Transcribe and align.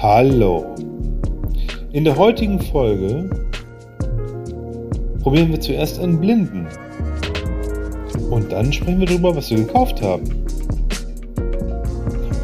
Hallo. 0.00 0.76
In 1.90 2.04
der 2.04 2.16
heutigen 2.16 2.60
Folge 2.60 3.28
probieren 5.20 5.50
wir 5.50 5.60
zuerst 5.60 5.98
einen 5.98 6.20
Blinden. 6.20 6.68
Und 8.30 8.52
dann 8.52 8.72
sprechen 8.72 9.00
wir 9.00 9.08
darüber, 9.08 9.34
was 9.34 9.50
wir 9.50 9.56
gekauft 9.56 10.00
haben. 10.00 10.22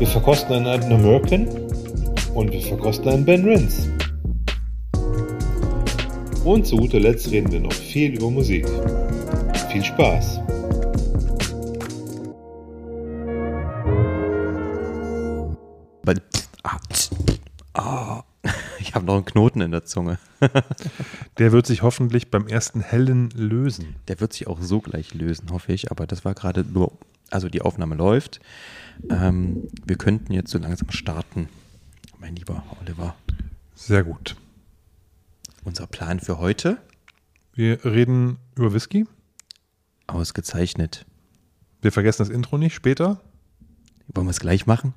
Wir 0.01 0.07
verkosten 0.09 0.57
einen 0.57 0.67
alten 0.67 0.93
American 0.93 1.47
und 2.35 2.51
wir 2.51 2.61
verkosten 2.61 3.09
einen 3.09 3.25
Ben 3.25 3.45
Rins. 3.45 3.89
Und 6.45 6.67
zu 6.67 6.77
guter 6.77 6.99
Letzt 6.99 7.31
reden 7.31 7.53
wir 7.53 7.61
noch 7.61 7.73
viel 7.73 8.17
über 8.17 8.31
Musik. 8.31 8.67
Viel 9.71 9.85
Spaß! 9.85 10.44
Einen 19.17 19.25
Knoten 19.25 19.61
in 19.61 19.71
der 19.71 19.85
Zunge. 19.85 20.19
Der 21.39 21.53
wird 21.53 21.67
sich 21.67 21.83
hoffentlich 21.83 22.31
beim 22.31 22.47
ersten 22.47 22.81
hellen 22.81 23.31
lösen. 23.31 23.97
Der 24.09 24.21
wird 24.21 24.33
sich 24.33 24.47
auch 24.47 24.61
so 24.61 24.81
gleich 24.81 25.15
lösen, 25.15 25.51
hoffe 25.51 25.73
ich. 25.73 25.91
Aber 25.91 26.07
das 26.07 26.25
war 26.25 26.35
gerade 26.35 26.65
nur, 26.65 26.93
also 27.31 27.49
die 27.49 27.63
Aufnahme 27.63 27.95
läuft. 27.95 28.41
Ähm, 29.11 29.69
wir 29.85 29.97
könnten 29.97 30.33
jetzt 30.33 30.51
so 30.51 30.59
langsam 30.59 30.91
starten, 30.91 31.49
mein 32.19 32.37
lieber 32.37 32.63
Oliver. 32.81 33.15
Sehr 33.75 34.05
gut. 34.05 34.37
Unser 35.65 35.87
Plan 35.87 36.21
für 36.21 36.39
heute? 36.39 36.79
Wir 37.55 37.85
reden 37.85 38.39
über 38.57 38.75
Whisky. 38.75 39.07
Ausgezeichnet. 40.07 41.07
Wir 41.81 41.93
vergessen 41.93 42.23
das 42.23 42.29
Intro 42.29 42.59
nicht 42.59 42.75
später. 42.75 43.21
Wollen 44.09 44.27
wir 44.27 44.33
es 44.33 44.41
gleich 44.41 44.67
machen? 44.67 44.95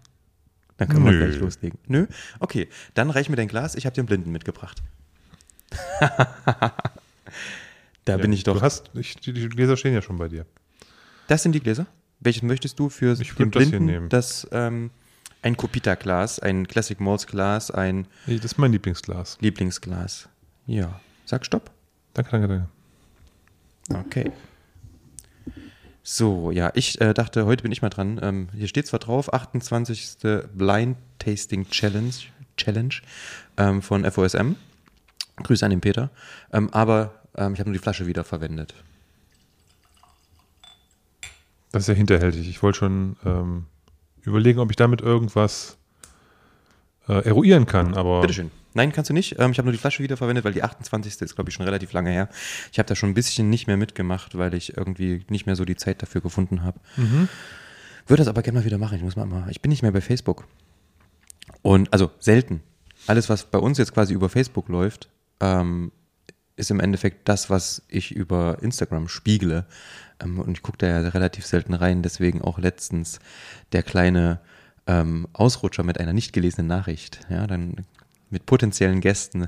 Dann 0.78 0.88
können 0.90 1.06
Nö. 1.06 1.12
wir 1.12 1.28
gleich 1.28 1.40
loslegen. 1.40 1.80
Nö? 1.88 2.08
Okay, 2.40 2.68
dann 2.94 3.10
reich 3.10 3.30
mir 3.30 3.36
dein 3.36 3.48
Glas. 3.48 3.76
Ich 3.76 3.86
habe 3.86 3.96
den 3.96 4.06
Blinden 4.06 4.32
mitgebracht. 4.32 4.82
da 8.06 8.18
bin 8.18 8.32
ich 8.32 8.44
doch. 8.44 8.56
Du 8.58 8.62
hast, 8.62 8.92
ich, 8.94 9.16
die, 9.18 9.34
die 9.34 9.50
Gläser 9.50 9.76
stehen 9.78 9.94
ja 9.94 10.02
schon 10.02 10.18
bei 10.18 10.28
dir. 10.28 10.46
Das 11.28 11.44
sind 11.44 11.54
die 11.54 11.60
Gläser? 11.60 11.88
Welches 12.20 12.44
möchtest 12.44 12.80
du 12.80 12.90
für 12.90 13.14
Ich 13.20 13.34
den 13.34 13.38
würd 13.40 13.56
das 13.56 13.64
hier 13.64 13.72
Blinden? 13.72 13.86
nehmen. 13.86 14.10
Das, 14.10 14.48
ähm, 14.52 14.92
ein 15.42 15.56
Copita-Glas, 15.56 16.40
ein 16.40 16.68
Classic 16.68 17.00
Malls 17.00 17.28
Glas, 17.28 17.70
ein 17.72 18.08
Das 18.26 18.44
ist 18.44 18.58
mein 18.58 18.72
Lieblingsglas. 18.72 19.38
Lieblingsglas. 19.40 20.30
Ja. 20.66 21.00
Sag 21.26 21.46
Stopp. 21.46 21.72
Danke, 22.14 22.32
danke, 22.32 22.48
danke. 22.48 24.06
Okay. 24.08 24.32
So, 26.10 26.52
ja, 26.52 26.72
ich 26.74 27.02
äh, 27.02 27.14
dachte, 27.14 27.46
heute 27.46 27.64
bin 27.64 27.74
ich 27.74 27.82
mal 27.82 27.90
dran. 27.90 28.18
Ähm, 28.24 28.48
hier 28.56 28.70
steht 28.70 28.88
zwar 28.88 29.00
drauf, 29.00 29.34
28. 29.34 30.20
Blind 30.54 30.96
Tasting 31.20 31.70
Challenge, 31.70 32.14
Challenge 32.56 32.96
ähm, 33.58 33.82
von 33.82 34.10
FOSM. 34.10 34.56
Grüße 35.44 35.66
an 35.66 35.72
den 35.72 35.82
Peter. 35.82 36.10
Ähm, 36.54 36.70
aber 36.74 37.14
ähm, 37.36 37.54
ich 37.54 37.60
habe 37.60 37.70
nur 37.70 37.74
die 37.78 37.84
Flasche 37.84 38.08
wieder 38.08 38.24
verwendet. 38.24 38.74
Das 41.74 41.84
ist 41.84 41.88
ja 41.90 41.94
hinterhältig. 41.94 42.48
Ich 42.48 42.64
wollte 42.64 42.78
schon 42.78 43.18
ähm, 43.26 43.66
überlegen, 44.22 44.60
ob 44.60 44.70
ich 44.70 44.78
damit 44.78 45.02
irgendwas 45.02 45.77
äh, 47.08 47.26
eruieren 47.26 47.66
kann, 47.66 47.96
aber 47.96 48.22
Bitteschön. 48.22 48.52
Nein, 48.74 48.92
kannst 48.92 49.10
du 49.10 49.14
nicht. 49.14 49.40
Ähm, 49.40 49.52
ich 49.52 49.58
habe 49.58 49.66
nur 49.66 49.72
die 49.72 49.80
Flasche 49.80 50.04
wieder 50.04 50.18
verwendet, 50.18 50.46
weil 50.46 50.54
die 50.54 50.62
28. 50.62 51.20
ist, 51.22 51.36
glaube 51.36 51.50
ich, 51.50 51.56
schon 51.56 51.66
relativ 51.66 51.94
lange 51.94 52.12
her. 52.12 52.30
Ich 52.72 52.78
habe 52.78 52.88
da 52.88 52.96
schon 52.96 53.10
ein 53.10 53.16
bisschen 53.16 53.50
nicht 53.50 53.66
mehr 53.66 53.78
mitgemacht, 53.78 54.38
weil 54.38 54.54
ich 54.54 54.78
irgendwie 54.78 55.26
nicht 55.30 55.48
mehr 55.48 55.56
so 55.56 55.66
die 55.66 55.76
Zeit 55.76 56.02
dafür 56.04 56.22
gefunden 56.22 56.62
habe. 56.62 56.80
Würde 58.08 58.22
das 58.22 58.28
aber 58.28 58.44
gerne 58.44 58.60
mal 58.60 58.66
wieder 58.66 58.78
machen. 58.78 58.98
Ich 58.98 59.04
muss 59.04 59.16
mal, 59.16 59.26
mal, 59.26 59.50
ich 59.50 59.62
bin 59.62 59.70
nicht 59.70 59.82
mehr 59.82 59.92
bei 59.92 60.02
Facebook. 60.02 60.46
Und 61.62 61.92
also 61.92 62.12
selten. 62.20 62.62
Alles, 63.08 63.30
was 63.30 63.46
bei 63.46 63.58
uns 63.58 63.78
jetzt 63.78 63.94
quasi 63.94 64.14
über 64.14 64.30
Facebook 64.30 64.70
läuft, 64.70 65.10
ähm, 65.40 65.92
ist 66.56 66.72
im 66.72 66.80
Endeffekt 66.80 67.28
das, 67.28 67.50
was 67.50 67.84
ich 67.88 68.12
über 68.12 68.58
Instagram 68.62 69.08
spiegle. 69.08 69.66
Ähm, 70.22 70.40
und 70.40 70.58
ich 70.58 70.62
gucke 70.62 70.78
da 70.78 70.88
ja 70.88 71.00
relativ 71.10 71.46
selten 71.46 71.74
rein. 71.74 72.04
Deswegen 72.04 72.42
auch 72.42 72.60
letztens 72.60 73.20
der 73.72 73.84
kleine 73.84 74.40
ähm, 74.88 75.28
Ausrutscher 75.34 75.84
mit 75.84 76.00
einer 76.00 76.14
nicht 76.14 76.34
gelesenen 76.34 76.68
Nachricht. 76.68 77.20
Ja, 77.30 77.46
dann 77.46 77.86
mit 78.30 78.46
potenziellen 78.46 79.00
Gästen 79.00 79.48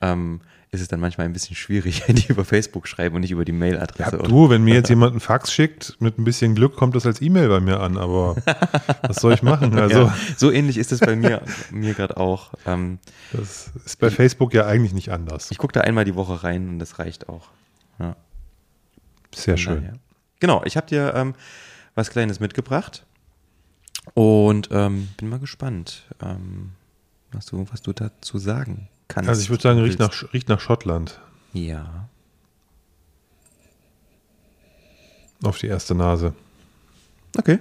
ähm, 0.00 0.40
ist 0.72 0.80
es 0.80 0.88
dann 0.88 1.00
manchmal 1.00 1.26
ein 1.26 1.32
bisschen 1.32 1.56
schwierig, 1.56 2.06
wenn 2.06 2.16
die 2.16 2.28
über 2.28 2.44
Facebook 2.44 2.86
schreiben 2.86 3.16
und 3.16 3.22
nicht 3.22 3.32
über 3.32 3.44
die 3.44 3.52
ja, 3.52 3.58
Mailadresse. 3.58 4.18
du, 4.18 4.50
wenn 4.50 4.62
mir 4.62 4.74
jetzt 4.76 4.88
jemand 4.88 5.12
einen 5.12 5.20
Fax 5.20 5.52
schickt, 5.52 5.96
mit 6.00 6.18
ein 6.18 6.24
bisschen 6.24 6.54
Glück 6.54 6.76
kommt 6.76 6.94
das 6.94 7.06
als 7.06 7.20
E-Mail 7.20 7.48
bei 7.48 7.60
mir 7.60 7.80
an, 7.80 7.96
aber 7.98 8.36
was 9.02 9.16
soll 9.16 9.32
ich 9.32 9.42
machen? 9.42 9.78
Also, 9.78 10.04
ja, 10.04 10.16
so 10.36 10.50
ähnlich 10.50 10.76
ist 10.76 10.92
es 10.92 11.00
bei 11.00 11.16
mir, 11.16 11.42
mir 11.70 11.94
gerade 11.94 12.16
auch. 12.16 12.52
Ähm, 12.66 12.98
das 13.32 13.70
ist 13.84 13.98
bei 13.98 14.10
Facebook 14.10 14.54
ja 14.54 14.66
eigentlich 14.66 14.92
nicht 14.92 15.10
anders. 15.10 15.50
ich 15.50 15.58
gucke 15.58 15.72
da 15.72 15.80
einmal 15.80 16.04
die 16.04 16.14
Woche 16.14 16.44
rein 16.44 16.68
und 16.68 16.78
das 16.78 16.98
reicht 16.98 17.28
auch. 17.28 17.48
Ja, 17.98 18.16
Sehr 19.34 19.56
schön. 19.56 19.82
daher. 19.82 19.94
Genau, 20.38 20.62
ich 20.64 20.76
habe 20.76 20.86
dir 20.86 21.12
ähm, 21.14 21.34
was 21.94 22.10
Kleines 22.10 22.40
mitgebracht 22.40 23.04
und 24.14 24.68
ähm, 24.72 25.08
bin 25.16 25.28
mal 25.28 25.38
gespannt, 25.38 26.04
ähm, 26.22 26.72
was, 27.32 27.46
du, 27.46 27.66
was 27.70 27.82
du 27.82 27.92
dazu 27.92 28.38
sagen 28.38 28.88
kannst. 29.08 29.28
Also 29.28 29.42
ich 29.42 29.50
würde 29.50 29.62
sagen, 29.62 29.80
riecht 29.80 29.98
nach, 29.98 30.32
riecht 30.32 30.48
nach 30.48 30.60
Schottland 30.60 31.20
Ja. 31.52 32.08
auf 35.42 35.58
die 35.58 35.66
erste 35.68 35.94
Nase. 35.94 36.34
Okay. 37.38 37.58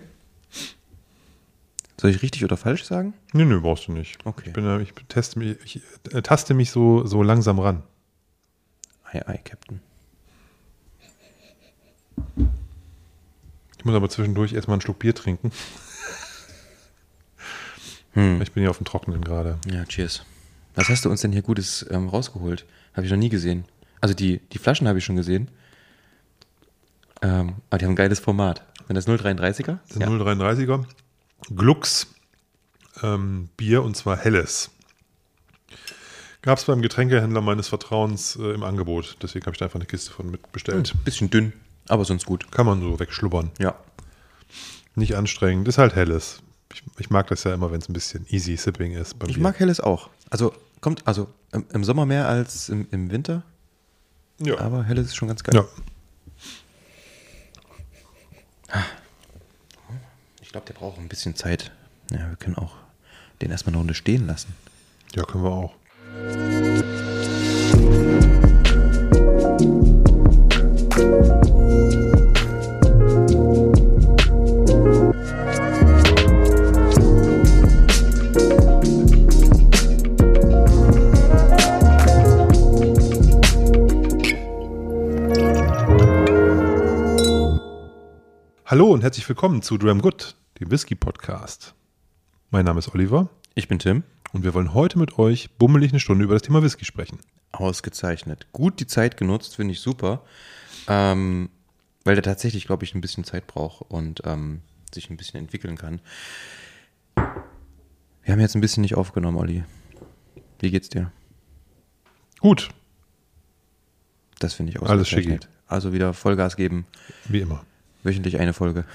Soll 1.99 2.11
ich 2.11 2.21
richtig 2.21 2.43
oder 2.45 2.55
falsch 2.57 2.83
sagen? 2.85 3.13
Nö, 3.33 3.43
nö, 3.45 3.59
brauchst 3.59 3.87
du 3.87 3.91
nicht. 3.91 4.25
Okay. 4.25 4.43
Ich, 4.47 4.53
bin, 4.53 4.79
ich, 4.79 4.93
teste 5.09 5.37
mich, 5.39 5.57
ich 5.65 5.81
äh, 6.13 6.21
taste 6.21 6.53
mich 6.53 6.71
so, 6.71 7.05
so 7.05 7.21
langsam 7.23 7.59
ran. 7.59 7.83
Ei, 9.03 9.25
ei, 9.27 9.37
Captain. 9.37 9.81
Ich 13.77 13.85
muss 13.85 13.95
aber 13.95 14.09
zwischendurch 14.09 14.53
erstmal 14.53 14.75
einen 14.75 14.81
Schluck 14.81 14.99
Bier 14.99 15.15
trinken. 15.15 15.51
Hm. 18.13 18.41
Ich 18.41 18.51
bin 18.51 18.63
ja 18.63 18.69
auf 18.69 18.77
dem 18.77 18.85
Trockenen 18.85 19.23
gerade. 19.23 19.57
Ja, 19.71 19.85
cheers. 19.85 20.23
Was 20.75 20.89
hast 20.89 21.05
du 21.05 21.09
uns 21.09 21.21
denn 21.21 21.31
hier 21.31 21.41
Gutes 21.41 21.85
ähm, 21.89 22.07
rausgeholt? 22.09 22.65
Habe 22.93 23.05
ich 23.05 23.11
noch 23.11 23.19
nie 23.19 23.29
gesehen. 23.29 23.65
Also 24.01 24.13
die, 24.13 24.39
die 24.51 24.57
Flaschen 24.57 24.87
habe 24.87 24.99
ich 24.99 25.05
schon 25.05 25.15
gesehen. 25.15 25.49
Ähm, 27.21 27.55
aber 27.69 27.79
die 27.79 27.85
haben 27.85 27.93
ein 27.93 27.97
geiles 27.97 28.19
Format. 28.19 28.63
Wenn 28.87 28.95
das 28.95 29.07
033er? 29.07 29.77
Das 29.87 29.97
ist 29.97 30.01
ein 30.01 30.09
033er. 30.09 30.85
Glux 31.55 32.07
ähm, 33.03 33.49
Bier 33.57 33.83
und 33.83 33.95
zwar 33.95 34.17
helles. 34.17 34.71
Gab 36.41 36.57
es 36.57 36.65
beim 36.65 36.81
Getränkehändler 36.81 37.41
meines 37.41 37.67
Vertrauens 37.67 38.37
äh, 38.37 38.53
im 38.53 38.63
Angebot. 38.63 39.17
Deswegen 39.21 39.45
habe 39.45 39.55
ich 39.55 39.59
da 39.59 39.65
einfach 39.65 39.79
eine 39.79 39.85
Kiste 39.85 40.11
von 40.11 40.31
mitbestellt. 40.31 40.93
Ein 40.95 41.03
bisschen 41.03 41.29
dünn, 41.29 41.53
aber 41.87 42.05
sonst 42.05 42.25
gut. 42.25 42.51
Kann 42.51 42.65
man 42.65 42.81
so 42.81 42.99
wegschlubbern. 42.99 43.51
Ja. 43.59 43.75
Nicht 44.95 45.15
anstrengend. 45.15 45.67
Ist 45.67 45.77
halt 45.77 45.95
helles. 45.95 46.41
Ich, 46.73 46.83
ich 46.97 47.09
mag 47.09 47.27
das 47.27 47.43
ja 47.43 47.53
immer, 47.53 47.71
wenn 47.71 47.81
es 47.81 47.89
ein 47.89 47.93
bisschen 47.93 48.25
easy 48.29 48.55
sipping 48.57 48.91
ist. 48.93 49.17
Bei 49.19 49.27
Ich 49.27 49.35
Bier. 49.35 49.43
mag 49.43 49.59
helles 49.59 49.79
auch. 49.79 50.09
Also 50.29 50.53
kommt, 50.81 51.05
also 51.07 51.27
im, 51.51 51.65
im 51.73 51.83
Sommer 51.83 52.05
mehr 52.05 52.27
als 52.27 52.69
im, 52.69 52.87
im 52.91 53.09
Winter, 53.11 53.43
Ja. 54.39 54.59
aber 54.59 54.83
helles 54.83 55.07
ist 55.07 55.15
schon 55.15 55.27
ganz 55.27 55.43
geil. 55.43 55.55
ja. 55.55 55.65
Ich 60.41 60.49
glaube, 60.51 60.65
der 60.67 60.73
braucht 60.73 60.97
ein 60.99 61.07
bisschen 61.07 61.35
Zeit. 61.35 61.71
Ja, 62.11 62.29
wir 62.29 62.35
können 62.35 62.55
auch 62.57 62.75
den 63.41 63.51
erstmal 63.51 63.71
eine 63.73 63.77
Runde 63.79 63.93
stehen 63.93 64.27
lassen. 64.27 64.55
ja, 65.15 65.23
können 65.23 65.43
wir 65.43 65.51
auch. 65.51 65.73
Hallo 88.69 88.91
und 88.91 89.01
herzlich 89.01 89.27
willkommen 89.27 89.63
zu 89.63 89.79
Dram 89.79 89.99
Good, 89.99 90.35
dem 90.59 90.69
Whisky 90.69 90.93
Podcast. 90.93 91.73
Mein 92.51 92.65
Name 92.65 92.77
ist 92.77 92.93
Oliver 92.93 93.27
Ich 93.55 93.67
bin 93.67 93.79
Tim. 93.79 94.03
und 94.31 94.43
wir 94.43 94.53
wollen 94.53 94.75
heute 94.75 94.99
mit 94.99 95.17
euch 95.17 95.49
bummelig 95.57 95.89
eine 95.91 95.99
Stunde 95.99 96.23
über 96.23 96.35
das 96.35 96.43
Thema 96.43 96.61
Whisky 96.61 96.85
sprechen. 96.85 97.17
Ausgezeichnet. 97.51 98.45
Gut 98.53 98.79
die 98.79 98.85
Zeit 98.85 99.17
genutzt, 99.17 99.55
finde 99.55 99.71
ich 99.71 99.79
super. 99.79 100.23
Ähm, 100.87 101.49
weil 102.03 102.13
der 102.13 102.21
tatsächlich, 102.21 102.67
glaube 102.67 102.83
ich, 102.85 102.93
ein 102.93 103.01
bisschen 103.01 103.23
Zeit 103.23 103.47
braucht 103.47 103.89
und 103.89 104.21
ähm, 104.25 104.61
sich 104.93 105.09
ein 105.09 105.17
bisschen 105.17 105.39
entwickeln 105.39 105.75
kann. 105.75 105.99
Wir 107.15 108.33
haben 108.33 108.39
jetzt 108.39 108.53
ein 108.53 108.61
bisschen 108.61 108.81
nicht 108.81 108.93
aufgenommen, 108.93 109.37
Olli. 109.37 109.63
Wie 110.59 110.69
geht's 110.69 110.89
dir? 110.89 111.11
Gut, 112.39 112.69
Das 114.37 114.53
finde 114.53 114.73
ich 114.73 114.79
Alles 114.79 115.07
ausgezeichnet. 115.07 115.49
Also 115.65 115.91
wieder 115.91 116.13
Vollgas 116.13 116.55
geben. 116.55 116.85
wie 117.25 117.39
immer. 117.39 117.65
Wöchentlich 118.03 118.39
eine 118.39 118.53
Folge. 118.53 118.85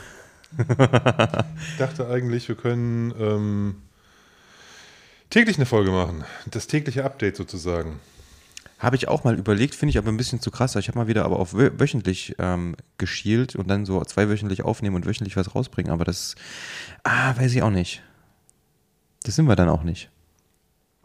Ich 0.58 0.66
dachte 1.78 2.08
eigentlich, 2.08 2.48
wir 2.48 2.54
können 2.54 3.12
ähm, 3.18 3.74
täglich 5.30 5.56
eine 5.56 5.66
Folge 5.66 5.90
machen. 5.90 6.24
Das 6.50 6.66
tägliche 6.66 7.04
Update 7.04 7.36
sozusagen. 7.36 8.00
Habe 8.78 8.96
ich 8.96 9.08
auch 9.08 9.24
mal 9.24 9.38
überlegt, 9.38 9.74
finde 9.74 9.90
ich 9.90 9.98
aber 9.98 10.08
ein 10.10 10.16
bisschen 10.16 10.40
zu 10.40 10.50
krass. 10.50 10.76
Ich 10.76 10.88
habe 10.88 10.98
mal 10.98 11.06
wieder 11.06 11.24
aber 11.24 11.38
auf 11.38 11.54
wö- 11.54 11.78
wöchentlich 11.78 12.34
ähm, 12.38 12.76
geschielt 12.98 13.56
und 13.56 13.68
dann 13.68 13.86
so 13.86 14.02
zweiwöchentlich 14.04 14.62
aufnehmen 14.62 14.96
und 14.96 15.06
wöchentlich 15.06 15.36
was 15.36 15.54
rausbringen. 15.54 15.90
Aber 15.92 16.04
das, 16.04 16.34
ah, 17.02 17.34
weiß 17.36 17.54
ich 17.54 17.62
auch 17.62 17.70
nicht. 17.70 18.02
Das 19.22 19.36
sind 19.36 19.46
wir 19.46 19.56
dann 19.56 19.68
auch 19.68 19.82
nicht. 19.84 20.10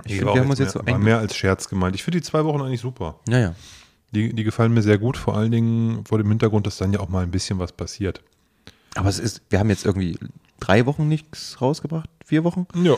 Ich 0.04 0.12
Nee, 0.12 0.18
finde, 0.18 0.26
war 0.28 0.36
wir 0.36 0.42
haben 0.42 0.50
uns 0.50 0.60
jetzt 0.60 0.74
so 0.74 0.82
mehr, 0.84 1.20
als 1.20 1.36
Scherz 1.36 1.70
gemeint. 1.70 1.96
Ich 1.96 2.04
finde 2.04 2.20
die 2.20 2.24
zwei 2.26 2.44
Wochen 2.44 2.62
eigentlich 2.62 2.82
super. 2.82 3.20
Ja, 3.30 3.40
ja. 3.40 3.56
Die, 4.12 4.34
die 4.34 4.44
gefallen 4.44 4.74
mir 4.74 4.82
sehr 4.82 4.98
gut, 4.98 5.18
vor 5.18 5.38
allen 5.38 5.52
Dingen 5.52 6.04
vor 6.06 6.18
dem 6.18 6.30
Hintergrund, 6.30 6.66
dass 6.66 6.78
dann 6.78 6.92
ja 6.94 7.00
auch 7.00 7.10
mal 7.10 7.24
ein 7.24 7.32
bisschen 7.32 7.60
was 7.60 7.72
passiert. 7.72 8.22
Aber 8.96 9.10
es 9.10 9.20
ist, 9.20 9.42
wir 9.50 9.60
haben 9.60 9.70
jetzt 9.70 9.86
irgendwie 9.86 10.18
drei 10.60 10.86
Wochen 10.86 11.08
nichts 11.08 11.62
rausgebracht, 11.62 12.10
vier 12.26 12.44
Wochen. 12.44 12.66
Ja. 12.84 12.96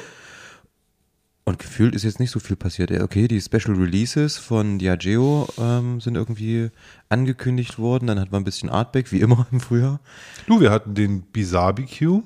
Und 1.44 1.60
gefühlt 1.60 1.96
ist 1.96 2.04
jetzt 2.04 2.20
nicht 2.20 2.32
so 2.32 2.40
viel 2.40 2.56
passiert. 2.56 2.92
Okay, 2.92 3.28
die 3.28 3.42
Special 3.42 3.76
Releases 3.76 4.38
von 4.38 4.78
Diageo 4.80 5.48
ähm, 5.58 6.00
sind 6.00 6.16
irgendwie 6.16 6.70
angekündigt 7.10 7.78
worden. 7.80 8.08
Dann 8.08 8.20
hat 8.20 8.32
man 8.32 8.42
ein 8.42 8.46
bisschen 8.46 8.70
Artback, 8.70 9.12
wie 9.12 9.20
immer 9.22 9.48
im 9.52 9.60
Frühjahr. 9.60 10.00
Du, 10.48 10.62
wir 10.62 10.72
hatten 10.72 10.94
den 10.94 11.24
Bizarbecue, 11.24 12.22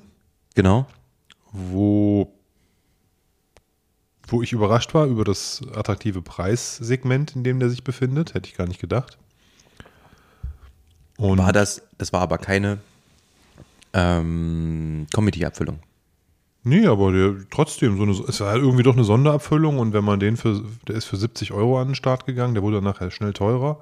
Genau. 0.54 0.86
wo, 1.50 2.32
wo 4.26 4.42
ich 4.42 4.52
überrascht 4.52 4.94
war 4.94 5.06
über 5.06 5.24
das 5.24 5.62
attraktive 5.74 6.22
Preissegment, 6.22 7.36
in 7.36 7.44
dem 7.44 7.60
der 7.60 7.70
sich 7.70 7.84
befindet. 7.84 8.34
Hätte 8.34 8.48
ich 8.48 8.56
gar 8.56 8.66
nicht 8.66 8.80
gedacht. 8.80 9.18
Und 11.16 11.38
War 11.38 11.52
das, 11.52 11.82
das 11.98 12.12
war 12.12 12.20
aber 12.20 12.38
keine 12.38 12.78
ähm, 13.92 15.06
Comedy-Abfüllung. 15.14 15.78
Nee, 16.62 16.86
aber 16.86 17.12
der, 17.12 17.36
trotzdem, 17.50 17.96
so 17.96 18.02
eine, 18.02 18.12
es 18.28 18.40
war 18.40 18.56
irgendwie 18.56 18.82
doch 18.82 18.94
eine 18.94 19.04
Sonderabfüllung 19.04 19.78
und 19.78 19.92
wenn 19.92 20.04
man 20.04 20.18
den 20.18 20.36
für, 20.36 20.64
der 20.88 20.96
ist 20.96 21.04
für 21.04 21.16
70 21.16 21.52
Euro 21.52 21.80
an 21.80 21.88
den 21.88 21.94
Start 21.94 22.26
gegangen, 22.26 22.54
der 22.54 22.62
wurde 22.62 22.76
dann 22.78 22.84
nachher 22.84 23.10
schnell 23.10 23.32
teurer. 23.32 23.80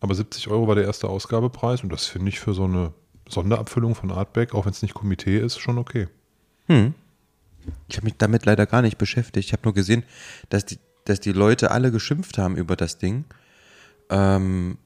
Aber 0.00 0.14
70 0.14 0.48
Euro 0.48 0.68
war 0.68 0.76
der 0.76 0.84
erste 0.84 1.08
Ausgabepreis 1.08 1.82
und 1.82 1.90
das 1.90 2.06
finde 2.06 2.28
ich 2.28 2.38
für 2.38 2.54
so 2.54 2.64
eine 2.64 2.92
Sonderabfüllung 3.28 3.94
von 3.94 4.12
Artback, 4.12 4.54
auch 4.54 4.66
wenn 4.66 4.72
es 4.72 4.82
nicht 4.82 4.94
Komitee 4.94 5.38
ist, 5.38 5.58
schon 5.58 5.78
okay. 5.78 6.06
Ich 7.88 7.96
habe 7.96 8.04
mich 8.04 8.16
damit 8.18 8.46
leider 8.46 8.66
gar 8.66 8.82
nicht 8.82 8.98
beschäftigt. 8.98 9.46
Ich 9.46 9.52
habe 9.52 9.62
nur 9.64 9.74
gesehen, 9.74 10.04
dass 10.48 10.64
die, 10.64 10.78
dass 11.04 11.20
die 11.20 11.32
Leute 11.32 11.70
alle 11.70 11.90
geschimpft 11.90 12.38
haben 12.38 12.56
über 12.56 12.76
das 12.76 12.98
Ding, 12.98 13.24
ähm, 14.10 14.78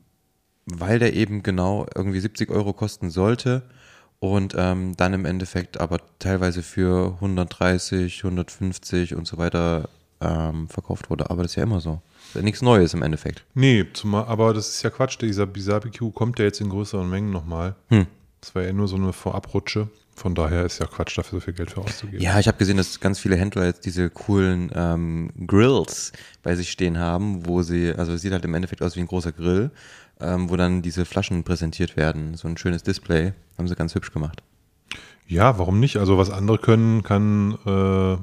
weil 0.66 0.98
der 0.98 1.14
eben 1.14 1.42
genau 1.42 1.86
irgendwie 1.94 2.20
70 2.20 2.50
Euro 2.50 2.72
kosten 2.72 3.10
sollte 3.10 3.62
und 4.20 4.54
ähm, 4.56 4.96
dann 4.96 5.14
im 5.14 5.24
Endeffekt 5.24 5.80
aber 5.80 5.98
teilweise 6.18 6.62
für 6.62 7.14
130, 7.14 8.22
150 8.24 9.14
und 9.14 9.26
so 9.26 9.38
weiter 9.38 9.88
ähm, 10.20 10.68
verkauft 10.68 11.10
wurde. 11.10 11.30
Aber 11.30 11.42
das 11.42 11.52
ist 11.52 11.56
ja 11.56 11.62
immer 11.62 11.80
so. 11.80 12.02
Das 12.18 12.28
ist 12.28 12.34
ja 12.36 12.42
nichts 12.42 12.62
Neues 12.62 12.94
im 12.94 13.02
Endeffekt. 13.02 13.44
Nee, 13.54 13.86
zumal, 13.92 14.24
aber 14.26 14.52
das 14.52 14.68
ist 14.68 14.82
ja 14.82 14.90
Quatsch. 14.90 15.20
Dieser 15.20 15.46
Bizarbecue 15.46 16.10
kommt 16.12 16.38
ja 16.38 16.44
jetzt 16.44 16.60
in 16.60 16.68
größeren 16.68 17.08
Mengen 17.08 17.30
nochmal. 17.30 17.74
Hm. 17.88 18.06
Das 18.40 18.54
war 18.54 18.62
ja 18.62 18.72
nur 18.72 18.88
so 18.88 18.96
eine 18.96 19.12
Vorabrutsche. 19.12 19.88
Von 20.20 20.34
daher 20.34 20.66
ist 20.66 20.78
ja 20.78 20.86
Quatsch, 20.86 21.16
dafür 21.16 21.40
so 21.40 21.44
viel 21.46 21.54
Geld 21.54 21.70
für 21.70 21.80
auszugeben. 21.80 22.22
Ja, 22.22 22.38
ich 22.38 22.46
habe 22.46 22.58
gesehen, 22.58 22.76
dass 22.76 23.00
ganz 23.00 23.18
viele 23.18 23.36
Händler 23.36 23.64
jetzt 23.64 23.86
diese 23.86 24.10
coolen 24.10 24.70
ähm, 24.74 25.30
Grills 25.46 26.12
bei 26.42 26.54
sich 26.56 26.70
stehen 26.70 26.98
haben, 26.98 27.46
wo 27.46 27.62
sie, 27.62 27.94
also 27.94 28.12
es 28.12 28.20
sieht 28.20 28.32
halt 28.32 28.44
im 28.44 28.52
Endeffekt 28.52 28.82
aus 28.82 28.96
wie 28.96 29.00
ein 29.00 29.06
großer 29.06 29.32
Grill, 29.32 29.70
ähm, 30.20 30.50
wo 30.50 30.56
dann 30.56 30.82
diese 30.82 31.06
Flaschen 31.06 31.42
präsentiert 31.42 31.96
werden. 31.96 32.34
So 32.34 32.48
ein 32.48 32.58
schönes 32.58 32.82
Display. 32.82 33.32
Haben 33.56 33.66
sie 33.66 33.74
ganz 33.74 33.94
hübsch 33.94 34.12
gemacht. 34.12 34.42
Ja, 35.26 35.58
warum 35.58 35.80
nicht? 35.80 35.96
Also 35.96 36.18
was 36.18 36.28
andere 36.28 36.58
können, 36.58 37.02
kann 37.02 37.56
äh, 37.64 38.16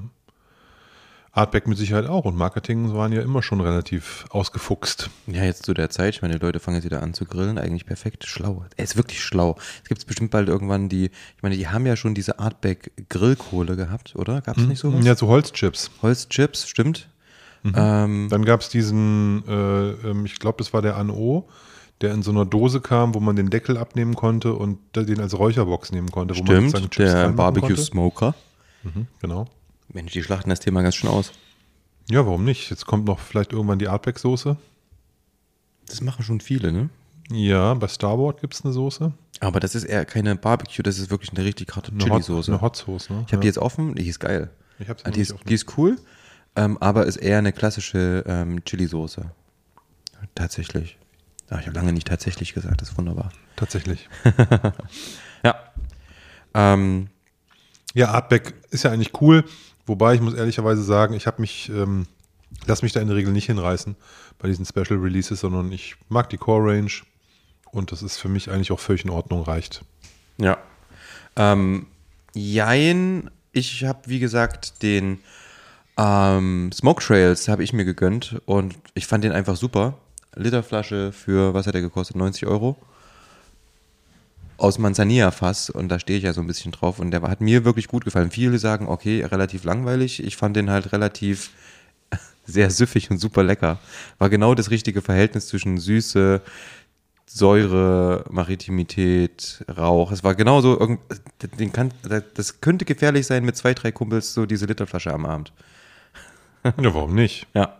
Artback 1.38 1.68
mit 1.68 1.78
Sicherheit 1.78 2.07
auch. 2.07 2.25
Und 2.25 2.36
Marketing 2.36 2.94
waren 2.94 3.13
ja 3.13 3.22
immer 3.22 3.44
schon 3.44 3.62
relativ 3.62 4.25
ausgefuchst. 4.30 5.10
Ja, 5.28 5.44
jetzt 5.44 5.66
zu 5.66 5.74
der 5.74 5.89
Zeit, 5.89 6.16
ich 6.16 6.22
meine, 6.22 6.39
die 6.39 6.45
Leute 6.45 6.60
fangen 6.60 6.75
jetzt 6.75 6.86
wieder 6.86 7.04
an 7.04 7.13
zu 7.13 7.25
grillen, 7.25 7.57
eigentlich 7.57 7.86
perfekt, 7.86 8.25
schlau. 8.25 8.66
Er 8.75 8.84
ist 8.84 8.98
wirklich 8.98 9.22
schlau. 9.24 9.56
Es 9.84 9.89
gibt 9.89 10.06
bestimmt 10.07 10.31
bald 10.31 10.50
irgendwann 10.50 10.89
die, 10.89 11.06
ich 11.06 11.44
meine, 11.44 11.56
die 11.56 11.68
haben 11.68 11.86
ja 11.86 11.95
schon 11.95 12.16
diese 12.16 12.39
Artback 12.39 12.92
Grillkohle 13.10 13.75
gehabt, 13.75 14.16
oder? 14.16 14.42
Gab 14.42 14.57
es 14.57 14.66
nicht 14.66 14.80
sowas? 14.80 15.06
Ja, 15.06 15.16
so 15.16 15.28
Holzchips. 15.28 15.92
Holzchips, 16.01 16.68
stimmt. 16.68 17.07
Ähm, 17.63 18.28
Dann 18.30 18.45
gab 18.45 18.62
es 18.62 18.69
diesen, 18.69 19.44
äh, 19.48 19.90
ähm, 20.10 20.25
ich 20.25 20.40
glaube, 20.40 20.57
das 20.60 20.74
war 20.74 20.81
der 20.81 20.95
Anno, 20.95 21.48
der 22.01 22.13
in 22.13 22.22
so 22.22 22.31
einer 22.31 22.45
Dose 22.45 22.80
kam, 22.81 23.13
wo 23.13 23.19
man 23.19 23.36
den 23.36 23.50
Deckel 23.50 23.78
abnehmen 23.78 24.16
konnte 24.16 24.54
und 24.54 24.80
den 24.95 25.19
als 25.19 25.38
Räucherbox 25.38 25.92
nehmen 25.92 26.12
konnte. 26.12 26.38
Wo 26.38 26.44
man 26.44 26.69
stimmt, 26.69 26.98
der 26.98 27.13
reinmachen 27.13 27.36
Barbecue 27.36 27.68
konnte. 27.68 27.81
Smoker. 27.81 28.36
Mhm, 28.83 29.07
genau. 29.19 29.48
Mensch, 29.98 30.12
die 30.14 30.22
schlachten 30.22 30.52
das 30.52 30.60
Thema 30.60 30.84
ganz 30.84 30.96
schön 30.96 31.10
aus. 31.10 31.32
Ja, 32.10 32.24
warum 32.28 32.46
nicht? 32.46 32.70
Jetzt 32.70 32.86
kommt 32.86 33.06
noch 33.06 33.20
vielleicht 33.20 33.52
irgendwann 33.52 33.80
die 33.80 33.88
Artback-Soße. 33.88 34.56
Das 35.88 36.02
machen 36.02 36.24
schon 36.24 36.40
viele, 36.40 36.72
ne? 36.72 36.90
Ja, 37.32 37.74
bei 37.74 37.88
Starboard 37.88 38.40
gibt 38.42 38.54
es 38.54 38.64
eine 38.64 38.74
Soße. 38.74 39.12
Aber 39.40 39.60
das 39.60 39.74
ist 39.74 39.86
eher 39.86 40.06
keine 40.06 40.36
Barbecue, 40.36 40.84
das 40.84 41.00
ist 41.00 41.10
wirklich 41.10 41.32
eine 41.34 41.44
richtig 41.44 41.76
harte 41.76 41.92
Chili-Soße. 41.98 42.52
eine 42.52 42.62
Hot 42.62 42.76
Sauce, 42.76 43.10
ne? 43.10 43.24
Ich 43.26 43.34
habe 43.34 43.42
die 43.42 43.48
jetzt 43.48 43.58
offen, 43.58 43.96
die 43.96 44.08
ist 44.08 44.20
geil. 44.20 44.52
Ich 44.80 44.88
hab's 44.88 45.04
Ah, 45.04 45.10
die, 45.10 45.22
ist, 45.22 45.34
offen. 45.34 45.48
die 45.48 45.54
ist 45.56 45.78
cool, 45.78 45.98
ähm, 46.56 46.78
aber 46.80 47.08
ist 47.08 47.18
eher 47.18 47.40
eine 47.40 47.52
klassische 47.52 48.24
ähm, 48.28 48.64
Chili-Soße. 48.66 49.26
Tatsächlich. 50.36 50.98
Ah, 51.50 51.58
ich 51.60 51.66
habe 51.66 51.76
lange 51.76 51.92
nicht 51.94 52.08
tatsächlich 52.08 52.54
gesagt, 52.54 52.82
das 52.82 52.90
ist 52.92 52.98
wunderbar. 53.00 53.32
Tatsächlich. 53.56 54.08
Ja. 55.44 55.56
Ähm, 56.54 57.10
Ja, 57.94 58.12
Artback 58.12 58.54
ist 58.72 58.84
ja 58.84 58.92
eigentlich 58.92 59.20
cool, 59.22 59.44
wobei 59.88 60.13
ich 60.13 60.22
muss 60.22 60.36
ehrlicherweise 60.36 60.84
sagen, 60.84 61.13
ich 61.16 61.25
habe 61.25 61.42
mich, 61.42 61.69
ähm, 61.69 62.06
lass 62.68 62.84
mich 62.84 62.94
da 62.94 63.00
in 63.00 63.07
der 63.07 63.18
Regel 63.18 63.34
nicht 63.34 63.48
hinreißen 63.48 63.95
bei 64.38 64.48
diesen 64.48 64.66
Special 64.66 65.00
Releases, 65.00 65.39
sondern 65.39 65.72
ich 65.72 65.95
mag 66.10 66.30
die 66.30 66.38
Core 66.38 66.72
Range 66.74 66.92
und 67.72 67.92
das 67.92 68.04
ist 68.04 68.18
für 68.18 68.30
mich 68.30 68.51
eigentlich 68.51 68.72
auch 68.72 68.80
völlig 68.80 69.04
in 69.04 69.10
Ordnung, 69.10 69.44
reicht. 69.44 69.84
ja. 70.38 70.57
Ähm, 71.36 71.86
jein, 72.34 73.30
ich 73.51 73.84
habe, 73.84 74.00
wie 74.06 74.19
gesagt, 74.19 74.81
den 74.81 75.19
ähm, 75.98 76.72
Smoke 76.74 77.04
Trails 77.04 77.48
habe 77.48 77.63
ich 77.63 77.74
mir 77.74 77.86
gegönnt 77.86 78.42
und 78.45 78.75
ich 78.94 79.07
fand 79.07 79.24
den 79.24 79.31
einfach 79.31 79.56
super. 79.56 79.98
Literflasche 80.36 81.12
für, 81.12 81.54
was 81.54 81.68
hat 81.68 81.74
der 81.74 81.81
gekostet? 81.81 82.16
90 82.16 82.48
Euro. 82.48 82.78
Aus 84.57 84.80
Manzanilla-Fass 84.80 85.69
und 85.69 85.89
da 85.89 86.00
stehe 86.00 86.18
ich 86.18 86.25
ja 86.25 86.33
so 86.33 86.42
ein 86.42 86.48
bisschen 86.48 86.71
drauf 86.71 87.00
und 87.00 87.12
der 87.12 87.21
hat 87.21 87.42
mir 87.42 87.63
wirklich 87.63 87.88
gut 87.88 88.06
gefallen. 88.06 88.31
Viele 88.31 88.57
sagen, 88.57 88.88
okay, 88.88 89.24
relativ 89.24 89.63
langweilig. 89.63 90.24
Ich 90.24 90.36
fand 90.36 90.56
den 90.56 90.69
halt 90.71 90.92
relativ 90.94 91.52
sehr 92.45 92.69
süffig 92.71 93.11
und 93.11 93.19
super 93.19 93.44
lecker. 93.44 93.78
War 94.18 94.30
genau 94.30 94.56
das 94.56 94.71
richtige 94.71 95.02
Verhältnis 95.02 95.47
zwischen 95.47 95.78
Süße, 95.78 96.42
Säure, 97.30 98.23
Maritimität, 98.30 99.64
Rauch. 99.78 100.11
Es 100.11 100.23
war 100.23 100.33
genauso, 100.33 100.80
irgend- 100.80 101.02
den 101.59 101.71
kann, 101.73 101.92
das 102.33 102.61
könnte 102.61 102.85
gefährlich 102.85 103.28
sein 103.28 103.44
mit 103.45 103.57
zwei, 103.57 103.73
drei 103.73 103.92
Kumpels, 103.92 104.33
so 104.33 104.45
diese 104.45 104.66
Literflasche 104.66 105.14
am 105.14 105.26
Abend. 105.26 105.52
Ja, 106.81 106.94
warum 106.94 107.14
nicht? 107.16 107.47
Ja. 107.54 107.78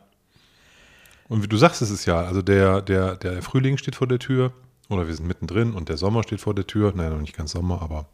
Und 1.27 1.43
wie 1.43 1.48
du 1.48 1.57
sagst, 1.57 1.81
es 1.81 1.89
ist 1.89 2.05
ja, 2.05 2.22
also 2.22 2.41
der, 2.41 2.81
der, 2.81 3.15
der 3.17 3.41
Frühling 3.41 3.77
steht 3.77 3.96
vor 3.96 4.07
der 4.07 4.19
Tür 4.19 4.53
oder 4.89 5.08
wir 5.08 5.15
sind 5.15 5.27
mittendrin 5.27 5.74
und 5.74 5.89
der 5.89 5.98
Sommer 5.98 6.24
steht 6.24 6.41
vor 6.41 6.53
der 6.53 6.67
Tür. 6.67 6.94
Nein, 6.96 7.12
noch 7.12 7.22
nicht 7.22 7.36
ganz 7.36 7.51
Sommer, 7.51 7.82
aber 7.82 8.06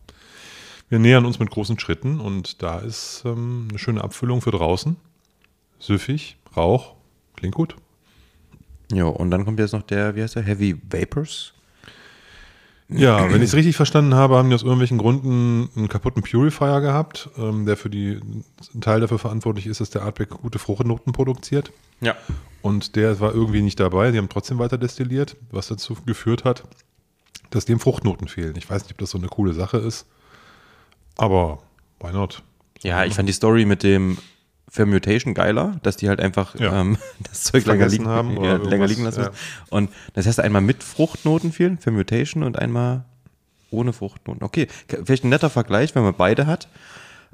wir 0.89 0.99
nähern 0.99 1.25
uns 1.25 1.39
mit 1.39 1.49
großen 1.49 1.79
Schritten 1.79 2.19
und 2.19 2.61
da 2.61 2.79
ist 2.79 3.23
ähm, 3.25 3.67
eine 3.69 3.79
schöne 3.79 4.03
Abfüllung 4.03 4.41
für 4.41 4.51
draußen. 4.51 4.95
Süffig, 5.79 6.37
Rauch, 6.55 6.95
klingt 7.35 7.55
gut. 7.55 7.75
Ja, 8.91 9.05
und 9.05 9.31
dann 9.31 9.45
kommt 9.45 9.59
jetzt 9.59 9.73
noch 9.73 9.81
der, 9.81 10.15
wie 10.15 10.21
heißt 10.21 10.35
der, 10.35 10.43
Heavy 10.43 10.75
Vapors? 10.89 11.53
Ja, 12.89 13.31
wenn 13.31 13.41
ich 13.41 13.49
es 13.49 13.55
richtig 13.55 13.75
verstanden 13.75 14.13
habe, 14.13 14.35
haben 14.35 14.49
die 14.49 14.55
aus 14.55 14.61
irgendwelchen 14.61 14.97
Gründen 14.97 15.69
einen 15.75 15.89
kaputten 15.89 16.21
Purifier 16.21 16.81
gehabt, 16.81 17.29
ähm, 17.37 17.65
der 17.65 17.75
für 17.75 17.89
die 17.89 18.19
ein 18.75 18.81
Teil 18.81 18.99
dafür 18.99 19.19
verantwortlich 19.19 19.65
ist, 19.65 19.81
dass 19.81 19.89
der 19.89 20.03
Artback 20.03 20.29
gute 20.29 20.59
Fruchtnoten 20.59 21.11
produziert. 21.11 21.71
Ja. 22.01 22.15
Und 22.63 22.95
der 22.95 23.19
war 23.19 23.33
irgendwie 23.35 23.61
nicht 23.61 23.79
dabei. 23.79 24.09
Die 24.11 24.17
haben 24.17 24.29
trotzdem 24.29 24.57
weiter 24.57 24.77
destilliert, 24.79 25.35
was 25.51 25.67
dazu 25.67 25.95
geführt 26.05 26.45
hat, 26.45 26.63
dass 27.51 27.65
dem 27.65 27.79
Fruchtnoten 27.79 28.27
fehlen. 28.27 28.55
Ich 28.57 28.67
weiß 28.67 28.83
nicht, 28.83 28.93
ob 28.93 28.97
das 28.97 29.11
so 29.11 29.17
eine 29.19 29.27
coole 29.27 29.53
Sache 29.53 29.77
ist, 29.77 30.07
aber 31.17 31.59
why 31.99 32.11
not? 32.11 32.41
Ja, 32.81 33.05
ich 33.05 33.13
fand 33.13 33.29
die 33.29 33.33
Story 33.33 33.65
mit 33.65 33.83
dem 33.83 34.17
Fermutation 34.69 35.33
geiler, 35.35 35.79
dass 35.83 35.97
die 35.97 36.09
halt 36.09 36.19
einfach 36.19 36.55
Ja. 36.59 36.81
ähm, 36.81 36.97
das 37.29 37.43
Zeug 37.43 37.65
länger 37.65 37.87
liegen, 37.87 38.07
haben 38.07 38.35
ja, 38.43 38.55
länger 38.55 38.87
liegen 38.87 39.03
lassen. 39.03 39.21
ja. 39.23 39.31
Und 39.69 39.91
das 40.13 40.25
heißt 40.25 40.39
einmal 40.39 40.61
mit 40.61 40.83
Fruchtnoten 40.83 41.51
fehlen, 41.51 41.77
Fermutation, 41.77 42.43
und 42.43 42.57
einmal 42.57 43.03
ohne 43.69 43.93
Fruchtnoten. 43.93 44.41
Okay, 44.43 44.67
vielleicht 44.87 45.25
ein 45.25 45.29
netter 45.29 45.49
Vergleich, 45.49 45.93
wenn 45.95 46.03
man 46.03 46.15
beide 46.15 46.47
hat, 46.47 46.67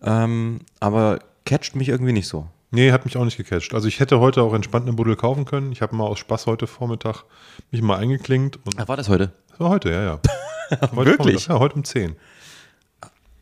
ähm, 0.02 0.60
aber 0.80 1.20
catcht 1.46 1.76
mich 1.76 1.90
irgendwie 1.90 2.14
nicht 2.14 2.28
so. 2.28 2.48
Nee, 2.72 2.92
hat 2.92 3.06
mich 3.06 3.18
auch 3.18 3.26
nicht 3.26 3.38
gecatcht. 3.38 3.74
Also 3.74 3.88
ich 3.88 4.00
hätte 4.00 4.20
heute 4.20 4.44
auch 4.44 4.54
entspannt 4.54 4.86
eine 4.88 4.96
Buddel 4.96 5.16
kaufen 5.16 5.46
können. 5.46 5.72
Ich 5.72 5.82
habe 5.82 5.96
mal 5.96 6.06
aus 6.06 6.20
Spaß 6.20 6.46
heute 6.46 6.68
Vormittag 6.68 7.24
mich 7.72 7.82
mal 7.82 7.98
eingeklinkt 7.98 8.58
und 8.58 8.76
Ach, 8.78 8.88
war 8.88 8.98
das 8.98 9.10
heute? 9.10 9.32
das 9.50 9.60
war 9.60 9.70
heute, 9.70 9.90
ja, 9.92 10.04
ja. 10.04 10.20
Heute 10.72 10.96
Wirklich? 10.98 11.18
Vormittag, 11.18 11.48
Ja, 11.50 11.60
heute 11.60 11.76
um 11.76 11.84
10. 11.84 12.16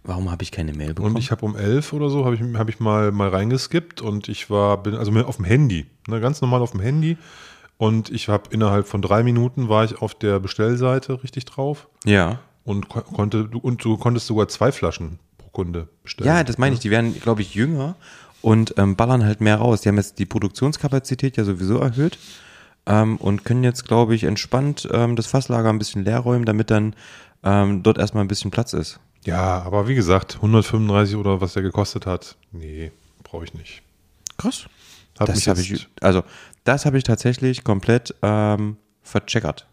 Warum 0.03 0.31
habe 0.31 0.41
ich 0.43 0.51
keine 0.53 0.72
Mail 0.74 0.93
bekommen? 0.93 1.15
Und 1.15 1.22
ich 1.22 1.31
habe 1.31 1.46
um 1.46 1.57
elf 1.57 1.91
oder 1.91 2.10
so, 2.10 2.24
habe 2.24 2.36
ich, 2.36 2.41
hab 2.57 2.69
ich 2.69 2.79
mal, 2.79 3.12
mal 3.12 3.27
reingeskippt 3.27 4.01
und 4.01 4.29
ich 4.29 4.50
war, 4.50 4.81
bin, 4.81 4.96
also 4.96 5.12
auf 5.12 5.36
dem 5.36 5.43
Handy, 5.43 5.86
ne, 6.07 6.22
ganz 6.22 6.39
normal 6.39 6.62
auf 6.62 6.72
dem 6.72 6.79
Handy. 6.79 7.17
Und 7.77 8.10
ich 8.10 8.29
habe 8.29 8.43
innerhalb 8.51 8.88
von 8.88 9.01
drei 9.01 9.24
Minuten 9.24 9.67
war 9.67 9.84
ich 9.84 10.01
auf 10.01 10.15
der 10.15 10.39
Bestellseite 10.39 11.22
richtig 11.22 11.43
drauf 11.43 11.89
ja. 12.05 12.39
und 12.63 12.88
ko 12.88 13.01
konnte, 13.01 13.43
du- 13.43 13.60
und 13.60 13.84
du 13.84 13.98
konntest 13.98 14.27
sogar 14.27 14.48
zwei 14.48 14.72
Flaschen 14.72 15.19
pro 15.38 15.50
Kunde 15.50 15.89
bestellen. 16.03 16.27
Ja, 16.29 16.43
das 16.46 16.57
meine 16.57 16.75
ich. 16.75 16.79
Die 16.79 16.89
werden, 16.89 17.19
glaube 17.19 17.41
ich, 17.41 17.53
jünger 17.53 17.96
und 18.41 18.75
ähm, 18.77 18.96
ballern 18.96 19.25
halt 19.25 19.41
mehr 19.41 19.58
raus. 19.58 19.82
Die 19.82 19.89
haben 19.89 19.98
jetzt 19.98 20.20
die 20.20 20.25
Produktionskapazität 20.25 21.38
ja 21.38 21.44
sowieso 21.44 21.79
erhöht 21.79 22.17
ähm, 22.86 23.17
und 23.17 23.46
können 23.46 23.63
jetzt, 23.63 23.88
glaube 23.88 24.15
ich, 24.15 24.24
entspannt 24.24 24.88
ähm, 24.91 25.15
das 25.15 25.27
Fasslager 25.27 25.70
ein 25.70 25.79
bisschen 25.79 26.03
leer 26.03 26.20
räumen, 26.20 26.46
damit 26.46 26.72
dann 26.72 26.96
ähm, 27.44 27.84
dort 27.84 27.98
erstmal 27.98 28.24
ein 28.24 28.27
bisschen 28.27 28.51
Platz 28.51 28.74
ist. 28.74 29.00
Ja, 29.25 29.62
aber 29.63 29.88
wie 29.88 29.96
gesagt, 29.96 30.36
135 30.36 31.15
oder 31.15 31.41
was 31.41 31.53
der 31.53 31.63
gekostet 31.63 32.06
hat, 32.06 32.38
nee, 32.51 32.91
brauche 33.24 33.44
ich 33.44 33.53
nicht. 33.53 33.82
Krass. 34.38 34.67
Hat 35.20 35.29
das 35.29 35.48
habe 35.48 35.60
ich, 35.60 35.88
also 36.00 36.24
das 36.63 36.86
habe 36.86 36.98
ich 36.98 37.03
tatsächlich 37.03 37.63
komplett 37.63 38.13
ähm, 38.22 38.77
vercheckert. 39.01 39.67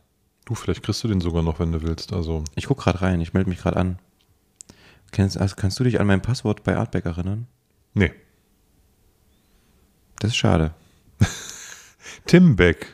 Du, 0.46 0.54
vielleicht 0.54 0.82
kriegst 0.82 1.02
du 1.04 1.08
den 1.08 1.20
sogar 1.20 1.42
noch, 1.42 1.58
wenn 1.58 1.72
du 1.72 1.82
willst. 1.82 2.12
Also, 2.12 2.44
Ich 2.54 2.66
gucke 2.66 2.82
gerade 2.82 3.02
rein, 3.02 3.20
ich 3.20 3.32
melde 3.32 3.48
mich 3.48 3.60
gerade 3.60 3.76
an. 3.76 3.98
Kennst, 5.12 5.38
also 5.38 5.54
kannst 5.56 5.78
du 5.78 5.84
dich 5.84 6.00
an 6.00 6.06
mein 6.06 6.22
Passwort 6.22 6.64
bei 6.64 6.76
Artback 6.76 7.04
erinnern? 7.04 7.46
nee. 7.94 8.12
Das 10.18 10.30
ist 10.30 10.36
schade. 10.36 10.72
Tim 12.26 12.56
Beck. 12.56 12.86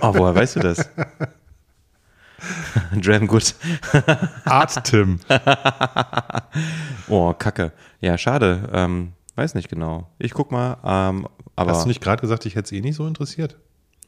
Oh, 0.00 0.14
woher 0.14 0.34
weißt 0.34 0.56
du 0.56 0.60
das? 0.60 0.88
Dragon 3.00 3.28
Good. 3.28 3.54
Art 4.44 4.84
Tim. 4.84 5.20
Oh, 7.08 7.32
Kacke. 7.34 7.72
Ja, 8.00 8.18
schade. 8.18 8.68
Ähm, 8.72 9.12
weiß 9.36 9.54
nicht 9.54 9.68
genau. 9.68 10.10
Ich 10.18 10.32
guck 10.32 10.50
mal. 10.50 10.78
Ähm, 10.84 11.28
aber 11.54 11.70
Hast 11.72 11.84
du 11.84 11.88
nicht 11.88 12.02
gerade 12.02 12.20
gesagt, 12.20 12.46
ich 12.46 12.56
hätte 12.56 12.66
es 12.66 12.72
eh 12.72 12.80
nicht 12.80 12.96
so 12.96 13.06
interessiert? 13.06 13.56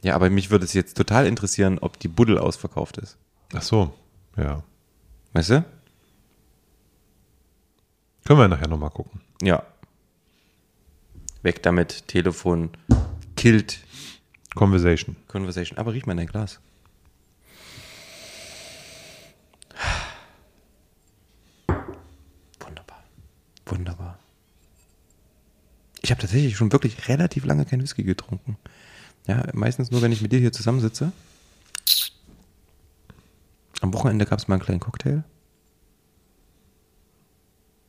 ja, 0.01 0.15
aber 0.15 0.29
mich 0.29 0.49
würde 0.49 0.65
es 0.65 0.73
jetzt 0.73 0.95
total 0.97 1.27
interessieren, 1.27 1.77
ob 1.79 1.99
die 1.99 2.07
Buddel 2.07 2.37
ausverkauft 2.37 2.97
ist. 2.97 3.17
Ach 3.53 3.61
so, 3.61 3.93
ja. 4.37 4.63
Weißt 5.33 5.49
du? 5.51 5.65
Können 8.25 8.39
wir 8.39 8.47
nachher 8.47 8.67
nochmal 8.67 8.91
gucken. 8.91 9.21
Ja. 9.41 9.63
Weg 11.41 11.63
damit. 11.63 12.07
Telefon 12.07 12.69
killt 13.35 13.79
Conversation. 14.55 15.15
Conversation. 15.27 15.77
Aber 15.77 15.93
riech 15.93 16.05
mal 16.05 16.13
in 16.13 16.17
dein 16.17 16.27
Glas. 16.27 16.59
Wunderbar. 22.59 23.03
Wunderbar. 23.65 24.19
Ich 26.01 26.11
habe 26.11 26.21
tatsächlich 26.21 26.57
schon 26.57 26.71
wirklich 26.71 27.07
relativ 27.07 27.45
lange 27.45 27.65
kein 27.65 27.81
Whisky 27.81 28.03
getrunken. 28.03 28.57
Ja, 29.27 29.47
meistens 29.53 29.91
nur, 29.91 30.01
wenn 30.01 30.11
ich 30.11 30.21
mit 30.21 30.31
dir 30.31 30.39
hier 30.39 30.51
zusammensitze. 30.51 31.11
Am 33.81 33.93
Wochenende 33.93 34.25
gab 34.25 34.39
es 34.39 34.47
mal 34.47 34.55
einen 34.55 34.63
kleinen 34.63 34.79
Cocktail. 34.79 35.23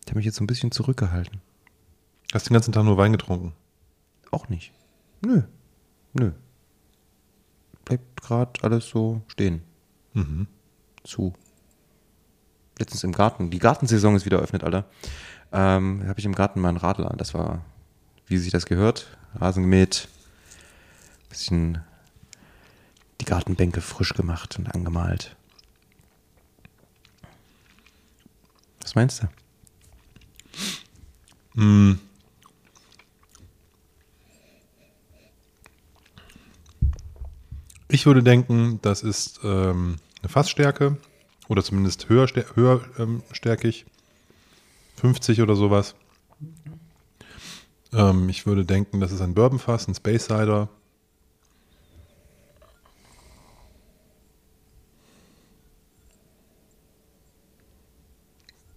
Der 0.05 0.11
hat 0.11 0.17
mich 0.17 0.27
jetzt 0.27 0.37
so 0.37 0.45
ein 0.45 0.47
bisschen 0.47 0.71
zurückgehalten. 0.71 1.41
Hast 2.33 2.49
den 2.49 2.55
ganzen 2.55 2.73
Tag 2.73 2.85
nur 2.85 2.97
Wein 2.97 3.13
getrunken? 3.13 3.55
Auch 4.31 4.49
nicht. 4.49 4.73
Nö. 5.21 5.43
Nö. 6.13 6.33
Bleibt 7.85 8.23
gerade 8.23 8.63
alles 8.63 8.89
so 8.89 9.23
stehen. 9.27 9.63
Mhm. 10.15 10.47
Zu. 11.03 11.33
Letztens 12.79 13.05
im 13.05 13.13
Garten. 13.13 13.51
Die 13.51 13.59
Gartensaison 13.59 14.15
ist 14.15 14.25
wieder 14.25 14.39
eröffnet, 14.39 14.65
Alter. 14.65 14.85
Ähm, 15.53 16.07
habe 16.07 16.19
ich 16.19 16.25
im 16.25 16.35
Garten 16.35 16.61
mal 16.61 16.69
einen 16.69 16.79
Radler. 16.79 17.13
Das 17.17 17.35
war, 17.35 17.65
wie 18.27 18.39
sich 18.39 18.53
das 18.53 18.67
gehört, 18.67 19.19
Rasen 19.35 19.65
gemäht, 19.65 20.09
bisschen 21.29 21.83
die 23.21 23.25
Gartenbänke 23.25 23.81
frisch 23.81 24.15
gemacht 24.15 24.59
und 24.59 24.73
angemalt. 24.73 25.37
Was 28.81 28.95
meinst 28.95 29.23
du? 31.57 32.01
Ich 37.93 38.07
würde 38.07 38.23
denken, 38.23 38.79
das 38.83 39.03
ist 39.03 39.41
ähm, 39.43 39.97
eine 40.23 40.29
Fassstärke 40.29 40.97
oder 41.49 41.65
zumindest 41.65 42.09
höher, 42.09 42.29
höher 42.55 42.83
ähm, 42.99 43.25
stärkig. 43.33 43.85
50 44.97 45.43
oder 45.43 45.57
sowas. 45.57 45.97
Ähm, 47.93 48.29
ich 48.29 48.47
würde 48.47 48.65
denken, 48.65 49.01
das 49.01 49.11
ist 49.11 49.21
ein 49.21 49.35
Bourbonfass, 49.35 49.89
ein 49.89 49.97
Space 49.97 50.27
Cider. 50.27 50.69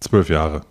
Zwölf 0.00 0.28
Jahre. 0.28 0.62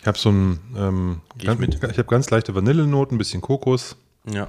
Ich 0.00 0.06
habe 0.06 0.16
so 0.16 0.30
ein, 0.30 0.60
ähm, 0.76 1.20
ich 1.36 1.44
ganz, 1.44 1.60
mit. 1.60 1.74
ich 1.74 1.82
habe 1.82 2.04
ganz 2.04 2.30
leichte 2.30 2.54
Vanillenoten, 2.54 3.16
ein 3.16 3.18
bisschen 3.18 3.42
Kokos. 3.42 3.96
Ja. 4.24 4.48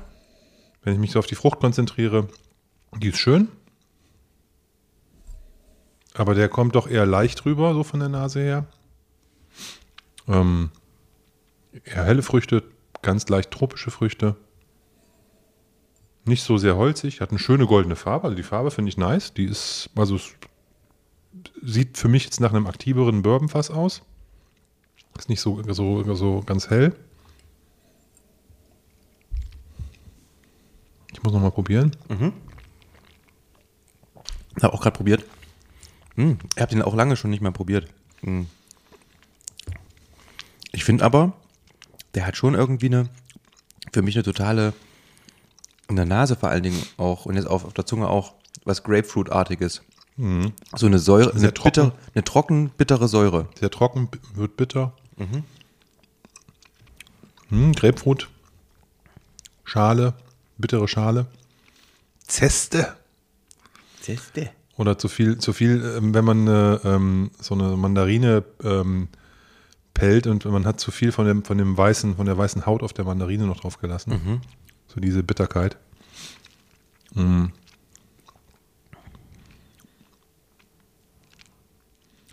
Wenn 0.81 0.93
ich 0.93 0.99
mich 0.99 1.11
so 1.11 1.19
auf 1.19 1.27
die 1.27 1.35
Frucht 1.35 1.59
konzentriere, 1.59 2.29
die 2.97 3.09
ist 3.09 3.17
schön. 3.17 3.49
Aber 6.13 6.35
der 6.35 6.47
kommt 6.47 6.75
doch 6.75 6.87
eher 6.87 7.05
leicht 7.05 7.45
rüber, 7.45 7.73
so 7.73 7.83
von 7.83 7.99
der 7.99 8.09
Nase 8.09 8.39
her. 8.39 8.65
Ähm, 10.27 10.71
eher 11.83 12.05
helle 12.05 12.23
Früchte, 12.23 12.63
ganz 13.01 13.27
leicht 13.27 13.51
tropische 13.51 13.91
Früchte. 13.91 14.37
Nicht 16.23 16.43
so 16.43 16.57
sehr 16.57 16.77
holzig, 16.77 17.19
hat 17.19 17.31
eine 17.31 17.39
schöne 17.39 17.65
goldene 17.65 17.95
Farbe. 17.95 18.25
Also 18.25 18.35
die 18.35 18.43
Farbe 18.43 18.71
finde 18.71 18.89
ich 18.89 18.97
nice. 18.97 19.33
Die 19.33 19.45
ist, 19.45 19.89
also 19.95 20.15
es 20.15 20.31
sieht 21.61 21.97
für 21.97 22.07
mich 22.07 22.23
jetzt 22.23 22.39
nach 22.39 22.53
einem 22.53 22.67
aktiveren 22.67 23.21
Bourbonfass 23.21 23.69
aus. 23.69 24.03
Ist 25.17 25.29
nicht 25.29 25.41
so, 25.41 25.61
so, 25.71 26.15
so 26.15 26.41
ganz 26.45 26.69
hell. 26.69 26.95
Ich 31.13 31.21
muss 31.23 31.33
noch 31.33 31.41
mal 31.41 31.51
probieren. 31.51 31.91
Habe 34.61 34.73
auch 34.73 34.81
gerade 34.81 34.95
probiert. 34.95 35.23
Hm, 36.15 36.39
ich 36.55 36.61
habe 36.61 36.71
den 36.71 36.81
auch 36.81 36.95
lange 36.95 37.15
schon 37.15 37.29
nicht 37.29 37.41
mehr 37.41 37.51
probiert. 37.51 37.87
Hm. 38.21 38.47
Ich 40.71 40.83
finde 40.83 41.05
aber, 41.05 41.33
der 42.15 42.25
hat 42.25 42.37
schon 42.37 42.55
irgendwie 42.55 42.87
eine, 42.87 43.09
für 43.93 44.01
mich 44.01 44.15
eine 44.15 44.23
totale, 44.23 44.73
in 45.89 45.95
der 45.95 46.05
Nase 46.05 46.35
vor 46.35 46.49
allen 46.49 46.63
Dingen 46.63 46.81
auch 46.97 47.25
und 47.25 47.35
jetzt 47.35 47.47
auf, 47.47 47.65
auf 47.65 47.73
der 47.73 47.85
Zunge 47.85 48.09
auch, 48.09 48.33
was 48.65 48.83
Grapefruit-artiges. 48.83 49.81
So 50.75 50.85
eine 50.85 50.99
Säure, 50.99 51.33
eine, 51.33 51.53
trocken. 51.53 51.63
bitter, 51.63 51.93
eine 52.13 52.23
trocken, 52.23 52.69
bittere 52.77 53.07
Säure. 53.07 53.47
Sehr 53.59 53.71
trocken, 53.71 54.09
wird 54.35 54.57
bitter. 54.57 54.93
Mhm. 55.17 55.43
Grapefruit. 57.73 58.29
Schale, 59.63 60.13
bittere 60.57 60.87
Schale. 60.87 61.27
Zeste. 62.25 62.95
Zeste. 63.99 64.51
Oder 64.77 64.97
zu 64.97 65.09
viel, 65.09 65.37
zu 65.37 65.53
viel, 65.53 65.83
ähm, 65.97 66.13
wenn 66.13 66.25
man 66.25 66.47
äh, 66.47 66.75
ähm, 66.75 67.31
so 67.39 67.53
eine 67.53 67.75
Mandarine 67.77 68.43
ähm, 68.63 69.09
pellt 69.93 70.27
und 70.27 70.45
man 70.45 70.65
hat 70.65 70.79
zu 70.79 70.91
viel 70.91 71.11
von 71.11 71.27
dem, 71.27 71.43
von 71.43 71.57
dem 71.57 71.77
weißen, 71.77 72.15
von 72.15 72.25
der 72.25 72.37
weißen 72.37 72.65
Haut 72.65 72.81
auf 72.81 72.93
der 72.93 73.05
Mandarine 73.05 73.45
noch 73.45 73.59
drauf 73.59 73.77
gelassen. 73.79 74.41
So 74.87 74.99
diese 74.99 75.23
Bitterkeit. 75.23 75.77
Mhm. 77.13 77.51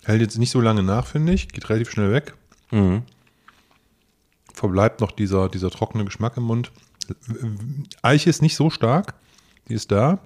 Hält 0.04 0.22
jetzt 0.22 0.38
nicht 0.38 0.50
so 0.50 0.60
lange 0.60 0.82
nach, 0.82 1.06
finde 1.06 1.34
ich. 1.34 1.48
Geht 1.48 1.68
relativ 1.68 1.90
schnell 1.90 2.10
weg. 2.12 2.34
Mhm. 2.70 3.02
verbleibt 4.52 5.00
noch 5.00 5.12
dieser, 5.12 5.48
dieser 5.48 5.70
trockene 5.70 6.04
Geschmack 6.04 6.36
im 6.36 6.42
Mund. 6.44 6.70
Eiche 8.02 8.28
ist 8.28 8.42
nicht 8.42 8.56
so 8.56 8.70
stark, 8.70 9.14
die 9.68 9.74
ist 9.74 9.90
da, 9.92 10.18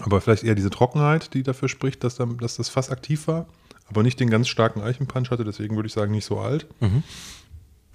aber 0.00 0.20
vielleicht 0.20 0.44
eher 0.44 0.54
diese 0.54 0.70
Trockenheit, 0.70 1.34
die 1.34 1.42
dafür 1.42 1.68
spricht, 1.68 2.04
dass, 2.04 2.14
dann, 2.14 2.38
dass 2.38 2.56
das 2.56 2.68
Fass 2.68 2.90
aktiv 2.90 3.26
war, 3.28 3.46
aber 3.88 4.02
nicht 4.02 4.20
den 4.20 4.30
ganz 4.30 4.48
starken 4.48 4.80
Eichenpunch 4.80 5.30
hatte, 5.30 5.44
deswegen 5.44 5.76
würde 5.76 5.88
ich 5.88 5.92
sagen, 5.92 6.12
nicht 6.12 6.24
so 6.24 6.38
alt. 6.40 6.66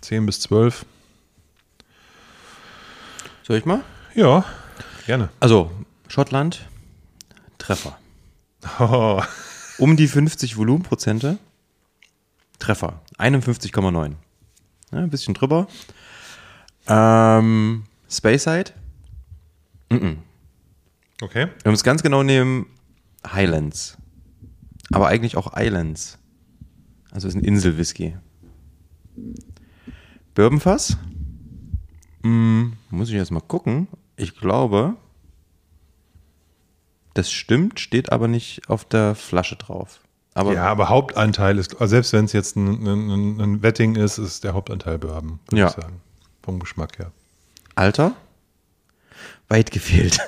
10 0.02 0.26
bis 0.26 0.42
12. 0.42 0.86
Soll 3.44 3.58
ich 3.58 3.66
mal? 3.66 3.84
Ja, 4.16 4.46
gerne. 5.06 5.30
Also, 5.40 5.72
Schottland, 6.08 6.68
Treffer. 7.58 7.98
Oh, 8.80 9.22
Um 9.78 9.98
die 9.98 10.08
50 10.08 10.56
Volumenprozente. 10.56 11.38
Treffer. 12.60 13.02
51,9. 13.18 14.16
Ja, 14.92 14.98
ein 14.98 15.10
bisschen 15.10 15.34
drüber. 15.34 15.68
Ähm, 16.88 17.84
Speyside. 18.10 18.72
okay. 21.22 21.48
Wenn 21.64 21.72
wir 21.72 21.74
es 21.74 21.84
ganz 21.84 22.04
genau 22.04 22.24
nehmen, 22.24 22.68
Highlands. 23.26 23.98
Aber 24.92 25.08
eigentlich 25.08 25.38
auch 25.38 25.54
Islands. 25.56 26.20
Also 27.12 27.28
ist 27.28 27.36
ein 27.36 27.44
Inselwhisky. 27.44 28.18
Bourbonfass? 30.36 30.98
Hm, 32.24 32.74
muss 32.90 33.10
ich 33.10 33.16
jetzt 33.16 33.32
mal 33.32 33.42
gucken. 33.42 33.88
Ich 34.16 34.36
glaube, 34.36 34.96
das 37.14 37.32
stimmt, 37.32 37.80
steht 37.80 38.12
aber 38.12 38.28
nicht 38.28 38.70
auf 38.70 38.86
der 38.86 39.16
Flasche 39.16 39.56
drauf. 39.56 40.03
Aber 40.36 40.54
ja, 40.54 40.66
aber 40.66 40.90
Hauptanteil 40.90 41.60
ist, 41.60 41.80
also 41.80 41.92
selbst 41.92 42.12
wenn 42.14 42.26
es 42.26 42.34
jetzt 42.34 42.56
ein, 42.56 42.86
ein, 42.88 43.40
ein 43.42 43.62
Wetting 43.64 43.96
ist, 43.96 44.18
ist 44.18 44.44
der 44.44 44.54
Hauptanteil 44.54 44.98
Bourbon, 44.98 45.40
würde 45.50 45.62
Ja. 45.62 45.68
ich 45.68 45.74
sagen. 45.74 46.02
Vom 46.42 46.60
Geschmack 46.60 46.98
her. 46.98 47.12
Alter? 47.76 48.14
Weit 49.48 49.70
gefehlt. 49.72 50.20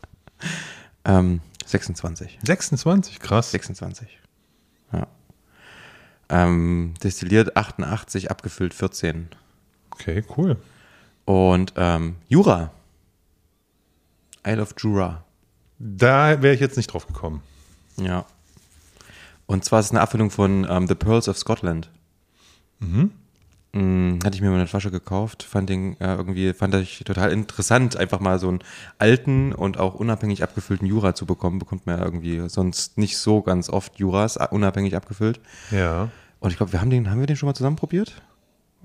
ähm, 1.04 1.40
26. 1.66 2.38
26, 2.44 3.18
krass. 3.20 3.50
26. 3.50 4.18
Ja. 4.92 5.06
Ähm, 6.28 6.94
destilliert 7.02 7.56
88, 7.56 8.30
abgefüllt 8.30 8.74
14. 8.74 9.28
Okay, 9.90 10.24
cool. 10.36 10.56
Und 11.24 11.72
ähm, 11.76 12.16
Jura. 12.28 12.70
Isle 14.46 14.62
of 14.62 14.74
Jura. 14.78 15.24
Da 15.78 16.40
wäre 16.42 16.54
ich 16.54 16.60
jetzt 16.60 16.76
nicht 16.76 16.92
drauf 16.92 17.06
gekommen. 17.06 17.42
Ja. 17.96 18.24
Und 19.50 19.64
zwar 19.64 19.80
ist 19.80 19.86
es 19.86 19.90
eine 19.90 20.00
Abfüllung 20.00 20.30
von 20.30 20.64
ähm, 20.70 20.86
The 20.86 20.94
Pearls 20.94 21.28
of 21.28 21.36
Scotland. 21.36 21.90
Mhm. 22.78 23.10
hatte 24.24 24.34
ich 24.36 24.40
mir 24.40 24.48
mal 24.48 24.56
eine 24.56 24.66
Flasche 24.66 24.90
gekauft, 24.90 25.42
fand 25.42 25.68
den 25.68 26.00
äh, 26.00 26.14
irgendwie, 26.14 26.54
fand 26.54 26.74
ich 26.76 27.02
total 27.04 27.30
interessant, 27.32 27.96
einfach 27.96 28.20
mal 28.20 28.38
so 28.38 28.48
einen 28.48 28.60
alten 28.98 29.52
und 29.52 29.78
auch 29.78 29.94
unabhängig 29.94 30.42
abgefüllten 30.42 30.86
Jura 30.86 31.14
zu 31.14 31.26
bekommen. 31.26 31.58
Bekommt 31.58 31.84
man 31.86 31.98
ja 31.98 32.04
irgendwie 32.04 32.48
sonst 32.48 32.96
nicht 32.96 33.18
so 33.18 33.42
ganz 33.42 33.68
oft 33.68 33.98
Juras 33.98 34.36
äh, 34.36 34.46
unabhängig 34.50 34.94
abgefüllt. 34.96 35.40
Ja. 35.72 36.10
Und 36.38 36.50
ich 36.50 36.56
glaube, 36.56 36.72
wir 36.72 36.80
haben 36.80 36.90
den, 36.90 37.10
haben 37.10 37.18
wir 37.20 37.26
den 37.26 37.36
schon 37.36 37.48
mal 37.48 37.54
zusammen 37.54 37.76
probiert? 37.76 38.22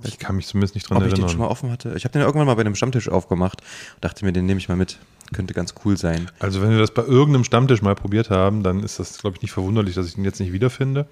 Ich 0.04 0.20
kann 0.20 0.36
mich 0.36 0.48
zumindest 0.48 0.76
nicht 0.76 0.90
dran 0.90 0.98
Ob 0.98 1.04
ich 1.04 1.10
den 1.10 1.24
erinnern. 1.24 1.30
schon 1.30 1.40
mal 1.40 1.48
offen 1.48 1.72
hatte? 1.72 1.94
Ich 1.96 2.04
habe 2.04 2.12
den 2.12 2.24
irgendwann 2.24 2.48
mal 2.48 2.56
bei 2.56 2.62
einem 2.62 2.76
Stammtisch 2.76 3.08
aufgemacht 3.08 3.62
und 3.96 4.04
dachte 4.04 4.26
mir, 4.26 4.34
den 4.34 4.46
nehme 4.46 4.60
ich 4.60 4.68
mal 4.68 4.76
mit. 4.76 4.98
Könnte 5.34 5.54
ganz 5.54 5.74
cool 5.84 5.98
sein. 5.98 6.30
Also 6.40 6.62
wenn 6.62 6.70
wir 6.70 6.78
das 6.78 6.92
bei 6.92 7.04
irgendeinem 7.04 7.44
Stammtisch 7.44 7.82
mal 7.82 7.96
probiert 7.96 8.30
haben, 8.30 8.62
dann 8.62 8.84
ist 8.84 9.00
das, 9.00 9.18
glaube 9.18 9.38
ich, 9.38 9.42
nicht 9.42 9.52
verwunderlich, 9.52 9.96
dass 9.96 10.08
ich 10.08 10.16
den 10.16 10.24
jetzt 10.24 10.40
nicht 10.40 10.54
wiederfinde. 10.54 11.08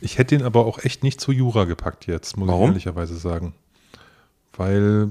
Ich 0.00 0.18
hätte 0.18 0.36
den 0.36 0.46
aber 0.46 0.66
auch 0.66 0.78
echt 0.84 1.02
nicht 1.02 1.20
zu 1.20 1.32
Jura 1.32 1.64
gepackt 1.64 2.06
jetzt, 2.06 2.36
muss 2.36 2.48
Warum? 2.48 2.62
ich 2.62 2.68
ehrlicherweise 2.68 3.16
sagen. 3.16 3.54
Weil 4.56 5.08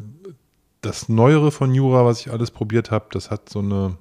das 0.82 1.10
Neuere 1.10 1.52
von 1.52 1.74
Jura, 1.74 2.06
was 2.06 2.22
ich 2.22 2.32
alles 2.32 2.52
probiert 2.52 2.92
habe, 2.92 3.08
das 3.12 3.30
hat 3.30 3.50
so 3.50 3.60
eine, 3.60 3.98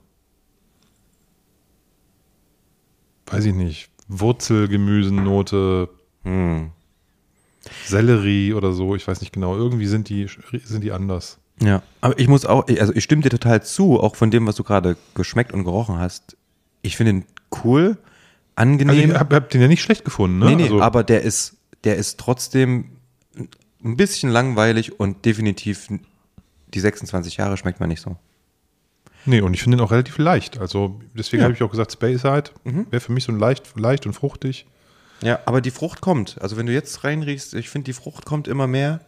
weiß 3.27 3.45
ich 3.45 3.55
nicht, 3.55 3.91
Wurzelgemüsennote, 4.09 5.89
Hm. 6.25 6.71
Sellerie 7.85 8.55
oder 8.55 8.73
so, 8.73 8.95
ich 8.95 9.07
weiß 9.07 9.21
nicht 9.21 9.33
genau. 9.33 9.57
Irgendwie 9.57 9.87
sind 9.87 10.09
die, 10.09 10.29
sind 10.65 10.83
die 10.85 10.93
anders. 10.93 11.39
Ja, 11.63 11.83
aber 12.01 12.19
ich 12.19 12.29
muss 12.29 12.45
auch, 12.47 12.69
also 12.69 12.93
ich 12.95 13.03
stimme 13.05 13.23
dir 13.23 13.31
total 13.31 13.63
zu, 13.65 13.99
auch 14.01 14.15
von 14.17 14.31
dem, 14.31 14.47
was 14.47 14.57
du 14.57 14.63
gerade 14.65 14.97
geschmeckt 15.15 15.53
und 15.53 15.65
gerochen 15.65 15.99
hast. 15.99 16.37
Ich 16.83 16.97
finde 16.97 17.13
ihn 17.13 17.25
cool, 17.65 17.99
Also 18.55 18.71
angenehm. 18.73 19.11
ich 19.11 19.17
habe 19.19 19.35
hab 19.37 19.51
den 19.51 19.61
ja 19.61 19.69
nicht 19.69 19.83
schlecht 19.83 20.05
gefunden, 20.05 20.39
ne? 20.39 20.47
nee, 20.47 20.55
nee, 20.55 20.63
also, 20.65 20.81
aber 20.81 21.03
der 21.05 21.23
ist, 21.23 21.57
der 21.85 21.97
ist 21.97 22.19
trotzdem 22.21 22.93
ein 23.85 23.97
bisschen 23.97 24.31
langweilig 24.31 24.99
und 25.01 25.25
definitiv 25.25 25.89
die 26.75 26.81
26 26.81 27.37
Jahre 27.39 27.57
schmeckt 27.57 27.81
man 27.81 27.89
nicht 27.89 28.03
so. 28.03 28.17
Nee, 29.25 29.41
und 29.41 29.53
ich 29.55 29.63
finde 29.63 29.77
den 29.77 29.85
auch 29.85 29.91
relativ 29.91 30.17
leicht. 30.19 30.59
Also 30.59 31.01
deswegen 31.15 31.41
Ja. 31.41 31.45
habe 31.45 31.55
ich 31.55 31.63
auch 31.63 31.71
gesagt, 31.71 31.93
Speyside 31.93 32.51
wäre 32.65 33.01
für 33.01 33.13
mich 33.13 33.25
so 33.25 33.33
ein 33.33 33.39
leicht, 33.39 33.79
leicht 33.79 34.07
und 34.07 34.13
fruchtig. 34.13 34.67
Ja, 35.23 35.41
aber 35.47 35.61
die 35.61 35.71
Frucht 35.73 36.01
kommt. 36.01 36.41
Also 36.41 36.57
wenn 36.57 36.67
du 36.67 36.73
jetzt 36.73 37.03
reinriechst, 37.05 37.55
ich 37.55 37.69
finde, 37.69 37.87
die 37.87 37.93
Frucht 37.93 38.25
kommt 38.25 38.47
immer 38.49 38.67
mehr. 38.69 39.01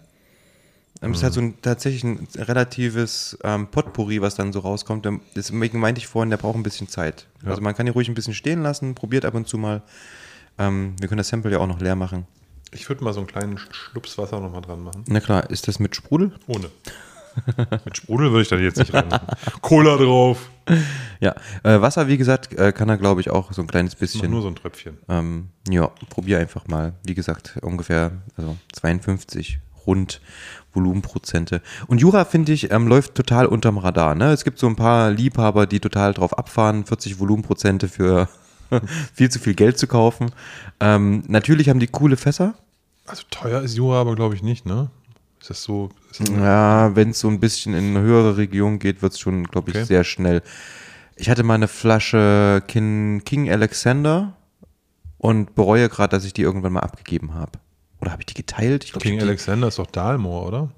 Es 1.02 1.10
ist 1.16 1.22
halt 1.22 1.32
so 1.32 1.40
ein 1.40 1.54
tatsächlich 1.62 2.04
ein 2.04 2.28
relatives 2.36 3.38
ähm, 3.42 3.68
Potpourri, 3.68 4.20
was 4.20 4.34
dann 4.34 4.52
so 4.52 4.60
rauskommt. 4.60 5.08
Deswegen 5.34 5.80
meinte 5.80 5.98
ich 5.98 6.06
vorhin, 6.06 6.28
der 6.28 6.36
braucht 6.36 6.56
ein 6.56 6.62
bisschen 6.62 6.88
Zeit. 6.88 7.26
Ja. 7.42 7.50
Also 7.50 7.62
man 7.62 7.74
kann 7.74 7.86
ihn 7.86 7.92
ruhig 7.94 8.08
ein 8.08 8.14
bisschen 8.14 8.34
stehen 8.34 8.62
lassen, 8.62 8.94
probiert 8.94 9.24
ab 9.24 9.34
und 9.34 9.48
zu 9.48 9.56
mal. 9.56 9.82
Ähm, 10.58 10.94
wir 11.00 11.08
können 11.08 11.18
das 11.18 11.28
Sample 11.28 11.50
ja 11.50 11.58
auch 11.58 11.66
noch 11.66 11.80
leer 11.80 11.96
machen. 11.96 12.26
Ich 12.72 12.88
würde 12.88 13.02
mal 13.02 13.14
so 13.14 13.20
einen 13.20 13.26
kleinen 13.26 13.58
Schlups 13.58 14.18
Wasser 14.18 14.40
nochmal 14.40 14.60
dran 14.60 14.82
machen. 14.82 15.04
Na 15.08 15.20
klar, 15.20 15.48
ist 15.48 15.68
das 15.68 15.78
mit 15.78 15.96
Sprudel? 15.96 16.32
Ohne. 16.46 16.70
Mit 17.84 17.96
Sprudel 17.96 18.30
würde 18.30 18.42
ich 18.42 18.48
da 18.48 18.56
jetzt 18.56 18.78
nicht 18.78 18.92
reinmachen. 18.92 19.28
Cola 19.60 19.96
drauf. 19.96 20.50
Ja, 21.20 21.34
äh, 21.62 21.80
Wasser, 21.80 22.08
wie 22.08 22.16
gesagt, 22.16 22.52
äh, 22.58 22.72
kann 22.72 22.88
er, 22.88 22.96
glaube 22.96 23.20
ich, 23.20 23.30
auch 23.30 23.52
so 23.52 23.62
ein 23.62 23.68
kleines 23.68 23.94
bisschen. 23.94 24.30
nur 24.30 24.42
so 24.42 24.48
ein 24.48 24.56
Tröpfchen. 24.56 24.98
Ähm, 25.08 25.48
ja, 25.68 25.86
probier 26.08 26.38
einfach 26.38 26.66
mal. 26.66 26.94
Wie 27.04 27.14
gesagt, 27.14 27.56
ungefähr 27.62 28.12
also 28.36 28.56
52 28.72 29.60
rund 29.86 30.20
Volumenprozente. 30.72 31.62
Und 31.86 32.00
Jura, 32.00 32.24
finde 32.24 32.52
ich, 32.52 32.70
ähm, 32.70 32.86
läuft 32.86 33.14
total 33.14 33.46
unterm 33.46 33.78
Radar. 33.78 34.14
Ne? 34.14 34.32
Es 34.32 34.44
gibt 34.44 34.58
so 34.58 34.66
ein 34.66 34.76
paar 34.76 35.10
Liebhaber, 35.10 35.66
die 35.66 35.80
total 35.80 36.14
drauf 36.14 36.36
abfahren, 36.38 36.84
40 36.84 37.18
Volumenprozente 37.18 37.88
für 37.88 38.28
viel 39.14 39.30
zu 39.30 39.38
viel 39.38 39.54
Geld 39.54 39.78
zu 39.78 39.86
kaufen. 39.86 40.30
Ähm, 40.80 41.24
natürlich 41.26 41.68
haben 41.68 41.80
die 41.80 41.88
coole 41.88 42.16
Fässer. 42.16 42.54
Also 43.06 43.24
teuer 43.30 43.62
ist 43.62 43.76
Jura 43.76 44.00
aber, 44.00 44.14
glaube 44.14 44.34
ich, 44.34 44.42
nicht, 44.42 44.66
ne? 44.66 44.90
Ist 45.40 45.50
das 45.50 45.62
so? 45.62 45.88
Ist 46.10 46.20
das 46.20 46.28
Ja, 46.28 46.94
wenn 46.94 47.10
es 47.10 47.20
so 47.20 47.28
ein 47.28 47.40
bisschen 47.40 47.74
in 47.74 47.96
eine 47.96 48.00
höhere 48.00 48.36
Region 48.36 48.78
geht, 48.78 49.02
wird 49.02 49.14
es 49.14 49.18
schon, 49.18 49.44
glaube 49.44 49.70
ich, 49.70 49.76
Okay. 49.76 49.84
sehr 49.86 50.04
schnell. 50.04 50.42
Ich 51.16 51.28
hatte 51.28 51.42
mal 51.42 51.54
eine 51.54 51.68
Flasche 51.68 52.62
King, 52.68 53.22
King 53.24 53.50
Alexander 53.50 54.36
und 55.18 55.54
bereue 55.54 55.88
gerade, 55.88 56.10
dass 56.16 56.24
ich 56.24 56.32
die 56.32 56.42
irgendwann 56.42 56.74
mal 56.74 56.80
abgegeben 56.80 57.34
habe. 57.34 57.52
Oder 58.00 58.12
habe 58.12 58.22
ich 58.22 58.26
die 58.26 58.34
geteilt? 58.34 58.84
Ich 58.84 58.92
glaub, 58.92 59.02
King 59.02 59.16
ich 59.16 59.22
Alexander 59.22 59.68
ist 59.68 59.78
doch 59.78 59.86
Dalmor, 59.86 60.46
oder? 60.46 60.68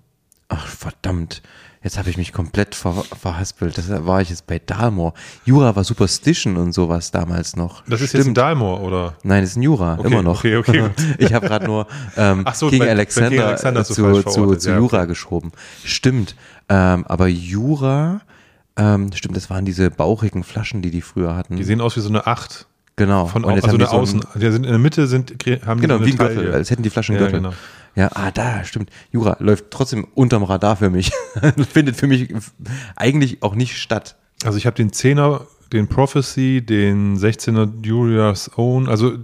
Ach, 0.49 0.67
verdammt. 0.67 1.43
Jetzt 1.85 1.99
habe 1.99 2.11
ich 2.11 2.17
mich 2.17 2.33
komplett 2.33 2.77
ver, 2.77 2.93
verhaspelt. 3.19 3.77
Das 3.77 3.89
war 4.07 4.21
ich 4.21 4.31
jetzt 4.31 4.47
bei 4.47 4.61
Dalmor. 4.61 5.15
Jura 5.45 5.75
war 5.75 5.83
Superstition 5.83 6.57
und 6.57 6.73
sowas 6.73 7.11
damals 7.11 7.57
noch. 7.57 7.83
Das 7.89 8.01
ist 8.01 8.13
jetzt 8.13 8.27
ein 8.27 8.35
Dalmor, 8.35 8.81
oder? 8.83 9.15
Nein, 9.25 9.43
das 9.43 9.51
ist 9.51 9.57
ein 9.57 9.63
Jura, 9.63 9.99
Okay, 9.99 10.07
immer 10.07 10.23
noch. 10.23 10.39
okay, 10.39 10.57
okay, 10.57 10.91
ich 11.19 11.33
habe 11.35 11.47
gerade 11.49 11.67
nur 11.67 11.89
ähm, 12.17 12.45
so, 12.55 12.69
King, 12.69 12.81
bei- 12.81 12.85
bei 12.87 12.91
Alexander 12.93 13.31
King 13.31 13.41
Alexander 13.41 13.81
äh, 13.81 13.85
zu, 13.85 14.23
zu, 14.23 14.55
zu 14.57 14.71
Ja, 14.71 14.77
Jura 14.79 15.07
geschoben. 15.07 15.51
Stimmt. 15.85 16.37
Ähm, 16.69 17.05
aber 17.09 17.27
Jura, 17.27 18.21
ähm, 18.77 19.11
stimmt, 19.13 19.37
das 19.37 19.51
waren 19.51 19.65
diese 19.65 19.91
bauchigen 19.91 20.45
Flaschen, 20.45 20.83
die 20.83 20.91
die 20.93 21.03
früher 21.03 21.35
hatten. 21.35 21.57
Die 21.57 21.65
sehen 21.65 21.81
aus 21.81 21.97
wie 21.97 22.01
so 22.01 22.09
eine 22.11 22.27
Acht. 22.29 22.67
Genau. 22.97 23.27
Von, 23.27 23.45
Und 23.45 23.55
jetzt 23.55 23.65
also 23.65 23.75
haben 23.75 23.79
die 23.79 23.85
eine 23.85 23.91
so 23.91 24.01
Außen. 24.03 24.25
Ein, 24.35 24.41
Die 24.41 24.51
sind 24.53 24.65
in 24.65 24.71
der 24.71 24.79
Mitte 24.79 25.07
sind, 25.07 25.31
haben 25.67 25.81
die 25.81 25.87
genau, 25.87 25.99
so 25.99 26.07
wie 26.07 26.11
ein 26.11 26.17
Gürtel, 26.17 26.53
als 26.55 26.71
hätten 26.71 26.83
die 26.83 26.91
Flaschen 26.91 27.15
Ja, 27.15 27.21
Gürtel. 27.23 27.41
genau. 27.41 27.53
Ja, 27.95 28.11
ah, 28.15 28.31
da, 28.31 28.65
stimmt. 28.65 28.91
Jura 29.11 29.37
läuft 29.39 29.71
trotzdem 29.71 30.07
unterm 30.15 30.45
Radar 30.45 30.77
für 30.77 30.89
mich. 30.91 31.13
Findet 31.73 31.97
für 31.97 32.07
mich 32.07 32.33
eigentlich 32.97 33.43
auch 33.43 33.55
nicht 33.55 33.77
statt. 33.77 34.17
Also 34.45 34.57
ich 34.57 34.67
habe 34.67 34.77
den 34.77 34.91
10er, 34.91 35.43
den 35.73 35.89
Prophecy, 35.89 36.63
den 36.65 37.19
16er 37.19 37.85
Julia's 37.85 38.51
Own. 38.57 38.89
Also 38.89 39.19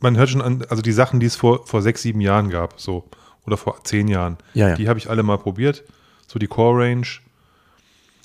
man 0.00 0.16
hört 0.16 0.30
schon 0.30 0.40
an, 0.42 0.64
also 0.68 0.82
die 0.82 0.92
Sachen, 0.92 1.20
die 1.20 1.26
es 1.26 1.36
vor, 1.36 1.66
vor 1.66 1.82
sechs, 1.82 2.02
sieben 2.02 2.20
Jahren 2.20 2.50
gab, 2.50 2.80
so. 2.80 3.04
Oder 3.46 3.58
vor 3.58 3.84
zehn 3.84 4.08
Jahren. 4.08 4.38
Ja, 4.54 4.70
ja. 4.70 4.74
Die 4.74 4.88
habe 4.88 4.98
ich 4.98 5.10
alle 5.10 5.22
mal 5.22 5.36
probiert. 5.36 5.84
So 6.26 6.38
die 6.38 6.46
Core 6.46 6.82
Range. 6.82 7.06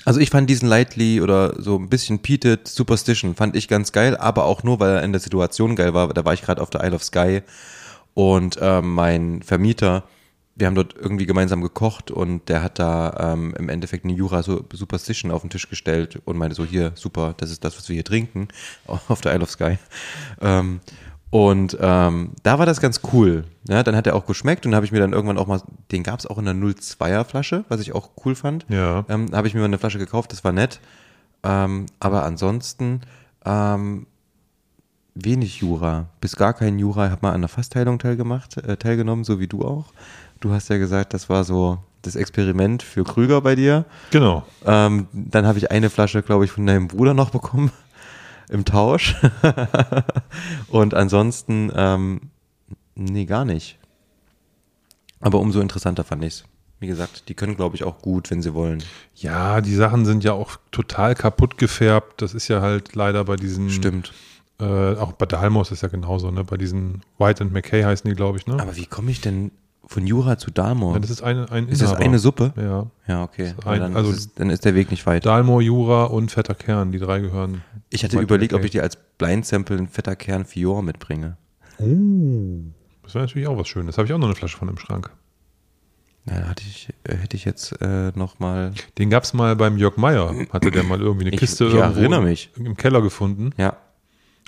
Also 0.06 0.20
ich 0.20 0.30
fand 0.30 0.50
diesen 0.50 0.70
Lightly 0.70 1.22
oder 1.22 1.62
so 1.62 1.76
ein 1.78 1.90
bisschen 1.90 2.20
Peated 2.20 2.68
Superstition 2.68 3.36
fand 3.36 3.56
ich 3.56 3.68
ganz 3.68 3.92
geil, 3.92 4.16
aber 4.18 4.46
auch 4.46 4.64
nur, 4.64 4.80
weil 4.80 4.92
er 4.92 5.04
in 5.04 5.12
der 5.12 5.20
Situation 5.20 5.76
geil 5.76 5.94
war. 5.94 6.14
Da 6.14 6.26
war 6.26 6.34
ich 6.34 6.42
gerade 6.42 6.62
auf 6.62 6.70
der 6.70 6.84
Isle 6.84 6.96
of 6.96 7.04
Skye 7.04 7.44
und 8.14 8.58
ähm, 8.62 8.94
mein 8.94 9.44
Vermieter, 9.44 10.04
wir 10.56 10.68
haben 10.68 10.76
dort 10.76 10.96
irgendwie 10.96 11.26
gemeinsam 11.26 11.62
gekocht 11.62 12.12
und 12.12 12.50
der 12.50 12.64
hat 12.64 12.80
da 12.80 13.34
ähm, 13.34 13.54
im 13.58 13.70
Endeffekt 13.70 14.04
eine 14.06 14.14
Jura 14.14 14.42
Su- 14.42 14.64
Superstition 14.74 15.32
auf 15.32 15.42
den 15.42 15.50
Tisch 15.50 15.70
gestellt 15.70 16.22
und 16.26 16.38
meinte 16.38 16.56
so, 16.56 16.66
hier, 16.66 16.92
super, 16.96 17.34
das 17.38 17.52
ist 17.52 17.64
das, 17.64 17.78
was 17.78 17.88
wir 17.88 17.94
hier 17.94 18.04
trinken 18.04 18.48
auf 18.88 19.22
der 19.22 19.34
Isle 19.36 19.44
of 19.44 19.52
Skye. 19.52 19.78
Ähm, 20.42 20.80
und 21.32 21.78
ähm, 21.80 22.32
da 22.42 22.58
war 22.58 22.65
das 22.65 22.82
ganz 22.82 23.02
cool. 23.13 23.46
Ja, 23.68 23.84
dann 23.84 23.96
hat 23.96 24.08
er 24.08 24.15
auch 24.15 24.26
geschmeckt 24.26 24.65
und 24.65 24.74
habe 24.74 24.86
ich 24.86 24.92
mir 24.92 25.00
dann 25.00 25.13
irgendwann 25.13 25.38
auch 25.38 25.48
mal, 25.48 25.62
den 25.92 26.04
gab 26.04 26.20
es 26.20 26.26
auch 26.26 26.39
in 26.39 26.48
einer 26.48 26.60
02er 26.60 27.24
Flasche, 27.24 27.65
was 27.70 27.82
ich 27.82 27.94
auch 27.94 28.10
cool 28.26 28.34
fand. 28.34 28.65
Ja. 28.70 29.06
Ähm, 29.10 29.28
habe 29.32 29.48
ich 29.48 29.54
mir 29.54 29.60
mal 29.60 29.65
eine 29.65 29.78
Flasche 29.78 30.00
gekauft, 30.00 30.32
das 30.32 30.44
war 30.44 30.52
nett. 30.52 30.80
Ähm, 31.44 31.86
aber 32.00 32.24
ansonsten 32.24 33.02
ähm, 33.46 34.08
wenig 35.13 35.58
Jura, 35.58 36.08
bis 36.20 36.36
gar 36.36 36.54
kein 36.54 36.80
Jura. 36.80 37.06
Ich 37.06 37.12
habe 37.12 37.26
mal 37.26 37.34
an 37.34 37.42
der 37.42 37.50
Fassteilung 37.50 38.00
teilgemacht, 38.00 38.58
äh, 38.58 38.78
teilgenommen, 38.78 39.24
so 39.24 39.39
wie 39.39 39.48
du 39.48 39.63
auch. 39.63 39.94
Du 40.39 40.52
hast 40.52 40.70
ja 40.70 40.78
gesagt, 40.78 41.13
das 41.13 41.30
war 41.30 41.44
so 41.44 41.78
das 42.02 42.15
Experiment 42.15 42.82
für 42.82 43.04
Krüger 43.04 43.42
bei 43.42 43.56
dir. 43.56 43.86
Genau. 44.12 44.46
Ähm, 44.65 45.08
dann 45.12 45.46
habe 45.46 45.60
ich 45.60 45.70
eine 45.70 45.89
Flasche, 45.89 46.24
glaube 46.24 46.46
ich, 46.46 46.52
von 46.52 46.65
deinem 46.65 46.88
Bruder 46.88 47.13
noch 47.13 47.30
bekommen 47.30 47.72
im 48.50 48.66
Tausch. 48.66 49.16
Und 50.68 50.94
ansonsten, 50.94 51.72
ähm, 51.76 52.22
nee, 52.96 53.26
gar 53.26 53.46
nicht. 53.46 53.78
Aber 55.20 55.40
umso 55.40 55.62
interessanter 55.62 56.04
fand 56.04 56.24
ich's. 56.24 56.44
Wie 56.80 56.88
gesagt, 56.88 57.28
die 57.28 57.34
können, 57.34 57.58
glaube 57.58 57.76
ich, 57.76 57.84
auch 57.84 58.02
gut, 58.02 58.32
wenn 58.32 58.42
sie 58.42 58.54
wollen. 58.54 58.82
Ja, 59.16 59.60
die 59.60 59.76
Sachen 59.76 60.06
sind 60.06 60.24
ja 60.24 60.34
auch 60.34 60.58
total 60.72 61.14
kaputt 61.14 61.58
gefärbt. 61.58 62.22
Das 62.22 62.34
ist 62.34 62.48
ja 62.48 62.62
halt 62.62 62.96
leider 62.96 63.26
bei 63.26 63.36
diesen 63.36 63.70
Stimmt. 63.70 64.14
Äh, 64.62 64.96
auch 64.96 65.12
bei 65.14 65.26
Dalmos 65.26 65.72
ist 65.72 65.84
ja 65.84 65.90
genauso, 65.90 66.32
ne? 66.32 66.44
Bei 66.44 66.58
diesen 66.58 67.02
White 67.18 67.44
and 67.44 67.54
McKay 67.54 67.84
heißen 67.84 68.10
die, 68.10 68.16
glaube 68.16 68.38
ich, 68.38 68.48
ne? 68.48 68.54
Aber 68.60 68.78
wie 68.78 68.86
komme 68.86 69.12
ich 69.12 69.20
denn 69.20 69.52
von 69.89 70.06
Jura 70.06 70.38
zu 70.38 70.52
Dalmor? 70.52 70.93
Ja, 70.93 70.99
das 70.99 71.10
ist 71.10 71.23
eine, 71.23 71.52
ein 71.52 71.67
ist 71.67 71.82
das 71.82 71.89
Inhaber. 71.91 72.06
eine 72.06 72.19
Suppe? 72.19 72.54
Ja. 72.56 72.86
Ja, 73.08 73.23
okay. 73.23 73.47
ein- 73.47 73.56
Aber 73.65 73.78
dann, 73.80 73.95
also- 73.95 74.12
ist 74.12 74.17
es, 74.19 74.34
dann 74.36 74.49
ist 74.52 74.63
der 74.63 74.75
Weg 74.75 74.91
nicht 74.91 75.06
weit. 75.08 75.25
Dalmor, 75.25 75.62
Jura 75.62 76.06
und 76.06 76.32
Fetter 76.32 76.54
Kern, 76.54 76.91
die 76.91 76.99
drei 76.99 77.19
gehören. 77.19 77.63
Ich 77.89 78.04
hatte 78.04 78.19
überlegt, 78.19 78.54
ob 78.54 78.63
ich 78.63 78.71
dir 78.71 78.84
als 78.84 78.97
Blind-Sample 79.17 79.78
einen 79.78 79.88
fetter 79.88 80.15
Kern 80.15 80.45
Fior 80.45 80.84
mitbringe. 80.84 81.38
Oh. 81.80 82.60
Das 83.04 83.15
wäre 83.15 83.25
natürlich 83.25 83.47
auch 83.47 83.58
was 83.58 83.67
Schönes. 83.67 83.97
Habe 83.97 84.06
ich 84.08 84.13
auch 84.13 84.19
noch 84.19 84.28
eine 84.28 84.36
Flasche 84.36 84.58
von 84.58 84.69
im 84.69 84.78
Schrank. 84.78 85.10
Ja, 86.28 86.47
hatte 86.47 86.62
ich, 86.67 86.89
äh, 87.06 87.15
hätte 87.15 87.36
ich 87.36 87.45
jetzt 87.45 87.82
äh, 87.82 88.12
nochmal. 88.13 88.73
Den 88.99 89.10
gab 89.10 89.23
es 89.23 89.34
mal 89.34 89.56
beim 89.56 89.78
Jörg 89.78 89.97
Meier. 89.97 90.36
Hatte 90.52 90.69
der 90.69 90.84
mal 90.84 90.99
irgendwie 91.02 91.25
eine 91.25 91.34
Ich- 91.34 91.39
Kiste 91.39 91.65
ich 91.65 91.73
erinnere 91.73 92.21
mich. 92.21 92.52
im 92.58 92.78
Keller 92.78 93.02
gefunden 93.02 93.49
Ja. 93.58 93.75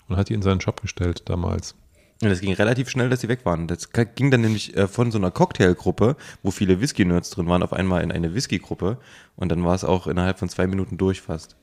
und 0.07 0.17
hat 0.17 0.29
die 0.29 0.35
in 0.35 0.43
seinen 0.43 0.61
Shop 0.61 0.81
gestellt 0.81 1.23
damals. 1.25 1.73
Und 2.21 2.29
das 2.29 2.39
ging 2.41 2.53
relativ 2.53 2.87
schnell, 2.89 3.09
dass 3.09 3.21
sie 3.21 3.29
weg 3.29 3.45
waren. 3.45 3.67
Das 3.67 3.89
ging 4.15 4.29
dann 4.29 4.41
nämlich 4.41 4.77
äh, 4.77 4.87
von 4.87 5.11
so 5.11 5.17
einer 5.17 5.31
Cocktailgruppe, 5.31 6.15
wo 6.43 6.51
viele 6.51 6.79
Whisky-Nerds 6.79 7.31
drin 7.31 7.47
waren, 7.47 7.63
auf 7.63 7.73
einmal 7.73 8.03
in 8.03 8.11
eine 8.11 8.35
Whisky-Gruppe. 8.35 8.97
Und 9.35 9.49
dann 9.49 9.63
war 9.65 9.73
es 9.73 9.83
auch 9.83 10.05
innerhalb 10.05 10.37
von 10.37 10.47
zwei 10.47 10.67
Minuten 10.67 10.97
durch 10.97 11.21
fast. 11.21 11.55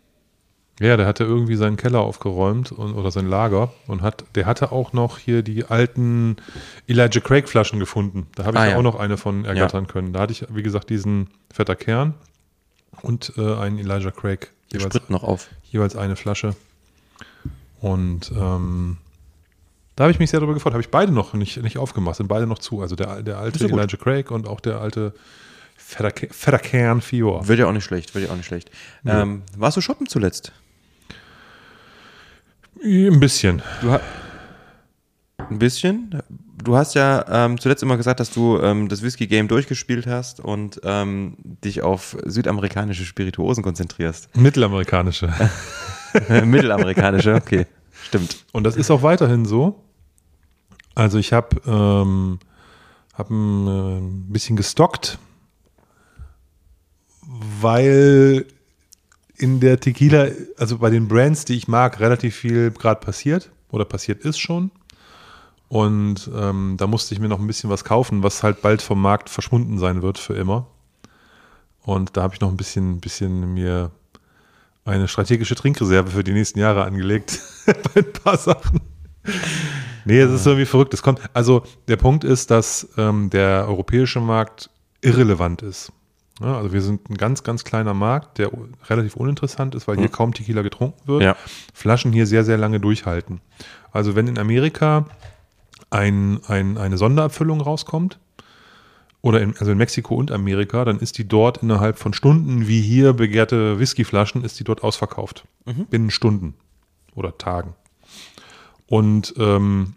Ja, 0.80 0.96
der 0.96 1.06
hatte 1.06 1.24
irgendwie 1.24 1.56
seinen 1.56 1.76
Keller 1.76 2.00
aufgeräumt 2.00 2.70
und, 2.72 2.94
oder 2.94 3.10
sein 3.10 3.26
Lager 3.28 3.72
und 3.88 4.00
hat, 4.02 4.24
der 4.36 4.46
hatte 4.46 4.70
auch 4.72 4.92
noch 4.92 5.18
hier 5.18 5.42
die 5.42 5.64
alten 5.64 6.36
Elijah 6.86 7.20
Craig 7.20 7.48
Flaschen 7.48 7.80
gefunden. 7.80 8.26
Da 8.36 8.44
habe 8.44 8.56
ich 8.56 8.60
Ah, 8.60 8.64
ja. 8.66 8.70
ja. 8.72 8.76
auch 8.78 8.82
noch 8.82 8.94
eine 8.96 9.16
von 9.16 9.44
ergattern 9.44 9.86
können. 9.88 10.12
Da 10.12 10.20
hatte 10.20 10.32
ich, 10.32 10.44
wie 10.50 10.62
gesagt, 10.62 10.90
diesen 10.90 11.30
fetter 11.52 11.74
Kern 11.76 12.14
und 13.02 13.32
äh, 13.36 13.54
einen 13.56 13.78
Elijah 13.78 14.10
Craig. 14.12 14.52
Jeweils, 14.72 14.84
spritten 14.94 15.12
noch 15.12 15.24
auf. 15.24 15.48
jeweils 15.70 15.96
eine 15.96 16.14
Flasche. 16.14 16.54
Und 17.80 18.32
ähm, 18.36 18.98
da 19.98 20.04
habe 20.04 20.12
ich 20.12 20.20
mich 20.20 20.30
sehr 20.30 20.38
darüber 20.38 20.54
gefreut. 20.54 20.74
Habe 20.74 20.80
ich 20.80 20.90
beide 20.90 21.10
noch 21.10 21.32
nicht, 21.34 21.60
nicht 21.60 21.76
aufgemacht, 21.76 22.14
sind 22.14 22.28
beide 22.28 22.46
noch 22.46 22.60
zu. 22.60 22.80
Also 22.82 22.94
der, 22.94 23.20
der 23.22 23.38
alte 23.38 23.58
ja 23.58 23.66
gut. 23.68 23.80
Elijah 23.80 23.96
Craig 23.96 24.30
und 24.30 24.46
auch 24.46 24.60
der 24.60 24.80
alte 24.80 25.12
fetter, 25.76 26.12
Ke- 26.12 26.28
fetter 26.30 26.60
Kern 26.60 27.00
Fior. 27.00 27.48
Wird 27.48 27.58
ja 27.58 27.66
auch 27.66 27.72
nicht 27.72 27.82
schlecht, 27.82 28.14
wird 28.14 28.24
ja 28.26 28.30
auch 28.30 28.36
nicht 28.36 28.46
schlecht. 28.46 28.70
Ähm, 29.04 29.42
warst 29.56 29.76
du 29.76 29.80
shoppen 29.80 30.06
zuletzt? 30.06 30.52
Ein 32.80 33.18
bisschen. 33.18 33.60
Ein 35.38 35.58
bisschen. 35.58 36.22
Du 36.62 36.76
hast 36.76 36.94
ja 36.94 37.24
ähm, 37.28 37.58
zuletzt 37.58 37.82
immer 37.82 37.96
gesagt, 37.96 38.20
dass 38.20 38.30
du 38.30 38.60
ähm, 38.60 38.88
das 38.88 39.02
Whisky-Game 39.02 39.48
durchgespielt 39.48 40.06
hast 40.06 40.38
und 40.38 40.80
ähm, 40.84 41.34
dich 41.64 41.82
auf 41.82 42.16
südamerikanische 42.24 43.04
Spirituosen 43.04 43.64
konzentrierst. 43.64 44.28
Mittelamerikanische. 44.36 45.32
Mittelamerikanische, 46.44 47.34
okay. 47.34 47.66
Stimmt. 48.04 48.44
Und 48.52 48.62
das 48.62 48.76
ist 48.76 48.92
auch 48.92 49.02
weiterhin 49.02 49.44
so. 49.44 49.82
Also 50.98 51.18
ich 51.18 51.32
habe 51.32 51.60
ähm, 51.64 52.40
hab 53.14 53.30
ein 53.30 53.68
äh, 53.68 54.32
bisschen 54.32 54.56
gestockt, 54.56 55.20
weil 57.60 58.46
in 59.36 59.60
der 59.60 59.78
Tequila, 59.78 60.26
also 60.56 60.78
bei 60.78 60.90
den 60.90 61.06
Brands, 61.06 61.44
die 61.44 61.54
ich 61.54 61.68
mag, 61.68 62.00
relativ 62.00 62.34
viel 62.34 62.72
gerade 62.72 62.98
passiert 62.98 63.52
oder 63.70 63.84
passiert 63.84 64.24
ist 64.24 64.40
schon. 64.40 64.72
Und 65.68 66.28
ähm, 66.34 66.74
da 66.76 66.88
musste 66.88 67.14
ich 67.14 67.20
mir 67.20 67.28
noch 67.28 67.38
ein 67.38 67.46
bisschen 67.46 67.70
was 67.70 67.84
kaufen, 67.84 68.24
was 68.24 68.42
halt 68.42 68.60
bald 68.60 68.82
vom 68.82 69.00
Markt 69.00 69.30
verschwunden 69.30 69.78
sein 69.78 70.02
wird 70.02 70.18
für 70.18 70.34
immer. 70.34 70.66
Und 71.82 72.16
da 72.16 72.22
habe 72.22 72.34
ich 72.34 72.40
noch 72.40 72.50
ein 72.50 72.56
bisschen, 72.56 72.98
bisschen 72.98 73.54
mir 73.54 73.92
eine 74.84 75.06
strategische 75.06 75.54
Trinkreserve 75.54 76.10
für 76.10 76.24
die 76.24 76.32
nächsten 76.32 76.58
Jahre 76.58 76.82
angelegt. 76.82 77.38
bei 77.66 78.00
ein 78.00 78.12
paar 78.12 78.36
Sachen. 78.36 78.80
Nee, 80.04 80.20
es 80.20 80.30
ist 80.30 80.46
irgendwie 80.46 80.66
verrückt. 80.66 80.94
Es 80.94 81.02
kommt, 81.02 81.20
also 81.34 81.62
der 81.88 81.96
Punkt 81.96 82.24
ist, 82.24 82.50
dass 82.50 82.88
ähm, 82.96 83.30
der 83.30 83.66
europäische 83.68 84.20
Markt 84.20 84.70
irrelevant 85.00 85.62
ist. 85.62 85.92
Ja, 86.40 86.56
also 86.56 86.72
wir 86.72 86.82
sind 86.82 87.10
ein 87.10 87.16
ganz, 87.16 87.42
ganz 87.42 87.64
kleiner 87.64 87.94
Markt, 87.94 88.38
der 88.38 88.50
relativ 88.88 89.16
uninteressant 89.16 89.74
ist, 89.74 89.88
weil 89.88 89.96
hier 89.98 90.08
kaum 90.08 90.34
Tequila 90.34 90.62
getrunken 90.62 91.00
wird. 91.06 91.22
Ja. 91.22 91.36
Flaschen 91.74 92.12
hier 92.12 92.26
sehr, 92.26 92.44
sehr 92.44 92.56
lange 92.56 92.78
durchhalten. 92.78 93.40
Also 93.90 94.14
wenn 94.14 94.28
in 94.28 94.38
Amerika 94.38 95.06
ein, 95.90 96.40
ein, 96.46 96.78
eine 96.78 96.96
Sonderabfüllung 96.96 97.60
rauskommt, 97.60 98.18
oder 99.20 99.40
in, 99.40 99.56
also 99.58 99.72
in 99.72 99.78
Mexiko 99.78 100.14
und 100.14 100.30
Amerika, 100.30 100.84
dann 100.84 101.00
ist 101.00 101.18
die 101.18 101.26
dort 101.26 101.62
innerhalb 101.62 101.98
von 101.98 102.12
Stunden, 102.12 102.68
wie 102.68 102.80
hier 102.80 103.12
begehrte 103.12 103.78
Whiskyflaschen, 103.78 104.44
ist 104.44 104.60
die 104.60 104.64
dort 104.64 104.84
ausverkauft. 104.84 105.44
Binnen 105.90 106.10
Stunden 106.10 106.54
oder 107.14 107.36
Tagen. 107.36 107.74
Und 108.88 109.34
ähm, 109.36 109.94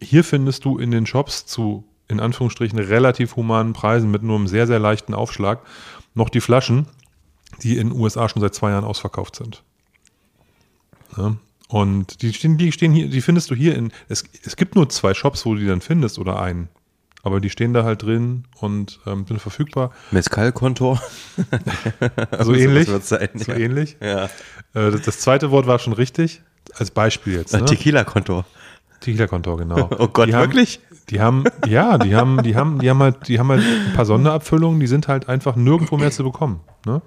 hier 0.00 0.24
findest 0.24 0.64
du 0.64 0.78
in 0.78 0.90
den 0.90 1.06
Shops 1.06 1.46
zu, 1.46 1.84
in 2.08 2.20
Anführungsstrichen, 2.20 2.78
relativ 2.78 3.36
humanen 3.36 3.72
Preisen 3.72 4.10
mit 4.10 4.22
nur 4.22 4.36
einem 4.36 4.46
sehr, 4.46 4.66
sehr 4.66 4.78
leichten 4.78 5.14
Aufschlag 5.14 5.60
noch 6.14 6.28
die 6.28 6.40
Flaschen, 6.40 6.86
die 7.62 7.78
in 7.78 7.88
den 7.88 7.98
USA 7.98 8.28
schon 8.28 8.42
seit 8.42 8.54
zwei 8.54 8.70
Jahren 8.70 8.84
ausverkauft 8.84 9.36
sind. 9.36 9.62
Ja. 11.16 11.36
Und 11.68 12.20
die 12.20 12.34
stehen, 12.34 12.58
die 12.58 12.70
stehen 12.70 12.92
hier, 12.92 13.08
die 13.08 13.22
findest 13.22 13.50
du 13.50 13.54
hier 13.54 13.74
in, 13.74 13.92
es, 14.08 14.24
es 14.44 14.56
gibt 14.56 14.74
nur 14.74 14.90
zwei 14.90 15.14
Shops, 15.14 15.46
wo 15.46 15.54
du 15.54 15.60
die 15.60 15.66
dann 15.66 15.80
findest 15.80 16.18
oder 16.18 16.40
einen. 16.40 16.68
Aber 17.22 17.40
die 17.40 17.48
stehen 17.48 17.72
da 17.72 17.84
halt 17.84 18.02
drin 18.02 18.44
und 18.58 19.00
ähm, 19.06 19.24
sind 19.26 19.40
verfügbar. 19.40 19.92
Mescal-Kontor. 20.10 21.00
So 22.38 22.44
So 22.44 22.54
ähnlich. 22.54 22.88
sein, 22.88 23.28
so 23.34 23.52
ja. 23.52 23.58
ähnlich. 23.58 23.96
Ja. 24.00 24.24
Äh, 24.74 24.90
das, 24.90 25.02
das 25.02 25.20
zweite 25.20 25.50
Wort 25.50 25.66
war 25.66 25.78
schon 25.78 25.92
richtig. 25.92 26.42
Als 26.74 26.90
Beispiel 26.90 27.34
jetzt. 27.34 27.52
Ne? 27.52 27.64
Tequila-Kontor. 27.64 28.44
Tequila-Kontor, 29.00 29.58
genau. 29.58 29.90
Oh 29.98 30.08
Gott, 30.08 30.28
die 30.28 30.34
haben, 30.34 30.42
wirklich? 30.42 30.80
Die 31.10 31.20
haben, 31.20 31.44
ja, 31.66 31.98
die 31.98 32.14
haben, 32.14 32.42
die 32.42 32.56
haben, 32.56 32.78
die 32.78 32.88
haben 32.88 33.02
halt, 33.02 33.28
die 33.28 33.38
haben 33.38 33.48
halt 33.48 33.62
ein 33.62 33.92
paar 33.94 34.06
Sonderabfüllungen, 34.06 34.80
die 34.80 34.86
sind 34.86 35.08
halt 35.08 35.28
einfach 35.28 35.56
nirgendwo 35.56 35.96
mehr 35.96 36.10
zu 36.10 36.22
bekommen. 36.24 36.60
Ne? 36.86 37.02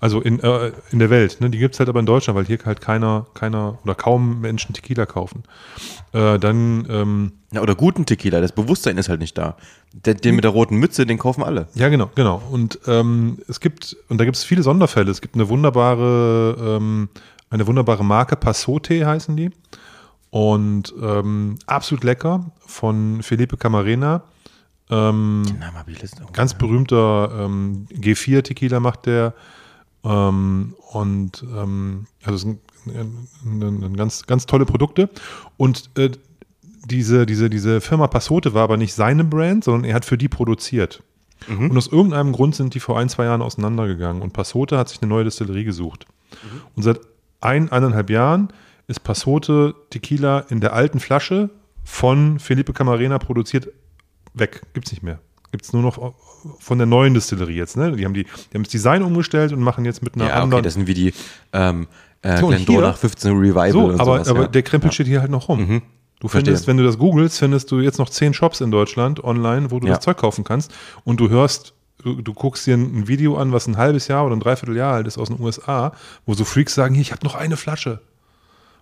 Also 0.00 0.20
in, 0.20 0.38
äh, 0.40 0.70
in 0.92 1.00
der 1.00 1.10
Welt, 1.10 1.40
ne? 1.40 1.50
Die 1.50 1.58
gibt 1.58 1.74
es 1.74 1.80
halt 1.80 1.88
aber 1.88 1.98
in 1.98 2.06
Deutschland, 2.06 2.38
weil 2.38 2.46
hier 2.46 2.58
halt 2.64 2.80
keiner, 2.80 3.26
keiner 3.34 3.78
oder 3.82 3.96
kaum 3.96 4.40
Menschen 4.40 4.72
Tequila 4.72 5.06
kaufen. 5.06 5.42
Äh, 6.12 6.38
dann, 6.38 6.86
ähm, 6.88 7.32
Ja, 7.50 7.62
oder 7.62 7.74
guten 7.74 8.06
Tequila, 8.06 8.40
das 8.40 8.52
Bewusstsein 8.52 8.96
ist 8.96 9.08
halt 9.08 9.18
nicht 9.18 9.36
da. 9.36 9.56
Den, 9.92 10.18
den 10.18 10.36
mit 10.36 10.44
der 10.44 10.52
roten 10.52 10.76
Mütze, 10.76 11.04
den 11.04 11.18
kaufen 11.18 11.42
alle. 11.42 11.66
Ja, 11.74 11.88
genau, 11.88 12.10
genau. 12.14 12.40
Und 12.50 12.78
ähm, 12.86 13.38
es 13.48 13.58
gibt, 13.58 13.96
und 14.08 14.18
da 14.20 14.24
gibt 14.24 14.36
es 14.36 14.44
viele 14.44 14.62
Sonderfälle. 14.62 15.10
Es 15.10 15.20
gibt 15.20 15.34
eine 15.34 15.48
wunderbare, 15.48 16.76
ähm, 16.78 17.08
eine 17.50 17.66
wunderbare 17.66 18.04
Marke, 18.04 18.36
Passote 18.36 19.06
heißen 19.06 19.36
die. 19.36 19.50
Und 20.30 20.94
ähm, 21.00 21.58
absolut 21.66 22.04
lecker 22.04 22.52
von 22.66 23.22
Felipe 23.22 23.56
Camarena. 23.56 24.24
Ähm, 24.90 25.44
ganz 26.32 26.54
berühmter 26.54 27.30
ähm, 27.44 27.86
G4 27.92 28.42
Tequila 28.42 28.80
macht 28.80 29.06
der. 29.06 29.34
Ähm, 30.04 30.74
und 30.92 31.44
ähm, 31.54 32.06
also 32.24 32.38
sind 32.38 32.60
ein 32.86 33.96
ganz, 33.96 34.26
ganz 34.26 34.46
tolle 34.46 34.66
Produkte. 34.66 35.08
Und 35.56 35.90
äh, 35.96 36.10
diese, 36.84 37.26
diese, 37.26 37.50
diese 37.50 37.80
Firma 37.80 38.06
Passote 38.06 38.54
war 38.54 38.62
aber 38.64 38.76
nicht 38.76 38.94
seine 38.94 39.24
Brand, 39.24 39.64
sondern 39.64 39.84
er 39.84 39.94
hat 39.94 40.04
für 40.04 40.18
die 40.18 40.28
produziert. 40.28 41.02
Und 41.46 41.76
aus 41.76 41.86
irgendeinem 41.86 42.32
Grund 42.32 42.56
sind 42.56 42.74
die 42.74 42.80
vor 42.80 42.98
ein, 42.98 43.08
zwei 43.08 43.24
Jahren 43.24 43.42
auseinandergegangen. 43.42 44.22
Und 44.22 44.32
Passote 44.32 44.76
hat 44.76 44.88
sich 44.88 45.00
eine 45.00 45.08
neue 45.08 45.24
Destillerie 45.24 45.64
gesucht. 45.64 46.06
Und 46.74 46.82
seit 46.82 47.00
ein, 47.40 47.70
eineinhalb 47.70 48.10
Jahren 48.10 48.48
ist 48.86 49.04
Passote 49.04 49.74
Tequila 49.90 50.40
in 50.48 50.60
der 50.60 50.72
alten 50.72 51.00
Flasche 51.00 51.50
von 51.84 52.38
Felipe 52.38 52.72
Camarena 52.72 53.18
produziert 53.18 53.68
weg. 54.34 54.62
Gibt's 54.74 54.90
nicht 54.92 55.02
mehr. 55.02 55.18
Gibt's 55.50 55.72
nur 55.72 55.82
noch 55.82 56.14
von 56.58 56.78
der 56.78 56.86
neuen 56.86 57.14
Distillerie 57.14 57.54
jetzt. 57.56 57.76
Ne? 57.76 57.92
Die, 57.96 58.04
haben 58.04 58.14
die, 58.14 58.24
die 58.24 58.54
haben 58.54 58.62
das 58.64 58.70
Design 58.72 59.02
umgestellt 59.02 59.52
und 59.52 59.60
machen 59.60 59.84
jetzt 59.84 60.02
mit 60.02 60.14
einer 60.14 60.24
Ja, 60.26 60.30
okay, 60.34 60.42
anderen. 60.42 60.62
das 60.64 60.74
sind 60.74 60.86
wie 60.86 60.94
die 60.94 61.14
ähm, 61.52 61.86
äh, 62.22 62.36
So, 62.38 62.46
und 62.46 62.54
Glendora 62.56 62.78
hier- 62.80 62.88
nach 62.88 62.96
15 62.98 63.32
Revival 63.38 63.72
so, 63.72 63.84
und 63.86 63.94
aber, 63.94 64.04
sowas. 64.04 64.28
aber 64.28 64.40
ja. 64.42 64.46
der 64.48 64.62
Krempel 64.62 64.92
steht 64.92 65.06
hier 65.06 65.20
halt 65.20 65.30
noch 65.30 65.48
rum. 65.48 65.82
Du 66.20 66.26
Verstehe. 66.28 66.46
findest, 66.52 66.66
wenn 66.66 66.76
du 66.76 66.84
das 66.84 66.98
googelst, 66.98 67.38
findest 67.38 67.70
du 67.70 67.80
jetzt 67.80 67.98
noch 67.98 68.10
zehn 68.10 68.34
Shops 68.34 68.60
in 68.60 68.70
Deutschland 68.70 69.22
online, 69.22 69.70
wo 69.70 69.78
du 69.80 69.86
Ja. 69.86 69.94
das 69.94 70.04
Zeug 70.04 70.16
kaufen 70.18 70.44
kannst. 70.44 70.72
Und 71.04 71.20
du 71.20 71.28
hörst, 71.28 71.74
du, 71.98 72.22
du 72.22 72.32
guckst 72.32 72.66
dir 72.66 72.76
ein 72.76 73.08
Video 73.08 73.36
an, 73.36 73.52
was 73.52 73.66
ein 73.66 73.76
halbes 73.76 74.08
Jahr 74.08 74.24
oder 74.24 74.36
ein 74.36 74.40
Dreivierteljahr 74.40 74.94
alt 74.94 75.06
ist 75.06 75.18
aus 75.18 75.28
den 75.28 75.40
USA, 75.40 75.92
wo 76.26 76.34
so 76.34 76.44
Freaks 76.44 76.74
sagen, 76.74 76.94
hier, 76.94 77.02
ich 77.02 77.12
habe 77.12 77.24
noch 77.24 77.34
eine 77.34 77.56
Flasche. 77.56 78.00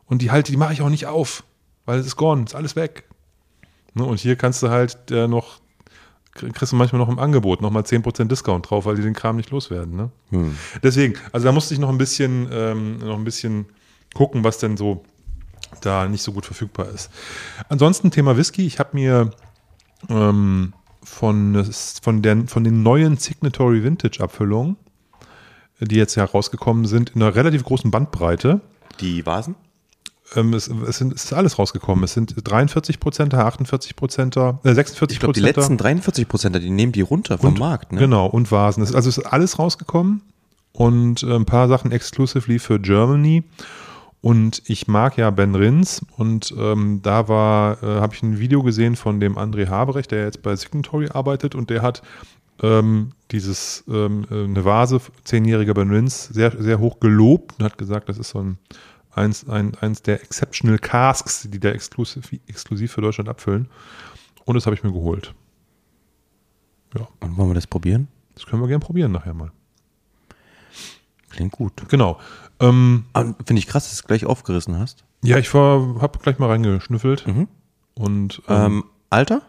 Und 0.07 0.23
die 0.23 0.31
halte, 0.31 0.53
die 0.53 0.59
mache 0.59 0.73
ich 0.73 0.83
auch 0.83 0.89
nicht 0.89 1.07
auf, 1.07 1.43
weil 1.85 1.99
es 1.99 2.07
ist 2.07 2.17
gone, 2.17 2.45
ist 2.45 2.55
alles 2.55 2.77
weg. 2.77 3.05
Ne, 3.95 4.05
und 4.05 4.21
hier 4.21 4.37
kannst 4.37 4.63
du 4.63 4.69
halt 4.69 5.11
äh, 5.11 5.27
noch, 5.27 5.61
kriegst 6.33 6.73
du 6.73 6.77
manchmal 6.77 7.01
noch 7.01 7.09
im 7.09 7.19
Angebot 7.19 7.63
nochmal 7.63 7.83
10% 7.83 8.25
Discount 8.25 8.71
drauf, 8.71 8.85
weil 8.85 8.97
die 8.97 9.03
den 9.03 9.15
Kram 9.15 9.37
nicht 9.37 9.51
loswerden. 9.51 9.97
Ne? 9.97 10.11
Hm. 10.31 10.57
Deswegen, 10.83 11.15
also 11.33 11.47
da 11.47 11.53
musste 11.53 11.75
ich 11.75 11.81
noch 11.81 11.89
ein 11.89 11.99
bisschen, 11.99 12.49
ähm, 12.53 12.99
noch 12.99 13.17
ein 13.17 13.25
bisschen 13.25 13.67
gucken, 14.15 14.45
was 14.45 14.59
denn 14.59 14.77
so 14.77 15.03
da 15.81 16.07
nicht 16.07 16.23
so 16.23 16.33
gut 16.33 16.47
verfügbar 16.47 16.89
ist. 16.91 17.11
Ansonsten 17.69 18.11
Thema 18.11 18.37
Whisky. 18.37 18.67
Ich 18.67 18.79
habe 18.79 18.91
mir 18.93 19.31
ähm, 20.09 20.73
von, 21.07 21.65
von, 22.03 22.21
der, 22.23 22.45
von 22.47 22.65
den 22.65 22.83
neuen 22.83 23.17
Signatory 23.17 23.83
Vintage 23.85 24.21
Abfüllungen, 24.23 24.77
die 25.81 25.97
jetzt 25.97 26.17
herausgekommen 26.17 26.85
sind, 26.87 27.11
in 27.11 27.23
einer 27.23 27.35
relativ 27.35 27.65
großen 27.65 27.91
Bandbreite. 27.91 28.61
die 29.01 29.25
Vasen? 29.25 29.55
ähm, 30.35 30.53
es, 30.55 30.67
es, 30.69 30.99
sind, 30.99 31.13
es 31.15 31.25
ist 31.25 31.33
alles 31.33 31.59
rausgekommen. 31.59 32.03
Es 32.05 32.13
sind 32.15 32.35
43 32.43 32.99
Prozenter, 32.99 33.47
48 33.47 33.95
Prozenter, 33.95 34.59
äh, 34.65 34.75
46 34.75 35.15
Ich 35.17 35.21
glaube, 35.21 35.35
die 35.35 35.41
Prozenter. 35.41 35.61
letzten 35.61 35.77
43 35.79 36.29
Prozent, 36.29 36.57
die 36.57 36.71
nehmen 36.71 36.91
die 36.93 37.03
runter 37.03 37.39
vom 37.39 37.51
Und- 37.51 37.59
Markt. 37.61 37.93
Ne? 37.93 38.01
Genau, 38.01 38.27
und 38.27 38.51
Vasen. 38.51 38.83
Es 38.83 38.93
Also 38.95 39.09
es 39.09 39.19
ist 39.19 39.25
alles 39.27 39.59
rausgekommen 39.61 40.23
und 40.73 41.23
äh, 41.23 41.33
ein 41.35 41.45
paar 41.47 41.69
Sachen 41.69 41.93
exclusively 41.93 42.59
für 42.59 42.81
Germany. 42.81 43.45
Und 44.27 44.61
ich 44.67 44.89
mag 44.89 45.17
ja 45.19 45.31
Ben 45.31 45.55
Rins 45.55 46.05
und 46.17 46.53
ähm, 46.59 46.99
da 47.01 47.29
war, 47.29 47.81
äh, 47.81 48.01
habe 48.01 48.13
ich 48.13 48.25
ein 48.25 48.41
Video 48.41 48.65
gesehen 48.65 48.97
von 48.97 49.21
dem 49.21 49.39
André 49.39 49.69
Haberecht, 49.69 50.11
der 50.11 50.25
jetzt 50.25 50.43
bei 50.43 50.57
Signatory 50.57 51.11
arbeitet 51.11 51.55
und 51.55 51.71
der 51.71 51.81
hat 51.83 52.03
ähm, 52.61 53.13
dieses 53.31 53.85
ähm, 53.87 54.27
äh, 54.29 54.43
eine 54.43 54.65
Vase, 54.65 55.01
zehnjähriger 55.23 55.75
Ben 55.75 55.91
Rins, 55.91 56.25
sehr, 56.25 56.61
sehr 56.61 56.81
hoch 56.81 56.99
gelobt 56.99 57.55
und 57.57 57.65
hat 57.65 57.79
gesagt, 57.79 58.09
das 58.09 58.19
ist 58.19 58.31
so 58.31 58.41
ein 58.41 58.59
eins, 59.13 59.49
ein, 59.49 59.77
eins 59.77 60.03
der 60.03 60.21
Exceptional 60.21 60.81
Casks, 60.81 61.49
die 61.49 61.61
da 61.61 61.71
exklusiv, 61.71 62.33
exklusiv 62.49 62.91
für 62.91 63.03
Deutschland 63.03 63.29
abfüllen. 63.29 63.69
Und 64.45 64.57
das 64.57 64.67
habe 64.67 64.75
ich 64.75 64.83
mir 64.83 64.91
geholt. 64.91 65.37
Ja, 66.99 67.07
Und 67.21 67.37
wollen 67.37 67.51
wir 67.51 67.55
das 67.55 67.69
probieren? 67.69 68.09
das 68.35 68.45
können 68.45 68.61
wir 68.61 68.67
gerne 68.67 68.85
probieren 68.85 69.13
nachher 69.13 69.35
mal. 69.35 69.53
Klingt 71.31 71.53
gut. 71.53 71.89
Genau. 71.89 72.19
Ähm, 72.61 73.05
Aber 73.13 73.35
Finde 73.47 73.59
ich 73.61 73.67
krass, 73.67 73.85
dass 73.85 73.93
du 73.99 74.03
es 74.03 74.07
gleich 74.07 74.25
aufgerissen 74.27 74.79
hast. 74.79 75.05
ja, 75.23 75.39
ich 75.39 75.53
habe 75.53 76.19
gleich 76.23 76.39
mal 76.39 76.49
reingeschnüffelt 76.49 77.27
Mhm. 77.27 77.49
und 77.95 78.43
ähm, 78.49 78.57
Ähm, 78.65 78.85
Alter? 79.11 79.43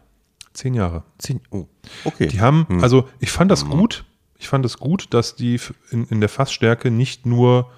zehn 0.54 0.74
Jahre. 0.74 1.04
Zehn. 1.18 1.40
Oh, 1.52 1.66
okay. 2.04 2.28
Die 2.28 2.42
haben, 2.42 2.66
Hm. 2.68 2.84
also 2.84 3.08
ich 3.20 3.32
fand 3.32 3.52
das 3.52 3.66
gut. 3.66 4.06
Ich 4.40 4.48
fand 4.50 4.66
es 4.66 4.78
gut, 4.78 5.14
dass 5.14 5.36
die 5.36 5.60
in, 5.92 6.06
in 6.06 6.20
der 6.20 6.30
Fassstärke 6.30 6.92
nicht 6.92 7.26
nur 7.26 7.70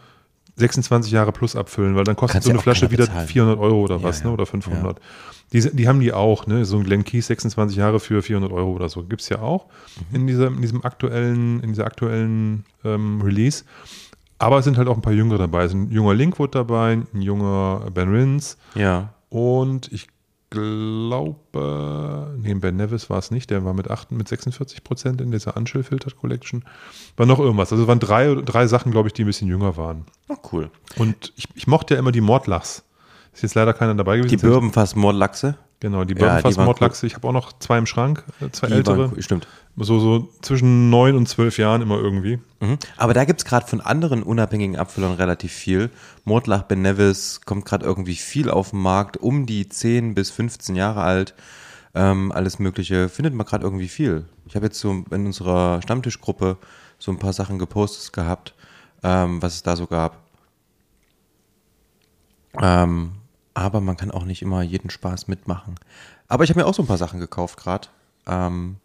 26 0.57 1.11
Jahre 1.11 1.31
plus 1.31 1.55
abfüllen, 1.55 1.95
weil 1.95 2.03
dann 2.03 2.15
kostet 2.17 2.33
Kannst 2.33 2.45
so 2.47 2.49
ja 2.51 2.55
eine 2.55 2.61
Flasche 2.63 2.91
wieder 2.91 3.05
bezahlen. 3.05 3.27
400 3.27 3.59
Euro 3.59 3.81
oder 3.81 3.95
Ja, 3.97 4.03
was, 4.03 4.19
ja. 4.19 4.27
ne? 4.27 4.33
oder 4.33 4.45
500. 4.45 4.99
Die, 5.53 5.61
die 5.75 5.87
haben 5.87 5.99
die 6.01 6.11
auch, 6.11 6.47
ne? 6.47 6.65
so 6.65 6.77
ein 6.77 6.83
Glen 6.83 7.05
Keys 7.05 7.27
26 7.27 7.77
Jahre 7.77 7.99
für 8.01 8.21
400 8.21 8.51
Euro 8.51 8.71
oder 8.73 8.89
so. 8.89 9.03
Gibt 9.03 9.21
es 9.21 9.29
ja 9.29 9.39
auch 9.39 9.67
Mhm. 10.09 10.15
in, 10.15 10.27
dieser, 10.27 10.47
in 10.47 10.61
diesem 10.61 10.83
aktuellen, 10.83 11.61
in 11.61 11.69
dieser 11.69 11.85
aktuellen 11.85 12.65
ähm, 12.83 13.21
Release. 13.21 13.63
Aber 14.39 14.57
es 14.59 14.65
sind 14.65 14.77
halt 14.77 14.87
auch 14.87 14.95
ein 14.95 15.01
paar 15.01 15.13
Jüngere 15.13 15.37
dabei. 15.37 15.63
Es 15.65 15.71
ist 15.71 15.77
ein 15.77 15.91
junger 15.91 16.13
Linkwood 16.15 16.55
dabei, 16.55 16.93
ein 17.13 17.21
junger 17.21 17.85
Ben 17.93 18.09
Rins, 18.11 18.57
ja. 18.73 19.13
und 19.29 19.91
ich 19.91 20.07
glaube, 20.49 22.33
nee, 22.41 22.53
Ben 22.55 22.75
Nevis 22.75 23.09
war 23.09 23.19
es 23.19 23.31
nicht, 23.31 23.49
der 23.49 23.63
war 23.65 23.73
mit, 23.73 23.89
8, 23.89 24.11
mit 24.11 24.27
46 24.27 24.83
Prozent 24.83 25.21
in 25.21 25.31
dieser 25.31 25.55
Unchill 25.57 25.83
Filtered 25.83 26.17
Collection. 26.17 26.63
War 27.17 27.25
noch 27.25 27.39
irgendwas. 27.39 27.71
Also 27.71 27.83
es 27.83 27.87
waren 27.87 27.99
drei, 27.99 28.33
drei 28.35 28.67
Sachen, 28.67 28.91
glaube 28.91 29.07
ich, 29.09 29.13
die 29.13 29.23
ein 29.23 29.27
bisschen 29.27 29.47
jünger 29.47 29.77
waren. 29.77 30.05
Oh, 30.27 30.35
cool. 30.51 30.69
Und 30.97 31.33
ich, 31.35 31.47
ich 31.55 31.67
mochte 31.67 31.93
ja 31.93 31.99
immer 31.99 32.11
die 32.11 32.21
Mordlachs. 32.21 32.83
Ist 33.33 33.43
jetzt 33.43 33.55
leider 33.55 33.73
keiner 33.73 33.93
dabei 33.95 34.17
gewesen. 34.17 34.29
Die 34.29 34.37
Birbenfass 34.37 34.95
Mordlachse. 34.95 35.55
Genau, 35.81 36.03
die 36.03 36.13
Ja, 36.15 36.19
Birbenfass 36.19 36.53
die 36.53 36.57
waren 36.57 36.65
Mordlachse. 36.65 37.05
Ich 37.07 37.15
habe 37.15 37.27
auch 37.27 37.31
noch 37.31 37.53
zwei 37.59 37.77
im 37.77 37.85
Schrank, 37.85 38.23
äh, 38.41 38.49
zwei 38.51 38.67
Die 38.67 38.73
ältere. 38.73 39.11
waren. 39.11 39.21
Stimmt. 39.21 39.47
So, 39.77 39.99
so 39.99 40.29
zwischen 40.41 40.89
neun 40.89 41.15
und 41.15 41.29
zwölf 41.29 41.57
Jahren 41.57 41.81
immer 41.81 41.97
irgendwie. 41.97 42.39
Mhm. 42.59 42.77
Aber 42.97 43.13
da 43.13 43.23
gibt 43.23 43.39
es 43.39 43.45
gerade 43.45 43.65
von 43.65 43.79
anderen 43.79 44.23
unabhängigen 44.23 44.75
Abfüllern 44.75 45.13
relativ 45.13 45.53
viel. 45.53 45.89
Mordlach 46.25 46.63
Ben 46.63 46.81
Nevis 46.81 47.41
kommt 47.45 47.65
gerade 47.65 47.85
irgendwie 47.85 48.15
viel 48.15 48.49
auf 48.49 48.71
den 48.71 48.81
Markt, 48.81 49.17
um 49.17 49.45
die 49.45 49.69
10 49.69 50.15
bis 50.15 50.31
15 50.31 50.75
Jahre 50.75 51.01
alt. 51.01 51.33
Ähm, 51.95 52.31
alles 52.31 52.59
Mögliche 52.59 53.09
findet 53.09 53.33
man 53.33 53.45
gerade 53.45 53.63
irgendwie 53.63 53.87
viel. 53.87 54.25
Ich 54.45 54.55
habe 54.55 54.65
jetzt 54.65 54.79
so 54.79 54.91
in 54.91 55.25
unserer 55.25 55.81
Stammtischgruppe 55.81 56.57
so 56.97 57.11
ein 57.11 57.19
paar 57.19 57.33
Sachen 57.33 57.57
gepostet 57.57 58.11
gehabt, 58.13 58.53
ähm, 59.01 59.41
was 59.41 59.55
es 59.55 59.63
da 59.63 59.75
so 59.75 59.87
gab. 59.87 60.17
Ähm, 62.61 63.13
aber 63.53 63.81
man 63.81 63.97
kann 63.97 64.11
auch 64.11 64.25
nicht 64.25 64.41
immer 64.41 64.61
jeden 64.61 64.89
Spaß 64.89 65.27
mitmachen. 65.27 65.75
Aber 66.27 66.43
ich 66.43 66.49
habe 66.49 66.59
mir 66.59 66.65
auch 66.65 66.73
so 66.73 66.83
ein 66.83 66.87
paar 66.87 66.97
Sachen 66.97 67.19
gekauft 67.19 67.57
gerade. 67.57 67.87
Ähm, 68.27 68.77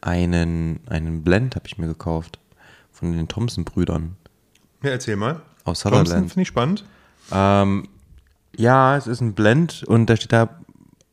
einen, 0.00 0.80
einen 0.88 1.22
Blend 1.22 1.56
habe 1.56 1.66
ich 1.66 1.78
mir 1.78 1.86
gekauft 1.86 2.38
von 2.92 3.12
den 3.12 3.28
Thompson-Brüdern 3.28 4.16
Ja, 4.82 4.90
erzähl 4.90 5.16
mal. 5.16 5.42
aus 5.64 5.80
Thompson 5.80 6.04
Sutherland. 6.06 6.30
finde 6.30 6.42
ich 6.42 6.48
spannend. 6.48 6.84
Ähm, 7.32 7.88
ja, 8.56 8.96
es 8.96 9.06
ist 9.06 9.20
ein 9.20 9.34
Blend 9.34 9.84
und 9.84 10.06
da 10.06 10.16
steht 10.16 10.32
da 10.32 10.48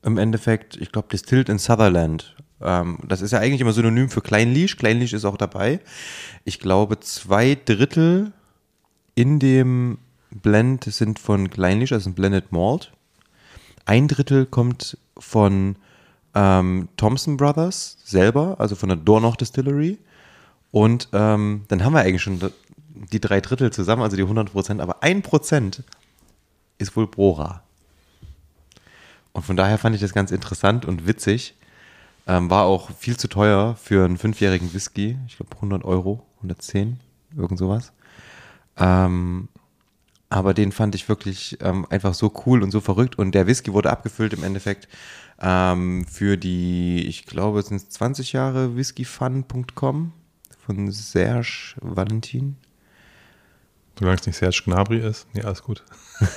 im 0.04 0.18
Endeffekt, 0.18 0.78
ich 0.78 0.92
glaube, 0.92 1.08
Distilled 1.12 1.50
in 1.50 1.58
Sutherland. 1.60 2.36
Ähm, 2.62 3.00
das 3.08 3.22
ist 3.22 3.32
ja 3.32 3.40
eigentlich 3.40 3.62
immer 3.62 3.74
synonym 3.74 4.10
für 4.10 4.22
Kleinlisch. 4.22 4.78
Kleinlisch 4.78 5.14
ist 5.14 5.26
auch 5.26 5.38
dabei. 5.38 5.80
Ich 6.44 6.60
glaube, 6.60 7.00
zwei 7.00 7.58
Drittel 7.66 8.32
in 9.16 9.40
dem 9.40 9.98
Blend 10.32 10.84
sind 10.86 11.20
von 11.20 11.50
Kleinlisch, 11.50 11.92
also 11.92 12.10
ein 12.10 12.14
Blended 12.14 12.52
Malt. 12.52 12.92
Ein 13.86 14.08
Drittel 14.08 14.46
kommt 14.46 14.98
von 15.18 15.76
ähm, 16.36 16.90
Thompson 16.98 17.38
Brothers 17.38 17.98
selber, 18.04 18.56
also 18.60 18.76
von 18.76 18.90
der 18.90 18.98
Dornoch 18.98 19.38
Distillery. 19.38 19.98
Und 20.72 21.10
ähm, 21.14 21.64
dann 21.70 21.84
haben 21.84 21.94
wir 21.94 22.02
eigentlich 22.02 22.22
schon 22.22 22.40
die 23.12 23.22
drei 23.22 23.42
Drittel 23.42 23.72
zusammen, 23.72 24.02
also 24.02 24.18
die 24.18 24.24
100 24.24 24.52
Prozent, 24.52 24.82
aber 24.82 25.02
ein 25.02 25.22
Prozent 25.22 25.84
ist 26.78 26.96
wohl 26.96 27.08
Brora. 27.08 27.64
Und 29.32 29.44
von 29.44 29.56
daher 29.56 29.78
fand 29.78 29.96
ich 29.96 30.02
das 30.02 30.14
ganz 30.14 30.32
interessant 30.32 30.86
und 30.86 31.08
witzig. 31.08 31.56
Ähm, 32.28 32.50
war 32.50 32.64
auch 32.64 32.92
viel 32.92 33.18
zu 33.18 33.28
teuer 33.28 33.76
für 33.76 34.04
einen 34.04 34.18
fünfjährigen 34.18 34.74
Whisky. 34.74 35.18
Ich 35.28 35.38
glaube 35.38 35.56
100 35.56 35.84
Euro, 35.84 36.26
110, 36.38 37.00
irgend 37.38 37.60
sowas. 37.60 37.92
Ähm, 38.78 39.48
aber 40.30 40.54
den 40.54 40.72
fand 40.72 40.96
ich 40.96 41.08
wirklich 41.10 41.58
ähm, 41.62 41.86
einfach 41.90 42.14
so 42.14 42.32
cool 42.46 42.64
und 42.64 42.72
so 42.72 42.82
verrückt. 42.82 43.18
Und 43.18 43.34
der 43.34 43.48
Whisky 43.48 43.74
wurde 43.74 43.90
abgefüllt 43.92 44.34
im 44.34 44.44
Endeffekt 44.44 44.88
ähm, 45.42 46.06
für 46.12 46.38
die, 46.38 47.06
ich 47.08 47.26
glaube, 47.26 47.60
es 47.60 47.68
sind 47.68 47.80
20 47.92 48.34
Jahre 48.34 48.76
whiskyfun.com 48.76 50.14
von 50.66 50.92
Serge 50.92 51.76
Valentin. 51.82 52.56
Solange 53.98 54.18
es 54.20 54.26
nicht 54.28 54.36
Serge 54.38 54.62
Gnabry 54.66 54.98
ist. 55.00 55.28
Nee, 55.34 55.44
alles 55.44 55.64
gut. 55.64 55.84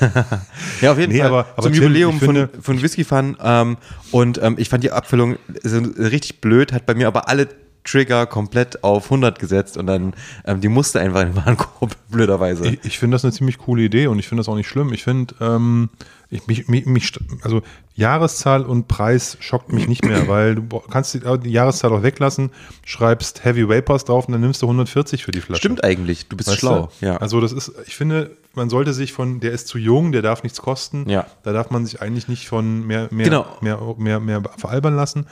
Ja, 0.81 0.93
auf 0.93 0.99
jeden 0.99 1.13
Nee, 1.13 1.19
Fall. 1.21 1.29
aber- 1.29 1.47
aber 1.53 1.63
zum 1.63 1.73
Tim, 1.73 1.83
Jubiläum 1.85 2.19
finde- 2.19 2.49
von, 2.49 2.63
von 2.63 2.83
Whisky 2.83 3.05
Fun. 3.05 3.37
Ähm, 3.41 3.77
und 4.13 4.39
ähm, 4.43 4.57
ich 4.59 4.69
fand 4.69 4.85
die 4.85 4.91
Abfüllung 4.93 5.39
so 5.63 5.79
richtig 5.79 6.41
blöd, 6.41 6.73
hat 6.73 6.85
bei 6.87 6.95
mir 6.95 7.07
aber 7.09 7.29
alle 7.29 7.49
Trigger 7.85 8.27
komplett 8.27 8.85
auf 8.85 9.05
100 9.05 9.39
gesetzt 9.39 9.77
und 9.77 9.87
dann, 9.87 10.15
ähm, 10.45 10.61
die 10.61 10.69
musste 10.69 11.01
einfach 11.01 11.23
in 11.23 11.29
den 11.29 11.37
Warenkorb, 11.37 11.97
blöderweise. 12.11 12.67
Ich, 12.67 12.79
ich 12.85 12.99
finde 12.99 13.15
das 13.15 13.25
eine 13.25 13.33
ziemlich 13.33 13.59
coole 13.59 13.83
Idee 13.83 14.07
und 14.09 14.19
ich 14.19 14.29
finde 14.29 14.41
das 14.41 14.49
auch 14.49 14.57
nicht 14.57 14.69
schlimm. 14.69 14.93
Ich 14.93 15.05
finde, 15.05 15.35
ähm, 15.41 15.89
ich, 16.31 16.47
mich, 16.47 16.69
mich, 16.87 17.13
also 17.43 17.63
Jahreszahl 17.95 18.63
und 18.63 18.87
Preis 18.87 19.39
schockt 19.41 19.73
mich 19.73 19.89
nicht 19.89 20.05
mehr, 20.05 20.29
weil 20.29 20.57
du 20.57 20.81
kannst 20.91 21.15
die, 21.15 21.21
die 21.21 21.51
Jahreszahl 21.51 21.91
auch 21.93 22.03
weglassen, 22.03 22.51
schreibst 22.85 23.45
Heavy 23.45 23.69
Vapors 23.69 24.05
drauf 24.05 24.27
und 24.27 24.33
dann 24.33 24.43
nimmst 24.43 24.61
du 24.61 24.67
140 24.67 25.25
für 25.25 25.31
die 25.31 25.41
Flasche. 25.41 25.61
Stimmt 25.61 25.83
eigentlich, 25.85 26.29
du 26.29 26.37
bist 26.37 26.51
Weißt 26.51 26.59
schlau. 26.59 26.91
Du? 27.01 27.07
Ja. 27.07 27.17
Also 27.17 27.41
das 27.41 27.53
ist, 27.53 27.73
ich 27.87 27.97
finde, 27.97 28.37
man 28.55 28.69
sollte 28.69 28.93
sich 28.93 29.13
von, 29.15 29.41
der 29.41 29.53
ist 29.53 29.69
zu 29.69 29.79
jung, 29.79 30.13
der 30.13 30.21
darf 30.21 30.43
nichts 30.43 30.61
kosten. 30.61 31.09
Ja. 31.09 31.27
Da 31.45 31.53
darf 31.53 31.71
man 31.71 31.87
sich 31.87 32.03
eigentlich 32.03 32.29
nicht 32.29 32.47
von 32.49 32.87
mehr, 32.87 33.09
mehr, 33.11 33.25
Genau. 33.25 33.47
mehr, 33.63 33.79
mehr, 33.97 34.21
mehr 34.21 34.43
veralbern 34.59 34.97
lassen. 34.97 35.27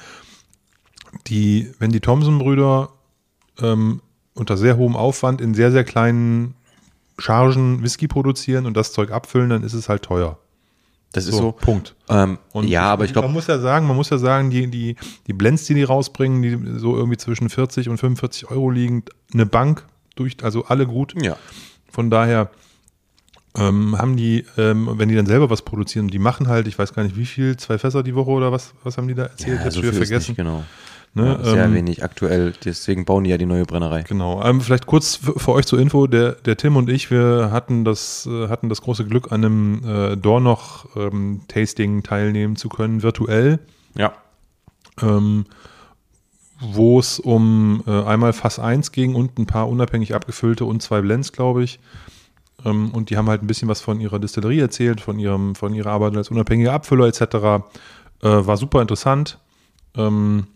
Die, 1.27 1.73
wenn 1.79 1.91
die 1.91 2.01
Thompson-Brüder 2.01 2.91
ähm, 3.61 4.01
unter 4.35 4.57
sehr 4.57 4.77
hohem 4.77 4.97
Aufwand 4.97 5.41
in 5.41 5.55
sehr, 5.55 5.73
sehr 5.73 5.85
kleinen 5.85 6.55
Chargen 7.19 7.83
Whisky 7.83 8.09
produzieren 8.09 8.67
und 8.67 8.77
das 8.77 8.93
Zeug 8.93 9.11
abfüllen, 9.11 9.49
dann 9.51 9.63
ist 9.63 9.73
es 9.73 9.89
halt 9.89 10.03
teuer. 10.03 10.39
das 11.13 11.25
ist 11.25 11.33
So, 11.33 11.39
so. 11.41 11.53
Punkt. 11.53 11.95
Ähm, 12.11 12.39
Und 12.53 12.69
ja, 12.69 12.83
aber 12.83 13.05
ich 13.05 13.15
Man 13.15 13.23
glaube, 13.23 13.33
muss 13.33 13.47
ja 13.47 13.59
sagen, 13.59 13.87
man 13.87 13.97
muss 13.97 14.11
ja 14.11 14.19
sagen, 14.19 14.51
die, 14.51 14.67
die, 14.67 14.97
die 15.27 15.33
Blends, 15.33 15.65
die 15.65 15.75
die 15.75 15.85
rausbringen, 15.85 16.43
die 16.43 16.79
so 16.79 16.95
irgendwie 16.97 17.17
zwischen 17.17 17.49
40 17.49 17.89
und 17.89 17.97
45 17.99 18.51
Euro 18.51 18.71
liegen, 18.71 19.05
eine 19.33 19.47
Bank 19.47 19.85
durch, 20.17 20.37
also 20.43 20.65
alle 20.67 20.87
gut. 20.87 21.15
ja. 21.23 21.37
Von 21.91 22.11
daher 22.11 22.51
ähm, 23.57 23.97
haben 23.97 24.17
die, 24.19 24.45
ähm, 24.59 24.91
wenn 24.99 25.09
die 25.09 25.15
dann 25.15 25.25
selber 25.25 25.49
was 25.49 25.63
produzieren, 25.63 26.09
die 26.09 26.19
machen 26.19 26.49
halt, 26.49 26.67
ich 26.69 26.79
weiß 26.79 26.93
gar 26.93 27.05
nicht 27.05 27.17
wie 27.17 27.25
viel, 27.25 27.57
zwei 27.57 27.79
Fässer 27.79 28.03
die 28.03 28.15
Woche 28.15 28.31
oder 28.31 28.53
was, 28.53 28.75
was 28.83 28.99
haben 28.99 29.09
die 29.09 29.15
da 29.15 29.23
erzählt? 29.25 29.59
ja, 29.61 29.65
Jetzt 29.65 29.75
so 29.75 29.81
viel 29.81 29.89
ist 29.91 29.97
vergessen. 29.97 30.33
nicht, 30.33 30.37
genau. 30.37 30.65
Ne, 31.17 31.39
Ja, 31.43 31.45
sehr 31.45 31.65
ähm, 31.65 31.73
wenig 31.73 32.05
aktuell, 32.05 32.53
deswegen 32.63 33.07
bauen 33.07 33.25
die 33.25 33.31
ja 33.31 33.39
die 33.39 33.47
neue 33.47 33.65
Brennerei. 33.65 34.03
Genau. 34.03 34.43
Ähm, 34.45 34.61
vielleicht 34.61 34.85
kurz 34.85 35.17
für, 35.17 35.53
euch 35.53 35.65
zur 35.65 35.79
Info: 35.79 36.07
der, 36.07 36.33
der 36.33 36.59
Tim 36.59 36.77
und 36.77 36.91
ich, 36.91 37.11
wir 37.11 37.49
hatten 37.51 37.87
das, 37.87 38.29
äh, 38.31 38.49
hatten 38.49 38.69
das 38.69 38.83
große 38.83 39.07
Glück, 39.07 39.33
an 39.33 39.43
einem 39.43 39.83
äh, 39.83 40.17
Dornoch-Tasting 40.19 42.03
teilnehmen 42.03 42.57
zu 42.57 42.69
können, 42.69 43.03
virtuell. 43.03 43.61
Ja. 43.97 44.13
ähm, 45.01 45.47
wo 46.61 46.99
es 46.99 47.19
um 47.19 47.83
äh, 47.87 48.03
einmal 48.03 48.35
Fass 48.35 48.59
1 48.59 48.93
ging 48.93 49.15
und 49.15 49.39
ein 49.39 49.47
paar 49.47 49.71
unabhängig 49.71 50.15
abgefüllte 50.15 50.67
und 50.67 50.83
zwei 50.83 51.01
Blends, 51.01 51.33
glaube 51.33 51.65
ich. 51.65 51.81
Ähm, 52.67 52.91
und 52.91 53.09
die 53.09 53.17
haben 53.17 53.29
halt 53.31 53.43
ein 53.43 53.47
bisschen 53.47 53.69
was 53.69 53.81
von 53.81 54.01
ihrer 54.01 54.19
Distillerie 54.19 54.61
erzählt, 54.61 55.01
von, 55.01 55.19
ihrem, 55.19 55.55
von 55.55 55.73
ihrer 55.73 55.93
Arbeit 55.93 56.15
als 56.15 56.31
unabhängiger 56.31 56.75
Abfüller 56.75 57.07
etc. 57.07 57.21
Äh, 57.23 57.63
war 58.21 58.57
super 58.59 58.83
interessant. 58.83 59.39
Ähm, 59.97 60.47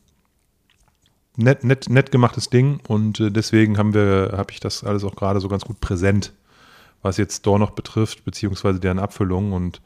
nett, 1.41 1.65
nett, 1.65 1.89
nett 1.89 2.11
gemachtes 2.13 2.51
Ding 2.51 2.81
und 2.89 3.21
äh, 3.21 3.31
deswegen 3.31 3.79
haben 3.79 3.95
wir, 3.95 4.33
habe 4.37 4.53
ich 4.53 4.61
das 4.61 4.85
alles 4.85 5.05
auch 5.05 5.17
gerade 5.17 5.41
so 5.41 5.49
ganz 5.49 5.65
gut 5.65 5.81
präsent, 5.81 6.33
was 7.03 7.17
jetzt 7.17 7.47
Dornoch 7.47 7.71
betrifft, 7.71 8.25
beziehungsweise 8.25 8.79
deren 8.81 8.99
Abfüllung. 8.99 9.53
Und 9.53 9.81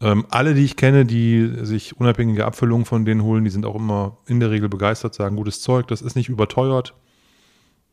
ähm, 0.00 0.26
alle, 0.30 0.54
die 0.54 0.64
ich 0.64 0.76
kenne, 0.76 1.04
die 1.06 1.50
sich 1.62 1.98
unabhängige 1.98 2.44
Abfüllungen 2.44 2.84
von 2.86 3.04
denen 3.04 3.22
holen, 3.22 3.44
die 3.44 3.50
sind 3.50 3.66
auch 3.66 3.74
immer 3.76 4.16
in 4.26 4.40
der 4.40 4.50
Regel 4.50 4.68
begeistert, 4.68 5.14
sagen, 5.14 5.36
gutes 5.36 5.60
Zeug, 5.60 5.86
das 5.88 6.02
ist 6.02 6.16
nicht 6.16 6.28
überteuert. 6.28 6.94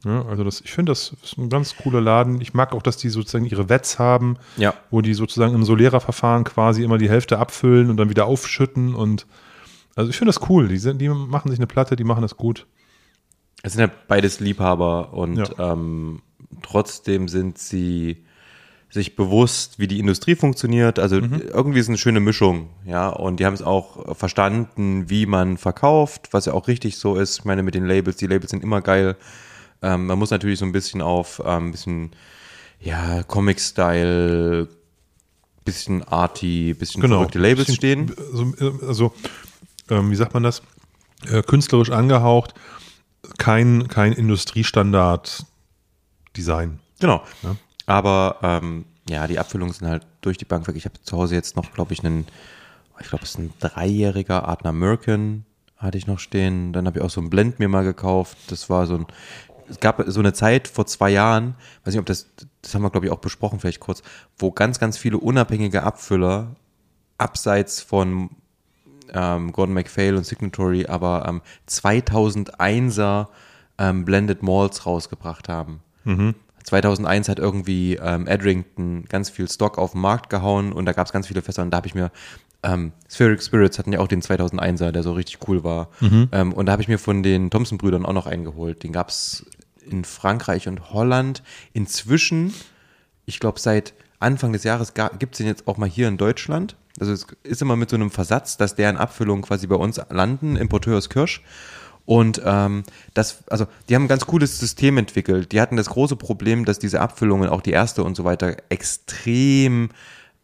Ja, 0.06 0.26
also 0.26 0.44
das, 0.44 0.60
ich 0.60 0.72
finde, 0.74 0.92
das 0.92 1.16
ist 1.24 1.38
ein 1.38 1.48
ganz 1.50 1.78
cooler 1.78 2.02
Laden. 2.02 2.42
Ich 2.42 2.54
mag 2.54 2.74
auch, 2.74 2.82
dass 2.82 2.98
die 2.98 3.08
sozusagen 3.08 3.46
ihre 3.46 3.70
Wets 3.70 4.00
haben, 4.00 4.36
Ja. 4.58 4.74
wo 4.92 5.02
die 5.02 5.14
sozusagen 5.14 5.54
im 5.56 5.64
Solera-Verfahren 5.64 6.44
quasi 6.44 6.84
immer 6.84 6.98
die 6.98 7.10
Hälfte 7.10 7.40
abfüllen 7.40 7.90
und 7.90 7.96
dann 7.96 8.10
wieder 8.10 8.26
aufschütten. 8.26 8.96
Und 8.96 9.26
also 9.96 10.10
ich 10.10 10.18
finde 10.18 10.34
das 10.34 10.50
cool. 10.50 10.68
Die, 10.68 10.78
sind, 10.78 11.00
die 11.00 11.08
machen 11.08 11.50
sich 11.52 11.60
eine 11.60 11.68
Platte, 11.68 11.96
die 11.96 12.04
machen 12.04 12.22
das 12.22 12.36
gut. 12.36 12.66
Es 13.64 13.74
sind 13.74 13.82
ja 13.82 13.90
beides 14.08 14.40
Liebhaber 14.42 15.14
und 15.14 15.38
Ja. 15.38 15.72
ähm, 15.74 16.22
trotzdem 16.62 17.28
sind 17.30 17.58
sie 17.58 18.26
sich 18.90 19.16
bewusst, 19.16 19.80
wie 19.80 19.88
die 19.88 20.00
Industrie 20.00 20.36
funktioniert. 20.36 21.00
Also 21.00 21.16
irgendwie 21.16 21.80
ist 21.80 21.86
es 21.86 21.90
eine 21.90 21.98
schöne 21.98 22.20
Mischung, 22.20 22.70
ja. 22.86 23.08
Und 23.10 23.40
die 23.40 23.46
haben 23.46 23.54
es 23.56 23.64
auch 23.64 24.16
verstanden, 24.16 25.10
wie 25.10 25.26
man 25.26 25.58
verkauft, 25.58 26.28
was 26.32 26.46
ja 26.46 26.54
auch 26.54 26.68
richtig 26.68 26.98
so 26.98 27.16
ist. 27.16 27.40
Ich 27.40 27.46
meine, 27.46 27.64
mit 27.64 27.74
den 27.74 27.86
Labels, 27.88 28.18
die 28.18 28.28
Labels 28.28 28.52
sind 28.52 28.62
immer 28.64 28.82
geil. 28.82 29.16
Ähm, 29.82 30.06
man 30.08 30.20
muss 30.20 30.30
natürlich 30.30 30.60
so 30.60 30.66
ein 30.66 30.74
bisschen 30.74 31.02
auf 31.02 31.42
ähm, 31.44 31.68
ein 31.68 31.72
bisschen 31.72 32.12
ja 32.80 33.24
Comic-Style, 33.24 34.68
bisschen 35.66 36.04
arty, 36.04 36.74
bisschen 36.76 37.02
verrückte 37.02 37.40
Labels 37.40 37.68
Bisschen- 37.68 37.76
stehen. 37.76 38.12
Also, 38.32 38.54
also 38.86 39.14
ähm, 39.90 40.12
wie 40.12 40.16
sagt 40.16 40.34
man 40.34 40.44
das? 40.44 40.62
Äh, 41.32 41.42
künstlerisch 41.42 41.90
angehaucht, 41.90 42.54
kein, 43.38 43.88
kein 43.88 44.14
Industriestandard-Design. 44.14 46.80
Genau. 47.00 47.24
Ja. 47.42 47.56
Aber 47.86 48.38
ähm, 48.42 48.86
ja, 49.10 49.28
die 49.28 49.40
Abfüllungen 49.40 49.74
sind 49.74 49.88
halt 49.88 50.06
durch 50.22 50.38
die 50.38 50.46
Bank 50.46 50.68
weg. 50.68 50.76
Ich 50.76 50.86
habe 50.86 51.02
zu 51.02 51.18
Hause 51.18 51.36
jetzt 51.36 51.56
noch, 51.56 51.72
glaube 51.74 51.94
ich, 51.94 52.04
einen, 52.04 52.28
ich 53.00 53.08
glaube, 53.08 53.24
es 53.24 53.32
ist 53.32 53.40
ein 53.40 53.54
dreijähriger 53.60 54.48
Adner 54.48 54.72
Merkin, 54.72 55.46
hatte 55.78 55.98
ich 55.98 56.08
noch 56.08 56.20
stehen. 56.20 56.74
Dann 56.74 56.88
habe 56.88 57.00
ich 57.00 57.06
auch 57.06 57.10
so 57.10 57.22
ein 57.22 57.30
Blend 57.30 57.60
mir 57.60 57.68
mal 57.68 57.84
gekauft. 57.84 58.38
Das 58.48 58.70
war 58.70 58.88
so 58.88 58.96
ein, 58.96 59.06
es 59.70 59.80
gab 59.80 60.04
so 60.08 60.20
eine 60.20 60.34
Zeit 60.34 60.68
vor 60.68 60.86
zwei 60.86 61.10
Jahren, 61.10 61.56
weiß 61.84 61.94
nicht, 61.94 62.00
ob 62.00 62.06
das, 62.06 62.28
das 62.62 62.74
haben 62.74 62.84
wir, 62.84 62.90
glaube 62.90 63.08
ich, 63.08 63.12
auch 63.12 63.20
besprochen, 63.20 63.60
vielleicht 63.60 63.80
kurz, 63.80 64.04
wo 64.38 64.52
ganz, 64.52 64.80
ganz 64.80 64.98
viele 64.98 65.18
unabhängige 65.18 65.84
Abfüller 65.84 66.56
abseits 67.18 67.82
von 67.82 68.30
ähm, 69.14 69.52
Gordon 69.52 69.74
MacPhail 69.74 70.16
und 70.16 70.26
Signatory, 70.26 70.86
aber 70.86 71.26
ähm, 71.28 71.42
2001er 71.70 73.28
ähm, 73.78 74.06
Blended 74.06 74.44
Malls 74.44 74.86
rausgebracht 74.86 75.50
haben. 75.50 75.82
2001 76.64 77.30
hat 77.30 77.40
irgendwie 77.40 77.96
ähm, 77.96 78.28
Edrington 78.28 79.06
ganz 79.06 79.30
viel 79.30 79.50
Stock 79.50 79.78
auf 79.78 79.92
den 79.92 80.02
Markt 80.02 80.30
gehauen 80.30 80.72
und 80.72 80.86
da 80.86 80.94
gab 80.94 81.08
es 81.08 81.14
ganz 81.14 81.28
viele 81.28 81.42
Fässer 81.42 81.62
und 81.62 81.72
da 81.72 81.78
habe 81.78 81.88
ich 81.88 81.96
mir 81.96 82.12
ähm, 82.64 82.94
Spheric 83.10 83.44
Spirits 83.44 83.78
hatten 83.78 83.92
ja 83.92 84.00
auch 84.00 84.08
den 84.08 84.22
2001er, 84.22 84.92
der 84.92 85.04
so 85.04 85.12
richtig 85.14 85.40
cool 85.48 85.64
war. 85.64 85.90
Ähm, 86.32 86.54
und 86.54 86.66
da 86.66 86.72
habe 86.72 86.82
ich 86.82 86.88
mir 86.88 86.98
von 86.98 87.22
den 87.22 87.50
Thompson-Brüdern 87.50 88.06
auch 88.06 88.14
noch 88.14 88.26
eingeholt. 88.26 88.84
Den 88.84 88.94
gab 88.94 89.10
es 89.10 89.46
in 89.86 90.06
Frankreich 90.06 90.68
und 90.68 90.92
Holland. 90.92 91.44
Inzwischen, 91.74 92.54
ich 93.26 93.40
glaube, 93.40 93.60
seit 93.60 93.94
Anfang 94.20 94.54
des 94.54 94.64
Jahres 94.64 94.94
gibt 94.94 95.34
es 95.34 95.38
den 95.38 95.48
jetzt 95.48 95.68
auch 95.68 95.78
mal 95.78 95.90
hier 95.90 96.08
in 96.08 96.18
Deutschland. 96.18 96.78
Also 97.00 97.14
es 97.14 97.26
ist 97.44 97.62
immer 97.62 97.76
mit 97.76 97.90
so 97.90 97.96
einem 97.96 98.12
Versatz, 98.12 98.58
dass 98.58 98.76
deren 98.76 98.98
Abfüllungen 98.98 99.44
quasi 99.44 99.68
bei 99.68 99.76
uns 99.76 100.00
landen, 100.10 100.56
Importeur 100.56 100.98
ist 100.98 101.10
Kirsch. 101.10 101.44
Und 102.06 102.42
ähm, 102.46 102.84
das, 103.14 103.44
also 103.50 103.66
die 103.88 103.96
haben 103.96 104.06
ein 104.06 104.10
ganz 104.10 104.26
cooles 104.26 104.60
System 104.60 104.98
entwickelt. 104.98 105.52
Die 105.52 105.62
hatten 105.62 105.78
das 105.78 105.90
große 105.90 106.18
Problem, 106.18 106.66
dass 106.66 106.78
diese 106.78 107.00
Abfüllungen, 107.00 107.50
auch 107.50 107.62
die 107.62 107.72
erste 107.72 108.04
und 108.04 108.16
so 108.16 108.26
weiter, 108.26 108.58
extrem 108.70 109.90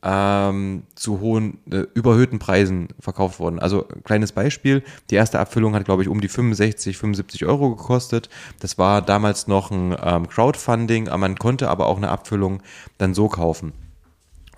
ähm, 0.01 0.83
zu 0.95 1.19
hohen, 1.19 1.59
äh, 1.69 1.83
überhöhten 1.93 2.39
Preisen 2.39 2.87
verkauft 2.99 3.39
wurden. 3.39 3.59
Also 3.59 3.83
kleines 4.05 4.31
Beispiel, 4.31 4.83
die 5.09 5.15
erste 5.15 5.39
Abfüllung 5.39 5.75
hat, 5.75 5.83
glaube 5.83 6.01
ich, 6.01 6.07
um 6.07 6.21
die 6.21 6.29
65, 6.29 6.97
75 6.97 7.45
Euro 7.45 7.75
gekostet. 7.75 8.29
Das 8.61 8.77
war 8.77 9.01
damals 9.01 9.47
noch 9.47 9.71
ein 9.71 9.95
ähm, 10.01 10.29
Crowdfunding, 10.29 11.09
man 11.17 11.37
konnte 11.37 11.69
aber 11.69 11.87
auch 11.87 11.97
eine 11.97 12.09
Abfüllung 12.09 12.61
dann 12.97 13.13
so 13.13 13.27
kaufen. 13.27 13.73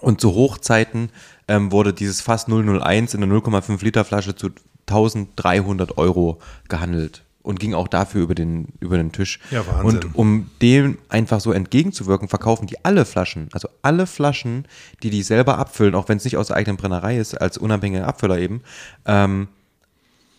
Und 0.02 0.20
zu 0.20 0.34
Hochzeiten 0.34 1.10
ähm, 1.48 1.72
wurde 1.72 1.94
dieses 1.94 2.22
Fass 2.22 2.48
001 2.48 3.14
in 3.14 3.24
einer 3.24 3.34
0,5 3.34 3.84
Liter 3.84 4.04
Flasche 4.04 4.36
zu 4.36 4.50
1300 4.88 5.98
Euro 5.98 6.40
gehandelt 6.68 7.24
und 7.44 7.60
ging 7.60 7.74
auch 7.74 7.88
dafür 7.88 8.22
über 8.24 8.36
den, 8.36 8.68
über 8.80 8.98
den 8.98 9.12
Tisch. 9.12 9.40
Ja, 9.50 9.66
Wahnsinn. 9.66 9.86
Und 9.86 10.16
um 10.16 10.50
dem 10.62 10.98
einfach 11.10 11.40
so 11.40 11.52
entgegenzuwirken, 11.52 12.28
verkaufen 12.28 12.68
die 12.68 12.84
alle 12.86 13.06
Flaschen, 13.06 13.50
also 13.52 13.70
alle 13.82 14.06
Flaschen, 14.08 14.66
die 15.04 15.10
die 15.10 15.24
selber 15.24 15.58
abfüllen, 15.58 15.96
auch 15.96 16.10
wenn 16.10 16.18
es 16.18 16.24
nicht 16.24 16.38
aus 16.38 16.48
der 16.48 16.58
eigenen 16.58 16.78
Brennerei 16.78 17.18
ist, 17.18 17.40
als 17.40 17.58
unabhängiger 17.58 18.08
Abfüller 18.08 18.38
eben, 18.38 18.62
ähm, 19.06 19.48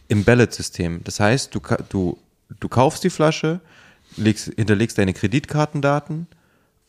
im 0.09 0.25
Ballet-System. 0.25 1.03
Das 1.05 1.21
heißt, 1.21 1.55
du, 1.55 1.61
du, 1.89 2.19
du 2.61 2.69
kaufst 2.69 3.03
die 3.03 3.11
Flasche, 3.11 3.61
legst, 4.17 4.53
hinterlegst 4.57 4.99
deine 4.99 5.15
Kreditkartendaten 5.15 6.27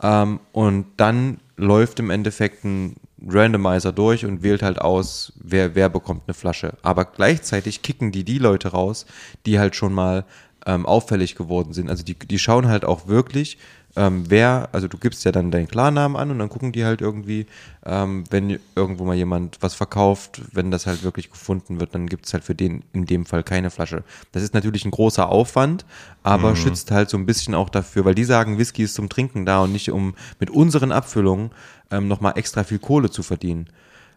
ähm, 0.01 0.39
und 0.51 0.85
dann 0.97 1.39
läuft 1.55 1.99
im 1.99 2.09
Endeffekt 2.09 2.63
ein 2.63 2.95
Randomizer 3.25 3.91
durch 3.91 4.25
und 4.25 4.43
wählt 4.43 4.63
halt 4.63 4.79
aus, 4.79 5.33
wer, 5.41 5.75
wer 5.75 5.89
bekommt 5.89 6.23
eine 6.27 6.33
Flasche. 6.33 6.73
Aber 6.81 7.05
gleichzeitig 7.05 7.81
kicken 7.81 8.11
die 8.11 8.23
die 8.23 8.37
Leute 8.39 8.69
raus, 8.69 9.05
die 9.45 9.59
halt 9.59 9.75
schon 9.75 9.93
mal 9.93 10.25
ähm, 10.65 10.85
auffällig 10.85 11.35
geworden 11.35 11.73
sind. 11.73 11.89
Also 11.89 12.03
die, 12.03 12.15
die 12.15 12.39
schauen 12.39 12.67
halt 12.67 12.85
auch 12.85 13.07
wirklich, 13.07 13.57
ähm, 13.95 14.25
wer, 14.27 14.69
also 14.71 14.87
du 14.87 14.97
gibst 14.97 15.23
ja 15.23 15.31
dann 15.31 15.51
deinen 15.51 15.67
Klarnamen 15.67 16.17
an 16.17 16.31
und 16.31 16.39
dann 16.39 16.49
gucken 16.49 16.71
die 16.71 16.83
halt 16.83 17.01
irgendwie, 17.01 17.45
ähm, 17.85 18.23
wenn 18.31 18.59
irgendwo 18.75 19.03
mal 19.03 19.15
jemand 19.15 19.57
was 19.61 19.75
verkauft, 19.75 20.41
wenn 20.51 20.71
das 20.71 20.87
halt 20.87 21.03
wirklich 21.03 21.29
gefunden 21.29 21.79
wird, 21.79 21.93
dann 21.93 22.07
gibt 22.07 22.25
es 22.25 22.33
halt 22.33 22.43
für 22.43 22.55
den 22.55 22.83
in 22.93 23.05
dem 23.05 23.25
Fall 23.25 23.43
keine 23.43 23.69
Flasche. 23.69 24.03
Das 24.31 24.41
ist 24.41 24.53
natürlich 24.55 24.85
ein 24.85 24.91
großer 24.91 25.29
Aufwand, 25.29 25.85
aber 26.23 26.55
schützt 26.55 26.89
halt 26.91 27.09
so 27.09 27.17
ein 27.17 27.25
bisschen 27.27 27.53
auch 27.53 27.69
dafür, 27.69 28.03
weil 28.05 28.15
die 28.15 28.23
sagen, 28.23 28.57
Whisky 28.57 28.83
ist 28.83 28.95
zum 28.95 29.09
Trinken 29.09 29.45
da 29.45 29.61
und 29.61 29.71
nicht 29.71 29.91
um 29.91 30.15
mit 30.39 30.49
unseren 30.49 30.91
Abfüllungen 30.91 31.51
ähm, 31.91 32.07
nochmal 32.07 32.33
extra 32.35 32.63
viel 32.63 32.79
Kohle 32.79 33.11
zu 33.11 33.21
verdienen. 33.21 33.67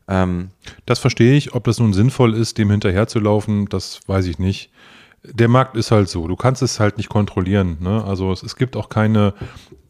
Ähm, 0.09 0.51
Das 0.87 1.01
verstehe 1.01 1.35
ich. 1.37 1.55
Ob 1.55 1.65
das 1.65 1.79
nun 1.81 1.93
sinnvoll 1.93 2.35
ist, 2.35 2.59
dem 2.59 2.71
hinterherzulaufen, 2.71 3.67
das 3.67 4.01
weiß 4.07 4.27
ich 4.27 4.39
nicht. 4.39 4.71
Der 5.33 5.49
Markt 5.49 5.77
ist 5.77 5.91
halt 5.91 6.09
so. 6.09 6.27
Du 6.29 6.37
kannst 6.37 6.62
es 6.62 6.81
halt 6.81 6.97
nicht 6.97 7.09
kontrollieren. 7.09 7.79
Ne? 7.81 8.05
Also 8.05 8.33
es, 8.33 8.43
es 8.43 8.57
gibt 8.57 8.77
auch 8.77 8.89
keine. 8.89 9.35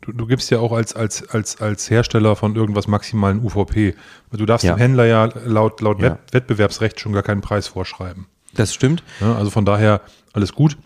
Du, 0.00 0.12
du 0.12 0.26
gibst 0.26 0.50
ja 0.50 0.58
auch 0.60 0.72
als, 0.72 0.94
als, 0.94 1.28
als, 1.30 1.60
als 1.60 1.90
Hersteller 1.90 2.36
von 2.36 2.54
irgendwas 2.56 2.86
maximalen 2.86 3.40
UVP. 3.44 3.94
Du 4.32 4.46
darfst 4.46 4.64
Ja. 4.64 4.74
dem 4.74 4.78
Händler 4.78 5.06
ja 5.06 5.24
laut, 5.44 5.80
laut 5.80 6.00
Ja. 6.00 6.10
Wett, 6.12 6.18
Wettbewerbsrecht 6.32 7.00
schon 7.00 7.12
gar 7.12 7.22
keinen 7.22 7.40
Preis 7.40 7.66
vorschreiben. 7.68 8.26
das 8.54 8.72
stimmt. 8.72 9.02
Ne? 9.20 9.34
Also 9.36 9.50
von 9.50 9.64
daher 9.64 10.00
alles 10.32 10.52
gut. 10.52 10.76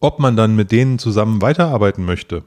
Ob 0.00 0.18
man 0.20 0.36
dann 0.36 0.54
mit 0.56 0.70
denen 0.72 0.98
zusammen 0.98 1.42
weiterarbeiten 1.42 2.04
möchte, 2.04 2.44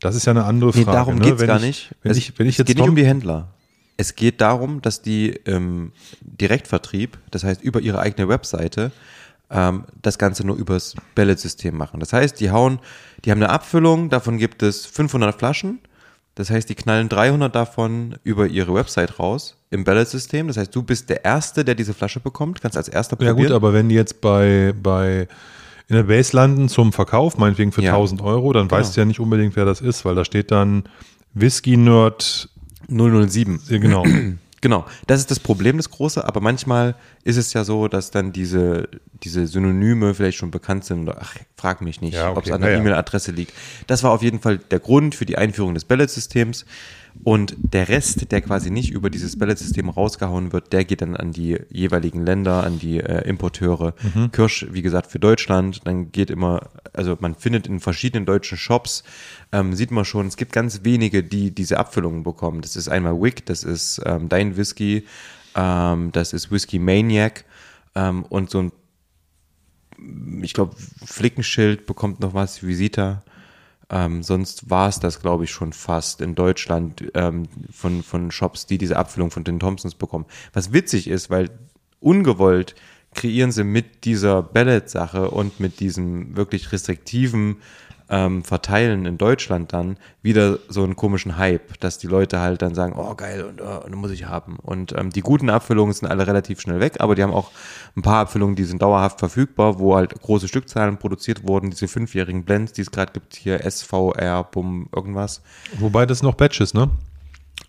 das 0.00 0.14
ist 0.16 0.24
ja 0.26 0.30
eine 0.32 0.44
andere 0.44 0.70
Nee, 0.76 0.84
Frage. 0.84 0.96
darum 0.96 1.14
ne? 1.16 1.20
geht's 1.22 1.40
Wenn 1.40 1.46
gar 1.46 1.56
ich, 1.58 1.62
nicht. 1.62 1.90
Wenn 2.02 2.12
es, 2.12 2.18
ich, 2.18 2.38
wenn 2.38 2.46
ich 2.46 2.54
es 2.54 2.58
jetzt 2.58 2.66
geht 2.68 2.78
nicht 2.78 2.88
um 2.88 2.96
die 2.96 3.06
Händler. 3.06 3.48
Es 3.96 4.16
geht 4.16 4.40
darum, 4.40 4.82
dass 4.82 5.02
die 5.02 5.28
im 5.30 5.92
Direktvertrieb, 6.20 7.16
das 7.30 7.44
heißt 7.44 7.62
über 7.62 7.80
ihre 7.80 8.00
eigene 8.00 8.28
Webseite, 8.28 8.90
ähm, 9.54 9.84
das 10.02 10.18
Ganze 10.18 10.46
nur 10.46 10.56
übers 10.56 10.94
Ballet-System 11.14 11.74
machen. 11.76 12.00
Das 12.00 12.12
heißt, 12.12 12.38
die 12.40 12.50
hauen, 12.50 12.80
die 13.24 13.30
haben 13.30 13.42
eine 13.42 13.50
Abfüllung, 13.50 14.10
davon 14.10 14.36
gibt 14.36 14.62
es 14.62 14.84
500 14.84 15.34
Flaschen. 15.38 15.78
Das 16.34 16.50
heißt, 16.50 16.68
die 16.68 16.74
knallen 16.74 17.08
300 17.08 17.54
davon 17.54 18.16
über 18.24 18.48
ihre 18.48 18.74
Website 18.74 19.20
raus 19.20 19.56
im 19.70 19.84
Ballet-System. 19.84 20.48
Das 20.48 20.56
heißt, 20.56 20.74
du 20.74 20.82
bist 20.82 21.08
der 21.08 21.24
Erste, 21.24 21.64
der 21.64 21.76
diese 21.76 21.94
Flasche 21.94 22.18
bekommt, 22.18 22.60
kannst 22.60 22.76
als 22.76 22.88
Erster 22.88 23.16
Ja 23.20 23.30
probieren. 23.30 23.48
gut, 23.48 23.54
aber 23.56 23.72
wenn 23.72 23.88
die 23.88 23.94
jetzt 23.94 24.20
bei, 24.20 24.74
bei 24.82 25.28
in 25.88 25.94
der 25.96 26.02
Base 26.04 26.34
landen 26.36 26.68
zum 26.68 26.92
Verkauf, 26.92 27.38
meinetwegen 27.38 27.70
für 27.70 27.82
Ja. 27.82 27.92
1000 27.92 28.20
Euro, 28.22 28.52
dann 28.52 28.66
Genau. 28.68 28.80
weißt 28.80 28.96
du 28.96 29.00
ja 29.00 29.04
nicht 29.04 29.20
unbedingt, 29.20 29.54
wer 29.54 29.64
das 29.64 29.80
ist, 29.80 30.04
weil 30.04 30.16
da 30.16 30.24
steht 30.24 30.50
dann 30.50 30.84
Whisky 31.34 31.76
Nerd, 31.76 32.48
007. 32.88 33.60
äh, 33.70 33.78
genau. 33.78 34.04
Genau, 34.64 34.86
das 35.06 35.20
ist 35.20 35.30
das 35.30 35.40
Problem, 35.40 35.76
das 35.76 35.90
große, 35.90 36.24
aber 36.24 36.40
manchmal 36.40 36.94
ist 37.22 37.36
es 37.36 37.52
ja 37.52 37.64
so, 37.64 37.86
dass 37.86 38.10
dann 38.10 38.32
diese, 38.32 38.88
diese 39.22 39.46
Synonyme 39.46 40.14
vielleicht 40.14 40.38
schon 40.38 40.50
bekannt 40.50 40.86
sind. 40.86 41.02
Oder, 41.02 41.18
ach, 41.20 41.36
frag 41.54 41.82
mich 41.82 42.00
nicht, 42.00 42.14
Ja, 42.14 42.30
okay, 42.30 42.38
ob 42.38 42.46
es 42.46 42.50
an 42.50 42.62
der 42.62 42.70
naja. 42.70 42.80
E-Mail-Adresse 42.80 43.30
liegt. 43.32 43.52
Das 43.88 44.02
war 44.02 44.12
auf 44.12 44.22
jeden 44.22 44.40
Fall 44.40 44.56
der 44.56 44.78
Grund 44.78 45.14
für 45.14 45.26
die 45.26 45.36
Einführung 45.36 45.74
des 45.74 45.84
Ballet-Systems. 45.84 46.64
Und 47.22 47.56
der 47.58 47.88
Rest, 47.88 48.30
der 48.32 48.42
quasi 48.42 48.70
nicht 48.70 48.90
über 48.90 49.08
dieses 49.08 49.38
Ballet-System 49.38 49.88
rausgehauen 49.88 50.52
wird, 50.52 50.72
der 50.72 50.84
geht 50.84 51.00
dann 51.00 51.16
an 51.16 51.32
die 51.32 51.58
jeweiligen 51.70 52.26
Länder, 52.26 52.64
an 52.64 52.78
die 52.78 52.98
äh, 53.00 53.26
Importeure. 53.26 53.94
Mhm. 54.14 54.32
Kirsch, 54.32 54.66
wie 54.70 54.82
gesagt, 54.82 55.10
für 55.10 55.18
Deutschland. 55.18 55.86
Dann 55.86 56.12
geht 56.12 56.30
immer, 56.30 56.68
also 56.92 57.16
man 57.20 57.34
findet 57.34 57.66
in 57.66 57.80
verschiedenen 57.80 58.26
deutschen 58.26 58.58
Shops, 58.58 59.04
ähm, 59.52 59.74
sieht 59.74 59.90
man 59.90 60.04
schon, 60.04 60.26
es 60.26 60.36
gibt 60.36 60.52
ganz 60.52 60.80
wenige, 60.82 61.22
die 61.22 61.54
diese 61.54 61.78
Abfüllungen 61.78 62.24
bekommen. 62.24 62.60
Das 62.60 62.76
ist 62.76 62.88
einmal 62.88 63.20
Wick, 63.20 63.46
das 63.46 63.64
ist 63.64 64.02
ähm, 64.04 64.28
Dein 64.28 64.56
Whisky, 64.56 65.06
ähm, 65.54 66.12
das 66.12 66.32
ist 66.32 66.50
Whisky 66.50 66.78
Maniac 66.78 67.44
ähm, 67.94 68.24
und 68.24 68.50
so 68.50 68.64
ein, 68.64 68.72
ich 70.42 70.52
glaube, 70.52 70.74
Flickenschild 71.04 71.86
bekommt 71.86 72.20
noch 72.20 72.34
was, 72.34 72.62
Visita. 72.62 73.22
Ähm, 73.90 74.22
sonst 74.22 74.70
war 74.70 74.88
es 74.88 75.00
das, 75.00 75.20
glaube 75.20 75.44
ich, 75.44 75.50
schon 75.50 75.72
fast 75.72 76.20
in 76.20 76.34
Deutschland 76.34 77.04
ähm, 77.14 77.44
von, 77.70 78.02
von 78.02 78.30
Shops, 78.30 78.66
die 78.66 78.78
diese 78.78 78.96
Abfüllung 78.96 79.30
von 79.30 79.44
den 79.44 79.60
Thompsons 79.60 79.94
bekommen. 79.94 80.26
Was 80.52 80.72
witzig 80.72 81.08
ist, 81.08 81.30
weil 81.30 81.50
ungewollt 82.00 82.74
kreieren 83.14 83.52
sie 83.52 83.64
mit 83.64 84.04
dieser 84.04 84.42
Ballot-Sache 84.42 85.30
und 85.30 85.60
mit 85.60 85.80
diesem 85.80 86.36
wirklich 86.36 86.72
restriktiven 86.72 87.58
ähm, 88.14 88.44
Verteilen 88.44 89.06
in 89.06 89.18
Deutschland 89.18 89.72
dann 89.72 89.96
wieder 90.22 90.60
so 90.68 90.84
einen 90.84 90.94
komischen 90.94 91.36
Hype, 91.36 91.80
dass 91.80 91.98
die 91.98 92.06
Leute 92.06 92.38
halt 92.38 92.62
dann 92.62 92.76
sagen, 92.76 92.94
oh 92.96 93.14
geil, 93.16 93.42
und, 93.42 93.60
und 93.60 93.94
muss 93.96 94.12
ich 94.12 94.26
haben. 94.26 94.56
Und 94.62 94.94
ähm, 94.96 95.10
die 95.10 95.20
guten 95.20 95.50
Abfüllungen 95.50 95.92
sind 95.92 96.08
alle 96.08 96.24
relativ 96.24 96.60
schnell 96.60 96.78
weg, 96.78 96.98
aber 97.00 97.16
die 97.16 97.24
haben 97.24 97.34
auch 97.34 97.50
ein 97.96 98.02
paar 98.02 98.20
Abfüllungen, 98.20 98.54
die 98.54 98.62
sind 98.62 98.80
dauerhaft 98.80 99.18
verfügbar, 99.18 99.80
wo 99.80 99.96
halt 99.96 100.14
große 100.20 100.46
Stückzahlen 100.46 100.96
produziert 100.98 101.46
wurden, 101.46 101.70
diese 101.70 101.88
fünfjährigen 101.88 102.44
Blends, 102.44 102.72
die 102.72 102.82
es 102.82 102.92
gerade 102.92 103.12
gibt, 103.12 103.34
hier 103.34 103.68
SVR, 103.68 104.44
Bum, 104.44 104.88
irgendwas. 104.94 105.42
Wobei 105.78 106.06
das 106.06 106.22
noch 106.22 106.34
Batches, 106.34 106.72
ne? 106.72 106.90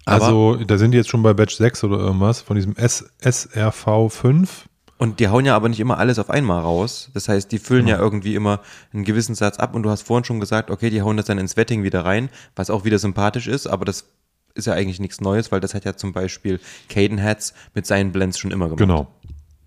Also, 0.06 0.58
da 0.58 0.78
sind 0.78 0.91
die 0.91 1.00
jetzt 1.00 1.10
schon 1.10 1.24
bei 1.24 1.34
Batch 1.34 1.56
6 1.56 1.84
oder 1.86 1.98
irgendwas, 1.98 2.41
von 2.41 2.56
diesem 2.56 2.76
SRV 2.78 4.10
5. 4.10 4.70
Und 4.98 5.20
die 5.20 5.28
hauen 5.28 5.43
ja 5.46 5.56
aber 5.56 5.68
nicht 5.68 5.80
immer 5.82 5.98
alles 5.98 6.20
auf 6.20 6.30
einmal 6.30 6.62
raus. 6.62 7.10
Das 7.14 7.28
heißt, 7.28 7.52
die 7.52 7.60
füllen 7.60 7.86
ja 7.88 7.98
irgendwie 8.00 8.34
immer 8.34 8.62
einen 8.93 9.04
gewissen 9.04 9.36
Satz 9.36 9.58
ab 9.58 9.76
und 9.76 9.84
du 9.84 9.89
hast 9.89 10.04
vorhin 10.04 10.24
schon 10.24 10.39
gesagt, 10.39 10.72
okay, 10.72 10.89
die 10.89 11.02
hauen 11.02 11.18
das 11.18 11.26
dann 11.26 11.38
ins 11.38 11.58
Wetting 11.58 11.84
wieder 11.84 12.06
rein, 12.06 12.30
was 12.56 12.70
auch 12.70 12.86
wieder 12.86 12.98
sympathisch 12.98 13.48
ist, 13.48 13.68
aber 13.68 13.84
das 13.84 14.06
ist 14.54 14.68
ja 14.68 14.74
eigentlich 14.74 15.02
nichts 15.02 15.20
Neues, 15.20 15.52
weil 15.52 15.60
das 15.60 15.74
hat 15.74 15.84
ja 15.84 15.98
zum 15.98 16.14
Beispiel 16.14 16.62
Caden 16.88 17.22
Hats 17.22 17.54
mit 17.74 17.86
seinen 17.86 18.14
Blends 18.14 18.39
schon 18.39 18.52
immer 18.52 18.66
gemacht. 18.66 18.80
Genau. 18.80 19.08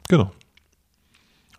Genau. 0.08 0.32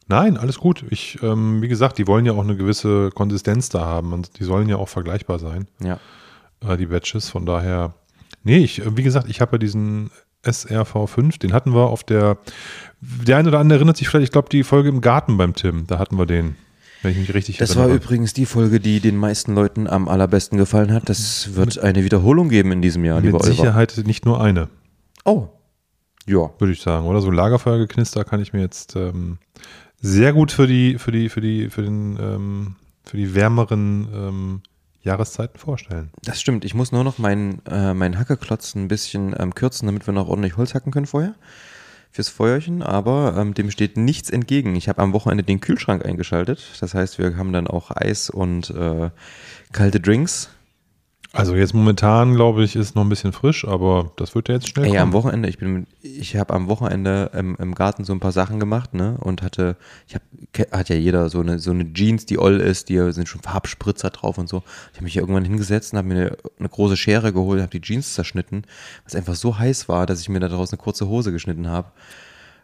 Nein, 0.07 0.38
alles 0.38 0.57
gut. 0.57 0.84
Ich, 0.89 1.22
ähm, 1.22 1.61
wie 1.61 1.67
gesagt, 1.67 1.99
die 1.99 2.07
wollen 2.07 2.26
ja 2.26 2.34
auch 2.34 2.41
eine 2.43 2.55
gewisse 2.57 3.11
Konsistenz 3.11 3.70
da 3.70 3.86
haben 3.86 4.11
und 4.13 4.39
die 4.39 4.43
sollen 4.43 4.67
ja 4.67 4.78
auch 4.78 4.89
vergleichbar 4.89 5.38
sein, 5.38 5.67
Ja. 5.80 5.99
äh, 6.67 6.76
die 6.78 6.88
Batches. 6.88 7.30
Von 7.30 7.45
daher, 7.45 7.93
nee, 8.43 8.57
ich, 8.57 8.80
äh, 8.84 8.97
wie 8.97 9.03
gesagt, 9.03 9.30
ich 9.30 9.39
habe 9.41 9.53
ja 9.53 9.57
diesen 9.59 10.09
SRV5, 10.43 11.38
den 11.38 11.53
hatten 11.53 11.76
wir 11.76 11.88
auf 11.89 12.03
der, 12.03 12.38
der 13.02 13.38
eine 13.38 13.50
oder 13.50 13.60
andere 13.60 13.78
erinnert 13.80 13.97
sich 13.97 14.10
vielleicht, 14.10 14.26
ich 14.26 14.32
glaube, 14.32 14.50
die 14.50 14.64
Folge 14.64 14.89
im 14.89 15.02
Garten 15.02 15.38
beim 15.38 15.54
Tim, 15.54 15.88
da 15.88 16.00
hatten 16.00 16.18
wir 16.18 16.26
den, 16.26 16.56
wenn 17.02 17.12
ich 17.12 17.18
mich 17.18 17.34
richtig 17.34 17.58
Das 17.58 17.76
war 17.76 17.84
erinnere. 17.84 18.04
übrigens 18.04 18.34
die 18.34 18.45
Folge, 18.45 18.80
die 18.80 19.00
den 19.00 19.16
meisten 19.16 19.56
Leuten 19.56 19.88
am 19.88 20.08
allerbesten 20.10 20.58
gefallen 20.58 20.91
hat. 20.91 21.08
Das 21.08 21.56
wird 21.56 21.80
eine 21.80 22.04
Wiederholung 22.04 22.50
geben 22.50 22.72
in 22.72 22.82
diesem 22.82 23.06
Jahr, 23.06 23.22
Mit 23.22 23.34
Oliver. 23.34 23.45
Sicherheit 23.47 24.02
nicht 24.06 24.26
nur 24.26 24.41
eine. 24.41 24.70
Oh. 25.26 25.47
Ja. 26.26 26.52
würde 26.60 26.74
ich 26.74 26.82
sagen, 26.82 27.08
oder? 27.08 27.22
So 27.22 27.32
Lagerfeuergeknister 27.32 28.24
kann 28.24 28.41
ich 28.41 28.54
mir 28.54 28.62
jetzt 28.62 28.95
ähm, 28.95 29.39
sehr 30.00 30.34
gut 30.34 30.52
für 30.52 30.68
die, 30.68 30.97
für 31.00 31.12
die, 31.12 31.30
für 31.30 31.41
die, 31.41 31.70
für 31.70 31.82
den, 31.82 32.18
ähm, 32.22 32.76
für 33.04 33.18
die 33.18 33.34
wärmeren 33.34 34.08
ähm, 34.14 34.62
Jahreszeiten 35.02 35.58
vorstellen. 35.58 36.12
Das 36.24 36.39
stimmt. 36.39 36.66
Ich 36.66 36.74
muss 36.76 36.91
nur 36.91 37.04
noch 37.04 37.18
meinen 37.18 37.62
äh, 37.66 37.93
meinen 37.93 38.20
Hackeklotz 38.20 38.76
ein 38.76 38.89
bisschen 38.89 39.34
ähm, 39.39 39.56
kürzen, 39.56 39.88
damit 39.88 40.06
wir 40.06 40.14
noch 40.14 40.28
ordentlich 40.28 40.58
Holz 40.58 40.76
hacken 40.76 40.91
können 40.91 41.06
vorher. 41.08 41.36
Fürs 42.12 42.30
Feuerchen, 42.30 42.82
aber 42.82 43.36
ähm, 43.38 43.53
dem 43.53 43.70
steht 43.70 43.95
nichts 43.95 44.30
entgegen. 44.30 44.76
Ich 44.76 44.89
habe 44.89 45.01
am 45.01 45.14
Wochenende 45.14 45.43
den 45.43 45.62
Kühlschrank 45.62 46.03
eingeschaltet. 46.03 46.66
Das 46.80 46.93
heißt, 46.93 47.20
wir 47.20 47.38
haben 47.38 47.53
dann 47.53 47.68
auch 47.68 47.91
Eis 47.91 48.30
und 48.30 48.72
äh, 48.72 49.12
kalte 49.72 49.99
Drinks. 49.99 50.49
Also 51.32 51.55
jetzt 51.55 51.75
momentan, 51.75 52.34
glaube 52.34 52.63
ich, 52.63 52.75
ist 52.75 52.95
noch 52.95 53.03
ein 53.03 53.09
bisschen 53.09 53.34
frisch, 53.34 53.63
aber 53.63 54.11
das 54.15 54.34
wird 54.34 54.49
ja 54.49 54.55
jetzt 54.55 54.67
schnell 54.67 54.86
Ey, 54.86 54.97
am 54.97 55.11
kommen. 55.11 55.13
Wochenende, 55.13 55.47
ich 55.47 55.59
bin, 55.59 55.86
ich 56.01 56.36
habe 56.36 56.55
am 56.55 56.67
Wochenende 56.67 57.30
im, 57.36 57.55
im 57.57 57.75
Garten 57.75 58.03
so 58.03 58.13
ein 58.13 58.19
paar 58.19 58.32
Sachen 58.32 58.59
gemacht, 58.59 58.95
ne? 58.95 59.15
Und 59.19 59.43
hatte, 59.43 59.77
ich 60.07 60.15
habe, 60.15 60.25
hat 60.71 60.89
ja 60.89 60.95
jeder 60.95 61.30
so 61.30 61.41
eine 61.41 61.59
so 61.59 61.69
eine 61.69 61.93
Jeans, 61.93 62.25
die 62.25 62.39
oll 62.39 62.59
ist, 62.59 62.89
die 62.89 63.11
sind 63.11 63.30
schon 63.30 63.41
Farbspritzer 63.41 64.09
drauf 64.09 64.39
und 64.39 64.49
so. 64.49 64.63
Ich 64.91 64.97
habe 64.97 65.03
mich 65.03 65.13
hier 65.13 65.21
irgendwann 65.21 65.45
hingesetzt 65.45 65.93
und 65.93 65.99
habe 65.99 66.07
mir 66.07 66.15
eine, 66.15 66.38
eine 66.57 66.69
große 66.69 66.97
Schere 66.97 67.32
geholt, 67.32 67.61
habe 67.61 67.71
die 67.71 67.82
Jeans 67.82 68.15
zerschnitten, 68.15 68.63
was 69.03 69.13
einfach 69.13 69.36
so 69.36 69.59
heiß 69.59 69.88
war, 69.88 70.07
dass 70.07 70.21
ich 70.21 70.30
mir 70.30 70.39
da 70.39 70.47
draus 70.47 70.71
eine 70.71 70.82
kurze 70.82 71.07
Hose 71.09 71.32
geschnitten 71.32 71.67
habe. 71.67 71.91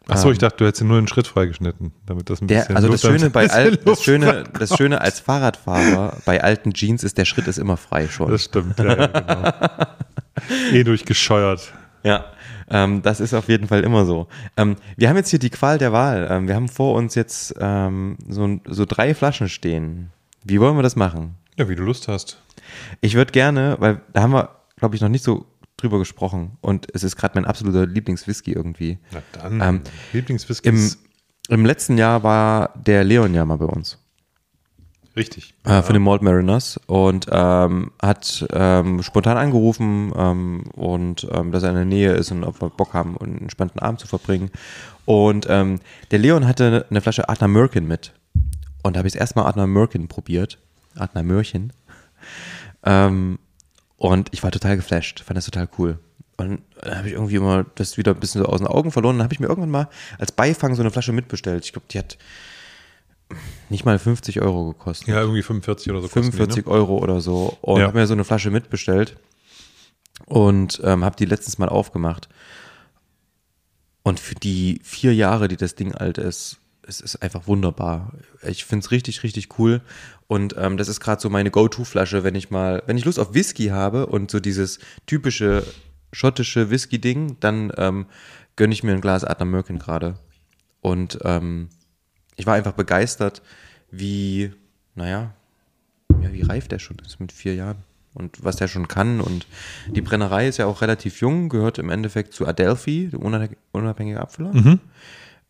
Achso, 0.07 0.31
ich 0.31 0.37
dachte, 0.37 0.57
du 0.57 0.65
hättest 0.65 0.83
nur 0.83 0.97
einen 0.97 1.07
Schritt 1.07 1.27
freigeschnitten, 1.27 1.91
damit 2.05 2.29
das 2.29 2.41
ein 2.41 2.47
Der, 2.47 2.59
bisschen 2.59 2.75
also 2.75 2.89
das 2.89 3.01
Schöne 3.01 3.29
bei 3.29 3.49
al, 3.49 3.77
das 3.77 4.03
Schöne, 4.03 4.43
das 4.57 4.75
Schöne 4.77 5.01
als 5.01 5.19
Fahrradfahrer 5.19 6.17
bei 6.25 6.43
alten 6.43 6.73
Jeans 6.73 7.03
ist, 7.03 7.17
der 7.17 7.25
Schritt 7.25 7.47
ist 7.47 7.57
immer 7.57 7.77
frei 7.77 8.07
schon. 8.07 8.31
Das 8.31 8.43
stimmt, 8.43 8.77
ja, 8.77 8.85
ja, 8.85 9.07
genau. 9.07 9.51
eh 10.73 10.83
durchgescheuert. 10.83 11.73
Ja, 12.03 12.25
ähm, 12.69 13.01
das 13.01 13.19
ist 13.19 13.33
auf 13.33 13.47
jeden 13.47 13.67
Fall 13.67 13.81
immer 13.81 14.05
so. 14.05 14.27
Ähm, 14.57 14.75
wir 14.95 15.09
haben 15.09 15.17
jetzt 15.17 15.29
hier 15.29 15.39
die 15.39 15.49
Qual 15.49 15.77
der 15.77 15.91
Wahl. 15.91 16.27
Ähm, 16.29 16.47
wir 16.47 16.55
haben 16.55 16.69
vor 16.69 16.95
uns 16.95 17.15
jetzt 17.15 17.55
ähm, 17.59 18.17
so, 18.27 18.59
so 18.65 18.85
drei 18.85 19.15
Flaschen 19.15 19.49
stehen. 19.49 20.11
Wie 20.43 20.59
wollen 20.59 20.75
wir 20.75 20.83
das 20.83 20.95
machen? 20.95 21.35
Ja, 21.57 21.69
wie 21.69 21.75
du 21.75 21.83
Lust 21.83 22.07
hast. 22.07 22.41
Ich 23.01 23.15
würde 23.15 23.31
gerne, 23.31 23.77
weil 23.79 24.01
da 24.13 24.21
haben 24.21 24.33
wir, 24.33 24.49
glaube 24.77 24.95
ich, 24.95 25.01
noch 25.01 25.09
nicht 25.09 25.23
so 25.23 25.45
drüber 25.77 25.99
gesprochen 25.99 26.57
und 26.61 26.87
es 26.93 27.03
ist 27.03 27.15
gerade 27.15 27.35
mein 27.35 27.45
absoluter 27.45 27.85
Lieblingswhisky 27.85 28.53
irgendwie. 28.53 28.99
Na 29.11 29.21
dann, 29.33 29.61
Ähm, 29.61 29.81
Lieblingswhisky 30.13 30.69
Im, 30.69 30.91
Im 31.49 31.65
letzten 31.65 31.97
Jahr 31.97 32.23
war 32.23 32.73
der 32.75 33.03
Leon 33.03 33.33
ja 33.33 33.45
mal 33.45 33.57
bei 33.57 33.65
uns. 33.65 33.97
richtig. 35.17 35.53
äh, 35.65 35.81
von 35.81 35.93
den 35.93 36.01
Malt 36.03 36.21
Mariners 36.21 36.79
und 36.87 37.27
ähm, 37.31 37.91
hat 38.01 38.45
ähm, 38.51 39.01
spontan 39.03 39.37
angerufen 39.37 40.11
ähm, 40.15 40.63
und 40.73 41.27
ähm, 41.31 41.51
dass 41.51 41.63
er 41.63 41.69
in 41.69 41.75
der 41.75 41.85
Nähe 41.85 42.11
ist 42.13 42.31
und 42.31 42.43
ob 42.43 42.61
wir 42.61 42.69
Bock 42.69 42.93
haben, 42.93 43.17
einen 43.17 43.39
entspannten 43.41 43.79
Abend 43.81 43.99
zu 43.99 44.07
verbringen. 44.07 44.51
Und 45.05 45.45
ähm, 45.49 45.79
der 46.11 46.19
Leon 46.19 46.47
hatte 46.47 46.85
eine 46.89 46.99
Flasche 47.01 47.29
Adna 47.29 47.47
Mürkin 47.47 47.87
mit. 47.87 48.13
Und 48.81 48.95
da 48.95 48.99
habe 48.99 49.07
ich 49.07 49.15
erstmal 49.15 49.45
Adna 49.45 49.67
Mürkin 49.67 50.07
probiert. 50.07 50.57
Adna 50.95 51.21
Mörchen. 51.23 51.73
Ähm, 52.83 53.39
und 53.97 54.29
ich 54.33 54.43
war 54.43 54.51
total 54.51 54.75
geflasht, 54.75 55.21
fand 55.21 55.37
das 55.37 55.45
total 55.45 55.67
cool. 55.77 55.99
Und 56.37 56.61
dann 56.81 56.97
habe 56.97 57.07
ich 57.07 57.13
irgendwie 57.13 57.35
immer 57.35 57.65
das 57.75 57.97
wieder 57.97 58.11
ein 58.13 58.19
bisschen 58.19 58.41
so 58.41 58.47
aus 58.49 58.59
den 58.59 58.67
Augen 58.67 58.91
verloren. 58.91 59.17
Dann 59.17 59.23
habe 59.23 59.33
ich 59.33 59.39
mir 59.39 59.47
irgendwann 59.47 59.69
mal 59.71 59.89
als 60.19 60.33
Beifang 60.33 60.75
so 60.75 60.81
eine 60.81 60.91
Flasche 60.91 61.13
mitbestellt. 61.13 61.63
Ich 61.63 61.71
glaube, 61.71 61.87
die 61.89 61.97
hat 61.97 62.17
nicht 63.69 63.85
mal 63.85 63.97
50 63.97 64.41
Euro 64.41 64.67
gekostet. 64.73 65.07
Ja, 65.07 65.21
irgendwie 65.21 65.41
45 65.41 65.89
oder 65.91 66.01
so. 66.01 66.07
kosten 66.09 66.31
die, 66.31 66.37
45 66.37 66.67
Euro 66.67 66.97
oder 66.97 67.21
so 67.21 67.57
und 67.61 67.79
Ja. 67.79 67.87
habe 67.87 67.97
mir 67.97 68.05
so 68.07 68.13
eine 68.13 68.25
Flasche 68.25 68.51
mitbestellt 68.51 69.15
und 70.25 70.81
ähm, 70.83 71.03
habe 71.05 71.15
die 71.15 71.25
letztens 71.25 71.57
mal 71.57 71.69
aufgemacht. 71.69 72.27
Und 74.03 74.19
für 74.19 74.35
die 74.35 74.79
vier 74.83 75.15
Jahre, 75.15 75.47
die 75.47 75.57
das 75.57 75.75
Ding 75.75 75.95
alt 75.95 76.17
ist, 76.17 76.57
es 76.87 77.01
ist 77.01 77.17
einfach 77.17 77.47
wunderbar. 77.47 78.13
Ich 78.43 78.65
finde 78.65 78.85
es 78.85 78.91
richtig, 78.91 79.23
richtig 79.23 79.59
cool. 79.59 79.81
Und 80.27 80.55
ähm, 80.57 80.77
das 80.77 80.87
ist 80.87 80.99
gerade 80.99 81.21
so 81.21 81.29
meine 81.29 81.51
Go-To-Flasche, 81.51 82.23
wenn 82.23 82.35
ich 82.35 82.49
mal, 82.49 82.83
wenn 82.85 82.97
ich 82.97 83.05
Lust 83.05 83.19
auf 83.19 83.33
Whisky 83.33 83.67
habe 83.67 84.07
und 84.07 84.31
so 84.31 84.39
dieses 84.39 84.79
typische 85.05 85.63
schottische 86.11 86.69
Whisky-Ding, 86.69 87.37
dann 87.39 87.71
ähm, 87.77 88.05
gönne 88.55 88.73
ich 88.73 88.83
mir 88.83 88.93
ein 88.93 89.01
Glas 89.01 89.23
Adler 89.23 89.45
Merkin 89.45 89.79
gerade. 89.79 90.17
Und 90.81 91.19
ähm, 91.23 91.69
ich 92.35 92.45
war 92.45 92.55
einfach 92.55 92.73
begeistert, 92.73 93.41
wie, 93.91 94.51
naja, 94.95 95.33
ja, 96.21 96.31
wie 96.31 96.41
reif 96.41 96.67
der 96.67 96.79
schon 96.79 96.97
ist 97.05 97.19
mit 97.19 97.31
vier 97.31 97.55
Jahren 97.55 97.77
und 98.13 98.43
was 98.43 98.55
der 98.55 98.67
schon 98.67 98.87
kann. 98.87 99.19
Und 99.19 99.47
die 99.87 100.01
Brennerei 100.01 100.47
ist 100.47 100.57
ja 100.57 100.65
auch 100.65 100.81
relativ 100.81 101.21
jung, 101.21 101.49
gehört 101.49 101.77
im 101.77 101.89
Endeffekt 101.89 102.33
zu 102.33 102.47
Adelphi, 102.47 103.11
unabhängiger 103.71 104.21
Abfüller. 104.21 104.51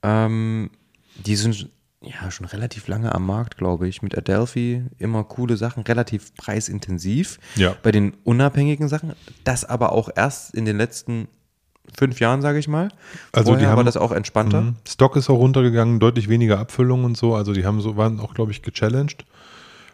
Ähm, 0.04 0.70
die 1.16 1.36
sind 1.36 1.70
ja 2.02 2.30
schon 2.30 2.46
relativ 2.46 2.88
lange 2.88 3.14
am 3.16 3.26
Markt, 3.26 3.58
glaube 3.58 3.88
ich, 3.88 4.02
mit 4.02 4.16
Adelphi. 4.18 4.84
Immer 5.00 5.24
coole 5.24 5.58
Sachen, 5.58 5.84
relativ 5.84 6.36
preisintensiv. 6.36 7.40
Ja. 7.56 7.76
Bei 7.82 7.92
den 7.92 8.14
unabhängigen 8.24 8.88
Sachen, 8.88 9.14
das 9.44 9.66
aber 9.66 9.92
auch 9.92 10.10
erst 10.16 10.54
in 10.54 10.66
den 10.66 10.78
letzten 10.78 11.28
fünf 11.98 12.20
Jahren, 12.20 12.42
sage 12.42 12.60
ich 12.60 12.68
mal. 12.68 12.90
Also 13.32 13.52
die 13.52 13.58
Vorher 13.60 13.70
war 13.70 13.78
haben- 13.78 13.86
das 13.86 13.98
auch 13.98 14.12
entspannter. 14.12 14.62
Mhm. 14.62 14.76
Stock 14.88 15.16
ist 15.16 15.30
auch 15.30 15.38
runtergegangen, 15.38 16.00
deutlich 16.00 16.30
weniger 16.30 16.60
Abfüllung 16.60 17.04
und 17.06 17.16
so. 17.18 17.34
Also 17.36 17.54
die 17.54 17.66
haben 17.66 17.82
so, 17.82 17.96
waren 17.98 18.20
auch, 18.20 18.34
glaube 18.34 18.52
ich, 18.52 18.62
gechallenged 18.62 19.26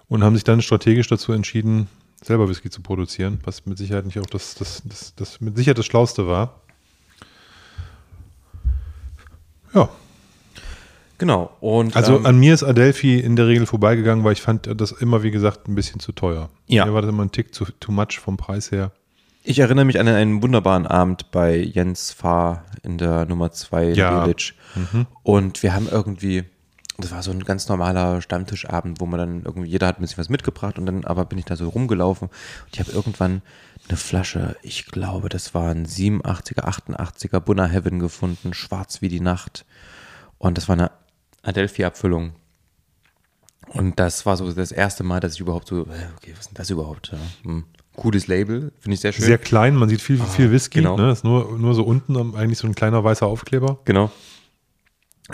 und 0.07 0.23
haben 0.23 0.35
sich 0.35 0.43
dann 0.43 0.61
strategisch 0.61 1.07
dazu 1.07 1.31
entschieden, 1.33 1.87
selber 2.23 2.49
Whisky 2.49 2.69
zu 2.69 2.81
produzieren, 2.81 3.39
was 3.43 3.65
mit 3.65 3.77
Sicherheit 3.77 4.05
nicht 4.05 4.19
auch 4.19 4.25
das, 4.25 4.55
das, 4.55 4.81
das, 4.85 5.15
das 5.15 5.41
mit 5.41 5.55
Sicherheit 5.57 5.77
das 5.77 5.85
Schlauste 5.85 6.27
war. 6.27 6.61
Ja, 9.73 9.89
Genau. 11.21 11.55
Und, 11.59 11.95
also 11.95 12.15
ähm, 12.17 12.25
an 12.25 12.39
mir 12.39 12.51
ist 12.51 12.63
Adelphi 12.63 13.19
in 13.19 13.35
der 13.35 13.45
Regel 13.45 13.67
vorbeigegangen, 13.67 14.25
weil 14.25 14.33
ich 14.33 14.41
fand 14.41 14.67
das 14.81 14.91
immer, 14.91 15.21
wie 15.21 15.29
gesagt, 15.29 15.67
ein 15.67 15.75
bisschen 15.75 15.99
zu 15.99 16.13
teuer. 16.13 16.49
Ja. 16.65 16.83
Mir 16.83 16.95
war 16.95 17.03
das 17.03 17.09
immer 17.11 17.23
ein 17.23 17.31
Tick 17.31 17.53
zu 17.53 17.65
too 17.79 17.91
much 17.91 18.19
vom 18.19 18.37
Preis 18.37 18.71
her. 18.71 18.91
Ich 19.43 19.59
erinnere 19.59 19.85
mich 19.85 19.99
an 19.99 20.07
einen 20.07 20.41
wunderbaren 20.41 20.87
Abend 20.87 21.29
bei 21.29 21.57
Jens 21.57 22.11
Fahr 22.11 22.65
in 22.81 22.97
der 22.97 23.27
Nummer 23.27 23.51
2 23.51 23.91
Ja. 23.91 24.23
Village. 24.23 24.53
Und 25.21 25.61
wir 25.61 25.75
haben 25.75 25.87
irgendwie, 25.87 26.43
das 26.97 27.11
war 27.11 27.21
so 27.21 27.29
ein 27.29 27.43
ganz 27.43 27.69
normaler 27.69 28.23
Stammtischabend, 28.23 28.99
wo 28.99 29.05
man 29.05 29.19
dann 29.19 29.41
irgendwie, 29.45 29.69
jeder 29.69 29.85
hat 29.85 29.99
ein 29.99 30.01
bisschen 30.01 30.17
was 30.17 30.29
mitgebracht 30.29 30.79
und 30.79 30.87
dann 30.87 31.05
aber 31.05 31.25
bin 31.25 31.37
ich 31.37 31.45
da 31.45 31.55
so 31.55 31.69
rumgelaufen 31.69 32.29
und 32.29 32.73
ich 32.73 32.79
habe 32.79 32.91
irgendwann 32.91 33.43
eine 33.89 33.97
Flasche, 33.97 34.55
ich 34.63 34.87
glaube, 34.87 35.29
das 35.29 35.53
war 35.53 35.69
ein 35.69 35.85
87er, 35.85 36.63
88er 36.63 37.39
Bunner 37.41 37.67
Heaven 37.67 37.99
gefunden, 37.99 38.55
schwarz 38.55 39.03
wie 39.03 39.09
die 39.09 39.21
Nacht. 39.21 39.65
Und 40.39 40.57
das 40.57 40.67
war 40.67 40.73
eine 40.73 40.89
Adelphi-Abfüllung. 41.43 42.33
Und 43.69 43.99
das 43.99 44.25
war 44.25 44.37
so 44.37 44.51
das 44.51 44.71
erste 44.71 45.03
Mal, 45.03 45.19
dass 45.19 45.35
ich 45.35 45.39
überhaupt 45.39 45.67
so, 45.67 45.81
okay, 45.81 46.31
was 46.31 46.41
ist 46.41 46.47
denn 46.49 46.55
das 46.55 46.69
überhaupt? 46.69 47.11
Ja, 47.11 47.19
hm. 47.43 47.65
Cooles 47.95 48.27
Label, 48.27 48.71
finde 48.79 48.95
ich 48.95 49.01
sehr 49.01 49.11
schön. 49.11 49.25
Sehr 49.25 49.37
klein, 49.37 49.75
man 49.75 49.89
sieht 49.89 50.01
viel, 50.01 50.17
viel 50.17 50.51
Whisky. 50.51 50.79
genau. 50.79 50.95
Ne? 50.97 51.11
Ist 51.11 51.23
nur, 51.23 51.57
nur 51.57 51.73
so 51.75 51.83
unten 51.83 52.35
eigentlich 52.35 52.57
so 52.57 52.67
ein 52.67 52.73
kleiner 52.75 53.03
weißer 53.03 53.25
Aufkleber. 53.25 53.79
Genau. 53.85 54.11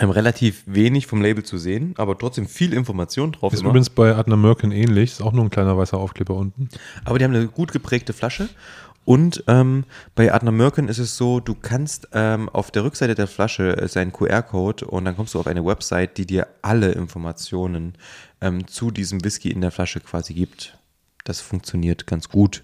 Ähm, 0.00 0.10
relativ 0.10 0.62
wenig 0.66 1.06
vom 1.06 1.22
Label 1.22 1.44
zu 1.44 1.58
sehen, 1.58 1.94
aber 1.96 2.16
trotzdem 2.18 2.46
viel 2.46 2.72
Information 2.72 3.32
drauf. 3.32 3.52
Ist 3.52 3.60
immer. 3.60 3.70
übrigens 3.70 3.90
bei 3.90 4.14
Adna 4.14 4.36
Merkin 4.36 4.70
ähnlich. 4.70 5.12
Ist 5.12 5.22
auch 5.22 5.32
nur 5.32 5.44
ein 5.44 5.50
kleiner 5.50 5.76
weißer 5.76 5.96
Aufkleber 5.96 6.34
unten. 6.34 6.68
Aber 7.04 7.18
die 7.18 7.24
haben 7.24 7.34
eine 7.34 7.48
gut 7.48 7.72
geprägte 7.72 8.12
Flasche. 8.12 8.48
Und 9.04 9.42
ähm, 9.46 9.84
bei 10.14 10.34
Adner 10.34 10.52
Merkin 10.52 10.88
ist 10.88 10.98
es 10.98 11.16
so, 11.16 11.40
du 11.40 11.54
kannst 11.54 12.08
ähm, 12.12 12.50
auf 12.50 12.70
der 12.70 12.84
Rückseite 12.84 13.14
der 13.14 13.26
Flasche 13.26 13.68
ist 13.70 13.96
ein 13.96 14.12
QR-Code 14.12 14.84
und 14.86 15.06
dann 15.06 15.16
kommst 15.16 15.32
du 15.34 15.40
auf 15.40 15.46
eine 15.46 15.64
Website, 15.64 16.18
die 16.18 16.26
dir 16.26 16.46
alle 16.60 16.92
Informationen 16.92 17.94
ähm, 18.42 18.66
zu 18.66 18.90
diesem 18.90 19.24
Whisky 19.24 19.50
in 19.50 19.62
der 19.62 19.70
Flasche 19.70 20.00
quasi 20.00 20.34
gibt. 20.34 20.76
Das 21.24 21.40
funktioniert 21.40 22.06
ganz 22.06 22.28
gut. 22.28 22.62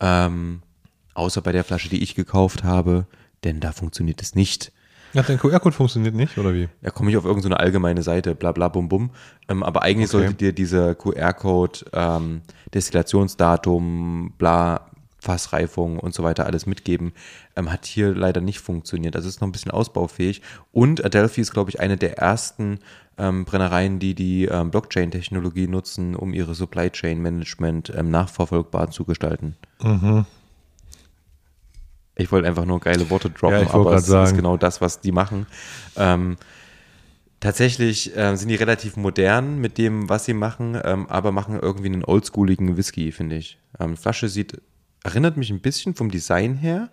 Ähm, 0.00 0.62
außer 1.14 1.40
bei 1.40 1.52
der 1.52 1.62
Flasche, 1.64 1.88
die 1.88 2.02
ich 2.02 2.16
gekauft 2.16 2.64
habe, 2.64 3.06
denn 3.44 3.60
da 3.60 3.70
funktioniert 3.70 4.20
es 4.22 4.34
nicht. 4.34 4.72
Ja, 5.12 5.22
dein 5.22 5.38
QR-Code 5.38 5.74
funktioniert 5.74 6.14
nicht, 6.16 6.36
oder 6.36 6.52
wie? 6.52 6.68
Da 6.82 6.90
komme 6.90 7.10
ich 7.10 7.16
auf 7.16 7.24
irgendeine 7.24 7.58
allgemeine 7.60 8.02
Seite, 8.02 8.34
bla 8.34 8.50
bla 8.52 8.68
bum 8.68 8.88
bum. 8.88 9.10
Ähm, 9.48 9.62
aber 9.62 9.82
eigentlich 9.82 10.08
Okay. 10.10 10.18
sollte 10.24 10.34
dir 10.34 10.52
dieser 10.52 10.96
QR-Code, 10.96 11.78
ähm, 11.92 12.42
Destillationsdatum, 12.74 14.34
bla, 14.36 14.90
Fassreifung 15.26 15.98
und 15.98 16.14
so 16.14 16.22
weiter 16.22 16.46
alles 16.46 16.66
mitgeben. 16.66 17.12
Ähm, 17.56 17.70
hat 17.72 17.84
hier 17.84 18.14
leider 18.14 18.40
nicht 18.40 18.60
funktioniert. 18.60 19.16
Also 19.16 19.28
ist 19.28 19.40
noch 19.40 19.48
ein 19.48 19.52
bisschen 19.52 19.72
ausbaufähig. 19.72 20.40
Und 20.72 21.04
Adelphi 21.04 21.40
ist, 21.40 21.52
glaube 21.52 21.70
ich, 21.70 21.80
eine 21.80 21.96
der 21.96 22.16
ersten 22.18 22.78
ähm, 23.18 23.44
Brennereien, 23.44 23.98
die 23.98 24.14
die 24.14 24.44
ähm, 24.44 24.70
Blockchain-Technologie 24.70 25.66
nutzen, 25.66 26.14
um 26.14 26.32
ihre 26.32 26.54
Supply 26.54 26.90
Chain 26.90 27.20
Management 27.20 27.92
ähm, 27.96 28.10
nachverfolgbar 28.10 28.90
zu 28.90 29.04
gestalten. 29.04 29.56
Ich 32.14 32.30
wollte 32.32 32.46
einfach 32.48 32.64
nur 32.64 32.80
geile 32.80 33.10
Worte 33.10 33.30
droppen, 33.30 33.66
Ja, 33.66 33.74
aber 33.74 33.94
es 33.94 34.02
ist 34.04 34.08
sagen. 34.08 34.36
genau 34.36 34.56
das, 34.56 34.80
was 34.80 35.00
die 35.00 35.12
machen. 35.12 35.46
Ähm, 35.96 36.36
tatsächlich 37.40 38.16
äh, 38.16 38.36
sind 38.36 38.48
die 38.48 38.54
relativ 38.54 38.96
modern 38.96 39.58
mit 39.58 39.76
dem, 39.78 40.08
was 40.08 40.24
sie 40.24 40.34
machen, 40.34 40.78
ähm, 40.82 41.06
aber 41.08 41.32
machen 41.32 41.58
irgendwie 41.60 41.88
einen 41.88 42.04
oldschooligen 42.04 42.76
Whisky, 42.76 43.12
finde 43.12 43.36
ich. 43.36 43.58
Ähm, 43.78 43.96
Flasche 43.96 44.28
sieht, 44.28 44.60
erinnert 45.04 45.36
mich 45.36 45.50
ein 45.50 45.60
bisschen 45.60 45.94
vom 45.94 46.10
Design 46.10 46.54
her 46.56 46.90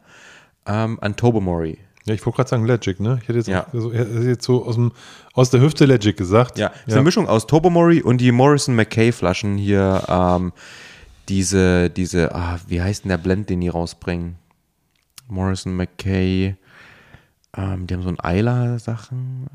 ähm, 0.66 0.98
an 1.02 1.16
Tobermory. 1.16 1.78
Ja, 2.06 2.14
ich 2.14 2.26
wollte 2.26 2.38
gerade 2.38 2.50
sagen 2.50 2.66
Legic, 2.66 3.00
ne? 3.00 3.20
Ich 3.22 3.28
hätte 3.30 3.38
jetzt, 3.40 3.48
Ja. 3.48 3.66
so, 3.72 3.94
hätte 3.94 4.12
jetzt 4.24 4.44
so 4.44 4.66
aus, 4.66 4.76
dem, 4.76 4.92
aus 5.34 5.50
der 5.52 5.62
Hüfte 5.62 5.86
Legic 5.86 6.18
gesagt. 6.18 6.58
Ja, 6.58 6.68
ist 6.86 6.94
eine 6.94 7.02
Mischung 7.04 7.28
aus 7.30 7.48
Tobermory 7.48 8.02
und 8.02 8.20
die 8.20 8.32
Morrison 8.34 8.76
McKay 8.76 9.12
Flaschen 9.14 9.58
hier, 9.58 10.04
ähm, 10.10 10.52
diese, 11.30 11.90
diese, 11.90 12.36
ah, 12.36 12.60
wie 12.68 12.82
heißt 12.82 13.06
denn 13.06 13.10
der 13.10 13.18
Blend, 13.18 13.50
den 13.50 13.62
die 13.62 13.70
rausbringen? 13.70 14.36
Morrison 15.30 15.76
McKay, 15.78 16.56
ähm, 17.56 17.88
die 17.88 17.94
haben 17.94 18.04
so 18.04 18.10
ein 18.10 18.20
Eiler-Sachen. 18.20 19.48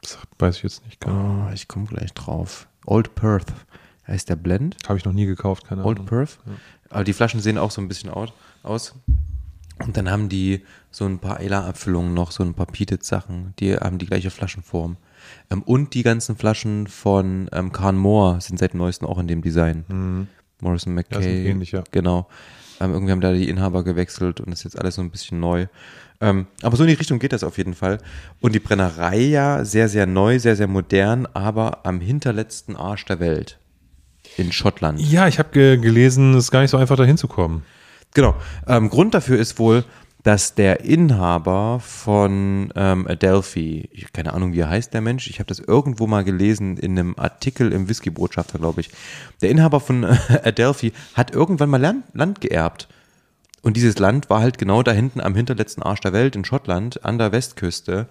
Das 0.00 0.18
weiß 0.38 0.56
ich 0.56 0.62
jetzt 0.62 0.84
nicht 0.86 1.00
genau. 1.02 1.46
Oh, 1.48 1.52
ich 1.52 1.68
komme 1.68 1.84
gleich 1.86 2.14
drauf. 2.14 2.66
Old 2.86 3.14
Perth 3.14 3.52
heißt 4.06 4.30
der 4.30 4.36
Blend. 4.36 4.76
Habe 4.88 4.96
ich 4.98 5.04
noch 5.04 5.12
nie 5.12 5.26
gekauft, 5.26 5.66
keine 5.66 5.84
Old 5.84 5.98
Ahnung. 5.98 6.08
Perth. 6.08 6.38
Aber 6.90 7.04
die 7.04 7.12
Flaschen 7.12 7.40
sehen 7.40 7.58
auch 7.58 7.70
so 7.70 7.80
ein 7.80 7.88
bisschen 7.88 8.10
aus. 8.62 8.94
Und 9.84 9.96
dann 9.96 10.10
haben 10.10 10.28
die 10.28 10.64
so 10.90 11.04
ein 11.04 11.18
paar 11.18 11.38
Eiler-Abfüllungen 11.38 12.14
noch, 12.14 12.32
so 12.32 12.42
ein 12.42 12.54
paar 12.54 12.66
Peated-Sachen. 12.66 13.54
Die 13.58 13.76
haben 13.76 13.98
die 13.98 14.06
gleiche 14.06 14.30
Flaschenform. 14.30 14.96
Ähm, 15.50 15.62
und 15.62 15.94
die 15.94 16.02
ganzen 16.02 16.36
Flaschen 16.36 16.86
von 16.86 17.48
ähm, 17.52 17.72
Carn 17.72 17.96
Moore 17.96 18.40
sind 18.40 18.58
seit 18.58 18.74
neuestem 18.74 19.08
auch 19.08 19.18
in 19.18 19.28
dem 19.28 19.42
Design. 19.42 19.84
Morrison 20.60 20.94
Mhm. 20.94 20.98
Ja, 20.98 21.16
McKay. 21.16 21.22
sind 21.22 21.46
ähnlich, 21.46 21.72
ja. 21.72 21.84
Genau. 21.90 22.28
Ähm, 22.80 22.92
irgendwie 22.92 23.12
haben 23.12 23.20
da 23.20 23.32
die 23.32 23.48
Inhaber 23.48 23.84
gewechselt 23.84 24.40
und 24.40 24.52
ist 24.52 24.64
jetzt 24.64 24.78
alles 24.78 24.96
so 24.96 25.02
ein 25.02 25.10
bisschen 25.10 25.40
neu. 25.40 25.66
Ähm, 26.20 26.46
aber 26.62 26.76
so 26.76 26.82
in 26.84 26.88
die 26.88 26.94
Richtung 26.94 27.18
geht 27.18 27.32
das 27.32 27.44
auf 27.44 27.58
jeden 27.58 27.74
Fall. 27.74 27.98
Und 28.40 28.54
die 28.54 28.60
Brennerei 28.60 29.18
ja 29.18 29.64
sehr, 29.64 29.88
sehr 29.88 30.06
neu, 30.06 30.38
sehr, 30.38 30.56
sehr 30.56 30.66
modern, 30.66 31.26
aber 31.26 31.86
am 31.86 32.00
hinterletzten 32.00 32.76
Arsch 32.76 33.04
der 33.04 33.20
Welt. 33.20 33.58
In 34.38 34.52
Schottland. 34.52 35.00
Ja, 35.00 35.26
ich 35.28 35.38
habe 35.38 35.50
ge 35.50 35.76
gelesen, 35.76 36.34
es 36.34 36.44
ist 36.44 36.50
gar 36.50 36.62
nicht 36.62 36.70
so 36.70 36.76
einfach, 36.76 36.96
da 36.96 37.04
hinzukommen. 37.04 37.62
Genau. 38.14 38.34
Ähm, 38.66 38.88
Grund 38.88 39.14
dafür 39.14 39.38
ist 39.38 39.58
wohl, 39.58 39.84
dass 40.22 40.54
der 40.54 40.84
Inhaber 40.84 41.80
von 41.80 42.72
ähm, 42.74 43.06
Adelphi, 43.08 43.88
ich, 43.92 44.12
keine 44.12 44.34
Ahnung, 44.34 44.52
wie 44.52 44.60
er 44.60 44.68
heißt, 44.68 44.92
der 44.92 45.00
Mensch, 45.00 45.28
ich 45.28 45.38
habe 45.38 45.48
das 45.48 45.58
irgendwo 45.58 46.06
mal 46.06 46.24
gelesen 46.24 46.76
in 46.76 46.98
einem 46.98 47.14
Artikel 47.16 47.72
im 47.72 47.88
Whisky-Botschafter, 47.88 48.58
glaube 48.58 48.80
ich. 48.80 48.90
Der 49.42 49.50
Inhaber 49.50 49.80
von 49.80 50.04
äh, 50.04 50.16
Adelphi 50.44 50.92
hat 51.14 51.32
irgendwann 51.32 51.70
mal 51.70 51.80
Land, 51.80 52.04
Land 52.14 52.40
geerbt. 52.40 52.88
Und 53.62 53.76
dieses 53.76 53.98
Land 53.98 54.30
war 54.30 54.40
halt 54.40 54.58
genau 54.58 54.82
da 54.82 54.92
hinten 54.92 55.20
am 55.20 55.34
hinterletzten 55.34 55.82
Arsch 55.82 56.00
der 56.00 56.12
Welt 56.12 56.36
in 56.36 56.44
Schottland, 56.44 57.04
an 57.04 57.18
der 57.18 57.32
Westküste. 57.32 58.06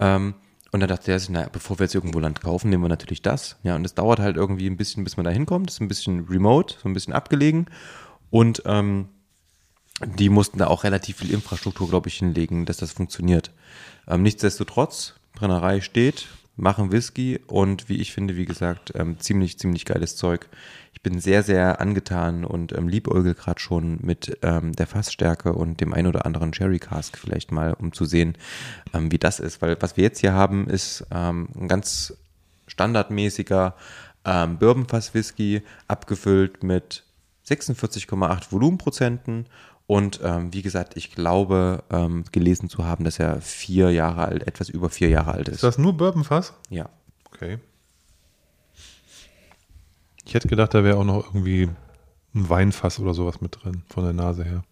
Ähm, 0.00 0.34
und 0.70 0.80
dann 0.80 0.88
dachte 0.88 1.10
er 1.10 1.18
sich, 1.18 1.30
naja, 1.30 1.48
bevor 1.50 1.78
wir 1.78 1.84
jetzt 1.84 1.94
irgendwo 1.94 2.18
Land 2.18 2.42
kaufen, 2.42 2.68
nehmen 2.68 2.84
wir 2.84 2.88
natürlich 2.88 3.22
das. 3.22 3.56
Ja, 3.62 3.76
und 3.76 3.84
es 3.86 3.94
dauert 3.94 4.18
halt 4.18 4.36
irgendwie 4.36 4.66
ein 4.66 4.76
bisschen, 4.76 5.02
bis 5.02 5.16
man 5.16 5.24
da 5.24 5.30
hinkommt. 5.30 5.70
ist 5.70 5.80
ein 5.80 5.88
bisschen 5.88 6.26
remote, 6.28 6.76
so 6.82 6.88
ein 6.88 6.92
bisschen 6.92 7.14
abgelegen. 7.14 7.66
Und 8.30 8.62
ähm, 8.66 9.08
die 10.04 10.28
mussten 10.28 10.58
da 10.58 10.66
auch 10.66 10.84
relativ 10.84 11.18
viel 11.18 11.32
Infrastruktur, 11.32 11.88
glaube 11.88 12.08
ich, 12.08 12.18
hinlegen, 12.18 12.66
dass 12.66 12.76
das 12.76 12.92
funktioniert. 12.92 13.50
Ähm, 14.06 14.22
nichtsdestotrotz, 14.22 15.14
Brennerei 15.34 15.80
steht, 15.80 16.26
machen 16.58 16.92
Whisky 16.92 17.40
und 17.46 17.88
wie 17.88 17.96
ich 17.96 18.12
finde, 18.12 18.36
wie 18.36 18.44
gesagt, 18.44 18.92
ähm, 18.94 19.18
ziemlich, 19.18 19.58
ziemlich 19.58 19.84
geiles 19.84 20.16
Zeug. 20.16 20.48
Ich 20.92 21.02
bin 21.02 21.20
sehr, 21.20 21.42
sehr 21.42 21.80
angetan 21.80 22.44
und 22.44 22.76
ähm, 22.76 22.88
liebäugel 22.88 23.34
gerade 23.34 23.60
schon 23.60 23.98
mit 24.02 24.38
ähm, 24.42 24.72
der 24.74 24.88
Fassstärke 24.88 25.52
und 25.52 25.80
dem 25.80 25.94
ein 25.94 26.06
oder 26.06 26.26
anderen 26.26 26.52
Sherry 26.52 26.80
Cask 26.80 27.16
vielleicht 27.16 27.52
mal, 27.52 27.74
um 27.74 27.92
zu 27.92 28.04
sehen, 28.04 28.36
ähm, 28.92 29.12
wie 29.12 29.18
das 29.18 29.38
ist. 29.38 29.62
Weil 29.62 29.76
was 29.80 29.96
wir 29.96 30.04
jetzt 30.04 30.18
hier 30.18 30.32
haben, 30.32 30.68
ist 30.68 31.06
ähm, 31.12 31.48
ein 31.58 31.68
ganz 31.68 32.14
standardmäßiger 32.66 33.76
ähm, 34.24 34.58
Bourbonfass-Whisky, 34.58 35.62
abgefüllt 35.86 36.62
mit 36.64 37.04
46,8 37.48 38.52
Volumenprozenten. 38.52 39.46
Und 39.88 40.20
ähm, 40.22 40.52
wie 40.52 40.60
gesagt, 40.60 40.98
ich 40.98 41.12
glaube, 41.12 41.82
ähm, 41.88 42.24
gelesen 42.30 42.68
zu 42.68 42.84
haben, 42.84 43.04
dass 43.04 43.18
er 43.18 43.40
vier 43.40 43.90
Jahre 43.90 44.26
alt, 44.26 44.46
etwas 44.46 44.68
über 44.68 44.90
vier 44.90 45.08
Jahre 45.08 45.32
alt 45.32 45.48
Ist 45.48 45.54
ist. 45.56 45.62
das 45.62 45.78
nur 45.78 45.96
Bourbonfass? 45.96 46.52
Ja. 46.68 46.90
Okay. 47.24 47.58
Ich 50.26 50.34
hätte 50.34 50.46
gedacht, 50.46 50.74
da 50.74 50.84
wäre 50.84 50.98
auch 50.98 51.04
noch 51.04 51.28
irgendwie 51.28 51.70
ein 52.34 52.50
Weinfass 52.50 53.00
oder 53.00 53.14
sowas 53.14 53.40
mit 53.40 53.64
drin, 53.64 53.82
von 53.88 54.04
der 54.04 54.12
Nase 54.12 54.44
her. 54.44 54.62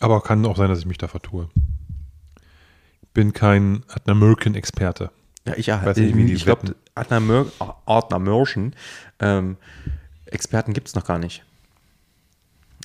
Aber 0.00 0.22
kann 0.22 0.44
auch 0.44 0.56
sein, 0.56 0.68
dass 0.68 0.80
ich 0.80 0.86
mich 0.86 0.98
da 0.98 1.06
vertue. 1.06 1.48
Bin 3.14 3.32
kein 3.32 3.84
Adna-Merkin-Experte. 3.86 5.12
Ja, 5.46 5.54
ich, 5.56 5.68
Weiß 5.68 5.96
nicht, 5.98 6.16
wie 6.16 6.24
die 6.26 6.32
ich 6.32 6.44
glaube. 6.44 6.74
Adna, 6.96 7.46
Adna 7.86 8.18
Mörschen 8.18 8.74
ähm, 9.20 9.56
Experten 10.26 10.72
gibt 10.72 10.88
es 10.88 10.96
noch 10.96 11.04
gar 11.04 11.20
nicht. 11.20 11.44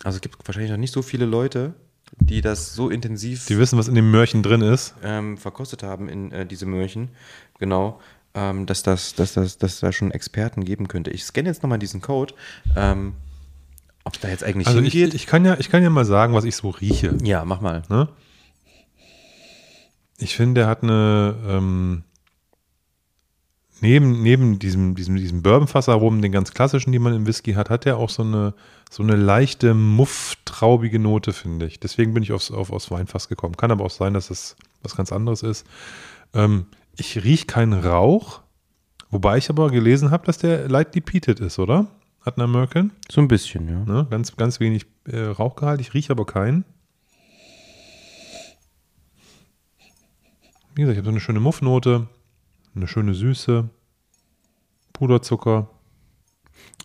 Also 0.03 0.17
es 0.17 0.21
gibt 0.21 0.35
wahrscheinlich 0.47 0.71
noch 0.71 0.77
nicht 0.77 0.93
so 0.93 1.01
viele 1.01 1.25
Leute, 1.25 1.73
die 2.17 2.41
das 2.41 2.75
so 2.75 2.89
intensiv 2.89 3.45
Die 3.47 3.57
wissen, 3.57 3.77
was 3.79 3.87
in 3.87 3.95
dem 3.95 4.11
Mörchen 4.11 4.43
drin 4.43 4.61
ist. 4.61 4.93
ähm, 5.03 5.37
verkostet 5.37 5.83
haben 5.83 6.07
in 6.09 6.31
äh, 6.31 6.45
diese 6.45 6.65
Möhrchen, 6.65 7.09
genau, 7.59 7.99
ähm, 8.33 8.65
dass 8.65 8.83
das, 8.83 9.15
dass 9.15 9.33
das, 9.33 9.57
dass 9.57 9.79
da 9.79 9.91
schon 9.91 10.11
Experten 10.11 10.63
geben 10.65 10.87
könnte. 10.87 11.11
Ich 11.11 11.23
scanne 11.23 11.47
jetzt 11.49 11.63
nochmal 11.63 11.79
diesen 11.79 12.01
Code, 12.01 12.33
ähm, 12.75 13.13
ob 14.03 14.19
da 14.21 14.27
jetzt 14.27 14.43
eigentlich 14.43 14.67
Also 14.67 14.81
ich, 14.81 14.93
hingeht. 14.93 15.13
ich, 15.15 15.25
kann 15.25 15.45
ja, 15.45 15.57
ich 15.59 15.69
kann 15.69 15.81
ja 15.81 15.89
mal 15.89 16.05
sagen, 16.05 16.33
was 16.35 16.43
ich 16.43 16.55
so 16.55 16.69
rieche. 16.69 17.17
ja, 17.23 17.43
mach 17.45 17.61
mal. 17.61 17.81
Ne? 17.89 18.07
Ich 20.17 20.35
finde, 20.35 20.61
der 20.61 20.67
hat 20.67 20.83
eine, 20.83 21.35
ähm, 21.47 22.03
neben, 23.82 24.21
neben 24.21 24.59
diesem, 24.59 24.95
diesem, 24.95 25.15
diesem 25.15 25.41
Bourbonfassaromen, 25.41 26.21
den 26.21 26.32
ganz 26.32 26.53
klassischen, 26.53 26.91
die 26.91 26.99
man 26.99 27.13
im 27.13 27.28
Whisky 27.28 27.53
hat, 27.53 27.69
hat 27.69 27.86
er 27.86 27.97
auch 27.97 28.09
so 28.09 28.23
eine, 28.23 28.53
so 28.89 29.03
eine 29.03 29.15
leichte, 29.15 29.73
mufftraubige 29.73 30.99
Note, 30.99 31.34
finde 31.34 31.65
ich. 31.65 31.80
Deswegen 31.80 32.13
bin 32.13 32.23
ich 32.23 32.32
aufs, 32.32 32.51
auf, 32.51 32.71
aufs 32.71 32.91
Weinfass 32.91 33.28
gekommen. 33.28 33.57
Kann 33.57 33.71
aber 33.71 33.86
auch 33.86 33.91
sein, 33.91 34.13
dass 34.13 34.30
es 34.30 34.55
was 34.84 34.95
ganz 34.95 35.11
anderes 35.11 35.43
ist. 35.43 35.65
Ähm, 36.34 36.67
ich 36.97 37.23
rieche 37.23 37.45
keinen 37.45 37.73
Rauch, 37.73 38.41
wobei 39.09 39.38
ich 39.38 39.49
aber 39.49 39.69
gelesen 39.69 40.11
habe, 40.11 40.26
dass 40.26 40.38
der 40.38 40.69
lightly 40.69 41.01
peated 41.01 41.39
ist, 41.39 41.59
oder? 41.59 41.88
Hat 42.21 42.39
eine 42.39 42.47
Merkin. 42.47 42.91
So 43.11 43.21
ein 43.21 43.28
bisschen, 43.28 43.69
ja. 43.69 43.84
Ne? 43.86 44.07
Ganz, 44.09 44.36
ganz 44.36 44.59
wenig 44.59 44.86
äh, 45.05 45.19
Rauchgehalt. 45.19 45.80
Ich 45.80 45.93
rieche 45.93 46.11
aber 46.11 46.26
keinen. 46.26 46.65
Wie 50.73 50.82
gesagt, 50.82 50.95
ich 50.95 50.97
habe 50.97 51.05
so 51.05 51.11
eine 51.11 51.19
schöne 51.19 51.39
Muffnote, 51.39 52.07
eine 52.76 52.88
schöne 52.88 53.13
Süße, 53.13 53.69
Puderzucker. 54.93 55.69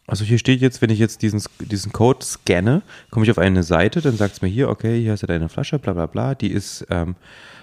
Also 0.07 0.25
hier 0.25 0.39
steht 0.39 0.61
jetzt, 0.61 0.83
wenn 0.83 0.91
ich 0.91 0.99
jetzt 0.99 1.23
diesen, 1.23 1.43
diesen 1.61 1.93
Code 1.93 2.25
scanne, 2.25 2.83
komme 3.11 3.25
ich 3.25 3.31
auf 3.31 3.39
eine 3.39 3.63
Seite, 3.63 4.01
dann 4.01 4.17
sagt 4.17 4.35
es 4.35 4.43
mir 4.43 4.49
hier, 4.49 4.69
okay, 4.69 5.01
hier 5.01 5.13
hast 5.13 5.23
du 5.23 5.27
deine 5.27 5.49
Flasche, 5.49 5.79
bla 5.79 5.93
bla 5.93 6.07
bla. 6.07 6.35
Die 6.35 6.51
ist, 6.51 6.87
ähm, 6.91 7.15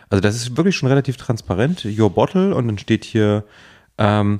also 0.09 0.21
das 0.21 0.35
ist 0.35 0.55
wirklich 0.55 0.75
schon 0.75 0.87
relativ 0.87 1.17
transparent, 1.17 1.85
your 1.85 2.09
bottle, 2.09 2.55
und 2.55 2.67
dann 2.67 2.77
steht 2.77 3.03
hier, 3.03 3.43
ähm, 3.97 4.39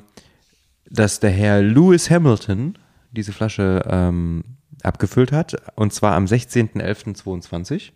dass 0.88 1.20
der 1.20 1.30
Herr 1.30 1.60
Lewis 1.60 2.08
Hamilton 2.10 2.78
diese 3.12 3.32
Flasche 3.32 3.82
ähm, 3.86 4.44
abgefüllt 4.82 5.32
hat, 5.32 5.56
und 5.74 5.92
zwar 5.92 6.14
am 6.14 6.24
16.11.22. 6.24 7.90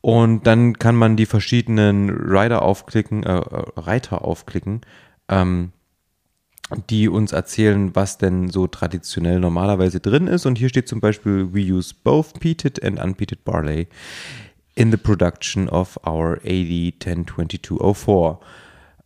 Und 0.00 0.46
dann 0.46 0.78
kann 0.78 0.96
man 0.96 1.16
die 1.16 1.26
verschiedenen 1.26 2.10
Rider 2.10 2.62
aufklicken, 2.62 3.22
äh, 3.22 3.42
Reiter 3.76 4.24
aufklicken, 4.24 4.80
ähm, 5.28 5.72
die 6.88 7.08
uns 7.08 7.32
erzählen, 7.32 7.94
was 7.94 8.16
denn 8.16 8.48
so 8.48 8.66
traditionell 8.66 9.40
normalerweise 9.40 10.00
drin 10.00 10.26
ist. 10.26 10.46
Und 10.46 10.56
hier 10.56 10.68
steht 10.68 10.88
zum 10.88 11.00
Beispiel, 11.00 11.52
we 11.52 11.60
use 11.60 11.94
both 12.02 12.38
peated 12.40 12.82
and 12.82 12.98
unpeated 12.98 13.44
barley 13.44 13.88
in 14.74 14.90
the 14.90 14.96
production 14.96 15.68
of 15.68 15.98
our 16.06 16.38
AD 16.44 16.94
102204. 17.00 18.38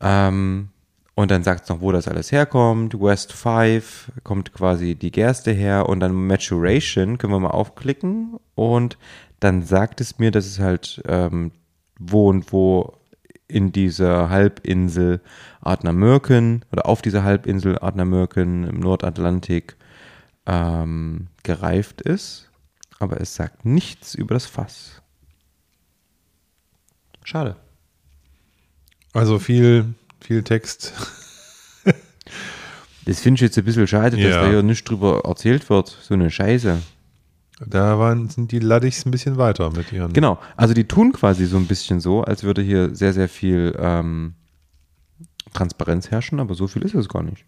Ähm, 0.00 0.68
und 1.16 1.30
dann 1.30 1.44
sagt 1.44 1.64
es 1.64 1.68
noch, 1.68 1.80
wo 1.80 1.92
das 1.92 2.08
alles 2.08 2.32
herkommt. 2.32 3.00
West 3.00 3.32
5 3.32 4.12
kommt 4.24 4.52
quasi 4.52 4.96
die 4.96 5.12
Gerste 5.12 5.52
her 5.52 5.88
und 5.88 6.00
dann 6.00 6.12
Maturation 6.12 7.18
können 7.18 7.32
wir 7.32 7.40
mal 7.40 7.50
aufklicken 7.50 8.34
und 8.56 8.98
dann 9.44 9.62
sagt 9.62 10.00
es 10.00 10.18
mir, 10.18 10.30
dass 10.30 10.46
es 10.46 10.58
halt 10.58 11.02
ähm, 11.06 11.52
wo 11.98 12.28
und 12.30 12.50
wo 12.52 12.96
in 13.46 13.72
dieser 13.72 14.30
Halbinsel 14.30 15.20
Adnermürken 15.60 16.64
oder 16.72 16.86
auf 16.86 17.02
dieser 17.02 17.24
Halbinsel 17.24 17.78
Adnermürken 17.78 18.64
im 18.64 18.80
Nordatlantik 18.80 19.76
ähm, 20.46 21.28
gereift 21.42 22.00
ist. 22.00 22.50
Aber 22.98 23.20
es 23.20 23.34
sagt 23.34 23.64
nichts 23.66 24.14
über 24.14 24.34
das 24.34 24.46
Fass. 24.46 25.02
Schade. 27.22 27.56
Also 29.12 29.38
viel, 29.38 29.94
viel 30.20 30.42
Text. 30.42 30.92
Das 33.06 33.20
finde 33.20 33.36
ich 33.36 33.40
jetzt 33.42 33.58
ein 33.58 33.64
bisschen 33.64 33.86
schade, 33.86 34.16
dass 34.16 34.24
Ja. 34.24 34.42
da 34.42 34.48
hier 34.48 34.62
nicht 34.62 34.88
drüber 34.88 35.20
erzählt 35.26 35.68
wird. 35.68 35.88
So 35.88 36.14
eine 36.14 36.30
Scheiße. 36.30 36.80
Da 37.66 37.98
waren, 37.98 38.28
sind 38.28 38.52
die 38.52 38.58
Laddichs 38.58 39.04
ein 39.06 39.10
bisschen 39.10 39.36
weiter 39.36 39.70
mit 39.70 39.92
ihren. 39.92 40.12
Genau, 40.12 40.38
also 40.56 40.74
die 40.74 40.84
tun 40.88 41.12
quasi 41.12 41.46
so 41.46 41.56
ein 41.56 41.66
bisschen 41.66 42.00
so, 42.00 42.22
als 42.22 42.42
würde 42.42 42.62
hier 42.62 42.94
sehr, 42.94 43.12
sehr 43.12 43.28
viel 43.28 43.74
ähm, 43.78 44.34
Transparenz 45.52 46.10
herrschen, 46.10 46.40
aber 46.40 46.54
so 46.54 46.66
viel 46.66 46.82
ist 46.82 46.94
es 46.94 47.08
gar 47.08 47.22
nicht. 47.22 47.44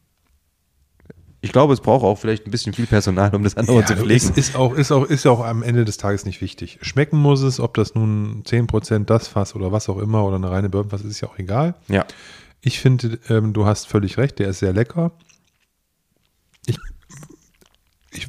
Ich 1.42 1.52
glaube, 1.52 1.74
es 1.74 1.80
braucht 1.80 2.02
auch 2.02 2.16
vielleicht 2.18 2.46
ein 2.46 2.50
bisschen 2.50 2.72
viel 2.72 2.86
Personal, 2.86 3.32
um 3.34 3.44
das 3.44 3.56
andere 3.56 3.80
Ja, 3.80 3.86
zu 3.86 3.94
pflegen. 3.96 4.14
ist, 4.14 4.36
ist, 4.36 4.56
auch, 4.56 4.72
ist, 4.74 4.90
auch, 4.90 5.04
ist 5.04 5.26
auch 5.26 5.44
am 5.44 5.62
Ende 5.62 5.84
des 5.84 5.96
Tages 5.96 6.24
nicht 6.24 6.40
wichtig. 6.40 6.78
Schmecken 6.82 7.18
muss 7.18 7.42
es, 7.42 7.60
ob 7.60 7.74
das 7.74 7.94
nun 7.94 8.42
10% 8.44 9.04
das 9.04 9.28
Fass 9.28 9.54
oder 9.54 9.70
was 9.70 9.88
auch 9.88 9.98
immer 9.98 10.24
oder 10.24 10.36
eine 10.36 10.50
reine 10.50 10.68
Bourbonfass 10.68 11.02
ist, 11.02 11.10
ist 11.12 11.20
ja 11.20 11.28
auch 11.28 11.38
egal. 11.38 11.74
Ja, 11.88 12.04
Ich 12.62 12.80
finde, 12.80 13.20
ähm, 13.28 13.52
du 13.52 13.64
hast 13.64 13.86
völlig 13.86 14.16
recht, 14.18 14.38
der 14.40 14.48
ist 14.48 14.58
sehr 14.58 14.72
lecker. 14.72 15.12
Ich, 16.66 16.76
ich 18.16 18.28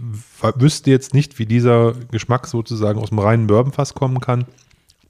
wüsste 0.55 0.91
jetzt 0.91 1.13
nicht, 1.13 1.39
wie 1.39 1.45
dieser 1.45 1.93
Geschmack 2.11 2.47
sozusagen 2.47 2.99
aus 2.99 3.09
dem 3.09 3.19
reinen 3.19 3.47
Bourbonfass 3.47 3.93
kommen 3.93 4.19
kann, 4.19 4.45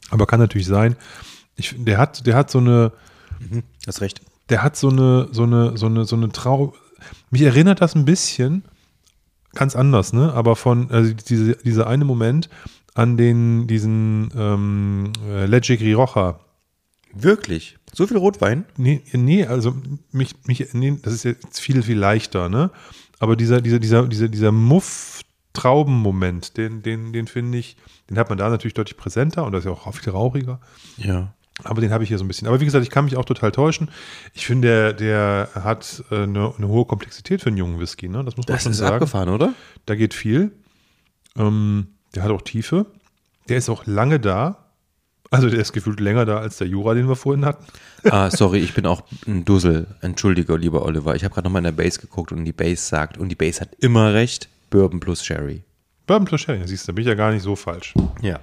aber 0.10 0.26
kann 0.26 0.40
natürlich 0.40 0.68
sein. 0.68 0.96
Ich, 1.56 1.76
der, 1.78 1.98
hat, 1.98 2.26
der 2.26 2.36
hat 2.36 2.52
so 2.52 2.60
eine, 2.60 2.92
hast 3.86 4.02
recht. 4.02 4.22
der 4.50 4.64
hat 4.64 4.78
so 4.78 4.90
eine, 4.90 5.28
so 5.32 5.44
eine, 5.44 5.78
so 5.78 5.88
eine, 5.88 6.06
so 6.06 6.16
eine 6.16 6.30
Trau. 6.30 6.74
Mich 7.32 7.42
erinnert 7.42 7.82
das 7.82 7.96
ein 7.96 8.06
bisschen, 8.06 8.64
ganz 9.54 9.76
anders, 9.76 10.14
ne? 10.14 10.34
Aber 10.34 10.56
von, 10.56 10.92
also 10.92 11.14
diese, 11.14 11.56
dieser 11.58 11.88
eine 11.88 12.06
Moment 12.06 12.50
an 12.94 13.18
den, 13.18 13.68
diesen 13.68 14.32
ähm, 14.36 15.14
äh, 15.28 15.46
Leche 15.46 15.80
Rioja. 15.80 16.40
Wirklich? 17.14 17.78
So 17.94 18.06
viel 18.06 18.18
Rotwein? 18.18 18.66
Nee, 18.78 19.02
nee, 19.14 19.46
also 19.46 19.76
mich, 20.12 20.36
mich, 20.46 20.74
nee, 20.74 20.98
das 21.02 21.14
ist 21.14 21.24
jetzt 21.24 21.60
viel, 21.60 21.82
viel 21.84 21.98
leichter, 21.98 22.50
ne? 22.50 22.72
Aber 23.20 23.36
dieser, 23.36 23.62
dieser, 23.62 23.80
dieser, 23.80 24.08
dieser, 24.08 24.28
dieser 24.28 24.52
Muff-Trauben-Moment, 24.52 26.58
den, 26.58 26.84
den, 26.84 27.14
den 27.14 27.28
finde 27.28 27.58
ich, 27.58 27.78
den 28.10 28.18
hat 28.18 28.30
man 28.30 28.38
da 28.38 28.50
natürlich 28.50 28.74
deutlich 28.76 28.98
präsenter 28.98 29.46
und 29.46 29.52
das 29.54 29.62
ist 29.62 29.66
ja 29.66 29.72
auch 29.72 29.94
viel 29.94 30.12
rauchiger. 30.12 30.60
Ja. 30.98 31.34
Aber 31.64 31.82
den 31.82 31.92
habe 31.92 32.04
ich 32.04 32.10
hier 32.10 32.20
so 32.20 32.24
ein 32.24 32.28
bisschen. 32.28 32.48
Aber 32.48 32.60
wie 32.60 32.66
gesagt, 32.66 32.84
ich 32.84 32.92
kann 32.92 33.06
mich 33.06 33.18
auch 33.18 33.26
total 33.26 33.52
täuschen. 33.52 33.90
Ich 34.34 34.46
finde, 34.46 34.94
der, 34.94 34.96
der 35.48 35.50
hat 35.64 36.04
äh, 36.12 36.24
eine, 36.24 36.54
eine 36.56 36.68
hohe 36.68 36.86
Komplexität 36.86 37.42
für 37.42 37.48
einen 37.48 37.58
jungen 37.58 37.80
Whisky, 37.80 38.08
ne? 38.08 38.24
Das 38.24 38.38
muss 38.38 38.48
man 38.48 38.56
Das 38.56 38.64
schon 38.64 38.74
ist 38.74 38.78
sagen. 38.78 38.94
abgefahren, 38.96 39.30
oder? 39.30 39.54
Da 39.88 39.96
geht 39.96 40.14
viel. 40.14 40.52
Ähm, 41.36 41.88
der 42.14 42.22
hat 42.24 42.30
auch 42.32 42.44
Tiefe. 42.44 42.86
Der 43.50 43.58
ist 43.58 43.70
auch 43.70 43.88
lange 43.88 44.20
da. 44.20 44.67
Also 45.30 45.50
der 45.50 45.60
ist 45.60 45.74
gefühlt 45.74 46.00
länger 46.00 46.26
da 46.26 46.40
als 46.40 46.58
der 46.58 46.68
Jura, 46.68 46.94
den 46.94 47.08
wir 47.08 47.16
vorhin 47.16 47.46
hatten. 47.46 47.66
Ah, 48.10 48.30
sorry, 48.30 48.60
ich 48.60 48.74
bin 48.74 48.86
auch 48.86 49.04
ein 49.26 49.44
Dussel. 49.44 49.88
Entschuldige, 50.02 50.56
lieber 50.56 50.84
Oliver. 50.84 51.16
Ich 51.16 51.24
habe 51.24 51.34
gerade 51.34 51.46
nochmal 51.46 51.60
in 51.60 51.76
der 51.76 51.84
Base 51.84 52.00
geguckt 52.00 52.32
und 52.32 52.46
die 52.46 52.54
Base 52.54 52.82
sagt, 52.82 53.18
und 53.18 53.30
die 53.30 53.36
Base 53.36 53.60
hat 53.60 53.76
immer 53.80 54.14
recht, 54.14 54.48
Bourbon 54.70 55.00
plus 55.00 55.26
Sherry. 55.26 55.64
Bourbon 56.06 56.26
plus 56.26 56.42
Sherry, 56.42 56.66
siehst 56.66 56.88
du, 56.88 56.92
da 56.92 56.96
bin 56.96 57.02
ich 57.02 57.08
ja 57.08 57.16
gar 57.16 57.32
nicht 57.32 57.44
so 57.44 57.56
falsch. 57.56 57.94
Ja. 58.22 58.40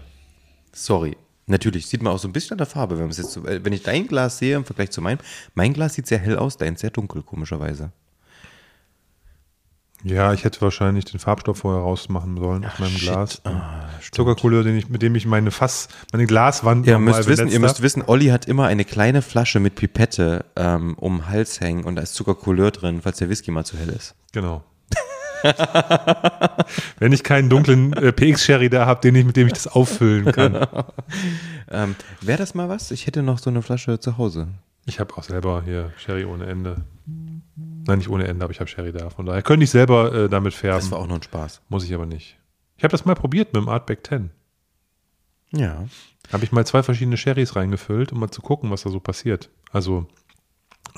Sorry. 0.72 1.16
Natürlich, 1.46 1.86
sieht 1.86 2.02
man 2.02 2.12
auch 2.12 2.18
so 2.18 2.28
ein 2.28 2.32
bisschen 2.32 2.52
an 2.52 2.58
der 2.58 2.66
Farbe, 2.66 2.98
wenn, 2.98 3.10
jetzt 3.10 3.32
so, 3.32 3.46
äh, 3.46 3.62
wenn 3.62 3.72
ich 3.72 3.82
dein 3.82 4.06
Glas 4.06 4.38
sehe 4.38 4.56
im 4.56 4.64
Vergleich 4.64 4.90
zu 4.90 5.02
meinem. 5.02 5.18
Mein 5.54 5.74
Glas 5.74 5.94
sieht 5.94 6.06
sehr 6.06 6.18
hell 6.18 6.36
aus, 6.36 6.56
dein 6.56 6.76
sehr 6.76 6.90
dunkel, 6.90 7.22
komischerweise. 7.22 7.92
Ja, 10.04 10.34
ich 10.34 10.44
hätte 10.44 10.60
wahrscheinlich 10.60 11.06
den 11.06 11.18
Farbstoff 11.18 11.58
vorher 11.58 11.82
rausmachen 11.82 12.36
sollen 12.36 12.64
aus 12.66 12.78
meinem 12.78 12.90
shit. 12.90 13.08
Glas. 13.08 13.40
Ah. 13.44 13.88
Zuckerkohle, 14.12 14.70
ich, 14.76 14.90
mit 14.90 15.00
dem 15.00 15.14
ich 15.14 15.24
meine 15.24 15.50
Fass, 15.50 15.88
meine 16.12 16.26
Glaswand 16.26 16.86
Ihr 16.86 16.98
müsst, 16.98 17.26
wissen, 17.26 17.48
ihr 17.48 17.58
müsst 17.58 17.80
wissen, 17.80 18.02
Olli 18.06 18.26
hat 18.26 18.44
immer 18.46 18.66
eine 18.66 18.84
kleine 18.84 19.22
Flasche 19.22 19.60
mit 19.60 19.76
Pipette 19.76 20.44
ähm, 20.56 20.94
um 20.98 21.18
den 21.18 21.28
Hals 21.28 21.60
hängen 21.60 21.84
und 21.84 21.96
da 21.96 22.02
ist 22.02 22.14
Zuckercouleur 22.14 22.70
drin, 22.70 23.00
falls 23.02 23.16
der 23.16 23.30
Whisky 23.30 23.50
mal 23.50 23.64
zu 23.64 23.78
hell 23.78 23.88
ist. 23.88 24.14
Genau. 24.32 24.62
Wenn 26.98 27.12
ich 27.12 27.22
keinen 27.22 27.48
dunklen 27.48 27.92
äh, 27.94 28.12
PX-Sherry 28.12 28.68
da 28.68 28.86
habe, 28.86 29.00
den 29.00 29.14
ich, 29.14 29.24
mit 29.24 29.36
dem 29.36 29.46
ich 29.46 29.54
das 29.54 29.66
auffüllen 29.68 30.30
kann. 30.32 30.66
Ähm, 31.70 31.96
Wäre 32.20 32.38
das 32.38 32.54
mal 32.54 32.68
was? 32.68 32.90
Ich 32.90 33.06
hätte 33.06 33.22
noch 33.22 33.38
so 33.38 33.48
eine 33.48 33.62
Flasche 33.62 33.98
zu 33.98 34.18
Hause. 34.18 34.48
Ich 34.84 35.00
habe 35.00 35.16
auch 35.16 35.22
selber 35.22 35.62
hier 35.64 35.92
Sherry 35.96 36.24
ohne 36.24 36.44
Ende. 36.46 36.84
Nein, 37.86 37.98
nicht 37.98 38.08
ohne 38.08 38.26
Ende, 38.26 38.44
aber 38.44 38.52
ich 38.52 38.60
habe 38.60 38.68
Sherry 38.70 38.92
da. 38.92 39.10
Von 39.10 39.26
daher 39.26 39.42
könnte 39.42 39.64
ich 39.64 39.70
selber 39.70 40.12
äh, 40.14 40.28
damit 40.28 40.52
Das 40.54 40.60
färben. 40.60 40.90
war 40.90 40.98
auch 41.00 41.06
noch 41.06 41.16
ein 41.16 41.22
Spaß. 41.22 41.60
Muss 41.68 41.84
ich 41.84 41.94
aber 41.94 42.06
nicht. 42.06 42.38
Ich 42.76 42.84
habe 42.84 42.92
das 42.92 43.04
mal 43.04 43.14
probiert 43.14 43.52
mit 43.52 43.62
dem 43.62 43.68
Artback 43.68 44.06
10. 44.06 44.30
Ja. 45.52 45.84
Habe 46.32 46.44
ich 46.44 46.52
mal 46.52 46.66
zwei 46.66 46.82
verschiedene 46.82 47.16
Sherrys 47.16 47.54
reingefüllt, 47.56 48.12
um 48.12 48.20
mal 48.20 48.30
zu 48.30 48.40
gucken, 48.42 48.70
was 48.70 48.82
da 48.82 48.90
so 48.90 49.00
passiert. 49.00 49.50
Also 49.70 50.06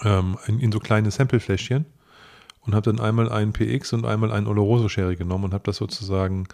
ähm, 0.04 0.38
in, 0.46 0.60
in 0.60 0.72
so 0.72 0.78
kleine 0.78 1.10
Samplefläschchen 1.10 1.84
und 2.60 2.74
habe 2.74 2.92
dann 2.92 3.04
einmal 3.04 3.30
einen 3.30 3.52
PX 3.52 3.92
und 3.92 4.06
einmal 4.06 4.32
einen 4.32 4.46
Oloroso 4.46 4.88
Sherry 4.88 5.16
genommen 5.16 5.44
und 5.44 5.54
habe 5.54 5.64
das 5.64 5.76
sozusagen 5.76 6.46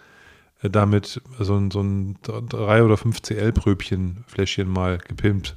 äh, 0.61 0.69
damit 0.69 1.21
so 1.39 1.55
ein, 1.55 1.71
so 1.71 1.81
ein 1.81 2.17
3 2.23 2.83
oder 2.83 2.97
5 2.97 3.21
CL-Pröbchen 3.21 4.23
Fläschchen 4.27 4.67
mal 4.69 4.97
gepimpt. 4.97 5.55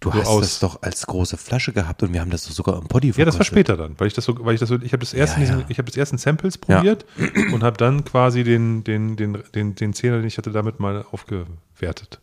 Du 0.00 0.10
So 0.10 0.14
hast 0.18 0.26
aus- 0.26 0.40
das 0.42 0.58
doch 0.60 0.82
als 0.82 1.06
große 1.06 1.36
Flasche 1.36 1.72
gehabt 1.72 2.02
und 2.02 2.12
wir 2.12 2.20
haben 2.20 2.30
das 2.30 2.44
doch 2.44 2.52
sogar 2.52 2.76
im 2.80 2.86
Poddy 2.88 3.08
Ja, 3.08 3.12
das 3.12 3.18
war 3.38 3.44
verkostet. 3.44 3.46
später 3.46 3.76
dann, 3.76 3.98
weil 3.98 4.06
ich 4.08 4.14
das 4.14 4.24
so, 4.24 4.36
weil 4.44 4.54
ich 4.54 4.60
das 4.60 4.68
so, 4.68 4.76
ich 4.80 4.92
habe 4.92 5.00
das 5.00 5.14
erst, 5.14 5.38
Ja, 5.38 5.44
ja. 5.44 5.64
ich 5.68 5.78
habe 5.78 5.86
das 5.86 5.96
erst 5.96 6.12
in 6.12 6.18
Samples 6.18 6.58
Ja. 6.68 6.76
probiert 6.76 7.06
und 7.52 7.62
habe 7.62 7.76
dann 7.76 8.04
quasi 8.04 8.44
den, 8.44 8.84
den, 8.84 9.16
den, 9.16 9.42
den, 9.54 9.74
den 9.74 9.92
Zehner, 9.94 10.18
den 10.18 10.26
ich 10.26 10.36
hatte, 10.38 10.50
damit 10.50 10.80
mal 10.80 11.04
aufgewertet. 11.10 12.20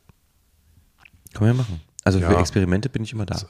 Können 1.33 1.51
wir 1.51 1.53
machen. 1.55 1.81
Also 2.03 2.19
für 2.19 2.31
Ja. 2.33 2.39
Experimente 2.39 2.89
bin 2.89 3.03
ich 3.03 3.13
immer 3.13 3.25
da. 3.25 3.41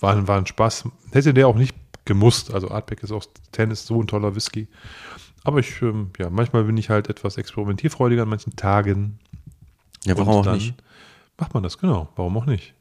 War, 0.00 0.14
ein- 0.16 0.28
war 0.28 0.38
ein 0.38 0.46
Spaß. 0.46 0.84
Hätte 1.12 1.34
der 1.34 1.48
auch 1.48 1.56
nicht 1.56 1.74
gemusst. 2.04 2.52
Also 2.52 2.70
Artback 2.70 3.02
ist 3.02 3.12
auch, 3.12 3.24
Ten 3.52 3.70
ist 3.70 3.86
so 3.86 4.00
ein 4.00 4.06
toller 4.06 4.34
Whisky. 4.34 4.68
Aber 5.44 5.58
ich, 5.58 5.82
ähm, 5.82 6.10
ja, 6.18 6.30
manchmal 6.30 6.64
bin 6.64 6.76
ich 6.76 6.88
halt 6.90 7.08
etwas 7.08 7.36
experimentierfreudiger 7.36 8.22
an 8.22 8.28
manchen 8.28 8.54
Tagen. 8.54 9.18
Ja, 10.04 10.16
warum 10.16 10.34
auch 10.46 10.52
nicht? 10.54 10.74
Macht 11.38 11.54
man 11.54 11.62
das, 11.62 11.78
genau. 11.78 12.08
Warum 12.16 12.36
auch 12.36 12.46
nicht? 12.46 12.74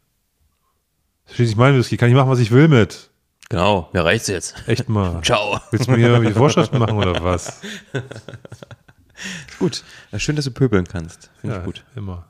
Schließlich 1.33 1.55
mein 1.57 1.75
Whisky, 1.77 1.97
kann 1.97 2.09
ich 2.09 2.15
machen, 2.15 2.29
was 2.29 2.39
ich 2.39 2.51
will 2.51 2.67
mit. 2.67 3.09
Genau, 3.49 3.89
mir 3.93 4.03
reicht's 4.05 4.27
jetzt. 4.27 4.55
Echt 4.67 4.87
mal. 4.89 5.21
Ciao. 5.23 5.59
Willst 5.71 5.87
du 5.87 5.91
mir 5.91 5.97
hier 5.97 6.19
die 6.19 6.33
Vorschriften 6.33 6.77
machen 6.77 6.97
oder 6.97 7.23
was? 7.23 7.59
Gut. 9.59 9.83
Schön, 10.17 10.35
dass 10.35 10.45
du 10.45 10.51
pöbeln 10.51 10.87
kannst. 10.87 11.29
Finde 11.41 11.55
Ja, 11.55 11.61
ich 11.61 11.65
gut. 11.65 11.83
immer. 11.95 12.25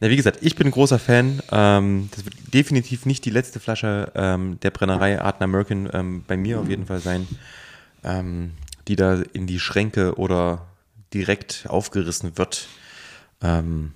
Ja, 0.00 0.10
wie 0.10 0.16
gesagt, 0.16 0.38
ich 0.42 0.56
bin 0.56 0.66
ein 0.66 0.72
großer 0.72 0.98
Fan. 0.98 1.40
Ähm, 1.52 2.08
das 2.14 2.24
wird 2.24 2.34
definitiv 2.52 3.06
nicht 3.06 3.24
die 3.24 3.30
letzte 3.30 3.60
Flasche 3.60 4.10
ähm, 4.14 4.58
der 4.60 4.70
Brennerei 4.70 5.20
Art 5.20 5.40
American 5.40 5.88
ähm, 5.92 6.24
bei 6.26 6.36
mir 6.36 6.58
auf 6.60 6.68
jeden 6.68 6.86
Fall 6.86 7.00
sein, 7.00 7.28
ähm, 8.02 8.52
die 8.88 8.96
da 8.96 9.22
in 9.32 9.46
die 9.46 9.60
Schränke 9.60 10.18
oder 10.18 10.66
direkt 11.12 11.66
aufgerissen 11.68 12.36
wird 12.36 12.66
ähm, 13.40 13.92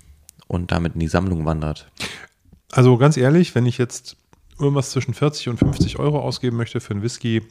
und 0.47 0.71
damit 0.71 0.93
in 0.93 1.01
die 1.01 1.07
Sammlung 1.09 1.45
wandert. 1.45 1.87
Also 2.71 2.97
ganz 2.97 3.17
ehrlich, 3.17 3.55
wenn 3.55 3.65
ich 3.65 3.77
jetzt 3.77 4.15
irgendwas 4.59 4.91
zwischen 4.91 5.13
40 5.13 5.49
und 5.49 5.57
50 5.57 5.99
Euro 5.99 6.19
ausgeben 6.19 6.57
möchte 6.57 6.79
für 6.79 6.91
einen 6.91 7.01
Whisky, 7.01 7.41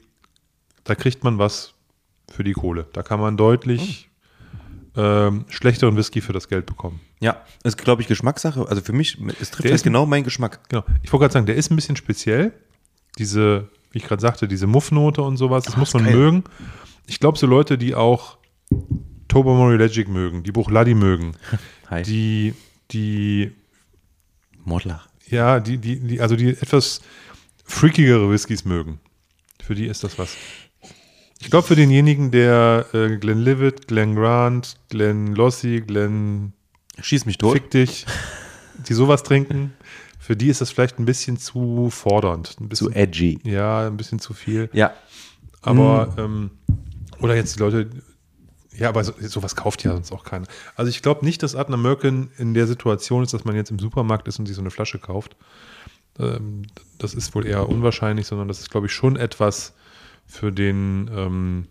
da 0.85 0.95
kriegt 0.95 1.25
man 1.25 1.39
was 1.39 1.75
für 2.31 2.45
die 2.45 2.53
Kohle. 2.53 2.87
Da 2.93 3.03
kann 3.03 3.19
man 3.21 3.37
deutlich 3.37 4.09
ähm, 4.97 5.45
schlechteren 5.49 5.97
Whisky 5.97 6.21
für 6.21 6.33
das 6.33 6.49
Geld 6.49 6.67
bekommen. 6.67 7.01
Ja, 7.21 7.43
ist, 7.65 7.79
glaube 7.79 8.03
ich, 8.03 8.09
Geschmackssache. 8.09 8.67
Also 8.69 8.83
für 8.83 8.93
mich, 8.93 9.19
es 9.41 9.51
trifft 9.51 9.65
Der 9.69 9.73
ist- 9.73 9.83
genau 9.85 10.07
meinen 10.07 10.25
Geschmack. 10.25 10.61
Genau. 10.69 10.85
Ich 11.03 11.13
wollte 11.13 11.23
gerade 11.25 11.33
sagen, 11.35 11.47
der 11.47 11.57
ist 11.57 11.71
ein 11.71 11.77
bisschen 11.77 11.97
speziell. 11.97 12.53
Diese 13.19 13.69
wie 13.91 13.99
ich 13.99 14.05
gerade 14.05 14.21
sagte, 14.21 14.47
diese 14.47 14.67
Muffnote 14.67 15.23
und 15.23 15.39
sowas, 15.39 15.65
das 15.65 15.79
muss 15.79 15.95
man 15.95 16.05
geil. 16.05 16.15
mögen. 16.15 16.45
Ich 17.07 17.21
glaube, 17.21 17.39
so 17.39 17.47
Leute, 17.47 17.79
die 17.79 17.95
auch 17.95 18.37
Tobermory 19.29 19.77
Legic 19.79 20.09
mögen, 20.09 20.43
die 20.43 20.53
Bruchladi 20.53 20.93
mögen, 20.95 21.33
Hi. 21.91 22.03
die, 22.03 22.55
die, 22.91 23.53
Mordlach. 24.63 25.08
Ja, 25.31 25.61
die, 25.61 25.79
die, 25.79 26.01
die, 26.01 26.21
also 26.21 26.37
die 26.37 26.51
etwas 26.51 27.01
freakigere 27.65 28.31
Whiskys 28.31 28.65
mögen. 28.65 29.01
Für 29.63 29.75
die 29.75 29.87
ist 29.87 30.05
das 30.05 30.19
was. 30.19 30.35
Ich 31.41 31.51
glaube, 31.51 31.67
für 31.67 31.77
denjenigen, 31.77 32.31
der 32.31 32.87
äh, 32.93 33.17
Glenn 33.17 33.41
Livet, 33.41 33.87
Glenn 33.87 34.15
Grant, 34.17 34.77
Glenn 34.89 35.35
Lossi, 35.35 35.83
Glenn 35.87 36.53
Schieß 37.01 37.27
mich 37.27 37.39
tot. 37.39 37.53
Fick 37.53 37.71
dich, 37.71 38.07
die 38.89 38.95
sowas 38.95 39.23
trinken, 39.23 39.73
für 40.19 40.37
die 40.37 40.49
ist 40.49 40.61
das 40.61 40.71
vielleicht 40.71 40.99
ein 40.99 41.05
bisschen 41.05 41.39
zu 41.39 41.91
fordernd. 41.91 42.57
Ein 42.61 42.69
bisschen, 42.69 42.89
Zu 42.89 42.95
edgy. 42.95 43.39
ja, 43.45 43.87
ein 43.87 43.97
bisschen 43.97 44.19
zu 44.19 44.35
viel. 44.35 44.69
Ja. 44.73 44.93
Aber, 45.63 46.15
ähm, 46.19 46.51
oder 47.21 47.35
jetzt 47.37 47.57
die 47.57 47.61
Leute, 47.61 47.89
ja, 48.79 48.89
aber 48.89 49.05
so, 49.05 49.13
sowas 49.21 49.57
kauft 49.57 49.85
ja 49.85 49.93
sonst 49.93 50.13
auch 50.13 50.25
keiner. 50.25 50.47
Also 50.77 50.89
ich 50.89 51.03
glaube 51.03 51.25
nicht, 51.25 51.43
dass 51.43 51.55
Adna 51.55 51.77
Merkin 51.77 52.31
in 52.39 52.55
der 52.55 52.67
Situation 52.67 53.23
ist, 53.23 53.35
dass 53.35 53.45
man 53.45 53.57
jetzt 53.57 53.71
im 53.71 53.79
Supermarkt 53.79 54.29
ist 54.29 54.39
und 54.39 54.47
sich 54.47 54.57
so 54.57 54.63
eine 54.63 54.71
Flasche 54.71 54.99
kauft. 54.99 55.37
Ähm, 56.19 56.63
das 56.99 57.15
ist 57.15 57.35
wohl 57.35 57.47
eher 57.47 57.69
unwahrscheinlich, 57.69 58.27
sondern 58.27 58.49
das 58.49 58.61
ist, 58.61 58.71
glaube 58.71 58.87
ich, 58.87 58.93
schon 58.93 59.17
etwas 59.17 59.75
für 60.27 60.53
den, 60.53 61.11
ähm, 61.15 61.67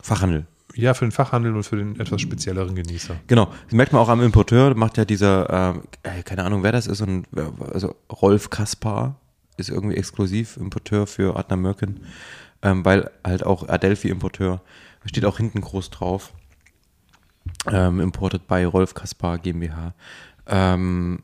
Fachhandel. 0.00 0.46
ja, 0.74 0.94
für 0.94 1.04
den 1.04 1.12
Fachhandel 1.12 1.54
und 1.54 1.64
für 1.64 1.76
den 1.76 2.00
etwas 2.00 2.20
spezielleren 2.20 2.74
Genießer. 2.74 3.16
Genau. 3.26 3.52
Das 3.64 3.72
merkt 3.72 3.92
man 3.92 4.00
auch 4.00 4.08
am 4.08 4.22
Importeur, 4.22 4.74
macht 4.74 4.96
ja 4.96 5.04
dieser, 5.04 5.50
ähm, 5.50 5.82
äh, 6.02 6.22
keine 6.22 6.44
Ahnung, 6.44 6.62
wer 6.62 6.72
das 6.72 6.86
ist, 6.86 7.02
und, 7.02 7.26
also 7.72 7.94
Rolf 8.10 8.50
Kaspar 8.50 9.16
ist 9.58 9.68
irgendwie 9.68 9.96
exklusiv 9.96 10.56
Importeur 10.56 11.06
für 11.06 11.36
Adna 11.36 11.56
Merkin, 11.56 12.00
ähm, 12.62 12.84
weil 12.84 13.10
halt 13.22 13.44
auch 13.44 13.68
Adelphi 13.68 14.08
Importeur, 14.08 14.62
steht 15.06 15.24
auch 15.24 15.36
hinten 15.36 15.60
groß 15.60 15.90
drauf. 15.90 16.32
Ähm, 17.66 18.00
imported 18.00 18.46
by 18.46 18.64
Rolf 18.64 18.94
Kaspar 18.94 19.38
GmbH. 19.38 19.94
Ähm, 20.46 21.22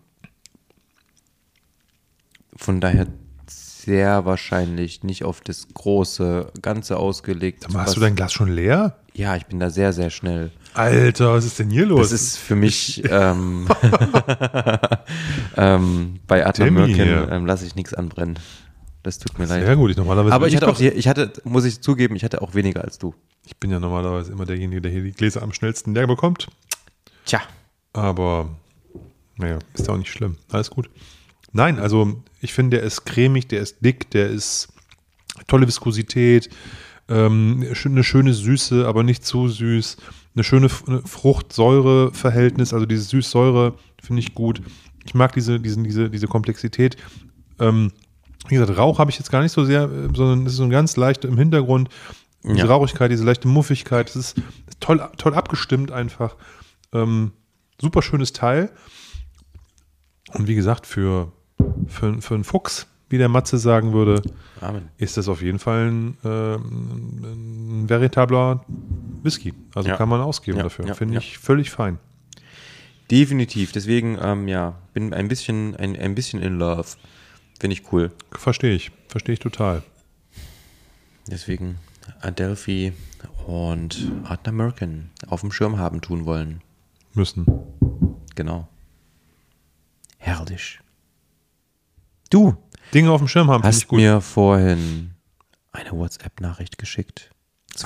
von 2.57 2.81
daher 2.81 3.07
sehr 3.47 4.24
wahrscheinlich 4.24 5.05
nicht 5.05 5.24
auf 5.24 5.41
das 5.41 5.68
große 5.72 6.53
Ganze 6.61 6.97
ausgelegt. 6.97 7.72
Mal, 7.72 7.83
hast 7.83 7.97
du 7.97 8.01
dein 8.01 8.16
Glas 8.16 8.33
schon 8.33 8.51
leer? 8.51 8.99
ja, 9.18 9.35
ich 9.35 9.47
bin 9.47 9.59
da 9.59 9.68
sehr, 9.68 9.93
sehr 9.93 10.11
schnell. 10.11 10.53
Alter, 10.74 11.33
was 11.33 11.45
ist 11.45 11.59
denn 11.59 11.70
hier 11.70 11.87
los? 11.87 12.11
Das 12.11 12.12
ist 12.12 12.37
für 12.37 12.55
mich 12.55 13.03
ähm, 13.11 13.66
ähm, 15.57 16.20
bei 16.29 16.45
Merkin 16.70 16.95
hier. 16.95 17.29
ähm, 17.31 17.45
lasse 17.45 17.66
ich 17.66 17.74
nichts 17.74 17.95
anbrennen. 17.95 18.39
Das 19.03 19.19
tut 19.19 19.39
mir 19.39 19.47
leid. 19.47 19.65
Sehr 19.65 19.77
gut, 19.77 19.91
ich 19.91 19.97
normalerweise 19.97 20.35
Aber 20.35 20.49
ich 20.49 20.57
hatte 20.57 20.69
auch, 20.69 20.81
ich 20.81 21.09
hatte, 21.09 21.33
muss 21.45 21.65
ich 21.65 21.81
zugeben, 21.81 22.17
ich 22.17 22.25
hatte 22.25 22.43
auch 22.43 22.55
weniger 22.55 22.85
als 22.85 22.99
du. 22.99 23.15
Ich 23.47 23.57
bin 23.57 23.71
ja 23.71 23.81
normalerweise 23.81 24.33
immer 24.33 24.45
derjenige, 24.45 24.83
der 24.83 24.91
hier 24.91 25.03
die 25.03 25.13
Gläser 25.13 25.43
am 25.43 25.53
schnellsten 25.53 25.95
leer 25.95 26.07
bekommt. 26.07 26.49
Tja. 27.25 27.41
Aber 27.93 28.51
naja, 29.37 29.59
ist 29.75 29.87
ja 29.87 29.95
auch 29.95 29.99
nicht 29.99 30.11
schlimm. 30.11 30.37
Alles 30.51 30.71
gut. 30.71 30.91
Nein, 31.53 31.79
also 31.79 32.21
ich 32.41 32.53
finde, 32.53 32.79
der 32.79 32.87
ist 32.87 33.05
cremig, 33.05 33.49
der 33.49 33.61
ist 33.61 33.77
dick, 33.81 34.11
der 34.11 34.29
ist 34.29 34.69
tolle 35.47 35.67
Viskosität, 35.67 36.51
ähm, 37.09 37.65
eine 37.65 38.05
schöne 38.05 38.35
Süße, 38.35 38.87
aber 38.87 39.03
nicht 39.03 39.25
zu 39.25 39.49
süß. 39.49 39.97
Eine 40.35 40.45
schöne 40.45 40.69
Frucht-Säure-Verhältnis, 40.69 42.75
also 42.75 42.87
diese 42.87 43.03
Süß-Säure 43.03 43.75
finde 44.01 44.21
ich 44.21 44.35
gut. 44.35 44.63
Ich 45.05 45.15
mag 45.15 45.33
diese, 45.33 45.59
diesen, 45.59 45.85
diese, 45.85 46.11
diese 46.11 46.29
Komplexität. 46.29 46.97
Ähm, 47.59 47.93
wie 48.47 48.55
gesagt, 48.55 48.78
Rauch 48.78 48.99
habe 48.99 49.11
ich 49.11 49.18
jetzt 49.18 49.30
gar 49.30 49.43
nicht 49.43 49.53
so 49.53 49.64
sehr, 49.64 49.82
äh, 49.84 50.09
sondern 50.14 50.47
es 50.47 50.53
ist 50.53 50.59
so 50.59 50.64
ein 50.64 50.70
ganz 50.70 50.97
leicht 50.97 51.24
im 51.24 51.36
Hintergrund. 51.36 51.89
Diese 52.45 52.59
Ja. 52.59 52.66
Rauchigkeit, 52.66 53.11
diese 53.11 53.24
leichte 53.24 53.49
Muffigkeit, 53.49 54.09
das 54.09 54.16
ist 54.16 54.36
toll, 54.80 55.07
toll 55.16 55.34
abgestimmt 55.34 55.91
einfach. 55.91 56.36
Ähm, 56.93 57.32
super 57.80 58.01
schönes 58.01 58.32
Teil. 58.32 58.70
Und 60.34 60.47
wie 60.47 60.55
gesagt, 60.55 60.86
für, 60.86 61.32
für, 61.89 62.20
für 62.22 62.34
einen 62.34 62.45
Fuchs, 62.45 62.86
wie 63.11 63.18
der 63.18 63.28
Matze 63.28 63.59
sagen 63.59 63.93
würde, 63.93 64.22
Amen. 64.61 64.89
ist 64.99 65.16
das 65.16 65.28
auf 65.28 65.43
jeden 65.43 65.59
Fall 65.59 65.91
ein, 65.91 66.16
ähm, 66.24 67.82
ein 67.82 67.89
veritabler 67.89 68.64
Whisky. 69.22 69.53
Also 69.74 69.89
Ja. 69.89 69.97
kann 69.97 70.09
man 70.09 70.20
ausgeben 70.20 70.59
Ja, 70.59 70.64
dafür. 70.64 70.86
ja, 70.86 70.95
Finde 70.95 71.18
ich 71.18 71.39
völlig 71.39 71.70
fein. 71.70 71.99
Definitiv. 73.11 73.72
Deswegen, 73.72 74.18
ähm, 74.22 74.49
ja, 74.49 74.74
bin 74.93 75.14
ein 75.14 75.28
bisschen, 75.28 75.74
ein, 75.76 75.97
ein 75.97 76.14
bisschen 76.14 76.43
in 76.43 76.59
love. 76.59 76.86
Finde 77.59 77.75
ich 77.75 77.93
cool. 77.93 78.13
Verstehe 78.33 78.75
ich. 78.75 78.91
Verstehe 79.09 79.35
ich 79.35 79.41
total. 79.41 79.83
Deswegen 81.27 81.79
Adelphi 82.21 82.93
und 83.47 84.13
Adler 84.25 84.53
Merkin 84.53 85.11
auf 85.27 85.41
dem 85.41 85.53
Schirm 85.53 85.79
haben 85.79 86.01
tun 86.01 86.25
wollen. 86.25 86.63
Müssen. 87.15 87.47
Genau. 88.35 88.69
Herrlich. 90.19 90.81
Du 92.31 92.57
Dinge 92.95 93.11
auf 93.11 93.21
dem 93.21 93.29
Schirm 93.29 93.51
haben, 93.51 93.65
hast 93.65 93.91
mir 93.93 94.21
vorhin 94.21 95.15
eine 95.73 95.93
WhatsApp-Nachricht 95.93 96.79
geschickt. 96.79 97.31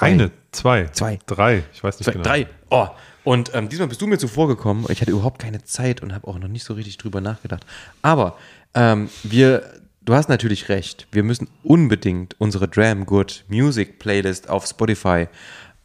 Eine, 0.01 0.31
zwei, 0.53 0.87
Zwei. 0.89 1.19
drei. 1.27 1.63
Ich 1.73 1.83
weiß 1.83 1.99
nicht 1.99 2.05
Zwei, 2.07 2.13
genau. 2.13 2.25
Drei. 2.25 2.47
Oh. 2.71 2.89
Und 3.25 3.55
ähm, 3.55 3.69
diesmal 3.69 3.89
bist 3.89 4.01
du 4.01 4.07
mir 4.07 4.19
zuvor 4.19 4.49
gekommen. 4.49 4.87
Ich 4.89 5.01
hatte 5.01 5.13
überhaupt 5.13 5.39
keine 5.41 5.63
Zeit 5.63 6.03
und 6.03 6.13
habe 6.13 6.27
auch 6.27 6.39
noch 6.39 6.49
nicht 6.49 6.65
so 6.65 6.75
richtig 6.75 6.99
drüber 6.99 7.21
nachgedacht. 7.21 7.65
Aber 8.03 8.37
ähm, 8.75 9.09
wir, 9.23 9.63
du 10.01 10.15
hast 10.15 10.29
natürlich 10.29 10.69
recht. 10.69 11.07
Wir 11.13 11.23
müssen 11.23 11.49
unbedingt 11.63 12.35
unsere 12.39 12.67
Dram 12.69 13.07
Good 13.07 13.45
Music 13.49 13.99
Playlist 14.01 14.49
auf 14.51 14.67
Spotify 14.67 15.29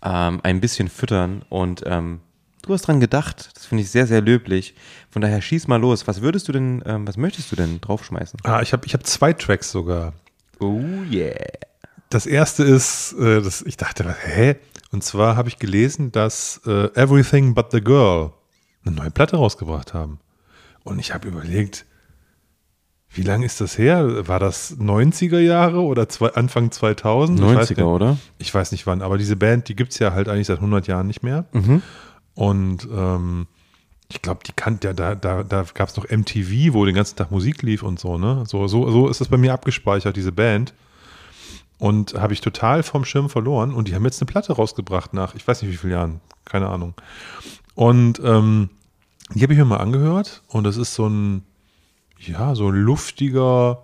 ähm, 0.02 0.40
ein 0.44 0.60
bisschen 0.62 0.88
füttern. 0.88 1.44
Und 1.50 1.84
ähm, 1.86 2.22
du 2.64 2.74
hast 2.74 2.84
dran 2.88 3.00
gedacht. 3.00 3.52
Das 3.54 3.68
finde 3.68 3.84
ich 3.84 3.92
sehr, 3.92 4.08
sehr 4.08 4.22
löblich. 4.22 4.74
Von 5.12 5.22
daher 5.22 5.42
schieß 5.42 5.68
mal 5.68 5.80
los. 5.80 6.08
Was 6.08 6.22
würdest 6.22 6.48
du 6.48 6.52
denn, 6.54 6.82
ähm, 6.88 7.08
was 7.08 7.18
möchtest 7.18 7.52
du 7.52 7.56
denn 7.56 7.80
draufschmeißen? 7.82 8.40
Ah, 8.44 8.62
ich 8.64 8.74
habe 8.74 8.88
ich 8.88 8.94
hab 8.96 9.06
zwei 9.06 9.34
Tracks 9.34 9.72
sogar. 9.72 10.14
Oh 10.60 10.82
yeah. 11.12 11.36
Das 12.10 12.26
erste 12.26 12.64
ist, 12.64 13.14
äh, 13.14 13.42
das, 13.42 13.62
ich 13.62 13.78
dachte, 13.78 14.06
was, 14.06 14.16
hä? 14.24 14.56
Und 14.92 15.04
zwar 15.04 15.36
habe 15.36 15.50
ich 15.50 15.60
gelesen, 15.60 16.12
dass 16.12 16.62
äh, 16.66 16.90
Everything 16.96 17.54
But 17.54 17.72
the 17.72 17.82
Girl 17.82 18.32
eine 18.86 18.96
neue 18.96 19.12
Platte 19.12 19.36
rausgebracht 19.36 19.94
haben. 19.94 20.20
Und 20.84 21.00
ich 21.00 21.14
habe 21.14 21.28
überlegt, 21.28 21.86
wie 23.10 23.22
lange 23.22 23.46
ist 23.46 23.60
das 23.60 23.78
her? 23.78 24.28
War 24.28 24.40
das 24.40 24.78
90er 24.78 25.40
Jahre 25.40 25.82
oder 25.82 26.08
zwei, 26.08 26.30
Anfang 26.30 26.72
2000? 26.72 27.40
Ich 27.40 27.46
weiß 27.46 27.72
90er, 27.72 27.76
nicht. 27.76 27.84
oder? 27.84 28.18
Ich 28.38 28.54
weiß 28.54 28.72
nicht 28.72 28.88
wann, 28.88 29.02
aber 29.02 29.18
diese 29.18 29.36
Band, 29.36 29.68
die 29.68 29.76
gibt 29.76 29.94
es 29.94 30.00
ja 30.00 30.14
halt 30.14 30.30
eigentlich 30.30 30.48
seit 30.48 30.58
100 30.58 30.88
Jahren 30.88 31.08
nicht 31.08 31.24
mehr. 31.24 31.46
Und 32.36 32.88
ähm, 32.92 33.48
ich 34.10 34.22
glaube, 34.22 34.42
die 34.46 34.54
kannte 34.54 34.88
ja, 34.88 34.94
da, 34.94 35.16
da, 35.16 35.44
da 35.44 35.66
gab 35.74 35.90
es 35.90 35.98
noch 35.98 36.10
MTV, 36.10 36.74
wo 36.74 36.86
den 36.86 36.96
ganzen 36.96 37.18
Tag 37.18 37.32
Musik 37.32 37.62
lief 37.64 37.84
und 37.84 38.00
so, 38.00 38.18
ne? 38.18 38.44
So, 38.48 38.68
so, 38.68 38.90
so 38.90 39.10
ist 39.10 39.20
das 39.20 39.28
bei 39.28 39.38
mir 39.38 39.54
abgespeichert, 39.54 40.16
diese 40.16 40.32
Band. 40.32 40.74
Und 41.80 42.16
habe 42.16 42.34
ich 42.34 42.42
total 42.42 42.82
vom 42.84 43.06
Schirm 43.06 43.30
verloren. 43.30 43.74
Und 43.74 43.88
die 43.88 43.96
haben 43.96 44.04
jetzt 44.06 44.22
eine 44.22 44.26
Platte 44.32 44.54
rausgebracht 44.54 45.14
nach, 45.14 45.36
ich 45.36 45.48
weiß 45.48 45.62
nicht 45.62 45.72
wie 45.72 45.78
vielen 45.78 45.94
Jahren, 45.94 46.22
keine 46.46 46.70
Ahnung. 46.70 46.96
Und 47.76 48.20
ähm, 48.24 48.70
die 49.36 49.44
habe 49.44 49.54
ich 49.54 49.60
mir 49.60 49.66
mal 49.66 49.78
angehört. 49.78 50.42
Und 50.48 50.64
das 50.64 50.78
ist 50.78 50.96
so 50.96 51.08
ein, 51.08 51.44
ja, 52.20 52.56
so 52.56 52.70
ein 52.70 52.76
luftiger 52.76 53.84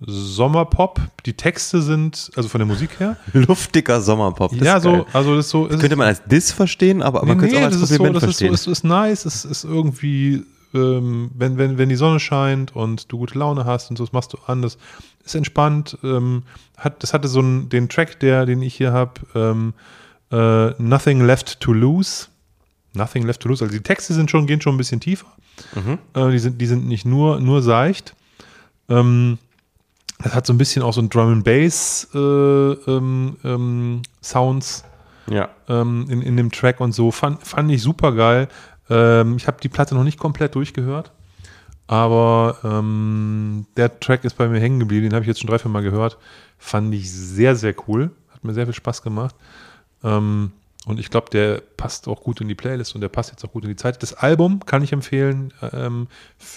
Sommerpop. 0.00 1.00
Die 1.26 1.34
Texte 1.34 1.82
sind, 1.82 2.30
also 2.36 2.48
von 2.48 2.60
der 2.60 2.66
Musik 2.66 3.00
her, 3.00 3.16
Luftiger 3.32 4.00
Sommerpop. 4.00 4.52
Das 4.52 4.60
ja, 4.66 4.80
so, 4.80 5.06
also 5.12 5.36
das 5.36 5.46
ist 5.46 5.50
so. 5.50 5.66
Könnte 5.66 5.86
ist- 5.86 5.96
man 5.96 6.06
als 6.06 6.22
Diss 6.24 6.52
verstehen, 6.52 7.02
aber 7.02 7.24
man 7.26 7.38
könnte 7.38 7.56
es 7.56 7.60
auch 7.60 7.64
als 7.66 7.74
das 7.80 7.82
ist 7.82 7.88
so, 7.90 7.96
Kompliment 8.04 8.22
das 8.22 8.30
ist 8.30 8.38
so, 8.38 8.46
verstehen. 8.46 8.54
es 8.54 8.78
ist 8.78 8.84
nice, 8.84 9.24
es 9.24 9.44
ist 9.44 9.64
irgendwie, 9.64 10.44
ähm, 10.74 11.30
wenn, 11.34 11.58
wenn, 11.58 11.78
wenn 11.78 11.88
die 11.88 11.96
Sonne 11.96 12.20
scheint 12.20 12.74
und 12.74 13.10
du 13.10 13.18
gute 13.18 13.38
Laune 13.38 13.64
hast 13.64 13.90
und 13.90 13.96
so, 13.96 14.04
das 14.04 14.12
machst 14.12 14.32
du 14.32 14.38
an, 14.46 14.62
das 14.62 14.78
ist 15.24 15.34
entspannt. 15.34 15.98
Ähm, 16.02 16.42
hat, 16.76 17.02
das 17.02 17.12
hatte 17.14 17.28
so 17.28 17.40
einen, 17.40 17.68
den 17.68 17.88
Track, 17.88 18.20
der, 18.20 18.46
den 18.46 18.62
ich 18.62 18.74
hier 18.74 18.92
habe, 18.92 19.12
ähm, 19.34 19.74
äh, 20.30 20.70
Nothing 20.82 21.24
Left 21.24 21.60
to 21.60 21.72
Lose. 21.72 22.26
Nothing 22.94 23.26
Left 23.26 23.40
to 23.40 23.48
Lose. 23.48 23.64
Also 23.64 23.76
die 23.76 23.82
Texte 23.82 24.14
sind 24.14 24.30
schon, 24.30 24.46
gehen 24.46 24.60
schon 24.60 24.74
ein 24.74 24.78
bisschen 24.78 25.00
tiefer. 25.00 25.26
Mhm. 25.74 25.98
Äh, 26.14 26.30
die, 26.30 26.38
sind, 26.38 26.60
die 26.60 26.66
sind 26.66 26.86
nicht 26.86 27.04
nur, 27.04 27.40
nur 27.40 27.62
seicht. 27.62 28.14
Ähm, 28.88 29.38
das 30.22 30.34
hat 30.34 30.46
so 30.46 30.52
ein 30.52 30.58
bisschen 30.58 30.82
auch 30.82 30.92
so 30.92 31.00
ein 31.00 31.10
Drum 31.10 31.32
and 31.32 31.44
Bass 31.44 32.08
äh, 32.12 32.18
ähm, 32.18 33.36
ähm, 33.44 34.02
Sounds 34.22 34.84
ja. 35.30 35.48
ähm, 35.68 36.06
in, 36.08 36.22
in 36.22 36.36
dem 36.36 36.50
Track 36.50 36.80
und 36.80 36.92
so. 36.92 37.10
Fand, 37.10 37.46
fand 37.46 37.70
ich 37.70 37.82
super 37.82 38.12
geil. 38.12 38.48
Ähm, 38.90 39.36
ich 39.36 39.46
habe 39.46 39.60
die 39.62 39.68
Platte 39.68 39.94
noch 39.94 40.04
nicht 40.04 40.18
komplett 40.18 40.54
durchgehört, 40.54 41.12
aber 41.86 42.58
ähm, 42.64 43.66
der 43.76 44.00
Track 44.00 44.24
ist 44.24 44.36
bei 44.36 44.48
mir 44.48 44.60
hängen 44.60 44.80
geblieben. 44.80 45.04
Den 45.04 45.14
habe 45.14 45.22
ich 45.24 45.28
jetzt 45.28 45.40
schon 45.40 45.48
drei, 45.50 45.58
vier 45.58 45.70
Mal 45.70 45.82
gehört. 45.82 46.18
Fand 46.58 46.92
ich 46.94 47.10
sehr, 47.10 47.56
sehr 47.56 47.74
cool. 47.88 48.10
Hat 48.30 48.44
mir 48.44 48.54
sehr 48.54 48.66
viel 48.66 48.74
Spaß 48.74 49.02
gemacht. 49.02 49.34
Ähm, 50.02 50.52
und 50.86 51.00
ich 51.00 51.10
glaube, 51.10 51.28
der 51.30 51.60
passt 51.76 52.08
auch 52.08 52.22
gut 52.22 52.40
in 52.40 52.48
die 52.48 52.54
Playlist 52.54 52.94
und 52.94 53.00
der 53.00 53.08
passt 53.08 53.30
jetzt 53.30 53.44
auch 53.44 53.52
gut 53.52 53.64
in 53.64 53.70
die 53.70 53.76
Zeit. 53.76 54.02
Das 54.02 54.14
Album 54.14 54.64
kann 54.64 54.82
ich 54.82 54.92
empfehlen, 54.92 55.52
ähm, 55.72 56.08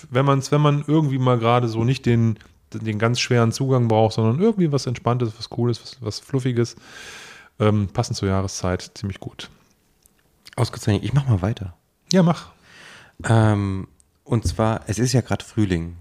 wenn, 0.10 0.26
man's, 0.26 0.52
wenn 0.52 0.62
man 0.62 0.84
irgendwie 0.88 1.18
mal 1.18 1.38
gerade 1.38 1.68
so 1.68 1.84
nicht 1.84 2.06
den 2.06 2.38
den 2.80 3.00
ganz 3.00 3.20
schweren 3.20 3.52
Zugang 3.52 3.88
braucht, 3.88 4.14
sondern 4.14 4.40
irgendwie 4.40 4.72
was 4.72 4.86
Entspanntes, 4.86 5.34
was 5.38 5.50
Cooles, 5.50 5.82
was, 5.82 5.98
was 6.02 6.20
Fluffiges. 6.20 6.76
Ähm, 7.60 7.90
passend 7.92 8.18
zur 8.18 8.30
Jahreszeit, 8.30 8.92
ziemlich 8.96 9.20
gut. 9.20 9.50
Ausgezeichnet. 10.56 11.04
Ich 11.04 11.14
mach 11.14 11.28
mal 11.28 11.42
weiter. 11.42 11.76
Ja, 12.12 12.24
mach. 12.24 12.51
Ähm, 13.24 13.88
und 14.24 14.45
zwar, 14.45 14.82
es 14.88 14.99
ist 14.99 15.14
ja 15.14 15.22
gerade 15.22 15.45
Frühling. 15.45 15.97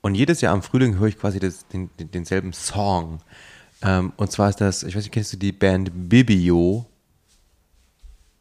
Und 0.00 0.14
jedes 0.14 0.40
Jahr 0.40 0.54
am 0.54 0.62
Frühling 0.62 0.98
höre 0.98 1.08
ich 1.08 1.18
quasi 1.18 1.38
das, 1.38 1.66
den, 1.68 1.90
den, 1.98 2.10
denselben 2.10 2.52
Song. 2.52 3.20
Ähm, 3.82 4.12
und 4.16 4.32
zwar 4.32 4.48
ist 4.48 4.60
das, 4.60 4.82
ich 4.82 4.96
weiß 4.96 5.02
nicht, 5.02 5.12
kennst 5.12 5.32
du 5.32 5.36
die 5.36 5.52
Band 5.52 5.90
Bibio? 6.08 6.86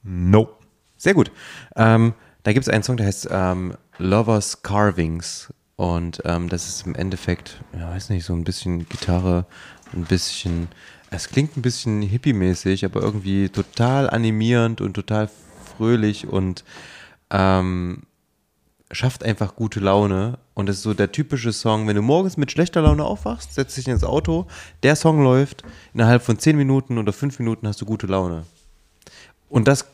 No. 0.03 0.49
Sehr 0.95 1.13
gut. 1.13 1.31
Ähm, 1.75 2.13
da 2.43 2.53
gibt 2.53 2.65
es 2.65 2.73
einen 2.73 2.83
Song, 2.83 2.97
der 2.97 3.07
heißt 3.07 3.27
ähm, 3.31 3.75
Lovers 3.97 4.61
Carvings. 4.61 5.53
Und 5.75 6.21
ähm, 6.25 6.49
das 6.49 6.67
ist 6.67 6.85
im 6.85 6.95
Endeffekt, 6.95 7.61
ja, 7.77 7.89
weiß 7.89 8.09
nicht, 8.09 8.25
so 8.25 8.33
ein 8.33 8.43
bisschen 8.43 8.87
Gitarre, 8.89 9.45
ein 9.93 10.03
bisschen, 10.03 10.67
es 11.09 11.29
klingt 11.29 11.55
ein 11.55 11.61
bisschen 11.61 12.01
hippie-mäßig, 12.01 12.83
aber 12.83 13.01
irgendwie 13.01 13.47
total 13.47 14.09
animierend 14.09 14.81
und 14.81 14.93
total 14.93 15.29
fröhlich 15.77 16.27
und 16.27 16.65
ähm, 17.31 18.03
schafft 18.91 19.23
einfach 19.23 19.55
gute 19.55 19.79
Laune. 19.79 20.39
Und 20.53 20.67
das 20.67 20.77
ist 20.77 20.83
so 20.83 20.93
der 20.93 21.11
typische 21.11 21.53
Song, 21.53 21.87
wenn 21.87 21.95
du 21.95 22.01
morgens 22.01 22.37
mit 22.37 22.51
schlechter 22.51 22.81
Laune 22.81 23.03
aufwachst, 23.03 23.53
setzt 23.53 23.77
dich 23.77 23.87
ins 23.87 24.03
Auto, 24.03 24.47
der 24.83 24.95
Song 24.95 25.23
läuft, 25.23 25.63
innerhalb 25.93 26.23
von 26.23 26.39
10 26.39 26.57
Minuten 26.57 26.97
oder 26.97 27.13
5 27.13 27.39
Minuten 27.39 27.67
hast 27.67 27.81
du 27.81 27.85
gute 27.85 28.07
Laune. 28.07 28.45
Und 29.49 29.67
das 29.67 29.85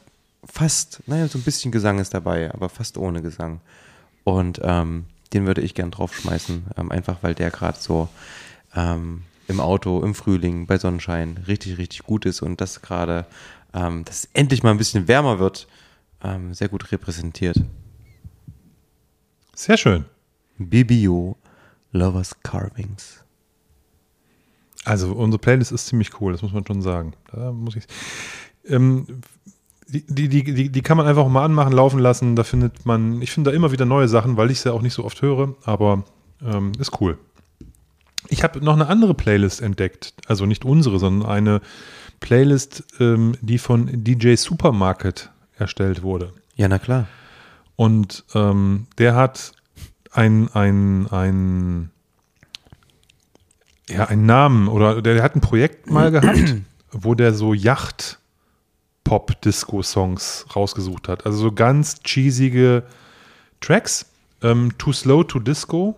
fast, 0.45 1.01
naja, 1.07 1.27
so 1.27 1.37
ein 1.37 1.43
bisschen 1.43 1.71
Gesang 1.71 1.99
ist 1.99 2.13
dabei, 2.13 2.53
aber 2.53 2.69
fast 2.69 2.97
ohne 2.97 3.21
Gesang. 3.21 3.61
Und 4.23 4.59
ähm, 4.63 5.05
den 5.33 5.45
würde 5.45 5.61
ich 5.61 5.73
gern 5.73 5.91
draufschmeißen, 5.91 6.65
ähm, 6.77 6.91
einfach 6.91 7.17
weil 7.21 7.35
der 7.35 7.51
gerade 7.51 7.77
so 7.79 8.09
ähm, 8.75 9.23
im 9.47 9.59
Auto, 9.59 10.01
im 10.01 10.15
Frühling, 10.15 10.65
bei 10.65 10.77
Sonnenschein 10.77 11.43
richtig, 11.47 11.77
richtig 11.77 12.03
gut 12.03 12.25
ist 12.25 12.41
und 12.41 12.61
das 12.61 12.81
gerade, 12.81 13.25
ähm, 13.73 14.05
dass 14.05 14.19
es 14.19 14.29
endlich 14.33 14.63
mal 14.63 14.71
ein 14.71 14.77
bisschen 14.77 15.07
wärmer 15.07 15.39
wird, 15.39 15.67
ähm, 16.25 16.53
sehr 16.53 16.69
gut 16.69 16.91
repräsentiert. 16.91 17.61
Sehr 19.53 19.77
schön. 19.77 20.05
Bibio 20.57 21.37
Lovers 21.91 22.41
Carvings. 22.43 23.23
Also 24.83 25.13
unsere 25.13 25.39
Playlist 25.39 25.71
ist 25.71 25.87
ziemlich 25.87 26.19
cool, 26.21 26.33
das 26.33 26.41
muss 26.41 26.53
man 26.53 26.65
schon 26.65 26.81
sagen. 26.81 27.13
Da 27.31 27.51
muss 27.51 27.75
ich. 27.75 27.85
Ähm, 28.65 29.21
die, 29.87 30.03
die, 30.29 30.43
die, 30.43 30.69
die 30.69 30.81
kann 30.81 30.97
man 30.97 31.05
einfach 31.05 31.27
mal 31.27 31.45
anmachen, 31.45 31.71
laufen 31.71 31.99
lassen. 31.99 32.35
Da 32.35 32.43
findet 32.43 32.85
man, 32.85 33.21
ich 33.21 33.31
finde 33.31 33.51
da 33.51 33.55
immer 33.55 33.71
wieder 33.71 33.85
neue 33.85 34.07
Sachen, 34.07 34.35
weil 34.35 34.51
ich 34.51 34.59
es 34.59 34.63
ja 34.63 34.71
auch 34.71 34.81
nicht 34.81 34.93
so 34.93 35.05
oft 35.05 35.21
höre, 35.21 35.55
aber 35.63 36.03
ähm, 36.43 36.71
ist 36.79 36.99
cool. 37.01 37.17
Ich 38.29 38.43
habe 38.43 38.59
noch 38.61 38.73
eine 38.73 38.87
andere 38.87 39.13
Playlist 39.13 39.61
entdeckt, 39.61 40.15
also 40.25 40.47
nicht 40.47 40.65
unsere, 40.65 40.97
sondern 40.97 41.29
eine 41.29 41.61
Playlist, 42.19 42.83
ähm, 42.99 43.37
die 43.41 43.59
von 43.59 44.03
DJ 44.03 44.35
Supermarket 44.35 45.31
erstellt 45.57 46.03
wurde. 46.03 46.33
Ja, 46.55 46.67
na 46.67 46.79
klar. 46.79 47.07
Und 47.75 48.23
ähm, 48.33 48.87
der 48.97 49.15
hat 49.15 49.53
ein, 50.11 50.49
ein, 50.53 51.07
ein, 51.11 51.91
ja, 53.89 54.05
einen 54.05 54.25
Namen 54.25 54.67
oder 54.67 55.01
der, 55.01 55.15
der 55.15 55.23
hat 55.23 55.35
ein 55.35 55.41
Projekt 55.41 55.89
mal 55.89 56.11
gehabt, 56.11 56.55
wo 56.91 57.13
der 57.15 57.33
so 57.33 57.53
Yacht 57.53 58.19
Pop-Disco-Songs 59.03 60.47
rausgesucht 60.55 61.07
hat. 61.07 61.25
Also 61.25 61.37
so 61.37 61.51
ganz 61.51 62.01
cheesige 62.03 62.83
Tracks. 63.61 64.07
Ähm, 64.41 64.77
Too 64.77 64.93
Slow 64.93 65.23
to 65.23 65.39
Disco 65.39 65.95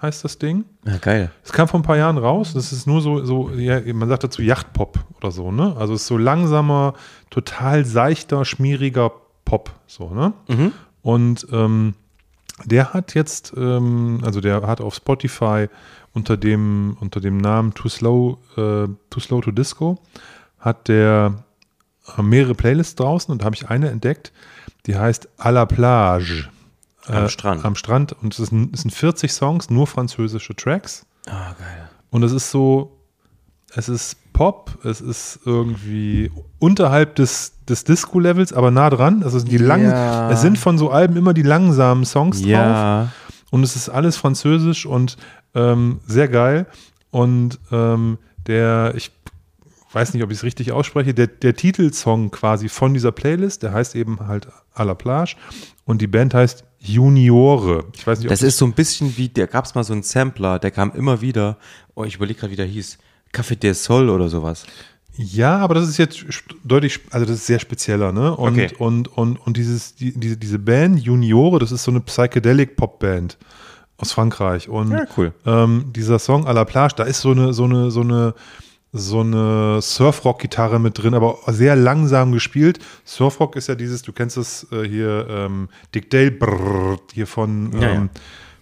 heißt 0.00 0.24
das 0.24 0.38
Ding. 0.38 0.64
Ja, 0.86 0.98
geil. 0.98 1.30
Es 1.42 1.52
kam 1.52 1.68
vor 1.68 1.80
ein 1.80 1.82
paar 1.82 1.96
Jahren 1.96 2.18
raus. 2.18 2.52
Das 2.54 2.72
ist 2.72 2.86
nur 2.86 3.00
so, 3.00 3.24
so 3.24 3.50
ja, 3.50 3.80
man 3.92 4.08
sagt 4.08 4.24
dazu 4.24 4.42
Yachtpop 4.42 4.98
oder 5.16 5.30
so, 5.30 5.50
ne? 5.50 5.74
Also 5.76 5.94
es 5.94 6.02
ist 6.02 6.06
so 6.06 6.18
langsamer, 6.18 6.94
total 7.34 7.84
seichter, 7.84 8.44
schmieriger 8.44 9.10
Pop, 9.44 9.72
so, 9.88 10.10
ne? 10.14 10.32
Mhm. 10.46 10.72
Und 11.02 11.46
ähm, 11.50 11.94
der 12.64 12.94
hat 12.94 13.14
jetzt, 13.14 13.52
ähm, 13.56 14.20
also 14.24 14.40
der 14.40 14.62
hat 14.66 14.80
auf 14.80 14.94
Spotify 14.94 15.66
unter 16.12 16.36
dem, 16.36 16.96
unter 17.00 17.20
dem 17.20 17.38
Namen 17.38 17.74
Too 17.74 17.88
Slow, 17.88 18.38
äh, 18.56 18.86
Too 19.10 19.20
Slow 19.20 19.40
to 19.42 19.50
Disco, 19.50 19.98
hat 20.60 20.86
der 20.86 21.34
äh, 22.16 22.22
mehrere 22.22 22.54
Playlists 22.54 22.94
draußen 22.94 23.32
und 23.32 23.40
da 23.42 23.46
habe 23.46 23.56
ich 23.56 23.68
eine 23.68 23.90
entdeckt, 23.90 24.32
die 24.86 24.96
heißt 24.96 25.28
À 25.38 25.50
la 25.50 25.66
Plage. 25.66 26.48
Am 27.06 27.24
Äh, 27.24 27.28
Strand. 27.28 27.64
Am 27.64 27.74
Strand. 27.74 28.12
Und 28.22 28.38
es 28.38 28.46
sind, 28.48 28.72
es 28.74 28.82
sind 28.82 28.92
40 28.92 29.32
Songs, 29.32 29.68
nur 29.70 29.86
französische 29.88 30.54
Tracks. 30.54 31.04
Ah, 31.26 31.52
geil. 31.58 31.90
Und 32.10 32.22
es 32.22 32.32
ist 32.32 32.50
so, 32.52 32.96
es 33.76 33.88
ist 33.88 34.16
Pop, 34.32 34.78
es 34.84 35.00
ist 35.00 35.40
irgendwie 35.44 36.30
unterhalb 36.58 37.14
des, 37.16 37.52
des 37.68 37.84
Disco-Levels, 37.84 38.52
aber 38.52 38.70
nah 38.70 38.90
dran. 38.90 39.22
Also 39.22 39.36
es 39.36 39.42
sind 39.44 39.52
die 39.52 39.58
langen, 39.58 39.90
Ja. 39.90 40.30
es 40.30 40.40
sind 40.40 40.58
von 40.58 40.76
so 40.78 40.90
Alben 40.90 41.16
immer 41.16 41.34
die 41.34 41.42
langsamen 41.42 42.04
Songs 42.04 42.40
drauf. 42.40 42.48
Ja. 42.50 43.12
Und 43.50 43.62
es 43.62 43.76
ist 43.76 43.88
alles 43.88 44.16
französisch 44.16 44.86
und 44.86 45.16
ähm, 45.54 46.00
sehr 46.06 46.26
geil. 46.28 46.66
Und 47.10 47.60
ähm, 47.70 48.18
der, 48.48 48.94
ich 48.96 49.12
weiß 49.92 50.12
nicht, 50.14 50.24
ob 50.24 50.32
ich 50.32 50.38
es 50.38 50.42
richtig 50.44 50.72
ausspreche, 50.72 51.14
der, 51.14 51.28
der 51.28 51.54
Titelsong 51.54 52.32
quasi 52.32 52.68
von 52.68 52.92
dieser 52.94 53.12
Playlist, 53.12 53.62
der 53.62 53.72
heißt 53.72 53.94
eben 53.94 54.18
halt 54.26 54.48
à 54.74 54.84
la 54.84 54.94
plage. 54.94 55.36
Und 55.84 56.02
die 56.02 56.08
Band 56.08 56.34
heißt 56.34 56.64
Juniore. 56.80 57.84
Ich 57.94 58.04
weiß 58.04 58.18
nicht, 58.18 58.26
ob 58.26 58.30
Das 58.30 58.42
ist 58.42 58.58
so 58.58 58.64
ein 58.64 58.72
bisschen 58.72 59.16
wie, 59.16 59.28
da 59.28 59.46
gab 59.46 59.64
es 59.64 59.76
mal 59.76 59.84
so 59.84 59.92
einen 59.92 60.02
Sampler, 60.02 60.58
der 60.58 60.72
kam 60.72 60.90
immer 60.92 61.20
wieder. 61.20 61.56
Oh, 61.94 62.02
ich 62.02 62.16
überlege 62.16 62.40
gerade, 62.40 62.50
wie 62.52 62.56
der 62.56 62.66
hieß. 62.66 62.98
Café 63.34 63.56
del 63.56 63.74
Sol 63.74 64.08
oder 64.10 64.28
sowas. 64.28 64.64
Ja, 65.16 65.58
aber 65.58 65.74
das 65.74 65.88
ist 65.88 65.96
jetzt 65.98 66.24
deutlich, 66.64 66.98
also 67.10 67.24
das 67.24 67.36
ist 67.36 67.46
sehr 67.46 67.60
spezieller, 67.60 68.10
ne? 68.12 68.34
Und, 68.36 68.54
Okay. 68.54 68.70
und, 68.78 69.06
und, 69.16 69.36
und 69.36 69.56
dieses, 69.56 69.94
die, 69.94 70.12
diese, 70.18 70.36
diese 70.36 70.58
Band, 70.58 70.98
Juniore, 70.98 71.58
das 71.60 71.70
ist 71.70 71.84
so 71.84 71.90
eine 71.92 72.00
Psychedelic-Pop-Band 72.00 73.38
aus 73.98 74.10
Frankreich. 74.12 74.68
Und 74.68 74.90
Ja, 74.90 75.04
cool. 75.16 75.32
ähm, 75.46 75.92
dieser 75.94 76.18
Song 76.18 76.46
à 76.48 76.52
la 76.52 76.64
plage, 76.64 76.94
da 76.96 77.04
ist 77.04 77.20
so 77.20 77.30
eine, 77.30 77.52
so 77.52 77.64
eine, 77.64 77.90
so 77.92 78.00
eine, 78.00 78.34
so 78.92 79.20
eine 79.20 79.80
Surfrock-Gitarre 79.82 80.80
mit 80.80 80.98
drin, 81.00 81.14
aber 81.14 81.38
sehr 81.48 81.76
langsam 81.76 82.32
gespielt. 82.32 82.78
Surfrock 83.04 83.54
ist 83.56 83.68
ja 83.68 83.76
dieses, 83.76 84.02
du 84.02 84.12
kennst 84.12 84.36
es 84.36 84.66
äh, 84.72 84.82
hier, 84.88 85.26
ähm, 85.30 85.68
Dick 85.94 86.10
Dale, 86.10 86.32
brrr, 86.32 86.98
hier 87.12 87.26
von, 87.28 87.70
Ja, 87.80 87.92
ja. 87.94 88.08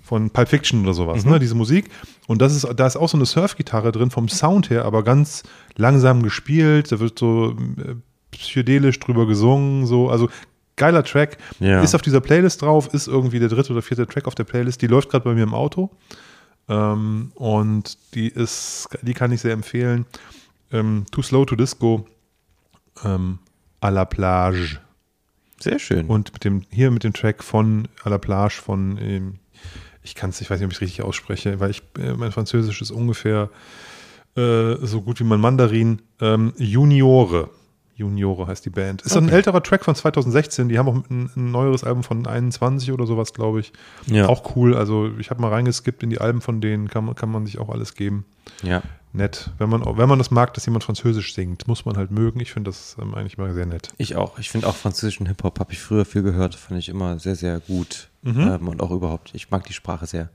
Von 0.03 0.31
Pulp 0.31 0.49
Fiction 0.49 0.83
oder 0.83 0.95
sowas, 0.95 1.25
ne, 1.25 1.39
diese 1.39 1.55
Musik. 1.55 1.89
Und 2.27 2.43
das 2.43 2.55
ist, 2.55 2.69
da 2.77 2.87
ist 2.87 2.97
auch 2.97 3.09
so 3.09 3.17
eine 3.17 3.25
Surfgitarre 3.25 3.93
drin 3.93 4.11
vom 4.11 4.29
Sound 4.29 4.69
her, 4.69 4.85
aber 4.85 5.05
ganz 5.05 5.45
langsam 5.77 6.23
gespielt. 6.23 6.91
Da 6.91 7.01
wird 7.01 7.19
so 7.19 7.51
äh, 7.51 7.95
psychedelisch 8.33 8.99
drüber 8.99 9.27
gesungen, 9.27 9.87
so, 9.87 10.11
also 10.11 10.29
geiler 10.77 11.05
Track. 11.05 11.39
Ja. 11.61 11.81
Ist 11.83 11.95
auf 11.95 12.03
dieser 12.03 12.21
Playlist 12.21 12.63
drauf, 12.63 12.93
ist 12.93 13.07
irgendwie 13.07 13.39
der 13.39 13.49
dritte 13.49 13.73
oder 13.73 13.83
vierte 13.83 14.07
Track 14.07 14.27
auf 14.27 14.35
der 14.35 14.45
Playlist. 14.45 14.83
Die 14.83 14.87
läuft 14.89 15.11
gerade 15.11 15.25
bei 15.25 15.35
mir 15.35 15.45
im 15.45 15.55
Auto. 15.55 15.91
Ähm, 16.69 17.33
und 17.35 17.97
die 18.15 18.29
ist, 18.29 18.89
die 19.03 19.15
kann 19.15 19.33
ich 19.33 19.41
sehr 19.41 19.53
empfehlen. 19.53 20.07
Ähm, 20.73 21.05
Too 21.11 21.23
Slow 21.23 21.47
to 21.47 21.57
Disco 21.57 22.07
ähm, 23.05 23.39
à 23.81 23.91
la 23.91 24.05
plage. 24.05 24.81
Sehr 25.61 25.79
schön. 25.79 26.07
Und 26.07 26.33
mit 26.33 26.45
dem, 26.45 26.63
hier 26.71 26.91
mit 26.91 27.05
dem 27.05 27.13
Track 27.13 27.45
von 27.45 27.89
à 28.03 28.11
la 28.11 28.19
plage 28.19 28.61
von, 28.61 28.99
ähm, 29.01 29.39
ich 30.03 30.15
kann 30.15 30.31
es, 30.31 30.41
ich 30.41 30.51
weiß 30.51 30.59
nicht, 30.61 30.67
ob 30.67 30.73
ich 30.73 30.79
es 30.79 30.83
richtig 30.83 31.03
ausspreche, 31.03 31.61
weil 31.61 31.71
ich, 31.71 31.83
äh, 31.99 32.15
mein 32.15 32.33
Französisch 32.33 32.81
ist 32.83 32.91
ungefähr 32.91 33.51
äh, 34.37 34.75
so 34.83 35.03
gut 35.03 35.21
wie 35.21 35.25
mein 35.25 35.41
Mandarin. 35.41 36.03
Ähm, 36.21 36.53
Juniore. 36.57 37.51
Juniore 37.95 38.47
heißt 38.47 38.65
die 38.65 38.71
Band. 38.71 39.03
Ist 39.03 39.17
ein 39.17 39.27
Okay. 39.27 39.35
älterer 39.35 39.63
Track 39.63 39.85
von 39.85 39.95
2016. 39.95 40.69
Die 40.71 40.79
haben 40.79 40.89
auch 40.89 40.97
ein, 41.11 41.31
ein 41.37 41.51
neueres 41.51 41.85
Album 41.85 42.03
von 42.03 42.27
21 42.27 42.91
oder 42.91 43.07
sowas, 43.07 43.35
glaube 43.35 43.61
ich. 43.61 43.73
Ja. 44.07 44.29
Auch 44.29 44.57
cool. 44.57 44.75
Also 44.75 45.11
ich 45.19 45.31
habe 45.31 45.41
mal 45.43 45.51
reingeskippt 45.51 46.03
in 46.03 46.09
die 46.11 46.19
Alben 46.21 46.41
von 46.41 46.61
denen. 46.63 46.89
Kann, 46.89 47.05
man- 47.05 47.15
kann 47.15 47.31
man 47.31 47.45
sich 47.47 47.59
auch 47.59 47.69
alles 47.69 47.95
geben. 47.95 48.25
ja. 48.63 48.83
Nett. 49.15 49.51
Wenn 49.59 49.69
man, 49.69 49.85
wenn 49.85 50.09
man 50.09 50.19
das 50.19 50.31
mag, 50.31 50.55
dass 50.55 50.65
jemand 50.65 50.85
Französisch 50.85 51.35
singt, 51.35 51.69
muss 51.69 51.85
man 51.85 51.99
halt 51.99 52.11
mögen. 52.11 52.41
Ich 52.41 52.53
finde 52.53 52.71
das 52.71 52.97
ähm, 53.01 53.15
eigentlich 53.15 53.37
mal 53.37 53.53
sehr 53.53 53.67
nett. 53.67 53.91
Ich 53.99 54.17
auch. 54.17 54.39
Ich 54.39 54.51
finde 54.51 54.67
auch 54.67 54.75
französischen 54.75 55.27
Hip-Hop 55.27 55.61
habe 55.61 55.73
ich 55.73 55.81
früher 55.81 56.07
viel 56.07 56.23
gehört. 56.23 56.55
Fand 56.55 56.81
ich 56.81 56.89
immer 56.89 57.19
sehr, 57.19 57.37
sehr 57.37 57.61
gut. 57.61 58.09
Mhm. 58.23 58.41
Ähm, 58.41 58.69
und 58.69 58.81
auch 58.81 58.91
überhaupt. 58.91 59.31
Ich 59.35 59.51
mag 59.51 59.65
die 59.65 59.75
Sprache 59.75 60.07
sehr. 60.07 60.31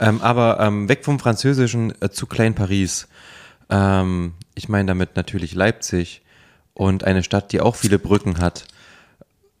Ähm, 0.00 0.20
aber 0.20 0.58
ähm, 0.60 0.88
weg 0.88 1.04
vom 1.04 1.20
Französischen 1.20 1.94
äh, 2.02 2.10
zu 2.10 2.26
Klein 2.26 2.54
Paris. 2.54 3.06
Ähm, 3.70 4.34
ich 4.54 4.68
meine 4.68 4.86
damit 4.86 5.14
natürlich 5.14 5.54
Leipzig 5.54 6.22
und 6.74 7.04
eine 7.04 7.22
Stadt, 7.22 7.52
die 7.52 7.60
auch 7.60 7.76
viele 7.76 7.98
Brücken 7.98 8.38
hat. 8.38 8.66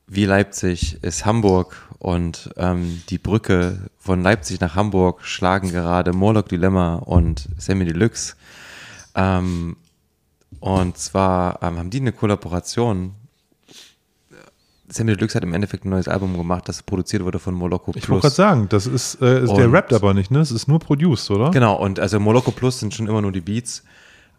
Wie 0.06 0.24
Leipzig 0.24 1.02
ist 1.04 1.26
Hamburg 1.26 1.87
und 1.98 2.50
ähm, 2.56 3.02
die 3.08 3.18
Brücke 3.18 3.88
von 3.98 4.22
Leipzig 4.22 4.60
nach 4.60 4.74
Hamburg 4.76 5.24
schlagen 5.24 5.70
gerade 5.70 6.12
Morlock 6.12 6.48
Dilemma 6.48 6.96
und 6.96 7.48
Sammy 7.58 7.84
Deluxe. 7.84 8.34
Ähm, 9.14 9.76
und 10.60 10.96
zwar 10.96 11.62
ähm, 11.62 11.78
haben 11.78 11.90
die 11.90 12.00
eine 12.00 12.12
Kollaboration 12.12 13.14
Sammy 14.90 15.14
Deluxe 15.14 15.34
hat 15.36 15.42
im 15.42 15.52
Endeffekt 15.52 15.84
ein 15.84 15.90
neues 15.90 16.08
Album 16.08 16.34
gemacht, 16.36 16.66
das 16.68 16.82
produziert 16.82 17.22
wurde 17.22 17.38
von 17.38 17.54
Moloko 17.54 17.92
Plus. 17.92 18.02
Ich 18.04 18.08
wollte 18.08 18.22
gerade 18.22 18.34
sagen, 18.34 18.68
das 18.70 18.86
ist, 18.86 19.20
äh, 19.20 19.42
ist 19.42 19.52
der 19.52 19.70
rappt 19.70 19.92
aber 19.92 20.14
nicht, 20.14 20.30
ne? 20.30 20.38
Es 20.40 20.50
ist 20.50 20.66
nur 20.66 20.78
produced, 20.78 21.30
oder? 21.30 21.50
Genau, 21.50 21.74
und 21.76 22.00
also 22.00 22.18
Moloko 22.18 22.52
Plus 22.52 22.80
sind 22.80 22.94
schon 22.94 23.06
immer 23.06 23.20
nur 23.20 23.32
die 23.32 23.42
Beats 23.42 23.84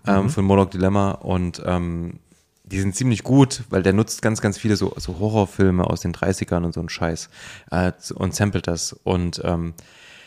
ähm, 0.08 0.24
Mhm. 0.24 0.30
von 0.30 0.46
Moloch 0.46 0.70
Dilemma 0.70 1.12
und 1.12 1.62
ähm, 1.66 2.20
die 2.72 2.80
sind 2.80 2.96
ziemlich 2.96 3.24
gut, 3.24 3.64
weil 3.70 3.84
der 3.84 3.94
nutzt 3.94 4.22
ganz, 4.22 4.42
ganz 4.42 4.58
viele 4.58 4.76
so, 4.76 4.94
so 4.98 5.20
Horrorfilme 5.20 5.84
aus 5.84 6.02
den 6.02 6.14
30ern 6.14 6.64
und 6.64 6.74
so 6.74 6.80
ein 6.80 6.90
Scheiß 6.90 7.30
äh, 7.72 7.92
und 8.16 8.36
samplet 8.36 8.68
das 8.68 8.94
und 9.04 9.42
ähm, 9.44 9.74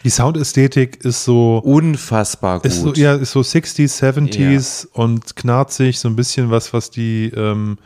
Die 0.05 0.11
Soundästhetik 0.11 1.05
ist 1.05 1.25
so, 1.25 1.59
unfassbar 1.59 2.61
gut. 2.61 2.67
ist 2.67 2.81
so, 2.81 2.93
ja, 2.95 3.15
ist 3.15 3.33
so 3.33 3.41
60s, 3.41 4.03
70s 4.03 4.87
und 4.93 5.37
knarzig, 5.37 5.99
so 5.99 6.09
ein 6.09 6.17
bisschen 6.17 6.51
was, 6.51 6.73
was 6.73 6.91
die, 6.91 7.33
ähm, 7.35 7.79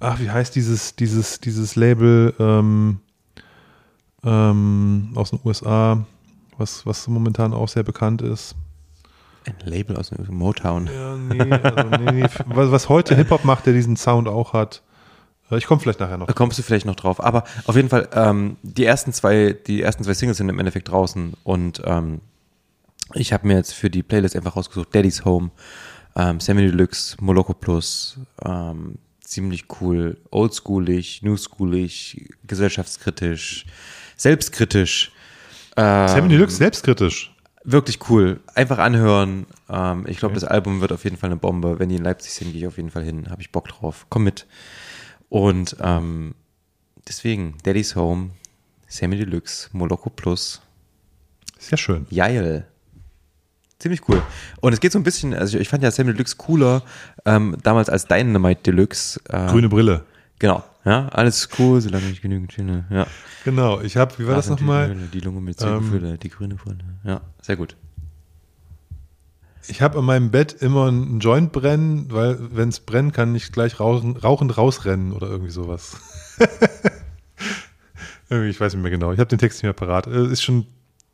ach, 0.00 0.20
wie 0.20 0.30
heißt 0.30 0.54
dieses, 0.54 0.96
dieses, 0.96 1.40
dieses 1.40 1.74
Label 1.76 2.34
ähm, 2.38 3.00
ähm, 4.22 5.12
aus 5.14 5.30
den 5.30 5.40
USA, 5.44 6.04
was, 6.58 6.84
was 6.84 7.08
momentan 7.08 7.52
auch 7.54 7.68
sehr 7.68 7.82
bekannt 7.82 8.22
ist. 8.22 8.54
Ein 9.46 9.56
Label 9.64 9.96
aus 9.96 10.10
dem 10.10 10.24
Motown. 10.34 10.86
Ja, 10.92 11.16
nee, 11.16 11.52
also 11.52 11.88
nee, 12.02 12.12
nee. 12.22 12.26
Was, 12.46 12.88
heute 12.88 13.14
Hip-Hop 13.14 13.44
macht, 13.44 13.66
der 13.66 13.72
diesen 13.74 13.96
Sound 13.96 14.28
auch 14.28 14.52
hat. 14.52 14.82
Äh, 15.50 15.58
Ich 15.58 15.66
komme 15.66 15.80
vielleicht 15.80 16.00
nachher 16.00 16.16
noch. 16.16 16.26
Da 16.26 16.32
kommst 16.32 16.58
du 16.58 16.62
vielleicht 16.62 16.86
noch 16.86 16.96
drauf. 16.96 17.22
Aber 17.22 17.44
auf 17.66 17.76
jeden 17.76 17.88
Fall, 17.88 18.08
ähm, 18.14 18.56
die 18.62 18.84
ersten 18.84 19.12
zwei, 19.12 19.54
die 19.66 19.82
ersten 19.82 20.04
zwei 20.04 20.14
Singles 20.14 20.38
sind 20.38 20.48
im 20.48 20.58
Endeffekt 20.58 20.88
draußen 20.90 21.34
und 21.44 21.82
ähm, 21.84 22.20
ich 23.12 23.32
habe 23.34 23.46
mir 23.46 23.54
jetzt 23.56 23.74
für 23.74 23.90
die 23.90 24.02
Playlist 24.02 24.34
einfach 24.34 24.56
rausgesucht, 24.56 24.94
Daddy's 24.94 25.24
Home, 25.26 25.50
ähm, 26.16 26.40
Sammy 26.40 26.62
Deluxe, 26.62 27.16
Moloko 27.20 27.52
Plus, 27.52 28.18
ähm, 28.44 28.96
ziemlich 29.20 29.66
cool, 29.80 30.16
oldschoolig, 30.30 31.22
newschoolig, 31.22 32.30
gesellschaftskritisch, 32.46 33.66
selbstkritisch. 34.16 35.12
Ähm, 35.76 36.08
Sammy 36.08 36.28
Deluxe 36.28 36.56
selbstkritisch. 36.56 37.33
Wirklich 37.64 37.98
cool. 38.10 38.40
Einfach 38.54 38.78
anhören. 38.78 39.46
Ähm, 39.70 40.04
ich 40.06 40.18
glaube, 40.18 40.34
das 40.34 40.44
Album 40.44 40.82
wird 40.82 40.92
auf 40.92 41.04
jeden 41.04 41.16
Fall 41.16 41.30
eine 41.30 41.38
Bombe. 41.38 41.78
Wenn 41.78 41.88
die 41.88 41.96
in 41.96 42.04
Leipzig 42.04 42.32
sind, 42.32 42.52
gehe 42.52 42.60
ich 42.60 42.66
auf 42.66 42.76
jeden 42.76 42.90
Fall 42.90 43.02
hin. 43.02 43.30
Habe 43.30 43.40
ich 43.40 43.52
Bock 43.52 43.68
drauf. 43.68 44.06
Komm 44.10 44.24
mit. 44.24 44.46
Und 45.30 45.76
ähm, 45.80 46.34
deswegen, 47.08 47.56
Daddy's 47.62 47.96
Home, 47.96 48.30
Sammy 48.86 49.16
Deluxe, 49.16 49.70
Moloko 49.72 50.10
Plus, 50.10 50.60
Sehr 51.58 51.78
schön. 51.78 52.06
Jail. 52.10 52.66
Ziemlich 53.78 54.08
cool. 54.08 54.22
Und 54.60 54.74
es 54.74 54.80
geht 54.80 54.92
so 54.92 54.98
ein 54.98 55.02
bisschen, 55.02 55.34
also 55.34 55.56
ich, 55.56 55.62
ich 55.62 55.68
fand 55.68 55.82
ja 55.82 55.90
Sammy 55.90 56.12
Deluxe 56.12 56.36
cooler, 56.36 56.82
ähm, 57.24 57.56
damals 57.62 57.88
als 57.88 58.06
Dynamite 58.06 58.62
Deluxe. 58.62 59.20
Äh, 59.28 59.48
Grüne 59.48 59.68
Brille. 59.68 60.04
Genau. 60.44 60.62
Ja, 60.84 61.08
alles 61.08 61.48
cool, 61.58 61.80
solange 61.80 62.10
ich 62.10 62.20
genügend 62.20 62.52
Schiene. 62.52 62.84
Ja. 62.90 63.06
Genau. 63.44 63.80
Ich 63.80 63.96
habe, 63.96 64.18
wie 64.18 64.26
war 64.26 64.34
das 64.34 64.44
sind 64.44 64.60
die 64.60 64.64
nochmal? 64.64 64.88
Höhle, 64.88 65.06
Die 65.10 65.20
Lunge 65.20 65.40
mit 65.40 65.58
Ähm, 65.62 65.66
Zirkelfülle, 65.80 66.18
die 66.18 66.28
grüne 66.28 66.54
Brille. 66.56 66.84
Ja, 67.02 67.22
sehr 67.40 67.56
gut. 67.56 67.76
Ich 69.66 69.80
habe 69.80 69.98
an 70.00 70.04
meinem 70.04 70.30
Bett 70.30 70.52
immer 70.52 70.88
einen 70.88 71.20
Joint 71.20 71.50
brennen, 71.52 72.08
weil 72.10 72.38
wenn 72.54 72.68
es 72.68 72.80
brennt, 72.80 73.14
kann 73.14 73.34
ich 73.34 73.50
gleich 73.52 73.80
rauchen, 73.80 74.18
rauchend 74.18 74.58
rausrennen 74.58 75.12
oder 75.12 75.28
irgendwie 75.28 75.50
sowas. 75.50 75.96
irgendwie, 78.28 78.50
ich 78.50 78.60
weiß 78.60 78.74
nicht 78.74 78.82
mehr 78.82 78.90
genau. 78.90 79.12
Ich 79.12 79.18
habe 79.20 79.28
den 79.28 79.38
Text 79.38 79.56
nicht 79.58 79.62
mehr 79.64 79.72
parat. 79.72 80.06
Äh, 80.06 80.26
Ist 80.26 80.42
schon 80.42 80.66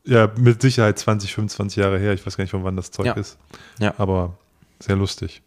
ja 0.05 0.29
mit 0.37 0.61
Sicherheit 0.63 0.99
20, 0.99 1.33
25 1.35 1.77
Jahre 1.77 2.01
her. 2.01 2.13
Ich 2.15 2.27
weiß 2.27 2.37
gar 2.37 2.43
nicht, 2.43 2.51
von 2.51 2.65
wann 2.65 2.75
das 2.75 2.91
Zeug 2.91 3.07
Ja. 3.07 3.13
ist. 3.13 3.39
Ja. 3.79 3.95
Aber 3.99 4.37
sehr 4.81 4.97
lustig. 4.97 5.43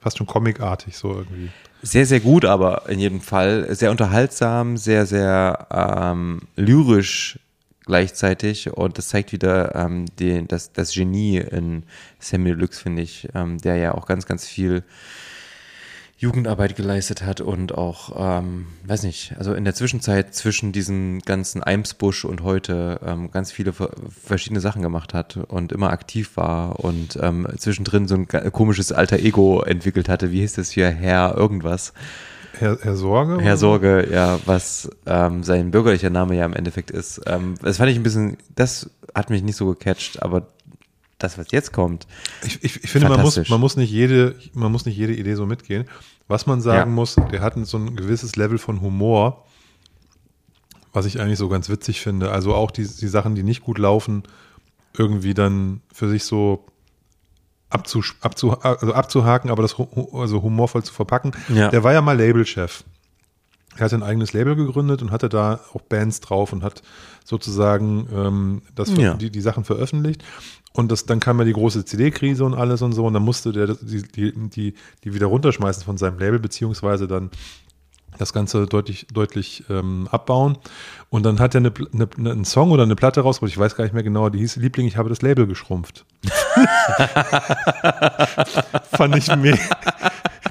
Fast 0.00 0.18
schon 0.18 0.26
comicartig 0.26 0.96
so 0.96 1.12
irgendwie. 1.14 1.50
Sehr, 1.82 2.04
sehr 2.04 2.20
gut, 2.20 2.44
aber 2.44 2.88
in 2.88 2.98
jedem 2.98 3.20
Fall. 3.20 3.74
Sehr 3.74 3.90
unterhaltsam, 3.90 4.76
sehr, 4.76 5.06
sehr 5.06 5.66
ähm, 5.70 6.42
lyrisch 6.56 7.38
gleichzeitig. 7.86 8.70
Und 8.70 8.98
das 8.98 9.08
zeigt 9.08 9.32
wieder 9.32 9.74
ähm, 9.74 10.04
den, 10.18 10.46
das, 10.46 10.72
das 10.72 10.92
Genie 10.92 11.38
in 11.38 11.84
Samuel 12.18 12.56
Deluxe, 12.56 12.82
finde 12.82 13.02
ich, 13.02 13.28
ähm, 13.34 13.58
der 13.58 13.76
ja 13.76 13.94
auch 13.94 14.06
ganz, 14.06 14.26
ganz 14.26 14.46
viel 14.46 14.82
Jugendarbeit 16.20 16.76
geleistet 16.76 17.22
hat 17.22 17.40
und 17.40 17.72
auch, 17.72 18.12
ähm, 18.14 18.66
weiß 18.84 19.04
nicht, 19.04 19.34
also 19.38 19.54
in 19.54 19.64
der 19.64 19.74
Zwischenzeit 19.74 20.34
zwischen 20.34 20.70
diesem 20.70 21.20
ganzen 21.20 21.62
Eimsbusch 21.62 22.26
und 22.26 22.42
heute 22.42 23.00
ähm, 23.02 23.30
ganz 23.30 23.50
viele 23.50 23.72
ver- 23.72 23.92
verschiedene 24.10 24.60
Sachen 24.60 24.82
gemacht 24.82 25.14
hat 25.14 25.38
und 25.48 25.72
immer 25.72 25.88
aktiv 25.88 26.36
war 26.36 26.78
und 26.80 27.18
ähm, 27.22 27.48
zwischendrin 27.56 28.06
so 28.06 28.16
ein 28.16 28.28
komisches 28.52 28.92
alter 28.92 29.18
Ego 29.18 29.62
entwickelt 29.62 30.10
hatte. 30.10 30.30
Wie 30.30 30.40
hieß 30.40 30.52
das 30.52 30.70
hier? 30.70 30.90
Herr 30.90 31.38
irgendwas. 31.38 31.94
Herr, 32.58 32.76
Herr 32.82 32.96
Sorge? 32.96 33.40
Herr 33.40 33.56
Sorge, 33.56 34.08
ja, 34.12 34.38
was 34.44 34.90
ähm, 35.06 35.42
sein 35.42 35.70
bürgerlicher 35.70 36.10
Name 36.10 36.36
ja 36.36 36.44
im 36.44 36.52
Endeffekt 36.52 36.90
ist. 36.90 37.22
Ähm, 37.24 37.54
das 37.62 37.78
fand 37.78 37.90
ich 37.90 37.96
ein 37.96 38.02
bisschen, 38.02 38.36
das 38.54 38.90
hat 39.14 39.30
mich 39.30 39.42
nicht 39.42 39.56
so 39.56 39.66
gecatcht, 39.68 40.22
aber 40.22 40.48
das, 41.22 41.38
was 41.38 41.46
jetzt 41.52 41.72
kommt, 41.72 42.06
Ich, 42.44 42.62
ich, 42.64 42.84
ich 42.84 42.90
finde, 42.90 43.08
man 43.08 43.20
muss, 43.20 43.48
man, 43.48 43.60
muss 43.60 43.76
nicht 43.76 43.90
jede, 43.90 44.34
man 44.54 44.72
muss 44.72 44.84
nicht 44.86 44.96
jede 44.96 45.14
Idee 45.14 45.34
so 45.34 45.46
mitgehen. 45.46 45.86
Was 46.28 46.46
man 46.46 46.60
sagen 46.60 46.90
Ja. 46.90 46.94
muss, 46.94 47.16
der 47.32 47.40
hat 47.40 47.54
so 47.66 47.76
ein 47.76 47.96
gewisses 47.96 48.36
Level 48.36 48.58
von 48.58 48.80
Humor, 48.80 49.44
was 50.92 51.06
ich 51.06 51.20
eigentlich 51.20 51.38
so 51.38 51.48
ganz 51.48 51.68
witzig 51.68 52.00
finde. 52.00 52.30
Also 52.32 52.54
auch 52.54 52.70
die, 52.70 52.82
die 52.86 53.08
Sachen, 53.08 53.34
die 53.34 53.42
nicht 53.42 53.62
gut 53.62 53.78
laufen, 53.78 54.22
irgendwie 54.96 55.34
dann 55.34 55.82
für 55.92 56.08
sich 56.08 56.24
so 56.24 56.66
abzu, 57.68 58.02
abzu, 58.20 58.58
also 58.60 58.92
abzuhaken, 58.94 59.50
aber 59.50 59.62
das 59.62 59.76
also 60.12 60.42
humorvoll 60.42 60.82
zu 60.82 60.92
verpacken. 60.92 61.32
Ja. 61.48 61.68
Der 61.68 61.84
war 61.84 61.92
ja 61.92 62.00
mal 62.00 62.18
Labelchef. 62.18 62.84
Er 63.76 63.84
hatte 63.84 63.94
ein 63.94 64.02
eigenes 64.02 64.32
Label 64.32 64.56
gegründet 64.56 65.00
und 65.00 65.12
hatte 65.12 65.28
da 65.28 65.60
auch 65.72 65.80
Bands 65.82 66.20
drauf 66.20 66.52
und 66.52 66.64
hat 66.64 66.82
sozusagen 67.24 68.08
ähm, 68.12 68.62
das, 68.74 68.90
Ja. 68.96 69.14
die, 69.14 69.30
die 69.30 69.40
Sachen 69.40 69.64
veröffentlicht. 69.64 70.24
Und 70.72 70.92
das, 70.92 71.04
dann 71.04 71.18
kam 71.20 71.38
ja 71.40 71.44
die 71.44 71.52
große 71.52 71.84
CD-Krise 71.84 72.44
und 72.44 72.54
alles 72.54 72.80
und 72.82 72.92
so. 72.92 73.04
Und 73.04 73.14
dann 73.14 73.24
musste 73.24 73.52
der 73.52 73.74
die, 73.74 74.02
die, 74.02 74.32
die, 74.32 74.74
die 75.04 75.14
wieder 75.14 75.26
runterschmeißen 75.26 75.82
von 75.82 75.98
seinem 75.98 76.18
Label, 76.18 76.38
beziehungsweise 76.38 77.08
dann 77.08 77.30
das 78.18 78.32
Ganze 78.32 78.66
deutlich, 78.66 79.06
deutlich 79.12 79.64
ähm, 79.68 80.08
abbauen. 80.10 80.58
Und 81.08 81.24
dann 81.24 81.38
hat 81.40 81.54
er 81.54 81.60
eine, 81.60 81.72
eine, 81.92 82.08
eine, 82.16 82.30
einen 82.30 82.44
Song 82.44 82.70
oder 82.70 82.82
eine 82.84 82.96
Platte 82.96 83.20
rausgebracht, 83.20 83.52
ich 83.52 83.58
weiß 83.58 83.76
gar 83.76 83.84
nicht 83.84 83.94
mehr 83.94 84.02
genau, 84.02 84.28
die 84.28 84.38
hieß 84.38 84.56
Liebling, 84.56 84.86
ich 84.86 84.96
habe 84.96 85.08
das 85.08 85.22
Label 85.22 85.46
geschrumpft. 85.46 86.04
fand 88.92 89.16
ich 89.16 89.34
mega. 89.36 89.58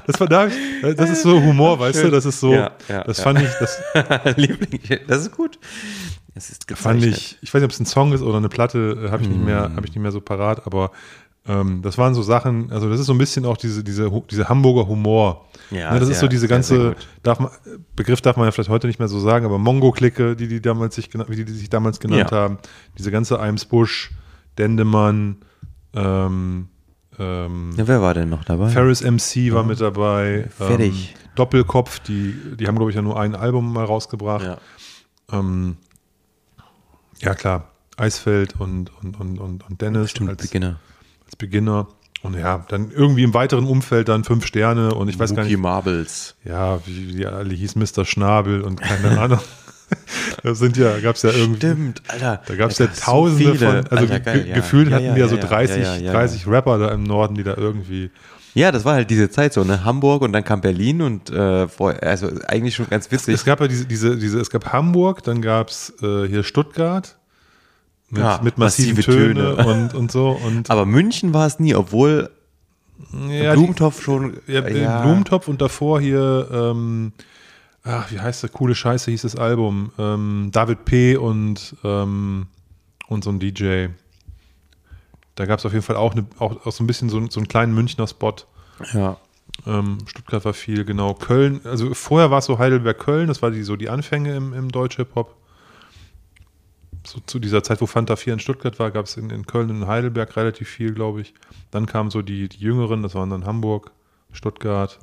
Das 0.06 0.18
war 0.18 0.26
da, 0.26 0.48
das 0.96 1.10
ist 1.10 1.22
so 1.22 1.40
Humor, 1.40 1.78
weißt 1.78 2.04
du, 2.04 2.10
das 2.10 2.24
ist 2.24 2.40
so, 2.40 2.52
Ja, 2.52 2.72
ja, 2.88 3.04
das 3.04 3.18
ja. 3.18 3.24
fand 3.24 3.40
ich, 3.40 3.50
das 3.60 3.80
Liebling, 4.36 4.80
das 5.06 5.22
ist 5.22 5.32
gut. 5.32 5.58
Es 6.34 6.50
ist 6.50 6.64
fand 6.70 7.00
gezeichnet. 7.00 7.16
ich, 7.18 7.38
ich 7.42 7.52
weiß 7.54 7.60
nicht, 7.60 7.66
ob 7.66 7.72
es 7.72 7.80
ein 7.80 7.86
Song 7.86 8.12
ist 8.12 8.22
oder 8.22 8.36
eine 8.38 8.48
Platte, 8.48 9.04
äh, 9.06 9.10
habe 9.10 9.22
ich 9.22 9.28
nicht 9.28 9.40
mehr, 9.42 9.68
Mm. 9.68 9.76
habe 9.76 9.86
ich 9.86 9.92
nicht 9.94 10.02
mehr 10.02 10.12
so 10.12 10.20
parat, 10.20 10.66
aber 10.66 10.90
ähm, 11.46 11.80
das 11.82 11.96
waren 11.98 12.14
so 12.14 12.22
Sachen, 12.22 12.70
also 12.70 12.88
das 12.90 13.00
ist 13.00 13.06
so 13.06 13.12
ein 13.14 13.18
bisschen 13.18 13.46
auch 13.46 13.56
diese, 13.56 13.82
diese, 13.82 14.10
diese 14.30 14.48
Hamburger 14.48 14.86
Humor. 14.86 15.46
Ja, 15.70 15.92
ne, 15.92 15.98
das 15.98 16.08
ist 16.08 16.16
sehr, 16.16 16.20
so 16.20 16.28
diese 16.28 16.46
ganze, 16.48 16.94
darf 17.22 17.40
man, 17.40 17.50
Begriff 17.96 18.20
darf 18.20 18.36
man 18.36 18.44
ja 18.46 18.52
vielleicht 18.52 18.68
heute 18.70 18.86
nicht 18.86 18.98
mehr 18.98 19.08
so 19.08 19.18
sagen, 19.18 19.44
aber 19.46 19.58
Mongo-Clique, 19.58 20.36
die 20.36 20.48
die 20.48 20.60
damals 20.60 20.94
sich, 20.96 21.08
die, 21.08 21.44
die 21.44 21.52
sich 21.52 21.70
damals 21.70 21.98
genannt 21.98 22.30
Ja. 22.30 22.36
haben, 22.36 22.58
diese 22.98 23.10
ganze 23.10 23.40
Eimsbusch, 23.40 24.10
Dendemann, 24.58 25.36
ähm, 25.94 26.68
ähm, 27.18 27.72
Ja, 27.76 27.88
wer 27.88 28.02
war 28.02 28.14
denn 28.14 28.28
noch 28.28 28.44
dabei? 28.44 28.68
Ferris 28.68 29.00
MC 29.02 29.52
war 29.52 29.64
mit 29.64 29.80
dabei. 29.80 30.48
Fertig. 30.56 31.14
Ähm, 31.14 31.20
Doppelkopf, 31.36 32.00
die, 32.00 32.34
die 32.58 32.66
haben, 32.66 32.76
glaube 32.76 32.90
ich, 32.90 32.96
ja 32.96 33.02
nur 33.02 33.18
ein 33.18 33.34
Album 33.34 33.72
mal 33.72 33.84
rausgebracht. 33.84 34.44
Ja. 34.44 34.58
Ähm, 35.32 35.76
ja, 37.20 37.34
klar. 37.34 37.70
Eisfeld 37.96 38.58
und, 38.58 38.90
und, 39.02 39.18
und, 39.20 39.38
und, 39.38 39.68
und 39.68 39.80
Dennis 39.82 40.10
Stimmt, 40.10 40.30
als, 40.30 40.42
Beginner. 40.42 40.80
als 41.26 41.36
Beginner. 41.36 41.88
Und 42.22 42.34
ja, 42.38 42.64
dann 42.68 42.90
irgendwie 42.90 43.22
im 43.22 43.32
weiteren 43.32 43.64
Umfeld 43.66 44.08
dann 44.08 44.24
fünf 44.24 44.44
Sterne 44.46 44.94
und 44.94 45.08
ich 45.08 45.18
weiß 45.18 45.30
gar 45.34 45.44
Wookie 45.44 45.52
nicht, 45.54 45.62
Marbles. 45.62 46.36
ja, 46.44 46.78
wie, 46.86 47.08
wie 47.08 47.12
die 47.16 47.26
alle 47.26 47.54
hieß, 47.54 47.76
Mr. 47.76 48.04
Schnabel 48.04 48.60
und 48.60 48.80
keine 48.80 49.18
Ahnung. 49.20 49.40
da 50.42 50.54
sind 50.54 50.76
ja, 50.76 50.98
gab 51.00 51.16
es 51.16 51.22
ja 51.22 51.30
irgendwie. 51.30 51.56
Stimmt, 51.56 52.02
Alter. 52.08 52.42
Da 52.46 52.56
gab 52.56 52.70
es 52.70 52.78
ja 52.78 52.88
so 52.92 53.00
tausende 53.00 53.52
viele. 53.54 53.58
von, 53.58 53.76
also 53.88 54.04
Alter, 54.12 54.20
geil, 54.20 54.40
ge 54.42 54.48
ja. 54.50 54.54
gefühlt 54.54 54.88
Ja, 54.88 54.96
hatten 54.96 55.06
ja, 55.06 55.14
die 55.14 55.20
ja 55.20 55.26
ja, 55.26 55.30
so 55.30 55.36
ja, 55.36 55.42
30, 55.46 55.82
ja, 55.82 55.96
ja, 55.96 56.00
ja. 56.02 56.12
30 56.12 56.46
Rapper 56.46 56.78
da 56.78 56.90
im 56.90 57.02
Norden, 57.04 57.34
die 57.34 57.42
da 57.42 57.54
irgendwie. 57.56 58.10
Ja, 58.54 58.72
das 58.72 58.84
war 58.84 58.94
halt 58.94 59.10
diese 59.10 59.30
Zeit 59.30 59.52
so, 59.52 59.64
ne? 59.64 59.84
Hamburg 59.84 60.22
und 60.22 60.32
dann 60.32 60.44
kam 60.44 60.60
Berlin 60.60 61.02
und 61.02 61.30
äh, 61.30 61.68
also 62.00 62.30
eigentlich 62.48 62.74
schon 62.74 62.88
ganz 62.88 63.10
witzig. 63.10 63.34
Es 63.34 63.44
gab 63.44 63.60
ja 63.60 63.68
diese, 63.68 63.86
diese, 63.86 64.16
diese, 64.16 64.40
es 64.40 64.50
gab 64.50 64.72
Hamburg, 64.72 65.22
dann 65.22 65.40
gab 65.40 65.68
es 65.68 65.92
äh, 66.02 66.26
hier 66.26 66.42
Stuttgart 66.42 67.16
mit, 68.10 68.22
Ja, 68.22 68.40
mit 68.42 68.58
massiven 68.58 68.96
massive 68.96 69.12
Töne, 69.12 69.56
Töne. 69.56 69.66
und, 69.66 69.94
und 69.94 70.12
so. 70.12 70.30
Und 70.30 70.68
Aber 70.68 70.84
München 70.84 71.32
war 71.32 71.46
es 71.46 71.60
nie, 71.60 71.74
obwohl 71.74 72.30
ja, 73.28 73.52
Blumentopf 73.54 74.02
schon. 74.02 74.38
Die, 74.46 74.52
ja, 74.52 74.60
den 74.60 75.02
Blumentopf 75.02 75.48
und 75.48 75.60
davor 75.60 76.00
hier, 76.00 76.48
ähm, 76.52 77.12
ach, 77.84 78.10
wie 78.10 78.20
heißt 78.20 78.42
der? 78.42 78.50
Coole 78.50 78.74
Scheiße 78.74 79.10
hieß 79.10 79.22
das 79.22 79.36
Album. 79.36 79.92
Ähm, 79.98 80.50
David 80.52 80.84
P. 80.84 81.16
und, 81.16 81.76
ähm, 81.84 82.46
und 83.08 83.24
so 83.24 83.30
ein 83.30 83.38
DJ. 83.38 83.88
Da 85.40 85.46
gab 85.46 85.58
es 85.58 85.64
auf 85.64 85.72
jeden 85.72 85.82
Fall 85.82 85.96
auch, 85.96 86.12
eine, 86.12 86.26
auch, 86.38 86.66
auch 86.66 86.72
so 86.72 86.84
ein 86.84 86.86
bisschen 86.86 87.08
so, 87.08 87.18
so 87.30 87.40
einen 87.40 87.48
kleinen 87.48 87.74
Münchner 87.74 88.06
Spot. 88.06 88.34
Ja. 88.92 89.16
Ähm, 89.66 89.96
Stuttgart 90.04 90.44
war 90.44 90.52
viel, 90.52 90.84
genau. 90.84 91.14
Köln, 91.14 91.62
also 91.64 91.94
vorher 91.94 92.30
war 92.30 92.40
es 92.40 92.44
so 92.44 92.58
Heidelberg-Köln, 92.58 93.26
das 93.26 93.40
war 93.40 93.50
die, 93.50 93.62
so 93.62 93.76
die 93.76 93.88
Anfänge 93.88 94.36
im, 94.36 94.52
im 94.52 94.70
Deutsch-Hip-Hop. 94.70 95.34
So 97.06 97.20
zu 97.24 97.38
dieser 97.38 97.62
Zeit, 97.62 97.80
wo 97.80 97.86
Fanta 97.86 98.16
4 98.16 98.34
in 98.34 98.40
Stuttgart 98.40 98.78
war, 98.78 98.90
gab 98.90 99.06
es 99.06 99.16
in, 99.16 99.30
in 99.30 99.46
Köln 99.46 99.70
und 99.70 99.76
in 99.80 99.86
Heidelberg 99.86 100.36
relativ 100.36 100.68
viel, 100.68 100.92
glaube 100.92 101.22
ich. 101.22 101.32
Dann 101.70 101.86
kamen 101.86 102.10
so 102.10 102.20
die, 102.20 102.50
die 102.50 102.60
Jüngeren, 102.60 103.02
das 103.02 103.14
waren 103.14 103.30
dann 103.30 103.46
Hamburg, 103.46 103.92
Stuttgart. 104.32 104.98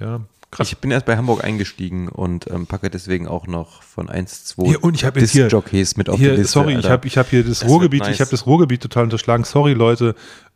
Ja, 0.00 0.22
krass. 0.50 0.68
Ich 0.72 0.78
bin 0.78 0.90
erst 0.90 1.06
bei 1.06 1.16
Hamburg 1.16 1.44
eingestiegen 1.44 2.08
und 2.08 2.50
ähm, 2.50 2.66
packe 2.66 2.90
deswegen 2.90 3.26
auch 3.28 3.46
noch 3.46 3.82
von 3.82 4.08
1, 4.08 4.44
2 4.46 4.66
Hier, 4.66 4.84
und 4.84 4.94
ich 4.94 5.04
habe 5.04 5.20
jetzt 5.20 5.32
hier, 5.32 5.44
Disc-Jockeys 5.44 5.96
mit 5.96 6.08
auf 6.08 6.18
hier 6.18 6.30
die 6.32 6.36
Liste. 6.38 6.52
sorry, 6.52 6.70
ich 6.72 6.76
Alter. 6.78 6.90
habe 6.90 7.06
ich 7.06 7.18
hab 7.18 7.28
hier 7.28 7.44
das, 7.44 7.60
Das 7.60 7.68
Ruhrgebiet, 7.68 8.02
nice. 8.02 8.14
ich 8.14 8.20
habe 8.20 8.30
das 8.30 8.46
Ruhrgebiet 8.46 8.82
total 8.82 9.04
unterschlagen. 9.04 9.44
Sorry, 9.44 9.72
Leute. 9.74 10.14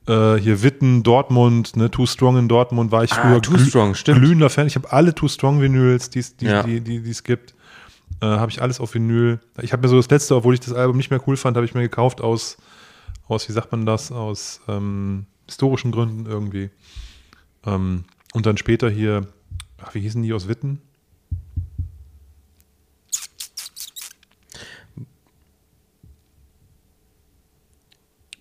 Äh, 0.09 0.37
hier 0.37 0.63
Witten, 0.63 1.03
Dortmund, 1.03 1.77
ne, 1.77 1.91
Too 1.91 2.07
Strong 2.07 2.39
in 2.39 2.49
Dortmund 2.49 2.91
war 2.91 3.05
ich 3.05 3.13
Ah, 3.13 3.21
früher 3.23 3.43
Too 3.43 3.59
Strong, 3.59 3.95
stimmt. 3.95 4.21
glühender 4.21 4.49
Fan. 4.49 4.67
Ich 4.67 4.75
habe 4.77 4.91
alle 4.93 5.15
Too 5.15 5.29
Strong 5.29 5.61
Vinyls, 5.61 6.09
die 6.11 6.21
es 6.21 6.37
die, 6.37 6.47
Ja. 6.47 6.63
die, 6.63 6.81
die 6.81 6.97
es 7.11 7.23
gibt. 7.23 7.55
Äh, 8.23 8.27
habe 8.27 8.51
ich 8.51 8.61
alles 8.63 8.81
auf 8.81 8.95
Vinyl. 8.95 9.41
Ich 9.61 9.73
habe 9.73 9.83
mir 9.83 9.89
so 9.89 9.97
das 9.97 10.09
letzte, 10.11 10.35
obwohl 10.37 10.55
ich 10.55 10.61
das 10.61 10.73
Album 10.73 10.97
nicht 10.97 11.11
mehr 11.11 11.21
cool 11.27 11.37
fand, 11.37 11.57
habe 11.57 11.65
ich 11.67 11.75
mir 11.75 11.83
gekauft 11.83 12.21
aus, 12.23 12.57
aus, 13.29 13.49
wie 13.49 13.53
sagt 13.53 13.73
man 13.73 13.87
das, 13.87 14.11
aus 14.11 14.61
ähm, 14.69 15.27
historischen 15.47 15.93
Gründen 15.93 16.27
irgendwie. 16.27 16.71
Ähm, 17.67 18.05
und 18.33 18.47
dann 18.47 18.57
später 18.57 18.89
hier, 18.91 19.27
ach, 19.83 19.95
wie 19.95 20.01
hießen 20.01 20.23
die 20.23 20.33
aus 20.33 20.49
Witten? 20.49 20.81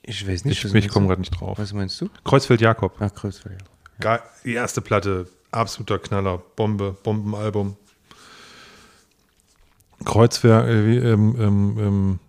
Ich 0.04 0.28
weiß 0.28 0.46
nicht. 0.46 0.66
Ich, 0.66 0.74
ich 0.74 0.88
komme 0.90 1.08
gerade 1.08 1.22
nicht 1.22 1.40
drauf. 1.40 1.60
Was 1.60 1.72
meinst 1.72 2.02
du? 2.02 2.10
Kreuzfeld 2.24 2.62
Jakob. 2.62 2.96
Ach, 3.00 3.14
Kreuzfeld. 3.14 3.64
Geil, 4.00 4.22
die 4.44 4.54
erste 4.54 4.82
Platte, 4.82 5.28
absoluter 5.52 6.00
Knaller, 6.00 6.40
Bombe, 6.56 6.96
Bombenalbum. 7.04 7.76
Kreuzwerk, 10.06 10.68
äh, 10.68 10.98
ähm, 10.98 11.36
ähm, 11.38 11.78
ähm, 11.80 12.20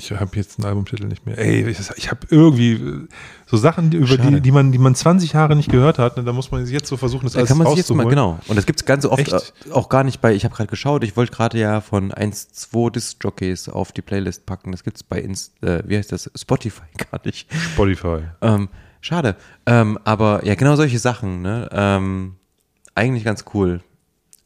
ich 0.00 0.10
habe 0.12 0.36
jetzt 0.36 0.58
einen 0.58 0.66
Albumtitel 0.66 1.06
nicht 1.06 1.26
mehr. 1.26 1.38
Ey, 1.38 1.68
ich, 1.68 1.78
ich 1.96 2.10
habe 2.10 2.20
irgendwie 2.30 2.72
äh, 2.72 3.08
so 3.46 3.56
Sachen, 3.56 3.90
die, 3.90 3.98
über 3.98 4.06
Schade. 4.06 4.32
die, 4.32 4.40
die 4.40 4.50
man, 4.50 4.72
die 4.72 4.78
man 4.78 4.94
20 4.94 5.32
Jahre 5.32 5.54
nicht 5.56 5.70
gehört 5.70 5.98
hat. 5.98 6.16
Ne, 6.16 6.24
da 6.24 6.32
muss 6.32 6.50
man 6.50 6.66
jetzt 6.66 6.88
so 6.88 6.96
versuchen, 6.96 7.24
das 7.24 7.34
Da 7.34 7.40
alles 7.40 7.48
kann 7.48 7.58
man 7.58 7.68
sich 7.68 7.78
jetzt 7.78 7.94
mal, 7.94 8.06
genau. 8.06 8.38
Und 8.48 8.56
das 8.56 8.66
gibt 8.66 8.80
es 8.80 8.86
ganz 8.86 9.04
oft 9.04 9.20
Echt? 9.20 9.54
äh, 9.66 9.72
auch 9.72 9.88
gar 9.88 10.04
nicht 10.04 10.20
bei, 10.20 10.34
ich 10.34 10.44
habe 10.44 10.54
gerade 10.54 10.68
geschaut, 10.68 11.04
ich 11.04 11.16
wollte 11.16 11.32
gerade 11.32 11.58
ja 11.58 11.80
von 11.80 12.12
1, 12.12 12.52
2 12.52 12.90
Disc-Jockeys 12.90 13.68
auf 13.68 13.92
die 13.92 14.02
Playlist 14.02 14.46
packen. 14.46 14.72
Das 14.72 14.84
gibt 14.84 14.96
es 14.96 15.02
bei, 15.02 15.20
Inst, 15.20 15.62
äh, 15.62 15.82
wie 15.86 15.96
heißt 15.96 16.12
das, 16.12 16.30
Spotify 16.34 16.82
gar 17.10 17.20
nicht. 17.24 17.52
Spotify. 17.74 18.20
Ähm, 18.40 18.68
schade. 19.00 19.36
Ähm, 19.66 19.98
aber 20.04 20.44
ja, 20.44 20.54
genau 20.54 20.76
solche 20.76 20.98
Sachen, 20.98 21.42
ne? 21.42 21.68
Ähm, 21.72 22.36
eigentlich 22.94 23.24
ganz 23.24 23.44
cool. 23.54 23.80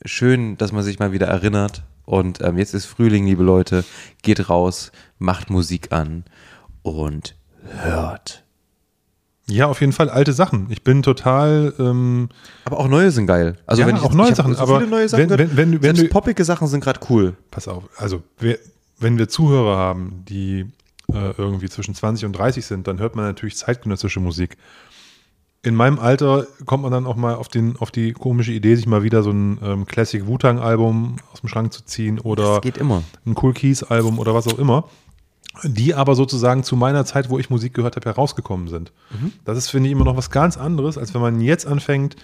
Schön, 0.05 0.59
dass 0.59 0.73
man 0.73 0.83
sich 0.83 0.99
mal 0.99 1.13
wieder 1.13 1.27
erinnert. 1.27 1.83
Und 2.05 2.41
ähm, 2.43 2.59
jetzt 2.59 2.75
ist 2.75 2.87
Frühling, 2.87 3.27
liebe 3.27 3.43
Leute. 3.43 3.85
Geht 4.23 4.49
raus, 4.51 4.93
macht 5.19 5.51
Musik 5.51 5.93
an 5.93 6.25
und 6.83 7.35
hört. 7.83 8.45
Ja, 9.47 9.67
auf 9.67 9.81
jeden 9.81 9.93
Fall 9.93 10.09
alte 10.09 10.33
Sachen. 10.33 10.69
Ich 10.71 10.85
bin 10.85 11.03
total, 11.03 11.75
ähm, 11.79 12.31
Aber 12.65 12.79
auch 12.79 12.89
neue 12.89 13.11
sind 13.11 13.27
geil. 13.27 13.57
Also 13.67 13.83
Ja, 13.83 13.89
wenn 13.89 13.97
ich 13.97 14.01
auch 14.03 14.07
jetzt- 14.07 14.15
neue 14.17 14.31
ich 14.31 14.37
Sachen, 14.37 14.55
so 14.55 14.61
aber 14.63 14.79
viele 14.79 14.91
neue 14.91 15.09
Sachen 15.09 15.29
wenn- 15.29 15.39
wenn- 15.39 15.57
wenn 15.57 15.83
wenn 15.83 15.97
du- 15.97 16.09
poppige 16.09 16.45
Sachen 16.45 16.67
sind 16.67 16.83
gerade 16.83 17.01
cool. 17.11 17.37
pass 17.51 17.69
auf, 17.69 17.85
also 17.97 18.23
wer, 18.39 18.59
wenn 18.99 19.19
wir 19.19 19.29
Zuhörer 19.29 19.77
haben, 19.77 20.25
die 20.29 20.67
äh, 21.13 21.33
irgendwie 21.37 21.69
zwischen 21.69 21.95
20 21.95 22.25
und 22.25 22.33
30 22.33 22.65
sind, 22.65 22.87
dann 22.89 22.99
hört 22.99 23.15
man 23.17 23.27
natürlich 23.27 23.57
zeitgenössische 23.59 24.21
Musik. 24.21 24.57
In 25.65 25.75
meinem 25.75 25.99
Alter 25.99 26.47
kommt 26.67 26.83
man 26.83 26.93
dann 26.93 27.07
auch 27.07 27.17
mal 27.17 27.35
auf, 27.35 27.49
den, 27.49 27.77
auf 27.79 27.91
die 27.91 28.12
komische 28.12 28.53
Idee, 28.53 28.77
sich 28.77 28.87
mal 28.87 29.03
wieder 29.03 29.23
so 29.23 29.31
ein 29.31 29.59
ähm, 29.62 29.87
Classic 29.87 30.27
Wu-Tang-Album 30.27 31.17
aus 31.33 31.41
dem 31.41 31.49
Schrank 31.49 31.73
zu 31.73 31.85
ziehen 31.85 32.21
oder 32.21 32.57
Das 32.57 32.61
geht 32.61 32.77
immer. 32.77 33.03
ein 33.25 33.35
Cool 33.41 33.55
Keys-Album 33.55 34.19
oder 34.19 34.35
was 34.35 34.47
auch 34.47 34.59
immer, 34.59 34.85
die 35.62 35.95
aber 35.95 36.15
sozusagen 36.17 36.65
zu 36.65 36.77
meiner 36.77 37.07
Zeit, 37.07 37.31
wo 37.31 37.39
ich 37.39 37.49
Musik 37.49 37.73
gehört 37.73 37.97
habe, 37.97 38.05
herausgekommen 38.05 38.69
sind. 38.69 38.93
Das 39.47 39.57
ist, 39.57 39.71
finde 39.71 39.89
ich, 39.89 39.93
immer 39.93 40.05
noch 40.05 40.19
was 40.19 40.31
ganz 40.31 40.59
anderes, 40.59 40.99
als 40.99 41.15
wenn 41.15 41.23
man 41.23 41.41
jetzt 41.41 41.67
anfängt, 41.67 42.17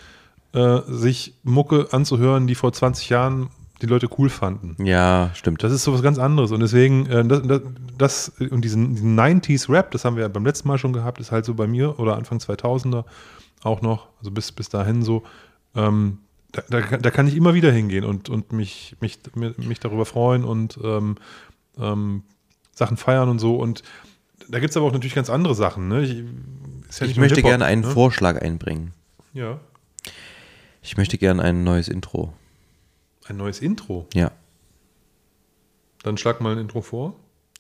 äh, 0.53 0.81
sich 0.89 1.35
Mucke 1.43 1.89
anzuhören, 1.93 2.47
die 2.47 2.55
vor 2.55 2.73
20 2.73 3.09
Jahren 3.09 3.49
die 3.83 3.87
Leute 3.87 4.09
cool 4.19 4.29
fanden. 4.29 4.77
Ja, 4.85 5.31
stimmt. 5.35 5.63
Das 5.63 5.73
ist 5.73 5.85
so 5.85 5.93
was 5.93 6.03
ganz 6.03 6.19
anderes. 6.19 6.53
Und 6.53 6.61
deswegen, 6.61 7.07
äh, 7.07 7.25
das, 7.25 7.43
das, 7.43 7.61
das 7.97 8.33
und 8.51 8.63
diesen, 8.63 8.95
diesen 8.95 9.19
90s 9.19 9.71
Rap, 9.71 9.91
das 9.91 10.05
haben 10.05 10.17
wir 10.17 10.23
ja 10.23 10.29
beim 10.29 10.45
letzten 10.45 10.69
Mal 10.69 10.79
schon 10.79 10.93
gehabt, 10.93 11.21
ist 11.21 11.33
halt 11.33 11.45
so 11.45 11.55
bei 11.55 11.67
mir 11.67 11.99
oder 11.99 12.17
Anfang 12.17 12.39
2000er 12.39 13.05
auch 13.63 13.83
noch, 13.83 14.09
also 14.19 14.31
bis, 14.31 14.53
bis 14.53 14.69
dahin 14.69 15.03
so. 15.03 15.23
Ähm, 15.75 16.19
da, 16.53 16.63
da, 16.69 16.97
da 16.97 17.11
kann 17.11 17.29
ich 17.29 17.37
immer 17.37 17.55
wieder 17.55 17.71
hingehen 17.71 18.05
und, 18.05 18.29
und 18.29 18.53
mich, 18.53 18.97
mich, 19.01 19.19
mich 19.35 19.81
darüber 19.81 20.05
freuen 20.05 20.45
und 20.45 20.79
ähm, 20.83 21.17
ähm, 21.79 22.23
Sachen 22.73 22.97
feiern 22.97 23.29
und 23.29 23.39
so. 23.39 23.57
Und 23.57 23.83
da 24.49 24.59
gibt 24.59 24.71
es 24.71 24.77
aber 24.77 24.87
auch 24.87 24.93
natürlich 24.93 25.15
ganz 25.15 25.31
andere 25.31 25.55
Sachen. 25.55 25.89
Ne? 25.89 26.03
Ich, 26.03 26.25
ja 27.01 27.07
Ich 27.07 27.17
möchte 27.17 27.43
gerne 27.43 27.65
einen 27.65 27.83
ne? 27.83 27.89
Vorschlag 27.89 28.41
einbringen. 28.41 28.93
Ja, 29.33 29.61
Ich 30.83 30.97
möchte 30.97 31.19
gerne 31.19 31.43
ein 31.43 31.63
neues 31.63 31.89
Intro. 31.89 32.33
Ein 33.31 33.37
neues 33.37 33.61
Intro. 33.61 34.07
Ja. 34.15 34.31
Dann 36.03 36.17
schlag 36.17 36.41
mal 36.41 36.53
ein 36.53 36.59
Intro 36.59 36.81
vor. 36.83 37.15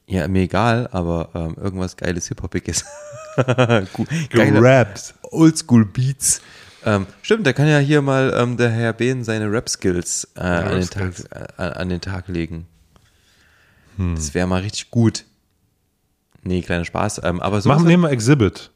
Ja, 0.06 0.26
mir 0.28 0.42
egal, 0.42 0.88
aber 0.92 1.28
ähm, 1.34 1.56
irgendwas 1.60 1.96
geiles 1.96 2.26
Hip-Hopiges. 2.28 2.84
Geile 3.36 4.52
Gerappt. 4.52 5.14
Oldschool-Beats. 5.30 6.42
Ähm, 6.84 7.06
stimmt, 7.22 7.46
da 7.46 7.52
kann 7.52 7.68
ja 7.68 7.78
hier 7.78 8.02
mal 8.02 8.34
ähm, 8.36 8.56
der 8.56 8.70
Herr 8.70 8.92
Behn 8.92 9.22
seine 9.22 9.50
Rap-Skills 9.52 10.28
äh, 10.34 10.40
an, 10.40 10.80
den 10.80 10.90
Tag- 10.90 11.02
Rap-Skills. 11.02 11.58
äh, 11.58 11.62
an 11.62 11.88
den 11.88 12.00
Tag 12.00 12.28
legen. 12.28 12.66
Das 13.98 14.32
wäre 14.32 14.46
mal 14.46 14.62
richtig 14.62 14.90
gut. 14.90 15.26
Nee, 16.42 16.62
kleiner 16.62 16.86
Spaß. 16.86 17.20
Ähm, 17.22 17.40
aber 17.40 17.60
so 17.60 17.68
Machen 17.68 17.86
wir 17.86 18.10
Exhibit. 18.10 18.70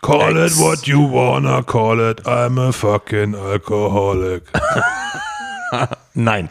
Call 0.00 0.36
it 0.38 0.56
what 0.56 0.86
you 0.86 1.12
wanna 1.12 1.62
call 1.62 2.00
it. 2.00 2.26
I'm 2.26 2.58
a 2.58 2.72
fucking 2.72 3.34
alcoholic. 3.34 4.44
Nein. 6.14 6.48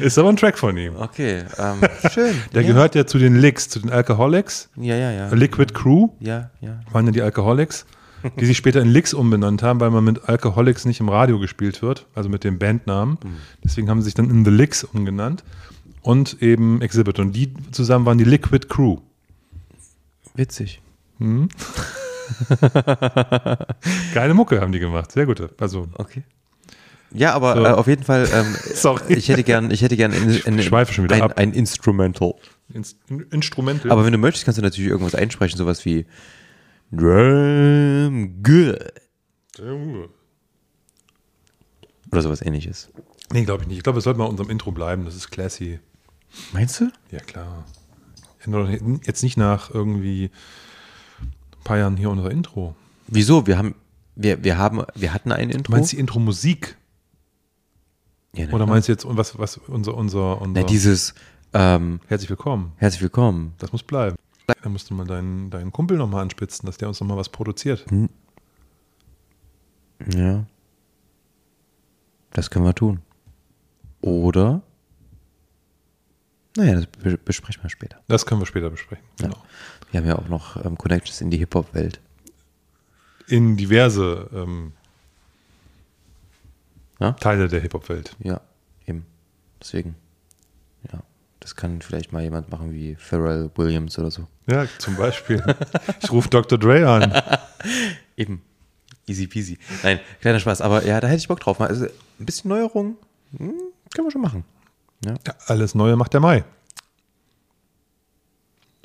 Ist 0.00 0.18
aber 0.18 0.28
ein 0.28 0.36
Track 0.36 0.58
von 0.58 0.76
ihm. 0.76 0.96
Okay, 0.96 1.44
ähm, 1.58 1.80
schön. 2.12 2.34
Der 2.54 2.62
ja. 2.62 2.68
gehört 2.68 2.94
ja 2.94 3.06
zu 3.06 3.18
den 3.18 3.36
Licks, 3.36 3.68
zu 3.68 3.80
den 3.80 3.90
Alcoholics. 3.90 4.68
Ja, 4.76 4.96
ja, 4.96 5.10
ja. 5.10 5.28
Liquid 5.34 5.72
Crew 5.74 6.08
Ja, 6.20 6.50
ja. 6.60 6.80
waren 6.92 7.06
ja 7.06 7.12
die 7.12 7.22
Alcoholics, 7.22 7.86
die 8.38 8.46
sich 8.46 8.56
später 8.56 8.80
in 8.80 8.88
Licks 8.88 9.14
umbenannt 9.14 9.62
haben, 9.62 9.80
weil 9.80 9.90
man 9.90 10.04
mit 10.04 10.28
Alcoholics 10.28 10.84
nicht 10.84 11.00
im 11.00 11.08
Radio 11.08 11.38
gespielt 11.38 11.82
wird, 11.82 12.06
also 12.14 12.28
mit 12.28 12.44
dem 12.44 12.58
Bandnamen. 12.58 13.18
Deswegen 13.64 13.88
haben 13.88 14.00
sie 14.00 14.06
sich 14.06 14.14
dann 14.14 14.28
in 14.30 14.44
The 14.44 14.50
Licks 14.50 14.84
umgenannt 14.84 15.44
und 16.02 16.42
eben 16.42 16.80
Exhibit. 16.82 17.18
Und 17.18 17.32
die 17.32 17.52
zusammen 17.70 18.06
waren 18.06 18.18
die 18.18 18.24
Liquid 18.24 18.66
Crew. 18.68 18.98
Witzig. 20.34 20.80
Geile 24.14 24.34
Mucke 24.34 24.60
haben 24.60 24.72
die 24.72 24.78
gemacht, 24.78 25.10
sehr 25.12 25.26
gute. 25.26 25.50
Also, 25.58 25.88
Okay. 25.94 26.22
Ja, 27.12 27.32
aber 27.34 27.54
So. 27.54 27.64
äh, 27.64 27.68
auf 27.68 27.86
jeden 27.86 28.02
Fall, 28.04 28.28
ähm, 28.32 28.54
Sorry. 28.74 29.14
ich 29.14 29.28
hätte 29.28 29.42
gern, 29.44 29.70
ich 29.70 29.82
hätte 29.82 29.96
gern 29.96 30.12
in, 30.12 30.30
in, 30.30 30.58
Ich 30.58 30.66
schweife 30.66 30.92
schon 30.92 31.04
wieder 31.04 31.16
ein, 31.16 31.32
ein 31.32 31.52
Instrumental. 31.52 32.34
Inst 32.72 32.98
Instrumental. 33.30 33.90
Aber 33.90 34.04
wenn 34.04 34.12
du 34.12 34.18
möchtest, 34.18 34.44
kannst 34.44 34.58
du 34.58 34.62
natürlich 34.62 34.90
irgendwas 34.90 35.14
einsprechen, 35.14 35.56
sowas 35.56 35.84
wie 35.84 36.06
Drum 36.92 38.42
Good 38.42 38.92
oder 42.10 42.22
sowas 42.22 42.40
ähnliches. 42.42 42.88
nee, 43.32 43.44
glaube 43.44 43.62
ich 43.62 43.68
nicht. 43.68 43.78
Ich 43.78 43.82
glaube, 43.82 43.98
es 43.98 44.04
sollte 44.04 44.18
mal 44.18 44.24
unserem 44.26 44.50
Intro 44.50 44.72
bleiben. 44.72 45.04
Das 45.04 45.14
ist 45.14 45.30
classy. 45.30 45.78
Meinst 46.52 46.80
du? 46.80 46.90
Ja, 47.10 47.18
klar. 47.20 47.64
Jetzt 49.04 49.22
nicht 49.22 49.36
nach 49.36 49.70
irgendwie 49.74 50.30
ein 51.20 51.64
paar 51.64 51.76
Jahren 51.78 51.96
hier 51.98 52.08
unser 52.08 52.30
Intro. 52.30 52.74
Wieso? 53.08 53.46
Wir 53.46 53.58
haben, 53.58 53.74
wir, 54.14 54.42
wir 54.42 54.56
haben, 54.56 54.82
wir 54.94 55.12
hatten 55.12 55.32
ein 55.32 55.50
Intro. 55.50 55.64
Du 55.64 55.72
meinst 55.72 55.92
die 55.92 55.98
Intro-Musik? 55.98 56.76
Ja, 58.34 58.46
na 58.46 58.54
Oder 58.54 58.66
meinst 58.66 58.88
du 58.88 58.92
jetzt, 58.92 59.04
was, 59.08 59.38
was 59.38 59.56
unser, 59.58 59.94
unser, 59.94 60.40
unser 60.40 60.60
Na, 60.60 60.66
dieses 60.66 61.14
ähm, 61.54 62.00
Herzlich 62.06 62.30
willkommen. 62.30 62.72
Herzlich 62.76 63.02
willkommen. 63.02 63.54
Das 63.58 63.72
muss 63.72 63.82
bleiben. 63.82 64.16
Da 64.62 64.68
musst 64.68 64.90
du 64.90 64.94
mal 64.94 65.06
deinen, 65.06 65.50
deinen 65.50 65.72
Kumpel 65.72 65.96
nochmal 65.96 66.22
anspitzen, 66.22 66.66
dass 66.66 66.76
der 66.78 66.88
uns 66.88 67.00
nochmal 67.00 67.16
was 67.18 67.28
produziert. 67.28 67.84
Ja. 70.14 70.46
Das 72.32 72.50
können 72.50 72.64
wir 72.64 72.74
tun. 72.74 73.00
Oder? 74.00 74.62
Naja, 76.56 76.74
das 76.76 76.86
be- 76.86 77.18
besprechen 77.18 77.62
wir 77.62 77.70
später. 77.70 78.00
Das 78.08 78.24
können 78.26 78.40
wir 78.40 78.46
später 78.46 78.70
besprechen. 78.70 79.04
Ja. 79.20 79.26
Genau. 79.28 79.42
Wir 79.90 80.00
haben 80.00 80.06
ja 80.06 80.16
auch 80.18 80.28
noch 80.28 80.64
ähm, 80.64 80.76
Connections 80.78 81.20
in 81.20 81.30
die 81.30 81.38
Hip-Hop-Welt. 81.38 82.00
In 83.26 83.56
diverse 83.56 84.30
ähm, 84.32 84.72
Ja? 87.00 87.12
Teile 87.12 87.48
der 87.48 87.60
Hip-Hop-Welt. 87.60 88.16
Ja, 88.20 88.40
eben. 88.86 89.06
Deswegen. 89.60 89.96
Ja. 90.92 91.02
Das 91.40 91.54
kann 91.54 91.80
vielleicht 91.80 92.12
mal 92.12 92.22
jemand 92.22 92.50
machen 92.50 92.72
wie 92.72 92.96
Pharrell 92.96 93.50
Williams 93.54 93.98
oder 93.98 94.10
so. 94.10 94.26
Ja, 94.46 94.66
zum 94.78 94.96
Beispiel. 94.96 95.42
ich 96.02 96.10
rufe 96.10 96.28
Dr. 96.28 96.58
Dre 96.58 96.88
an. 96.88 97.22
Eben. 98.16 98.42
Easy 99.06 99.26
peasy. 99.26 99.58
Nein, 99.82 100.00
kleiner 100.20 100.40
Spaß. 100.40 100.60
Aber 100.60 100.84
ja, 100.84 101.00
da 101.00 101.06
hätte 101.06 101.18
ich 101.18 101.28
Bock 101.28 101.40
drauf. 101.40 101.60
Also 101.60 101.86
ein 101.86 102.26
bisschen 102.26 102.48
Neuerung 102.48 102.96
hm, 103.36 103.54
können 103.94 104.06
wir 104.06 104.10
schon 104.10 104.20
machen. 104.20 104.44
Ja. 105.04 105.14
Ja, 105.26 105.34
alles 105.46 105.74
Neue 105.74 105.96
macht 105.96 106.12
der 106.12 106.20
Mai. 106.20 106.44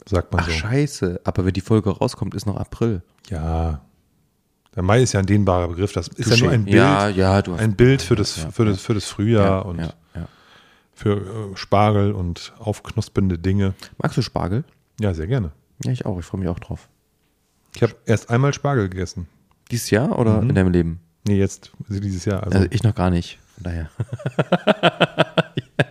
Sagt 0.06 0.31
man 0.31 0.41
Ach, 0.41 0.48
so. 0.48 0.52
scheiße. 0.53 1.22
Aber 1.23 1.45
wenn 1.45 1.53
die 1.53 1.61
Folge 1.61 1.90
rauskommt, 1.90 2.35
ist 2.35 2.45
noch 2.45 2.57
April. 2.57 3.02
Ja. 3.30 3.81
Der 4.76 4.84
Mai 4.84 5.04
ist 5.04 5.14
ja 5.14 5.20
ein 5.20 5.26
dehnbarer 5.26 5.68
Begriff. 5.68 5.94
Das 5.94 6.08
ist 6.08 6.32
ja 6.32 6.38
nur 6.38 6.52
ein 6.52 6.66
Bild, 6.66 6.76
Ja, 6.76 7.08
ja, 7.08 7.41
ein 7.58 7.76
Bild 7.76 8.02
für 8.02 8.16
das, 8.16 8.38
ja, 8.38 8.52
für 8.52 8.66
das, 8.66 8.82
für 8.82 8.94
das 8.94 9.06
Frühjahr 9.06 9.45
ja, 9.45 9.60
und 9.60 9.94
für 10.95 11.56
Spargel 11.56 12.12
und 12.12 12.54
aufknuspernde 12.60 13.38
Dinge. 13.38 13.74
Magst 13.98 14.18
du 14.18 14.22
Spargel? 14.22 14.64
Ja, 15.00 15.14
sehr 15.14 15.28
gerne. 15.28 15.52
Ja, 15.84 15.91
ich 15.91 16.06
auch. 16.06 16.20
Ich 16.20 16.26
freue 16.26 16.40
mich 16.40 16.50
auch 16.50 16.60
drauf. 16.60 16.88
Ich 17.76 17.84
habe 17.84 17.95
erst 18.06 18.30
einmal 18.30 18.54
Spargel 18.54 18.90
gegessen. 18.90 19.28
Dieses 19.72 19.90
Jahr 19.90 20.18
oder 20.18 20.41
in 20.41 20.54
deinem 20.54 20.72
Leben? 20.72 21.00
Nee, 21.28 21.38
jetzt 21.38 21.72
also 21.90 22.00
dieses 22.00 22.26
Jahr. 22.26 22.44
Also, 22.44 22.58
Also 22.58 22.70
ich 22.72 22.84
noch 22.84 22.95
gar 22.95 23.10
nicht. 23.10 23.40
Von 23.56 23.64
daher. 23.64 23.90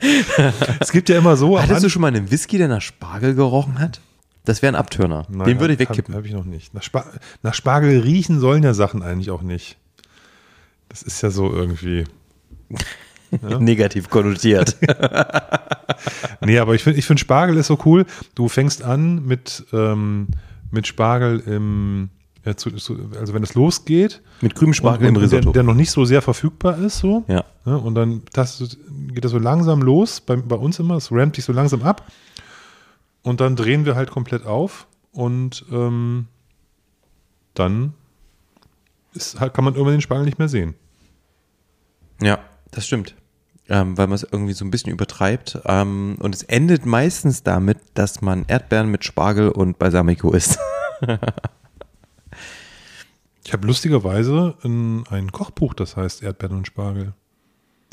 es 0.81 0.93
gibt 0.93 1.09
ja 1.09 1.19
immer 1.19 1.37
so. 1.37 1.61
Hattest 1.61 1.85
du 1.85 1.89
schon 1.89 2.03
mal 2.03 2.09
einen 2.09 2.31
Whisky, 2.31 2.59
der 2.59 2.69
nach 2.69 2.81
Spargel 2.81 3.35
gerochen 3.35 3.79
hat? 3.79 4.01
Das 4.45 4.63
wäre 4.63 4.73
ein 4.73 4.77
Abtörner. 4.77 5.27
Nein, 5.29 5.47
Den 5.47 5.61
würde 5.61 5.75
ich 5.75 5.79
wegkippen. 5.79 6.15
Habe 6.15 6.25
hab 6.25 6.29
ich 6.29 6.35
noch 6.35 6.45
nicht. 6.45 6.75
Nach, 6.75 6.83
Spa 6.83 7.05
nach 7.43 7.55
Spargel 7.55 8.01
riechen 8.01 8.41
sollen 8.41 8.63
ja 8.63 8.75
Sachen 8.75 9.03
eigentlich 9.03 9.31
auch 9.31 9.43
nicht. 9.43 9.77
Das 10.89 11.03
ist 11.03 11.23
ja 11.23 11.31
so 11.31 11.53
irgendwie. 11.53 12.05
Negativ 13.61 14.11
konnotiert. 14.11 14.77
Nee, 16.45 16.59
aber 16.59 16.75
ich 16.75 16.83
finde 16.83 16.99
ich 16.99 17.07
find 17.07 17.21
Spargel 17.21 17.57
ist 17.57 17.69
so 17.69 17.79
cool. 17.85 18.07
Du 18.35 18.49
fängst 18.49 18.83
an 18.83 19.25
mit, 19.25 19.65
ähm, 19.73 20.29
mit 20.71 20.87
Spargel 20.87 21.41
im. 21.41 22.11
Ja, 22.45 22.57
zu, 22.57 22.73
zu, 22.73 22.99
also 23.21 23.35
wenn 23.35 23.45
es 23.45 23.55
losgeht. 23.55 24.21
Mit 24.41 24.57
grünem 24.57 24.75
Spargel 24.75 25.07
im 25.07 25.15
der, 25.15 25.23
Risotto. 25.23 25.53
der 25.53 25.63
noch 25.63 25.75
nicht 25.75 25.93
so 25.93 26.05
sehr 26.05 26.23
verfügbar 26.23 26.77
ist, 26.77 26.99
so. 26.99 27.23
Ja. 27.29 27.45
Ne, 27.65 27.79
und 27.79 27.95
dann 27.95 28.23
tastet, 28.33 28.79
geht 29.15 29.25
das 29.25 29.31
so 29.31 29.39
langsam 29.39 29.81
los, 29.81 30.21
bei, 30.21 30.35
bei 30.35 30.57
uns 30.57 30.81
immer, 30.81 30.97
es 30.97 31.13
rampt 31.13 31.37
sich 31.37 31.45
so 31.45 31.53
langsam 31.53 31.83
ab. 31.85 32.11
Und 33.23 33.41
dann 33.41 33.57
drehen 33.57 33.85
wir 33.85 33.95
halt 33.95 34.11
komplett 34.11 34.47
auf 34.47 34.87
und 35.13 35.65
ähm, 35.71 36.27
dann 37.55 37.95
ist, 39.15 39.39
kann 39.39 39.65
man 39.65 39.75
irgendwann 39.75 39.95
den 39.95 40.01
Spargel 40.01 40.25
nicht 40.25 40.39
mehr 40.39 40.49
sehen. 40.49 40.75
Ja, 42.21 42.39
das 42.71 42.87
stimmt. 42.87 43.15
Ähm, 43.69 43.97
weil 43.97 44.09
man 44.09 44.17
es 44.17 44.27
irgendwie 44.31 44.55
so 44.55 44.65
ein 44.65 44.71
bisschen 44.71 44.93
übertreibt. 44.93 45.61
Ähm, 45.65 46.17
und 46.19 46.35
es 46.35 46.43
endet 46.43 46.85
meistens 46.85 47.43
damit, 47.43 47.79
dass 47.95 48.23
man 48.23 48.45
Erdbeeren 48.49 48.91
mit 48.91 49.05
Spargel 49.05 49.51
und 49.51 49.79
Balsamico 49.79 50.33
isst. 50.33 50.59
Ich 53.45 53.53
habe 53.53 53.67
lustigerweise 53.67 54.55
ein, 54.63 55.05
ein 55.09 55.33
Kochbuch, 55.33 55.75
das 55.75 55.97
heißt 55.97 56.23
Erdbeeren 56.23 56.59
und 56.59 56.67
Spargel. 56.67 57.13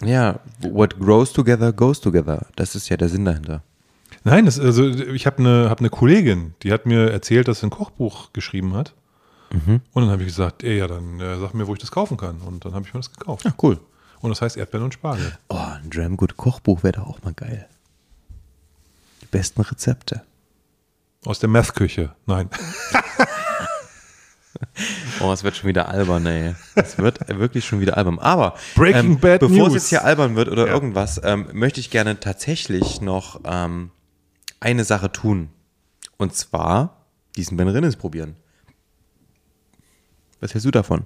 ja, 0.03 0.39
what 0.61 0.99
grows 0.99 1.33
together 1.33 1.73
goes 1.73 1.99
together. 1.99 2.47
Das 2.55 2.75
ist 2.75 2.89
ja 2.89 2.97
der 2.97 3.09
Sinn 3.09 3.25
dahinter. 3.25 3.63
Nein, 4.23 4.45
das, 4.45 4.59
also 4.59 4.87
ich 4.87 5.25
habe 5.25 5.37
eine, 5.39 5.69
hab 5.69 5.79
eine 5.79 5.89
Kollegin, 5.89 6.53
die 6.63 6.71
hat 6.73 6.85
mir 6.85 7.11
erzählt, 7.11 7.47
dass 7.47 7.59
sie 7.61 7.67
ein 7.67 7.71
Kochbuch 7.71 8.33
geschrieben 8.33 8.73
hat. 8.73 8.93
Mhm. 9.51 9.81
Und 9.93 10.03
dann 10.03 10.11
habe 10.11 10.21
ich 10.23 10.27
gesagt, 10.27 10.63
ey, 10.63 10.77
ja, 10.77 10.87
dann 10.87 11.19
äh, 11.19 11.37
sag 11.39 11.53
mir, 11.53 11.67
wo 11.67 11.73
ich 11.73 11.79
das 11.79 11.91
kaufen 11.91 12.17
kann. 12.17 12.37
Und 12.41 12.65
dann 12.65 12.73
habe 12.73 12.85
ich 12.85 12.93
mir 12.93 12.99
das 12.99 13.11
gekauft. 13.11 13.45
Ja, 13.45 13.53
cool. 13.63 13.79
Und 14.21 14.29
das 14.29 14.41
heißt 14.41 14.57
Erdbeeren 14.57 14.85
und 14.85 14.93
Spargel. 14.93 15.37
Oh, 15.47 15.55
ein 15.57 15.89
Dramgood 15.89 16.37
Kochbuch 16.37 16.83
wäre 16.83 16.93
doch 16.99 17.07
auch 17.07 17.21
mal 17.23 17.33
geil. 17.33 17.67
Die 19.21 19.25
besten 19.27 19.61
Rezepte. 19.61 20.21
Aus 21.25 21.39
der 21.39 21.49
Meth-Küche. 21.49 22.13
Nein. 22.25 22.49
Oh, 25.21 25.31
es 25.31 25.43
wird 25.43 25.55
schon 25.55 25.67
wieder 25.69 25.87
albern, 25.89 26.25
ey. 26.25 26.55
Es 26.75 26.97
wird 26.97 27.27
wirklich 27.29 27.65
schon 27.65 27.79
wieder 27.81 27.97
albern. 27.97 28.19
Aber 28.19 28.55
Breaking 28.75 29.11
ähm, 29.13 29.19
Bad 29.19 29.41
bevor 29.41 29.67
es 29.67 29.73
News. 29.73 29.73
jetzt 29.73 29.89
hier 29.89 30.03
albern 30.03 30.35
wird 30.35 30.49
oder 30.49 30.67
Ja. 30.67 30.73
irgendwas, 30.73 31.19
ähm, 31.23 31.47
möchte 31.53 31.79
ich 31.79 31.89
gerne 31.91 32.19
tatsächlich 32.19 32.99
noch 32.99 33.39
ähm, 33.45 33.91
eine 34.59 34.83
Sache 34.83 35.11
tun. 35.11 35.49
Und 36.17 36.35
zwar 36.35 37.05
diesen 37.35 37.57
Ben 37.57 37.67
Rinnes 37.67 37.95
probieren. 37.95 38.35
Was 40.41 40.53
hältst 40.53 40.65
du 40.65 40.71
davon? 40.71 41.03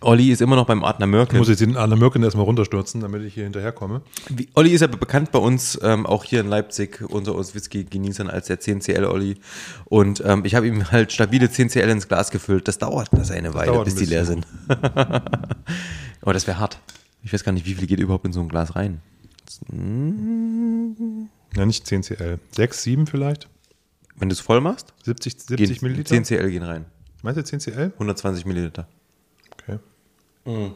Olli 0.00 0.30
ist 0.30 0.42
immer 0.42 0.56
noch 0.56 0.66
beim 0.66 0.84
Adner 0.84 1.06
Mörkel. 1.06 1.38
Muss 1.38 1.48
ich 1.48 1.56
den 1.56 1.76
Anna 1.76 1.96
Mürken 1.96 2.22
erstmal 2.22 2.44
runterstürzen, 2.44 3.00
damit 3.00 3.22
ich 3.22 3.34
hier 3.34 3.44
hinterherkomme. 3.44 4.02
Wie- 4.28 4.48
Olli 4.54 4.70
ist 4.70 4.80
ja 4.82 4.86
bekannt 4.86 5.32
bei 5.32 5.38
uns, 5.38 5.78
ähm, 5.82 6.04
auch 6.04 6.24
hier 6.24 6.40
in 6.40 6.48
Leipzig, 6.48 7.00
unter 7.08 7.34
uns 7.34 7.54
Whisky-Genießern 7.54 8.28
als 8.28 8.48
der 8.48 8.60
10CL-Olli. 8.60 9.36
Und 9.86 10.22
ähm, 10.26 10.44
ich 10.44 10.54
habe 10.54 10.66
ihm 10.68 10.90
halt 10.90 11.12
stabile 11.12 11.46
10CL 11.46 11.88
ins 11.88 12.06
Glas 12.08 12.30
gefüllt. 12.30 12.68
Das 12.68 12.78
dauert 12.78 13.08
das 13.12 13.30
eine 13.30 13.54
Weile, 13.54 13.72
dauert 13.72 13.84
bis 13.86 13.94
ein 13.94 14.00
die 14.00 14.04
leer 14.06 14.26
sind. 14.26 14.46
Aber 16.20 16.32
das 16.34 16.46
wäre 16.46 16.58
hart. 16.58 16.80
Ich 17.22 17.32
weiß 17.32 17.42
gar 17.44 17.52
nicht, 17.52 17.66
wie 17.66 17.74
viel 17.74 17.86
geht 17.86 17.98
überhaupt 18.00 18.26
in 18.26 18.32
so 18.32 18.40
ein 18.40 18.48
Glas 18.48 18.76
rein. 18.76 19.00
Ja, 21.56 21.66
nicht 21.66 21.86
10 21.86 22.02
CL. 22.02 22.38
6, 22.52 22.82
7 22.82 23.06
vielleicht? 23.06 23.48
Wenn 24.16 24.28
du 24.28 24.32
es 24.32 24.40
voll 24.40 24.60
machst, 24.60 24.92
70, 25.04 25.40
70 25.40 25.56
gehen 25.56 25.78
Milliliter? 25.82 26.14
10CL 26.14 26.50
gehen 26.50 26.62
rein. 26.62 26.84
Meinst 27.22 27.38
du 27.38 27.44
10 27.44 27.60
CL? 27.60 27.92
120 27.94 28.44
Milliliter. 28.46 28.88
Okay. 29.52 29.78
Würde 30.44 30.74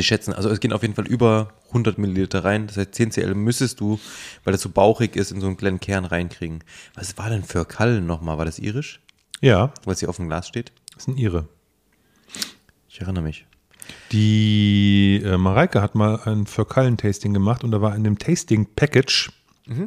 ich 0.00 0.06
schätzen. 0.06 0.32
Also 0.32 0.48
es 0.48 0.60
gehen 0.60 0.72
auf 0.72 0.82
jeden 0.82 0.94
Fall 0.94 1.06
über 1.06 1.52
100 1.68 1.98
Milliliter 1.98 2.44
rein. 2.44 2.68
Das 2.68 2.76
heißt, 2.76 2.94
10CL 2.94 3.34
müsstest 3.34 3.80
du, 3.80 3.98
weil 4.44 4.52
das 4.52 4.62
so 4.62 4.70
bauchig 4.70 5.16
ist, 5.16 5.32
in 5.32 5.40
so 5.40 5.46
einen 5.46 5.56
kleinen 5.56 5.80
Kern 5.80 6.04
reinkriegen. 6.04 6.62
Was 6.94 7.18
war 7.18 7.28
denn 7.28 7.42
für 7.42 7.64
Kallen 7.64 8.06
nochmal? 8.06 8.38
War 8.38 8.44
das 8.44 8.58
irisch? 8.58 9.00
Ja, 9.40 9.72
Was 9.84 10.00
hier 10.00 10.08
auf 10.08 10.16
dem 10.16 10.28
Glas 10.28 10.48
steht? 10.48 10.72
das 10.94 11.04
sind 11.04 11.18
ihre. 11.18 11.48
Ich 12.88 13.00
erinnere 13.00 13.24
mich. 13.24 13.46
Die 14.12 15.22
äh, 15.24 15.36
Mareike 15.36 15.80
hat 15.80 15.94
mal 15.94 16.20
ein 16.24 16.46
Förkallen-Tasting 16.46 17.32
gemacht 17.32 17.64
und 17.64 17.70
da 17.70 17.80
war 17.80 17.94
in 17.94 18.04
dem 18.04 18.18
Tasting-Package 18.18 19.30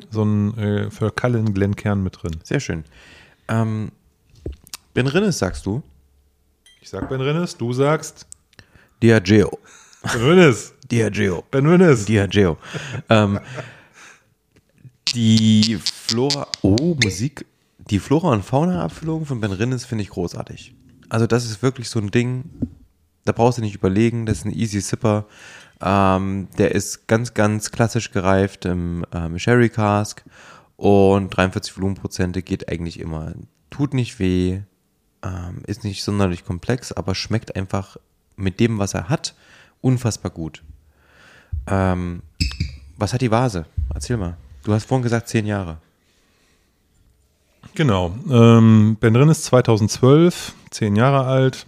so 0.09 0.23
ein 0.23 0.57
äh, 0.57 0.89
Förkallen-Glenkern 0.89 2.01
mit 2.01 2.23
drin. 2.23 2.37
Sehr 2.43 2.59
schön. 2.59 2.85
Ähm, 3.47 3.91
Ben 4.93 5.07
Rinnes, 5.07 5.37
sagst 5.37 5.65
du? 5.65 5.83
Ich 6.81 6.89
sag 6.89 7.09
Ben 7.09 7.21
Rinnes, 7.21 7.57
du 7.57 7.73
sagst 7.73 8.27
Diageo. 9.03 9.59
Ben 10.01 10.21
Rinnes. 10.21 10.73
Diageo. 10.91 11.43
Ben 11.51 11.65
Rinnes. 11.65 12.05
Diageo. 12.05 12.57
ähm, 13.09 13.39
die 15.13 15.79
Flora, 15.83 16.47
oh, 16.61 16.95
Musik. 17.03 17.45
Die 17.89 17.99
Flora- 17.99 18.31
und 18.31 18.43
Fauna-Abfüllung 18.43 19.25
von 19.25 19.39
Ben 19.41 19.51
Rinnes 19.51 19.85
finde 19.85 20.03
ich 20.03 20.09
großartig. 20.09 20.73
Also 21.09 21.27
das 21.27 21.45
ist 21.45 21.61
wirklich 21.61 21.89
so 21.89 21.99
ein 21.99 22.09
Ding, 22.09 22.45
da 23.25 23.31
brauchst 23.31 23.57
du 23.57 23.61
nicht 23.61 23.75
überlegen, 23.75 24.25
das 24.25 24.39
ist 24.39 24.45
ein 24.45 24.53
Easy 24.53 24.79
Sipper. 24.79 25.25
Ähm, 25.81 26.47
der 26.57 26.73
ist 26.73 27.07
ganz, 27.07 27.33
ganz 27.33 27.71
klassisch 27.71 28.11
gereift 28.11 28.65
im 28.65 29.05
ähm, 29.13 29.37
Sherry 29.37 29.69
Cask 29.69 30.23
und 30.77 31.29
43 31.35 31.75
Volumenprozente 31.75 32.41
geht 32.41 32.69
eigentlich 32.69 32.99
immer. 32.99 33.33
Tut 33.69 33.93
nicht 33.93 34.19
weh, 34.19 34.61
ähm, 35.23 35.63
ist 35.65 35.83
nicht 35.83 36.03
sonderlich 36.03 36.45
komplex, 36.45 36.91
aber 36.91 37.15
schmeckt 37.15 37.55
einfach 37.55 37.97
mit 38.37 38.59
dem, 38.59 38.79
was 38.79 38.93
er 38.93 39.09
hat, 39.09 39.35
unfassbar 39.81 40.31
gut. 40.31 40.63
Ähm, 41.67 42.21
was 42.97 43.13
hat 43.13 43.21
die 43.21 43.31
Vase? 43.31 43.65
Erzähl 43.93 44.17
mal. 44.17 44.37
Du 44.63 44.73
hast 44.73 44.85
vorhin 44.85 45.03
gesagt 45.03 45.27
zehn 45.27 45.45
Jahre. 45.45 45.77
Genau. 47.73 48.15
Ähm, 48.29 48.97
ben 48.99 49.15
Rinnes 49.15 49.43
2012, 49.43 50.53
zehn 50.69 50.95
Jahre 50.95 51.25
alt. 51.25 51.65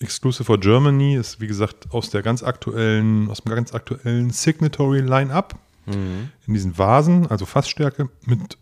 Exclusive 0.00 0.44
for 0.44 0.58
Germany 0.58 1.16
ist, 1.16 1.40
wie 1.40 1.46
gesagt, 1.46 1.88
aus 1.92 2.10
der 2.10 2.22
ganz 2.22 2.42
aktuellen, 2.42 3.28
aus 3.30 3.40
dem 3.42 3.54
ganz 3.54 3.74
aktuellen 3.74 4.30
Signatory 4.30 5.00
Line-Up. 5.00 5.58
In 6.46 6.54
diesen 6.54 6.76
Vasen, 6.76 7.26
also 7.28 7.46
Fassstärke 7.46 8.10
mit 8.26 8.58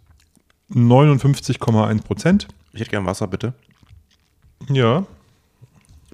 59,1 0.71 2.03
Prozent. 2.03 2.47
Ich 2.73 2.81
hätte 2.81 2.91
gern 2.91 3.07
Wasser, 3.07 3.27
bitte. 3.27 3.53
Ja. 4.69 5.05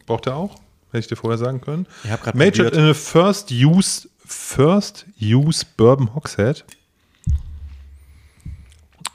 Braucht 0.07 0.27
er 0.27 0.36
auch? 0.36 0.55
Hätte 0.86 0.99
ich 0.99 1.07
dir 1.07 1.16
vorher 1.16 1.39
sagen 1.39 1.61
können. 1.61 1.86
Ich 2.05 2.11
hab 2.11 2.23
grad 2.23 2.35
Majored 2.35 2.74
in 2.74 2.85
a 2.85 2.94
First 2.94 3.51
Use, 3.51 4.09
First 4.24 5.07
Use 5.20 5.65
Bourbon 5.77 6.15
Hogshead. 6.15 6.65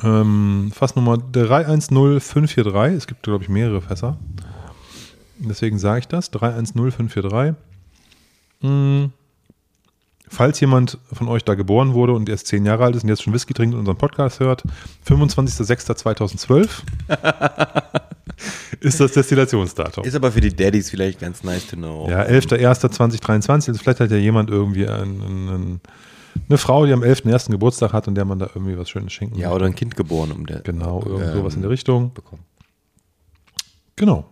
Ähm, 0.03 0.71
Fassnummer 0.73 1.17
310543. 1.17 2.97
Es 2.97 3.07
gibt, 3.07 3.23
glaube 3.23 3.43
ich, 3.43 3.49
mehrere 3.49 3.81
Fässer. 3.81 4.17
Deswegen 5.39 5.79
sage 5.79 5.99
ich 5.99 6.07
das. 6.07 6.31
310543. 6.31 7.55
Hm. 8.61 9.11
Falls 10.29 10.59
jemand 10.59 10.97
von 11.13 11.29
euch 11.29 11.45
da 11.45 11.55
geboren 11.55 11.93
wurde 11.93 12.11
und 12.11 12.27
erst 12.27 12.47
zehn 12.47 12.65
Jahre 12.65 12.83
alt 12.83 12.95
ist 12.97 13.03
und 13.03 13.09
jetzt 13.09 13.23
schon 13.23 13.33
Whisky 13.33 13.53
trinkt 13.53 13.73
und 13.73 13.79
unseren 13.79 13.97
Podcast 13.97 14.41
hört, 14.41 14.63
25.06.2012 15.07 16.67
ist 18.81 18.99
das 18.99 19.13
Destillationsdatum. 19.13 20.03
Ist 20.03 20.15
aber 20.15 20.33
für 20.33 20.41
die 20.41 20.53
Daddies 20.53 20.89
vielleicht 20.89 21.19
ganz 21.19 21.43
nice 21.43 21.67
to 21.67 21.77
know. 21.77 22.09
Ja, 22.09 22.23
11.01.2023. 22.23 23.51
Also 23.69 23.75
vielleicht 23.75 24.01
hat 24.01 24.11
ja 24.11 24.17
jemand 24.17 24.49
irgendwie 24.49 24.85
ein, 24.85 25.21
ein, 25.21 25.47
ein, 25.47 25.81
eine 26.49 26.57
Frau, 26.57 26.85
die 26.85 26.91
am 26.91 27.03
11.01. 27.03 27.51
Geburtstag 27.51 27.93
hat 27.93 28.09
und 28.09 28.15
der 28.15 28.25
man 28.25 28.37
da 28.39 28.49
irgendwie 28.53 28.77
was 28.77 28.89
Schönes 28.89 29.13
schenken 29.13 29.39
Ja, 29.39 29.53
oder 29.53 29.65
ein 29.65 29.75
Kind 29.75 29.95
geboren, 29.95 30.33
um 30.33 30.45
der. 30.45 30.59
Genau, 30.59 31.01
irgend 31.05 31.27
ähm, 31.27 31.33
sowas 31.35 31.55
in 31.55 31.61
der 31.61 31.71
Richtung. 31.71 32.13
bekommen. 32.13 32.43
Genau. 33.95 34.25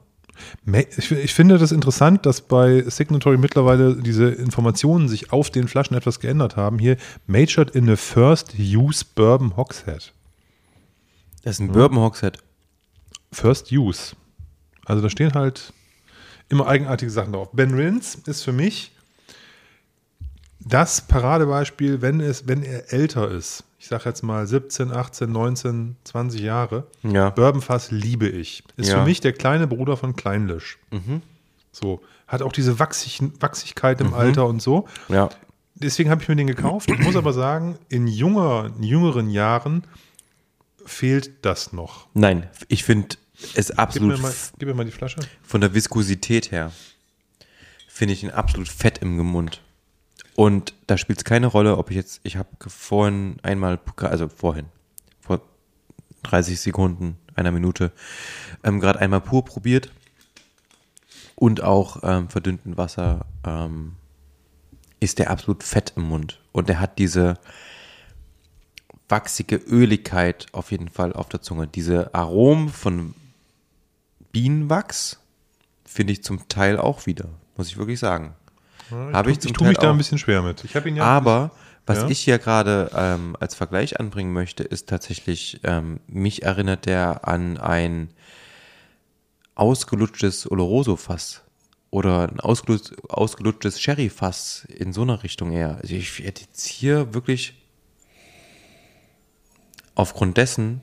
Ich, 0.97 1.11
ich 1.11 1.33
finde 1.33 1.57
das 1.57 1.71
interessant, 1.71 2.25
dass 2.25 2.41
bei 2.41 2.83
Signatory 2.87 3.37
mittlerweile 3.37 3.95
diese 3.95 4.29
Informationen 4.29 5.07
sich 5.07 5.31
auf 5.31 5.49
den 5.49 5.67
Flaschen 5.67 5.95
etwas 5.95 6.19
geändert 6.19 6.55
haben. 6.55 6.79
Hier, 6.79 6.97
matured 7.27 7.71
in 7.71 7.89
a 7.89 7.95
first 7.95 8.55
use 8.59 9.05
bourbon 9.15 9.55
hogshead. 9.55 10.11
Das 11.45 11.55
ist 11.55 11.59
ein 11.59 11.71
Bourbon 11.71 11.99
Hogshead. 11.99 12.39
First 13.31 13.71
use. 13.71 14.15
Also 14.83 15.03
da 15.03 15.11
stehen 15.11 15.33
halt 15.35 15.73
immer 16.49 16.67
eigenartige 16.67 17.11
Sachen 17.11 17.33
drauf. 17.33 17.49
Ben 17.53 17.75
Rins 17.75 18.15
ist 18.25 18.41
für 18.41 18.51
mich 18.51 18.91
das 20.65 21.01
Paradebeispiel, 21.01 22.01
wenn, 22.01 22.19
es, 22.19 22.47
wenn 22.47 22.63
er 22.63 22.91
älter 22.91 23.29
ist. 23.29 23.63
Ich 23.79 23.87
sage 23.87 24.03
jetzt 24.05 24.23
mal 24.23 24.47
17, 24.47 24.91
18, 24.91 25.31
19, 25.31 25.95
20 26.03 26.41
Jahre. 26.41 26.87
Ja. 27.03 27.29
Bourbonfass 27.29 27.91
liebe 27.91 28.27
ich. 28.27 28.63
Ist 28.77 28.89
Ja. 28.89 28.99
für 28.99 29.05
mich 29.05 29.21
der 29.21 29.33
kleine 29.33 29.67
Bruder 29.67 29.95
von 29.95 30.15
Kleinlisch. 30.15 30.79
So. 31.71 32.01
Hat 32.27 32.41
auch 32.41 32.51
diese 32.51 32.79
Wachsig, 32.79 33.21
Wachsigkeit 33.39 34.01
im 34.01 34.13
Alter 34.15 34.47
und 34.47 34.61
so. 34.61 34.87
Ja. 35.07 35.29
Deswegen 35.75 36.09
habe 36.09 36.23
ich 36.23 36.29
mir 36.29 36.35
den 36.35 36.47
gekauft. 36.47 36.89
Ich 36.89 36.99
muss 36.99 37.15
aber 37.15 37.33
sagen, 37.33 37.77
in 37.89 38.07
junger, 38.07 38.71
jüngeren 38.79 39.29
Jahren 39.29 39.83
fehlt 40.85 41.45
das 41.45 41.73
noch. 41.73 42.07
Nein, 42.13 42.49
ich 42.69 42.83
finde 42.83 43.17
es 43.55 43.67
Gib 43.67 43.79
absolut 43.79 44.15
mir, 44.15 44.21
mal, 44.23 44.33
gib 44.57 44.67
mir 44.69 44.73
mal 44.73 44.85
die 44.85 44.91
Flasche. 44.91 45.19
von 45.43 45.61
der 45.61 45.73
Viskosität 45.73 46.51
her, 46.51 46.71
finde 47.87 48.13
ich 48.13 48.23
ihn 48.23 48.29
absolut 48.31 48.69
fett 48.69 48.99
im 48.99 49.17
Mund. 49.17 49.61
Und 50.35 50.73
da 50.87 50.97
spielt 50.97 51.19
es 51.19 51.25
keine 51.25 51.47
Rolle, 51.47 51.77
ob 51.77 51.89
ich 51.89 51.95
jetzt, 51.95 52.19
ich 52.23 52.35
habe 52.35 52.49
vorhin 52.67 53.37
einmal, 53.41 53.79
also 54.01 54.27
vorhin, 54.27 54.65
vor 55.21 55.41
30 56.23 56.59
Sekunden, 56.59 57.17
einer 57.35 57.51
Minute, 57.51 57.91
ähm, 58.63 58.79
gerade 58.79 58.99
einmal 58.99 59.21
pur 59.21 59.45
probiert 59.45 59.91
und 61.35 61.63
auch 61.63 61.99
ähm, 62.03 62.29
verdünnten 62.29 62.77
Wasser 62.77 63.25
ähm, 63.45 63.93
ist 64.99 65.19
der 65.19 65.29
absolut 65.29 65.63
fett 65.63 65.93
im 65.95 66.03
Mund. 66.03 66.41
Und 66.51 66.67
der 66.69 66.79
hat 66.79 66.99
diese 66.99 67.37
wachsige 69.07 69.57
Öligkeit 69.57 70.47
auf 70.51 70.71
jeden 70.71 70.89
Fall 70.89 71.13
auf 71.13 71.29
der 71.29 71.41
Zunge. 71.41 71.67
Diese 71.67 72.13
Aromen 72.13 72.69
von 72.69 73.13
Bienenwachs 74.31 75.19
finde 75.85 76.13
ich 76.13 76.23
zum 76.23 76.47
Teil 76.49 76.77
auch 76.77 77.05
wieder, 77.05 77.29
muss 77.55 77.67
ich 77.67 77.77
wirklich 77.77 77.99
sagen. 77.99 78.35
Habe 78.91 79.31
ich 79.31 79.37
ich 79.37 79.43
zum 79.43 79.53
tue 79.53 79.67
mich 79.67 79.77
Teil 79.77 79.83
da 79.83 79.89
auch. 79.89 79.93
ein 79.93 79.97
bisschen 79.97 80.17
schwer 80.17 80.41
mit. 80.41 80.63
Ich 80.63 80.73
ja. 80.73 81.03
Aber 81.03 81.51
was 81.85 81.99
Ja. 81.99 82.09
ich 82.09 82.19
hier 82.19 82.39
gerade 82.39 82.89
ähm, 82.95 83.35
als 83.39 83.55
Vergleich 83.55 83.99
anbringen 83.99 84.33
möchte, 84.33 84.63
ist 84.63 84.89
tatsächlich, 84.89 85.59
ähm, 85.63 85.99
mich 86.07 86.43
erinnert 86.43 86.85
der 86.85 87.27
an 87.27 87.57
ein 87.57 88.09
ausgelutschtes 89.55 90.49
Oloroso-Fass 90.49 91.43
oder 91.91 92.27
ein 92.27 92.39
ausgelutsch, 92.39 92.91
ausgelutschtes 93.07 93.79
Sherry-Fass 93.79 94.65
in 94.69 94.93
so 94.93 95.03
einer 95.03 95.23
Richtung 95.23 95.51
eher. 95.51 95.77
Also 95.81 95.95
ich 95.95 96.21
werde 96.23 96.41
jetzt 96.41 96.65
hier 96.65 97.13
wirklich 97.13 97.53
aufgrund 99.95 100.37
dessen, 100.37 100.81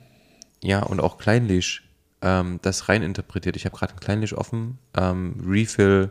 ja, 0.63 0.83
und 0.83 1.01
auch 1.01 1.19
Kleinlisch, 1.19 1.89
ähm, 2.23 2.61
das 2.63 2.89
rein 2.89 3.03
interpretiert. 3.03 3.57
Ich 3.57 3.65
habe 3.67 3.77
gerade 3.77 3.93
ein 3.93 4.01
Kleinlisch 4.01 4.33
offen, 4.35 4.79
ähm, 4.97 5.43
Refill, 5.47 6.11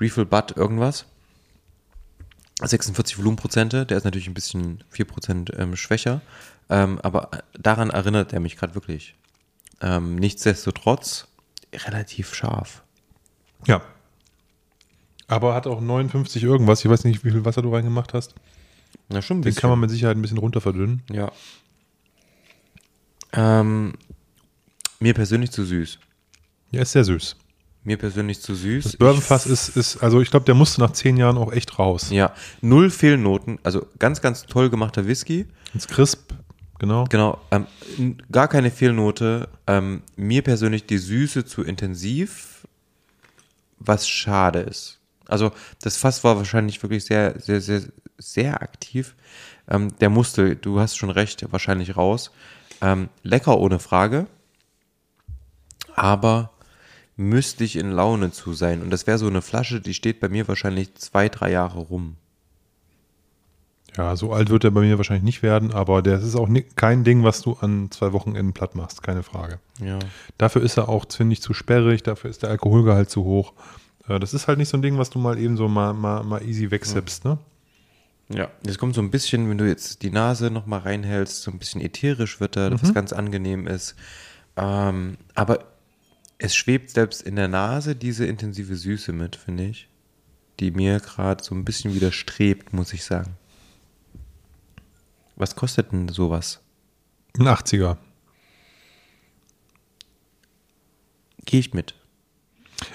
Refill 0.00 0.24
Bud 0.26 0.56
irgendwas. 0.56 1.06
46 2.62 3.18
Volumenprozente, 3.18 3.86
der 3.86 3.96
ist 3.98 4.04
natürlich 4.04 4.28
ein 4.28 4.34
bisschen 4.34 4.84
4% 4.94 5.58
ähm, 5.58 5.76
schwächer, 5.76 6.20
ähm, 6.68 6.98
aber 7.02 7.30
daran 7.58 7.88
erinnert 7.90 8.32
er 8.34 8.40
mich 8.40 8.56
gerade 8.56 8.74
wirklich. 8.74 9.14
Ähm, 9.80 10.16
nichtsdestotrotz 10.16 11.26
relativ 11.72 12.34
scharf. 12.34 12.82
ja. 13.66 13.80
Aber 15.26 15.54
hat 15.54 15.68
auch 15.68 15.80
59 15.80 16.42
irgendwas. 16.42 16.84
Ich 16.84 16.90
weiß 16.90 17.04
nicht, 17.04 17.24
wie 17.24 17.30
viel 17.30 17.44
Wasser 17.44 17.62
du 17.62 17.72
reingemacht 17.72 18.14
hast. 18.14 18.34
Na, 19.08 19.22
schon 19.22 19.36
ein 19.38 19.42
Den 19.42 19.44
bisschen. 19.44 19.60
kann 19.60 19.70
man 19.70 19.78
mit 19.78 19.88
Sicherheit 19.88 20.16
ein 20.16 20.22
bisschen 20.22 20.38
runter 20.38 20.60
verdünnen. 20.60 21.02
ja. 21.12 21.30
Ähm, 23.32 23.94
mir 24.98 25.14
persönlich 25.14 25.52
zu 25.52 25.64
süß. 25.64 26.00
Ja, 26.72 26.82
ist 26.82 26.90
sehr 26.92 27.04
süß. 27.04 27.36
Mir 27.82 27.96
persönlich 27.96 28.40
zu 28.42 28.54
süß. 28.54 28.84
Das 28.84 28.96
Bourbonfass 28.96 29.46
ist, 29.46 29.76
ist, 29.76 30.02
also 30.02 30.20
ich 30.20 30.30
glaube, 30.30 30.44
der 30.44 30.54
musste 30.54 30.82
nach 30.82 30.92
zehn 30.92 31.16
Jahren 31.16 31.38
auch 31.38 31.50
echt 31.52 31.78
raus. 31.78 32.10
Ja, 32.10 32.34
null 32.60 32.90
Fehlnoten. 32.90 33.58
Also 33.62 33.86
ganz, 33.98 34.20
ganz 34.20 34.44
toll 34.44 34.68
gemachter 34.68 35.06
Whisky. 35.06 35.46
Ins 35.72 35.88
Crisp, 35.88 36.32
genau. 36.78 37.04
Genau, 37.08 37.40
ähm, 37.50 37.66
gar 38.30 38.48
keine 38.48 38.70
Fehlnote. 38.70 39.48
Ähm, 39.66 40.02
mir 40.16 40.42
persönlich 40.42 40.86
die 40.86 40.98
Süße 40.98 41.46
zu 41.46 41.62
intensiv, 41.62 42.66
was 43.78 44.06
schade 44.06 44.60
ist. 44.60 44.98
Also 45.26 45.52
das 45.80 45.96
Fass 45.96 46.22
war 46.22 46.36
wahrscheinlich 46.36 46.82
wirklich 46.82 47.04
sehr, 47.04 47.40
sehr, 47.40 47.62
sehr, 47.62 47.82
sehr 48.18 48.62
aktiv. 48.62 49.14
Ähm, 49.68 49.96
der 50.00 50.10
musste, 50.10 50.54
du 50.56 50.80
hast 50.80 50.96
schon 50.96 51.10
recht, 51.10 51.50
wahrscheinlich 51.50 51.96
raus. 51.96 52.30
Ähm, 52.82 53.08
lecker 53.22 53.58
ohne 53.58 53.78
Frage, 53.78 54.26
aber 55.94 56.50
müsste 57.20 57.64
ich 57.64 57.76
in 57.76 57.90
Laune 57.90 58.32
zu 58.32 58.54
sein. 58.54 58.82
Und 58.82 58.90
das 58.90 59.06
wäre 59.06 59.18
so 59.18 59.26
eine 59.26 59.42
Flasche, 59.42 59.80
die 59.80 59.94
steht 59.94 60.20
bei 60.20 60.28
mir 60.28 60.48
wahrscheinlich 60.48 60.94
zwei, 60.94 61.28
drei 61.28 61.52
Jahre 61.52 61.80
rum. 61.80 62.16
Ja, 63.96 64.16
so 64.16 64.32
alt 64.32 64.50
wird 64.50 64.64
er 64.64 64.70
bei 64.70 64.82
mir 64.82 64.98
wahrscheinlich 64.98 65.24
nicht 65.24 65.42
werden, 65.42 65.72
aber 65.72 66.00
das 66.00 66.22
ist 66.22 66.36
auch 66.36 66.48
kein 66.76 67.02
Ding, 67.04 67.24
was 67.24 67.42
du 67.42 67.56
an 67.60 67.90
zwei 67.90 68.12
Wochenenden 68.12 68.52
platt 68.52 68.76
machst, 68.76 69.02
keine 69.02 69.22
Frage. 69.22 69.58
Ja. 69.84 69.98
Dafür 70.38 70.62
ist 70.62 70.76
er 70.76 70.88
auch, 70.88 71.06
finde 71.10 71.32
ich, 71.32 71.42
zu 71.42 71.54
sperrig, 71.54 72.02
dafür 72.04 72.30
ist 72.30 72.42
der 72.42 72.50
Alkoholgehalt 72.50 73.10
zu 73.10 73.24
hoch. 73.24 73.52
Äh, 74.08 74.20
Das 74.20 74.32
ist 74.32 74.46
halt 74.48 74.58
nicht 74.58 74.68
so 74.68 74.76
ein 74.76 74.82
Ding, 74.82 74.96
was 74.96 75.10
du 75.10 75.18
mal 75.18 75.38
eben 75.38 75.56
so 75.56 75.68
mal, 75.68 75.92
mal, 75.92 76.22
mal 76.22 76.42
easy 76.42 76.70
wegsippst, 76.70 77.24
ne? 77.24 77.38
Ja, 78.32 78.48
jetzt 78.64 78.78
kommt 78.78 78.94
so 78.94 79.02
ein 79.02 79.10
bisschen, 79.10 79.50
wenn 79.50 79.58
du 79.58 79.66
jetzt 79.66 80.02
die 80.02 80.10
Nase 80.10 80.52
noch 80.52 80.66
mal 80.66 80.78
reinhältst, 80.78 81.42
so 81.42 81.50
ein 81.50 81.58
bisschen 81.58 81.80
ätherisch 81.80 82.40
wird 82.40 82.56
er, 82.56 82.80
was 82.80 82.94
ganz 82.94 83.12
angenehm 83.12 83.66
ist. 83.66 83.96
Ähm, 84.56 85.16
aber 85.34 85.64
es 86.40 86.56
schwebt 86.56 86.90
selbst 86.90 87.22
in 87.22 87.36
der 87.36 87.48
Nase 87.48 87.94
diese 87.94 88.24
intensive 88.26 88.74
Süße 88.74 89.12
mit, 89.12 89.36
finde 89.36 89.64
ich, 89.64 89.88
die 90.58 90.70
mir 90.70 90.98
gerade 90.98 91.44
so 91.44 91.54
ein 91.54 91.64
bisschen 91.64 91.94
widerstrebt, 91.94 92.72
muss 92.72 92.92
ich 92.94 93.04
sagen. 93.04 93.36
Was 95.36 95.54
kostet 95.54 95.92
denn 95.92 96.08
sowas? 96.08 96.60
Ein 97.38 97.46
80er. 97.46 97.98
Gehe 101.44 101.60
ich 101.60 101.74
mit. 101.74 101.94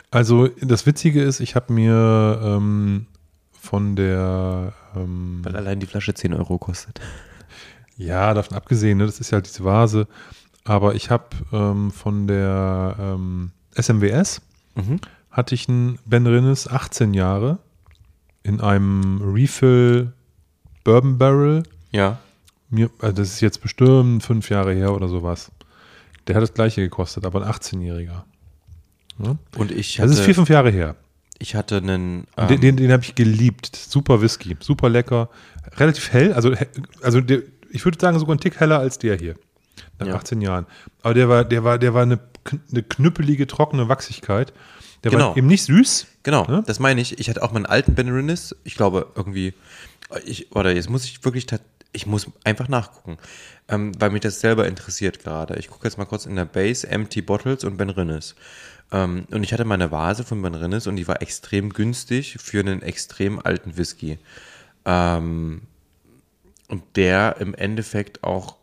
Also 0.10 0.48
das 0.62 0.86
Witzige 0.86 1.22
ist, 1.22 1.40
ich 1.40 1.56
habe 1.56 1.72
mir 1.74 2.42
ähm, 2.44 3.06
von 3.52 3.96
der, 3.96 4.74
ähm, 4.96 5.42
Weil 5.44 5.56
allein 5.56 5.80
die 5.80 5.88
Flasche 5.88 6.14
10 6.14 6.34
Euro 6.34 6.58
kostet. 6.58 7.00
ja, 7.98 8.34
davon 8.34 8.58
abgesehen, 8.58 8.98
ne, 8.98 9.06
das 9.06 9.20
ist 9.20 9.32
ja 9.32 9.36
halt 9.36 9.48
diese 9.48 9.64
Vase, 9.64 10.08
aber 10.66 10.96
ich 10.96 11.10
habe 11.10 11.28
ähm, 11.54 11.92
von 11.92 12.28
der 12.28 12.96
ähm, 13.00 13.52
SMWS, 13.80 14.42
Mhm. 14.76 15.00
hatte 15.32 15.56
ich 15.56 15.70
einen 15.70 16.00
Ben 16.06 16.28
Rinnes 16.28 16.68
18 16.68 17.14
Jahre 17.14 17.60
in 18.44 18.60
einem 18.60 19.22
Refill 19.24 20.12
Bourbon 20.84 21.18
Barrel. 21.18 21.64
Ja. 21.92 22.20
Mir, 22.70 22.90
also 23.00 23.16
das 23.16 23.30
ist 23.30 23.40
jetzt 23.42 23.62
bestimmt 23.62 24.22
fünf 24.24 24.50
Jahre 24.50 24.74
her 24.74 24.94
oder 24.94 25.08
sowas. 25.08 25.50
Der 26.28 26.36
hat 26.36 26.44
das 26.44 26.54
gleiche 26.54 26.82
gekostet, 26.82 27.26
aber 27.26 27.42
ein 27.42 27.50
18-Jähriger. 27.50 28.24
Ja? 29.20 29.36
Und 29.58 29.72
ich 29.72 29.96
Das 29.96 30.10
ist 30.12 30.18
vier, 30.20 30.26
hatte, 30.26 30.34
fünf 30.34 30.50
Jahre 30.50 30.72
her. 30.72 30.96
ich 31.40 31.56
hatte 31.56 31.78
einen. 31.78 32.26
Und 32.36 32.50
den 32.50 32.56
ähm, 32.56 32.62
den, 32.62 32.78
den 32.78 32.92
habe 32.92 33.04
ich 33.04 33.16
geliebt. 33.16 33.74
Super 33.76 34.22
Whisky, 34.22 34.58
super 34.60 34.90
lecker. 34.90 35.30
Relativ 35.78 36.12
hell, 36.12 36.34
also, 36.34 36.54
also 37.02 37.22
der, 37.22 37.44
ich 37.70 37.86
würde 37.86 37.98
sagen, 38.00 38.20
sogar 38.20 38.36
ein 38.36 38.40
Tick 38.40 38.60
heller 38.60 38.80
als 38.80 38.98
der 39.00 39.16
hier. 39.18 39.36
Nach 40.00 40.08
Ja. 40.08 40.16
18 40.16 40.42
Jahren. 40.42 40.66
Aber 41.04 41.14
der 41.14 41.30
war, 41.30 41.46
der 41.46 41.64
war, 41.64 41.78
der 41.80 41.94
war 41.94 42.04
eine, 42.04 42.20
eine 42.72 42.84
knüppelige, 42.84 43.48
trockene 43.48 43.88
Wachsigkeit. 43.90 44.54
Der 45.04 45.12
Genau. 45.12 45.30
war 45.30 45.38
eben 45.38 45.48
nicht 45.48 45.64
süß. 45.64 46.08
Genau, 46.24 46.46
Ne? 46.48 46.64
das 46.66 46.80
meine 46.80 47.00
ich. 47.02 47.20
Ich 47.20 47.30
hatte 47.30 47.44
auch 47.44 47.52
meinen 47.52 47.66
alten 47.68 47.94
Ben 47.96 48.10
Rennis. 48.10 48.56
Ich 48.64 48.76
glaube 48.76 49.12
irgendwie, 49.16 49.54
ich, 50.26 50.52
oder 50.56 50.74
jetzt 50.74 50.90
muss 50.90 51.06
ich 51.06 51.24
wirklich, 51.24 51.46
ich 51.94 52.06
muss 52.08 52.28
einfach 52.44 52.68
nachgucken, 52.68 53.18
ähm, 53.70 53.92
weil 54.00 54.10
mich 54.10 54.22
das 54.22 54.40
selber 54.40 54.68
interessiert 54.68 55.20
gerade. 55.24 55.56
Ich 55.58 55.70
gucke 55.70 55.86
jetzt 55.88 55.98
mal 55.98 56.06
kurz 56.06 56.26
in 56.26 56.36
der 56.36 56.46
Base, 56.46 56.88
Empty 56.88 57.22
Bottles 57.22 57.64
und 57.64 57.78
Ben 57.78 57.90
Rennis. 57.90 58.36
Ähm, 58.92 59.26
und 59.32 59.44
ich 59.44 59.54
hatte 59.54 59.66
meine 59.66 59.92
Vase 59.92 60.24
von 60.24 60.42
Ben 60.42 60.56
Rennis 60.56 60.88
und 60.88 60.96
die 60.96 61.08
war 61.08 61.22
extrem 61.22 61.72
günstig 61.72 62.38
für 62.40 62.60
einen 62.60 62.82
extrem 62.82 63.40
alten 63.40 63.78
Whisky. 63.78 64.18
Ähm, 64.86 65.62
und 66.68 66.84
der 66.96 67.38
im 67.40 67.54
Endeffekt 67.54 68.24
auch 68.24 68.58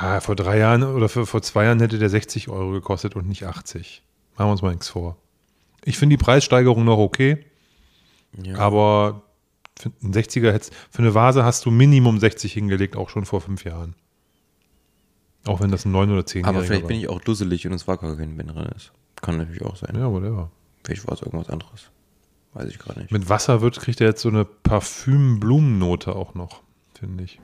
Ja, 0.00 0.20
vor 0.20 0.36
drei 0.36 0.58
Jahren 0.58 0.82
oder 0.82 1.08
für, 1.08 1.26
vor 1.26 1.42
zwei 1.42 1.64
Jahren 1.64 1.80
hätte 1.80 1.98
der 1.98 2.08
60 2.10 2.48
Euro 2.48 2.72
gekostet 2.72 3.16
und 3.16 3.28
nicht 3.28 3.44
80. 3.44 4.02
Machen 4.36 4.48
wir 4.48 4.52
uns 4.52 4.62
mal 4.62 4.70
nichts 4.70 4.88
vor. 4.88 5.16
Ich 5.84 5.96
finde 5.98 6.16
die 6.16 6.22
Preissteigerung 6.22 6.84
noch 6.84 6.98
okay, 6.98 7.44
Ja. 8.42 8.58
aber 8.58 9.22
für 9.78 9.92
einen 10.02 10.12
60er 10.12 10.52
hättest, 10.52 10.74
für 10.90 10.98
eine 11.02 11.14
Vase 11.14 11.44
hast 11.44 11.64
du 11.64 11.70
Minimum 11.70 12.18
60 12.18 12.52
hingelegt, 12.52 12.96
auch 12.96 13.08
schon 13.08 13.24
vor 13.24 13.40
fünf 13.40 13.64
Jahren. 13.64 13.94
Auch 15.46 15.60
wenn 15.60 15.70
das 15.70 15.84
ein 15.84 15.92
9 15.92 16.10
oder 16.10 16.26
10 16.26 16.44
Aber 16.44 16.54
Jähriger 16.54 16.66
vielleicht 16.66 16.82
war. 16.82 16.88
bin 16.88 16.98
ich 16.98 17.08
auch 17.08 17.20
dusselig 17.20 17.66
und 17.66 17.72
es 17.72 17.86
war 17.86 17.96
gar 17.98 18.16
kein 18.16 18.36
Ben 18.36 18.50
Rennis. 18.50 18.90
Kann 19.22 19.36
natürlich 19.38 19.62
auch 19.62 19.76
sein. 19.76 19.94
Ja, 19.96 20.10
whatever. 20.10 20.50
Vielleicht 20.84 21.06
war 21.06 21.14
es 21.14 21.22
irgendwas 21.22 21.48
anderes. 21.48 21.90
Weiß 22.54 22.68
ich 22.68 22.78
gerade 22.78 23.00
nicht. 23.00 23.12
Mit 23.12 23.28
Wasser 23.28 23.60
wird, 23.60 23.78
kriegt 23.78 24.00
er 24.00 24.08
jetzt 24.08 24.22
so 24.22 24.28
eine 24.28 24.44
Parfüm-Blumennote 24.44 26.16
auch 26.16 26.34
noch, 26.34 26.62
finde 26.98 27.24
ich. 27.24 27.40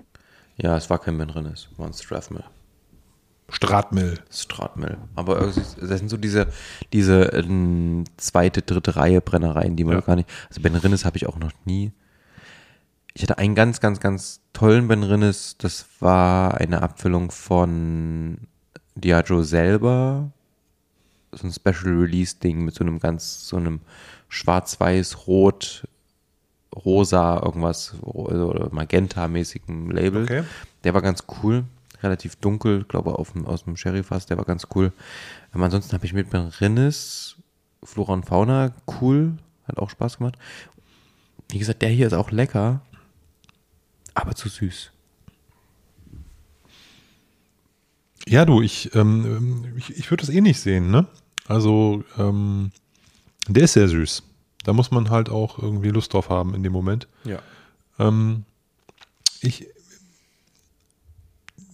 Ja, 0.56 0.76
es 0.76 0.90
war 0.90 0.98
kein 0.98 1.18
Ben 1.18 1.30
Rennes, 1.30 1.68
war 1.76 1.86
ein 1.86 1.92
Strathmill. 1.92 2.44
Stratmill. 3.48 4.18
Stratmill. 4.30 4.96
Aber 5.14 5.40
irgendwie, 5.40 5.60
das 5.86 5.98
sind 5.98 6.08
so 6.08 6.16
diese, 6.16 6.46
diese 6.92 7.24
ähm, 7.34 8.04
zweite, 8.16 8.62
dritte 8.62 8.96
Reihe 8.96 9.20
Brennereien, 9.20 9.76
die 9.76 9.84
man 9.84 9.96
Ja. 9.96 10.00
gar 10.00 10.16
nicht. 10.16 10.28
Also 10.48 10.62
Ben 10.62 10.74
Rinnes 10.74 11.04
habe 11.04 11.18
ich 11.18 11.26
auch 11.26 11.38
noch 11.38 11.52
nie. 11.66 11.92
Ich 13.14 13.22
hatte 13.22 13.36
einen 13.36 13.54
ganz, 13.54 13.80
ganz, 13.80 14.00
ganz 14.00 14.40
tollen 14.54 14.88
Ben 14.88 15.02
Rinnes. 15.02 15.56
Das 15.58 15.84
war 16.00 16.54
eine 16.54 16.80
Abfüllung 16.82 17.30
von 17.30 18.38
Diageo 18.94 19.42
selber. 19.42 20.30
So 21.32 21.46
ein 21.46 21.52
Special 21.52 21.94
Release 21.94 22.36
Ding 22.36 22.64
mit 22.64 22.74
so 22.74 22.84
einem 22.84 23.00
ganz, 23.00 23.46
so 23.48 23.56
einem 23.58 23.80
schwarz-weiß, 24.30 25.26
rot, 25.26 25.86
rosa, 26.74 27.40
irgendwas, 27.43 27.94
oder 28.03 28.69
magenta-mäßigen 28.73 29.90
Label. 29.90 30.24
Okay. 30.24 30.44
Der 30.85 30.94
war 30.94 31.03
ganz 31.03 31.24
cool, 31.43 31.65
relativ 32.03 32.36
dunkel, 32.36 32.85
glaube 32.85 33.19
auf 33.19 33.32
dem, 33.32 33.47
aus 33.47 33.65
dem 33.65 33.77
Sherryfass, 33.77 34.27
der 34.27 34.39
war 34.39 34.44
ganz 34.44 34.66
cool. 34.74 34.93
Aber 35.53 35.65
ansonsten 35.65 35.93
habe 35.93 36.07
ich 36.07 36.12
mit 36.12 36.31
Ben 36.31 36.49
Rinnes, 36.61 37.36
Flora 37.82 38.15
und 38.15 38.27
Fauna, 38.27 38.73
cool, 39.01 39.35
hat 39.65 39.78
auch 39.78 39.90
Spaß 39.90 40.19
gemacht. 40.19 40.36
Wie 41.49 41.59
gesagt, 41.59 41.82
der 41.82 41.90
hier 41.90 42.07
ist 42.07 42.15
auch 42.15 42.31
lecker, 42.31 42.81
aber 44.15 44.35
zu 44.35 44.49
süß. 44.49 44.90
Ja, 48.28 48.44
du, 48.44 48.62
ich, 48.62 48.94
ähm, 48.94 49.74
ich, 49.77 49.97
ich 49.97 50.11
würde 50.11 50.24
das 50.24 50.35
eh 50.35 50.40
nicht 50.40 50.61
sehen, 50.61 50.90
ne? 50.90 51.07
Also, 51.49 52.05
ähm, 52.19 52.70
der 53.49 53.65
ist 53.65 53.73
sehr 53.73 53.89
süß. 53.89 54.23
Da 54.64 54.72
muss 54.72 54.90
man 54.90 55.10
halt 55.10 55.28
auch 55.28 55.59
irgendwie 55.59 55.89
Lust 55.90 56.12
drauf 56.14 56.28
haben 56.28 56.55
in 56.55 56.62
dem 56.62 56.72
Moment. 56.72 57.09
Ja. 57.24 57.39
Ähm, 57.98 58.44
ich, 59.40 59.66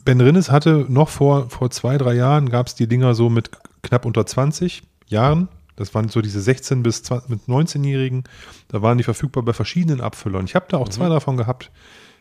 Ben 0.05 0.21
Rinnes 0.21 0.51
hatte 0.51 0.87
noch 0.89 1.09
vor, 1.09 1.51
vor 1.51 1.71
zwei, 1.71 1.99
drei 1.99 2.15
Jahren, 2.15 2.49
gab 2.49 2.67
es 2.67 2.75
die 2.75 2.87
Dinger 2.87 3.15
so 3.15 3.29
mit 3.29 3.51
knapp 3.83 4.07
unter 4.07 4.25
20 4.25 4.83
Jahren. 5.07 5.49
Das 5.77 5.95
waren 5.95 6.09
so 6.09 6.21
diese 6.23 6.41
16 6.41 6.83
bis 6.83 7.03
20, 7.05 7.29
mit 7.29 7.41
19-Jährigen. 7.43 8.25
Da 8.69 8.83
waren 8.83 8.99
die 8.99 9.05
verfügbar 9.05 9.45
bei 9.45 9.53
verschiedenen 9.53 10.01
Abfüllern. 10.01 10.45
Ich 10.47 10.55
habe 10.55 10.67
da 10.69 10.79
auch 10.79 10.89
zwei 10.89 11.09
davon 11.09 11.37
gehabt. 11.37 11.71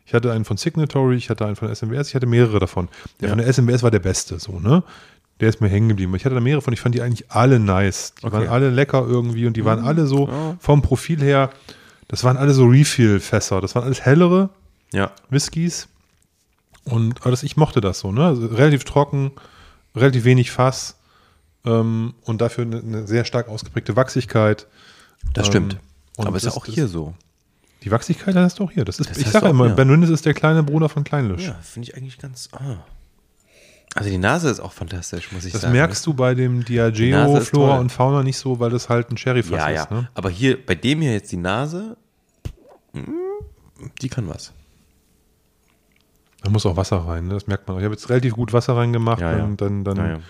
Ich 0.06 0.14
hatte 0.14 0.32
einen 0.32 0.46
von 0.46 0.58
Signatory, 0.58 1.16
ich 1.16 1.30
hatte 1.30 1.46
einen 1.46 1.56
von 1.56 1.74
SMWS, 1.74 2.10
ich 2.10 2.16
hatte 2.16 2.28
mehrere 2.28 2.60
davon. 2.60 2.88
Der 3.20 3.28
Ja. 3.30 3.36
von 3.36 3.40
der 3.40 3.48
SMWS 3.52 3.84
war 3.84 3.92
der 3.92 4.00
beste, 4.00 4.40
so, 4.40 4.60
ne? 4.60 4.84
Der 5.40 5.50
ist 5.50 5.62
mir 5.62 5.68
hängen 5.70 5.90
geblieben. 5.90 6.16
Ich 6.16 6.26
hatte 6.26 6.34
da 6.36 6.42
mehrere 6.42 6.62
von, 6.62 6.74
ich 6.74 6.80
fand 6.82 6.96
die 6.96 7.02
eigentlich 7.02 7.30
alle 7.32 7.60
nice. 7.60 8.14
Die 8.22 8.26
Okay. 8.26 8.34
waren 8.38 8.48
alle 8.48 8.70
lecker 8.72 9.06
irgendwie 9.08 9.46
und 9.46 9.56
die 9.56 9.66
waren 9.66 9.84
alle 9.86 10.08
so 10.08 10.28
Ja. 10.28 10.58
vom 10.60 10.82
Profil 10.82 11.22
her, 11.22 11.52
das 12.08 12.24
waren 12.24 12.38
alle 12.38 12.54
so 12.54 12.66
Refill-Fässer. 12.66 13.62
Das 13.62 13.76
waren 13.76 13.84
alles 13.84 14.02
hellere, 14.02 14.50
Ja. 14.94 15.12
Whiskys. 15.30 15.88
Und 16.86 17.16
das, 17.24 17.44
ich 17.44 17.58
mochte 17.58 17.82
das 17.82 18.00
so, 18.00 18.12
ne? 18.12 18.26
Also 18.26 18.48
relativ 18.48 18.84
trocken, 18.86 19.32
relativ 19.96 20.24
wenig 20.24 20.52
Fass 20.52 20.96
ähm, 21.66 22.14
und 22.24 22.40
dafür 22.42 22.64
eine, 22.66 22.80
eine 22.80 23.08
sehr 23.08 23.26
stark 23.26 23.50
ausgeprägte 23.50 23.96
Wachsigkeit. 23.96 24.68
Das 25.34 25.48
Ähm, 25.48 25.52
stimmt. 25.52 25.78
aber 26.18 26.38
ist 26.38 26.46
ja 26.46 26.52
auch 26.54 26.66
das- 26.66 26.74
hier 26.76 26.88
so. 26.88 27.14
Die 27.84 27.92
Wachsigkeit 27.92 28.36
hast 28.36 28.58
du 28.60 28.64
auch 28.64 28.72
hier. 28.72 28.86
Das 28.86 29.00
ist, 29.00 29.10
Das 29.12 29.18
ich 29.18 29.28
sage 29.28 29.50
immer, 29.50 29.68
hier. 29.68 29.76
Ben 29.76 29.90
Rindes 29.90 30.10
ist 30.10 30.26
der 30.26 30.34
kleine 30.34 30.64
Bruder 30.64 30.90
von 30.90 31.04
Kleinlisch. 31.04 31.46
Ja, 31.46 31.54
finde 31.62 31.90
ich 31.90 31.96
eigentlich 31.98 32.18
ganz. 32.18 32.50
Ah. 32.54 32.78
Also 33.98 34.10
die 34.10 34.18
Nase 34.18 34.50
ist 34.50 34.60
auch 34.60 34.74
fantastisch, 34.74 35.32
muss 35.32 35.46
ich 35.46 35.54
Das 35.54 35.62
sagen. 35.64 35.74
merkst 35.74 36.06
du 36.06 36.14
bei 36.14 36.36
dem 36.36 36.64
Diageo 36.64 37.40
Flora 37.42 37.78
und 37.80 37.92
Fauna 37.92 38.24
nicht 38.24 38.38
so, 38.38 38.60
weil 38.60 38.70
das 38.70 38.90
halt 38.90 39.10
ein 39.12 39.18
Sherryfass 39.18 39.52
Ja, 39.60 39.70
ja. 39.70 39.84
ist. 39.84 39.92
Ne? 39.92 40.08
Aber 40.14 40.30
hier, 40.30 40.64
bei 40.64 40.76
dem 40.76 41.02
hier 41.02 41.14
jetzt 41.14 41.32
die 41.32 41.38
Nase, 41.38 41.98
mm, 42.94 43.02
die 44.02 44.10
kann 44.10 44.30
was. 44.30 44.54
Da 46.44 46.50
muss 46.52 46.66
auch 46.66 46.78
Wasser 46.78 46.98
rein, 46.98 47.28
ne? 47.28 47.34
das 47.34 47.48
merkt 47.48 47.68
man 47.68 47.76
auch. 47.76 47.80
Ich 47.80 47.86
habe 47.86 47.96
jetzt 47.96 48.10
relativ 48.10 48.34
gut 48.34 48.54
Wasser 48.54 48.76
reingemacht, 48.78 49.20
Ja, 49.22 49.32
ja. 49.32 49.38
dann, 49.40 49.58
dann, 49.58 49.84
dann. 49.84 50.24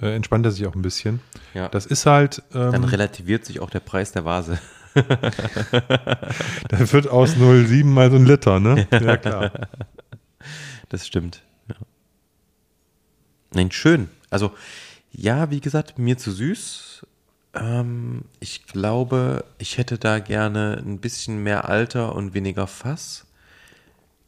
Äh, 0.00 0.14
entspannt 0.14 0.46
er 0.46 0.52
sich 0.52 0.64
auch 0.66 0.76
ein 0.76 0.82
bisschen. 0.82 1.20
Das 1.72 1.84
ist 1.84 2.06
halt, 2.06 2.42
ähm, 2.54 2.70
Dann 2.70 2.84
relativiert 2.84 3.44
sich 3.44 3.58
auch 3.58 3.68
der 3.70 3.80
Preis 3.80 4.12
der 4.12 4.24
Vase. 4.24 4.58
da 4.94 6.92
wird 6.92 7.08
aus 7.08 7.34
0,7 7.34 7.84
mal 7.84 8.10
so 8.10 8.16
ein 8.16 8.24
Liter, 8.24 8.60
ne? 8.60 8.86
Ja, 8.92 9.16
klar. 9.16 9.50
Das 10.88 11.06
stimmt. 11.06 11.42
Nein, 13.52 13.70
schön. 13.70 14.08
Also, 14.30 14.52
ja, 15.12 15.50
wie 15.50 15.60
gesagt, 15.60 15.98
mir 15.98 16.18
zu 16.18 16.30
süß. 16.30 17.06
Ähm, 17.54 18.22
ich 18.40 18.66
glaube, 18.66 19.44
ich 19.58 19.78
hätte 19.78 19.98
da 19.98 20.18
gerne 20.18 20.82
ein 20.84 20.98
bisschen 20.98 21.42
mehr 21.42 21.68
Alter 21.68 22.14
und 22.14 22.34
weniger 22.34 22.66
Fass. 22.66 23.26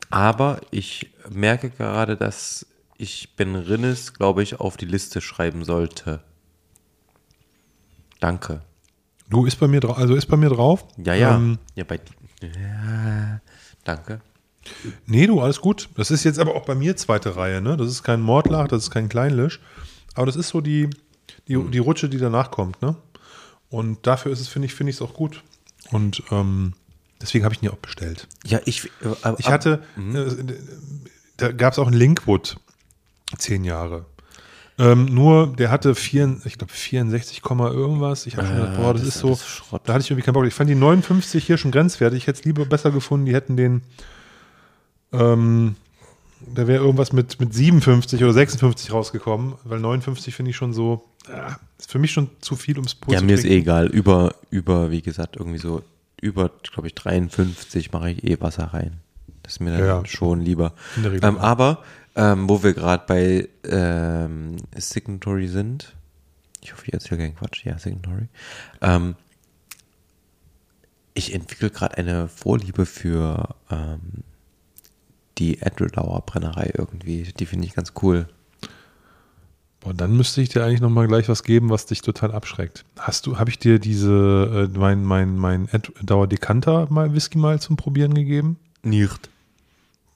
Aber 0.09 0.61
ich 0.71 1.11
merke 1.29 1.71
gerade, 1.71 2.17
dass 2.17 2.67
ich 2.97 3.37
Ben 3.37 3.55
Rinnes, 3.55 4.15
glaube 4.15 4.43
ich, 4.43 4.59
auf 4.61 4.77
die 4.77 4.87
Liste 4.87 5.21
schreiben 5.21 5.65
sollte. 5.65 6.21
Danke. 8.19 8.63
Du 9.29 9.47
ist 9.47 9.61
bei 9.61 9.69
mir 9.69 9.81
drauf, 9.81 9.97
also 9.97 10.15
ist 10.17 10.27
bei 10.27 10.37
mir 10.37 10.51
drauf. 10.51 10.87
Ja, 10.99 11.15
ja. 11.15 11.37
Ähm, 11.37 11.59
ja, 11.77 11.85
bei. 11.85 12.01
Ja, 12.43 13.41
danke. 13.85 14.21
Nee, 15.07 15.27
du, 15.27 15.41
alles 15.41 15.61
gut. 15.61 15.89
Das 15.97 16.11
ist 16.11 16.25
jetzt 16.25 16.39
aber 16.39 16.55
auch 16.55 16.65
bei 16.65 16.75
mir 16.75 16.97
zweite 16.97 17.37
Reihe, 17.37 17.61
ne? 17.61 17.77
Das 17.77 17.89
ist 17.89 18.03
kein 18.03 18.21
Mordlach, 18.21 18.69
das 18.69 18.85
ist 18.85 18.91
kein 18.91 19.09
Kleinlisch. 19.09 19.61
Aber 20.15 20.27
das 20.27 20.37
ist 20.37 20.49
so 20.49 20.61
die, 20.61 20.89
die, 21.49 21.55
Hm. 21.57 21.71
die 21.71 21.79
Rutsche, 21.79 22.09
die 22.09 22.19
danach 22.19 22.51
kommt, 22.51 22.81
ne? 22.83 22.97
Und 23.69 24.07
dafür 24.07 24.33
ist 24.33 24.41
es, 24.41 24.49
finde 24.49 24.67
ich, 24.67 24.75
finde 24.75 24.91
ich 24.91 24.97
es 24.97 25.03
auch 25.03 25.15
gut. 25.15 25.43
Und 25.93 26.23
ähm, 26.31 26.73
deswegen 27.23 27.45
habe 27.45 27.55
ich 27.55 27.63
ihn 27.63 27.67
ja 27.67 27.73
auch 27.73 27.77
bestellt. 27.79 28.27
Ja, 28.45 28.61
ich. 28.65 28.85
äh, 28.87 28.89
Ich 29.39 29.47
ab- 29.47 29.53
hatte, 29.53 29.83
äh, 29.97 30.55
da 31.37 31.53
gab 31.53 31.73
es 31.73 31.79
auch 31.79 31.87
einen 31.87 31.97
Linkwood, 31.97 32.57
zehn 33.39 33.65
Jahre. 33.65 34.07
Ähm, 34.79 35.05
nur, 35.07 35.55
der 35.57 35.71
hatte 35.71 35.95
vier, 35.95 36.41
ich 36.47 36.57
glaube 36.59 36.73
64, 36.73 37.43
Komma 37.43 37.71
irgendwas. 37.71 38.27
Ich 38.27 38.37
habe 38.37 38.47
schon 38.47 38.57
gedacht, 38.57 38.77
boah, 38.77 38.93
das, 38.95 39.03
das 39.03 39.15
ist 39.15 39.21
so, 39.21 39.37
Schrott. 39.37 39.83
da 39.85 39.93
hatte 39.93 40.03
ich 40.03 40.11
irgendwie 40.11 40.25
keinen 40.25 40.35
Bock. 40.35 40.47
Ich 40.47 40.55
fand 40.55 40.71
die 40.71 40.75
59 40.75 41.45
hier 41.47 41.59
schon 41.59 41.71
grenzwertig. 41.71 42.19
Ich 42.23 42.27
hätte 42.27 42.39
es 42.41 42.45
lieber 42.47 42.65
besser 42.65 42.91
gefunden, 42.91 43.27
die 43.27 43.35
hätten 43.35 43.57
den, 43.59 43.83
ähm, 45.13 45.77
da 46.55 46.67
wäre 46.67 46.83
irgendwas 46.85 47.13
mit, 47.13 47.39
mit 47.41 47.53
57 47.55 48.23
oder 48.23 48.33
56 48.33 48.93
rausgekommen, 48.93 49.55
weil 49.65 49.81
59 49.81 50.35
finde 50.35 50.51
ich 50.51 50.57
schon 50.57 50.73
so, 50.73 51.05
ah, 51.29 51.57
ist 51.79 51.91
für 51.91 51.99
mich 51.99 52.13
schon 52.13 52.31
zu 52.41 52.57
viel, 52.57 52.77
ums 52.77 52.95
Pur 52.95 53.13
Ja, 53.15 53.21
mir 53.21 53.35
ist 53.35 53.45
eh 53.45 53.59
egal. 53.59 53.87
Über, 53.87 54.35
über, 54.51 54.91
wie 54.91 55.03
gesagt, 55.03 55.37
irgendwie 55.37 55.59
so, 55.59 55.83
über, 56.21 56.51
glaube 56.63 56.89
ich, 56.89 56.95
53 56.95 57.93
mache 57.93 58.11
ich 58.11 58.25
eh 58.25 58.41
Wasser 58.41 58.65
rein. 58.65 59.01
Das 59.43 59.55
ist 59.55 59.61
mir 59.61 59.77
dann 59.77 59.87
Ja, 59.87 60.07
schon 60.07 60.41
lieber. 60.41 60.73
Ähm, 61.23 61.39
aber, 61.39 61.83
ähm, 62.15 62.49
wo 62.49 62.63
wir 62.63 62.73
gerade 62.73 63.05
bei 63.07 63.49
ähm, 63.65 64.57
Signatory 64.77 65.49
sind, 65.49 65.95
ich 66.61 66.73
hoffe, 66.73 66.85
ich 66.87 66.93
erzähle 66.93 67.21
keinen 67.23 67.37
Quatsch, 67.37 67.65
ja, 67.65 67.79
Signatory. 67.79 68.29
Ähm, 68.81 69.15
ich 71.15 71.35
entwickle 71.35 71.71
gerade 71.71 71.99
eine 71.99 72.29
Vorliebe 72.29 72.87
für 72.87 73.55
ähm, 73.71 74.23
die 75.41 75.61
Edredauer 75.61 76.23
Brennerei 76.25 76.71
irgendwie. 76.77 77.25
Die 77.25 77.47
finde 77.47 77.67
ich 77.67 77.75
ganz 77.75 77.95
cool. 78.03 78.29
Boah, 79.81 79.95
dann 79.95 80.15
müsste 80.17 80.43
ich 80.43 80.51
dir 80.51 80.63
eigentlich 80.63 80.83
noch 80.83 80.91
mal 80.91 81.09
gleich 81.09 81.29
was 81.29 81.43
geben, 81.43 81.71
was 81.71 81.87
dich 81.87 82.03
total 82.03 82.33
abschreckt. 82.33 82.85
Hast 82.99 83.27
du, 83.27 83.39
habe 83.39 83.51
ich 83.51 83.59
dir 83.59 83.79
diese, 83.79 84.69
äh, 84.73 84.79
mein, 84.79 85.05
mein, 85.05 85.37
mein 85.37 85.69
Dauer 86.03 86.29
Dekanter 86.29 86.87
mal 86.91 87.15
Whisky 87.15 87.39
mal 87.39 87.61
zum 87.61 87.77
Probieren 87.77 88.13
gegeben? 88.15 88.59
Nicht. 88.83 89.31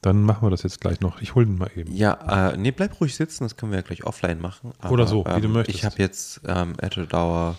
Dann 0.02 0.22
machen 0.22 0.46
wir 0.46 0.50
das 0.50 0.62
jetzt 0.64 0.82
gleich 0.82 1.00
noch. 1.00 1.22
Ich 1.22 1.34
hole 1.34 1.46
den 1.46 1.56
mal 1.56 1.70
eben. 1.74 1.94
Ja, 1.94 2.50
äh, 2.50 2.56
nee, 2.58 2.72
bleib 2.72 3.00
ruhig 3.00 3.16
sitzen, 3.16 3.44
das 3.44 3.56
können 3.56 3.72
wir 3.72 3.78
ja 3.78 3.82
gleich 3.82 4.04
offline 4.04 4.38
machen. 4.38 4.72
Aber, 4.78 4.92
Oder 4.92 5.06
so, 5.06 5.24
wie 5.24 5.40
du 5.40 5.46
ähm, 5.46 5.52
möchtest. 5.52 5.78
Ich 5.78 5.84
habe 5.86 5.96
jetzt 5.98 6.42
ähm, 6.46 6.74
Edredauer 6.78 7.56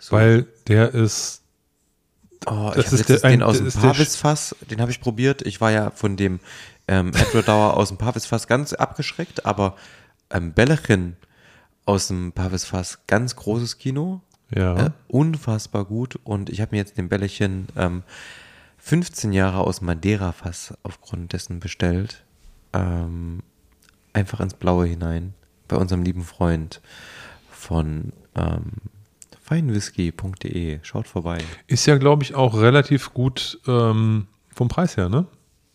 so, 0.00 0.16
Weil 0.16 0.46
der 0.66 0.94
ist, 0.94 1.42
oh, 2.46 2.72
das 2.74 2.92
ich 2.92 3.00
ist 3.00 3.08
der- 3.08 3.24
ein- 3.24 3.38
den 3.38 3.42
aus 3.42 3.58
dem 3.58 3.70
Pavis-Fass, 3.70 4.56
den 4.70 4.80
habe 4.80 4.90
ich 4.90 5.00
probiert. 5.00 5.42
Ich 5.42 5.60
war 5.60 5.70
ja 5.70 5.90
von 5.90 6.16
dem 6.16 6.40
ähm, 6.88 7.12
Edredauer 7.14 7.76
aus 7.76 7.88
dem 7.88 7.98
Pavis-Fass 7.98 8.46
ganz 8.46 8.72
abgeschreckt, 8.72 9.46
aber 9.46 9.76
ähm, 10.30 10.52
Bellechin 10.52 11.16
aus 11.86 12.08
dem 12.08 12.32
Pavis-Fass, 12.32 13.00
ganz 13.06 13.36
großes 13.36 13.78
Kino. 13.78 14.20
ja. 14.54 14.86
Äh, 14.86 14.90
unfassbar 15.08 15.84
gut 15.84 16.18
und 16.24 16.50
ich 16.50 16.60
habe 16.60 16.72
mir 16.72 16.78
jetzt 16.78 16.96
den 16.98 17.08
Bällchen 17.08 17.68
ähm, 17.76 18.02
15 18.78 19.32
Jahre 19.32 19.58
aus 19.60 19.80
Madeira-Fass 19.80 20.74
aufgrund 20.82 21.32
dessen 21.32 21.60
bestellt. 21.60 22.24
Ähm, 22.72 23.42
einfach 24.12 24.40
ins 24.40 24.54
Blaue 24.54 24.86
hinein. 24.86 25.34
Bei 25.68 25.76
unserem 25.76 26.02
lieben 26.02 26.24
Freund 26.24 26.80
von 27.50 28.12
ähm, 28.34 28.72
feinwhisky.de. 29.50 30.78
Schaut 30.82 31.06
vorbei. 31.08 31.38
Ist 31.66 31.86
ja, 31.86 31.98
glaube 31.98 32.22
ich, 32.22 32.34
auch 32.34 32.54
relativ 32.60 33.12
gut 33.12 33.58
ähm, 33.66 34.26
vom 34.54 34.68
Preis 34.68 34.96
her, 34.96 35.08
ne? 35.08 35.26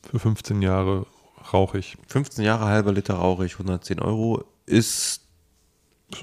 Für 0.10 0.20
15 0.20 0.62
Jahre 0.62 1.06
rauchig. 1.52 1.98
15 2.08 2.44
Jahre 2.46 2.66
halber 2.66 2.92
Liter 2.94 3.16
rauchig, 3.16 3.54
110 3.54 4.00
Euro 4.00 4.44
ist 4.66 5.22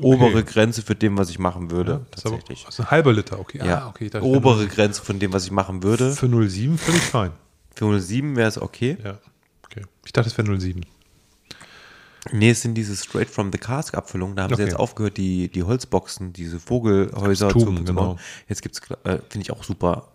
obere 0.00 0.42
Grenze 0.44 0.82
für 0.82 0.94
dem, 0.94 1.18
was 1.18 1.28
ich 1.30 1.38
machen 1.38 1.70
würde. 1.70 1.92
Ja, 1.92 1.96
aber- 1.98 2.10
tatsächlich. 2.10 2.64
Das 2.64 2.74
ist 2.74 2.80
ein 2.80 2.90
halber 2.90 3.12
Liter, 3.12 3.38
okay. 3.38 3.58
ja, 3.58 3.82
Ah, 3.84 3.88
okay. 3.88 4.06
ich 4.06 4.14
obere 4.22 4.66
Grenze 4.66 5.02
von 5.02 5.18
dem, 5.18 5.32
was 5.32 5.44
ich 5.44 5.50
machen 5.50 5.82
würde. 5.82 6.12
Für 6.12 6.28
07 6.28 6.78
völlig 6.78 7.02
fein. 7.02 7.32
Für 7.74 8.00
07 8.00 8.36
wäre 8.36 8.48
es 8.48 8.60
okay. 8.60 8.96
Ja, 9.04 9.18
okay. 9.64 9.82
Ich 10.06 10.12
dachte, 10.12 10.28
es 10.28 10.38
wäre 10.38 10.46
07. 10.58 10.82
Nee, 12.30 12.50
es 12.50 12.62
sind 12.62 12.74
diese 12.74 12.94
Straight 12.96 13.28
from 13.28 13.50
the 13.50 13.58
Cask 13.58 13.94
Abfüllungen. 13.96 14.36
Da 14.36 14.44
haben 14.44 14.50
sie 14.50 14.62
Okay. 14.62 14.70
jetzt 14.70 14.78
aufgehört, 14.78 15.16
die, 15.16 15.48
die 15.48 15.64
Holzboxen, 15.64 16.32
diese 16.32 16.60
Vogelhäuser 16.60 17.48
Tuben, 17.48 17.78
zu, 17.78 17.84
zu 17.84 17.84
genau. 17.84 18.16
Jetzt 18.48 18.62
gibt's, 18.62 18.80
äh, 19.04 19.18
finde 19.28 19.42
ich 19.42 19.50
auch 19.50 19.64
super. 19.64 20.08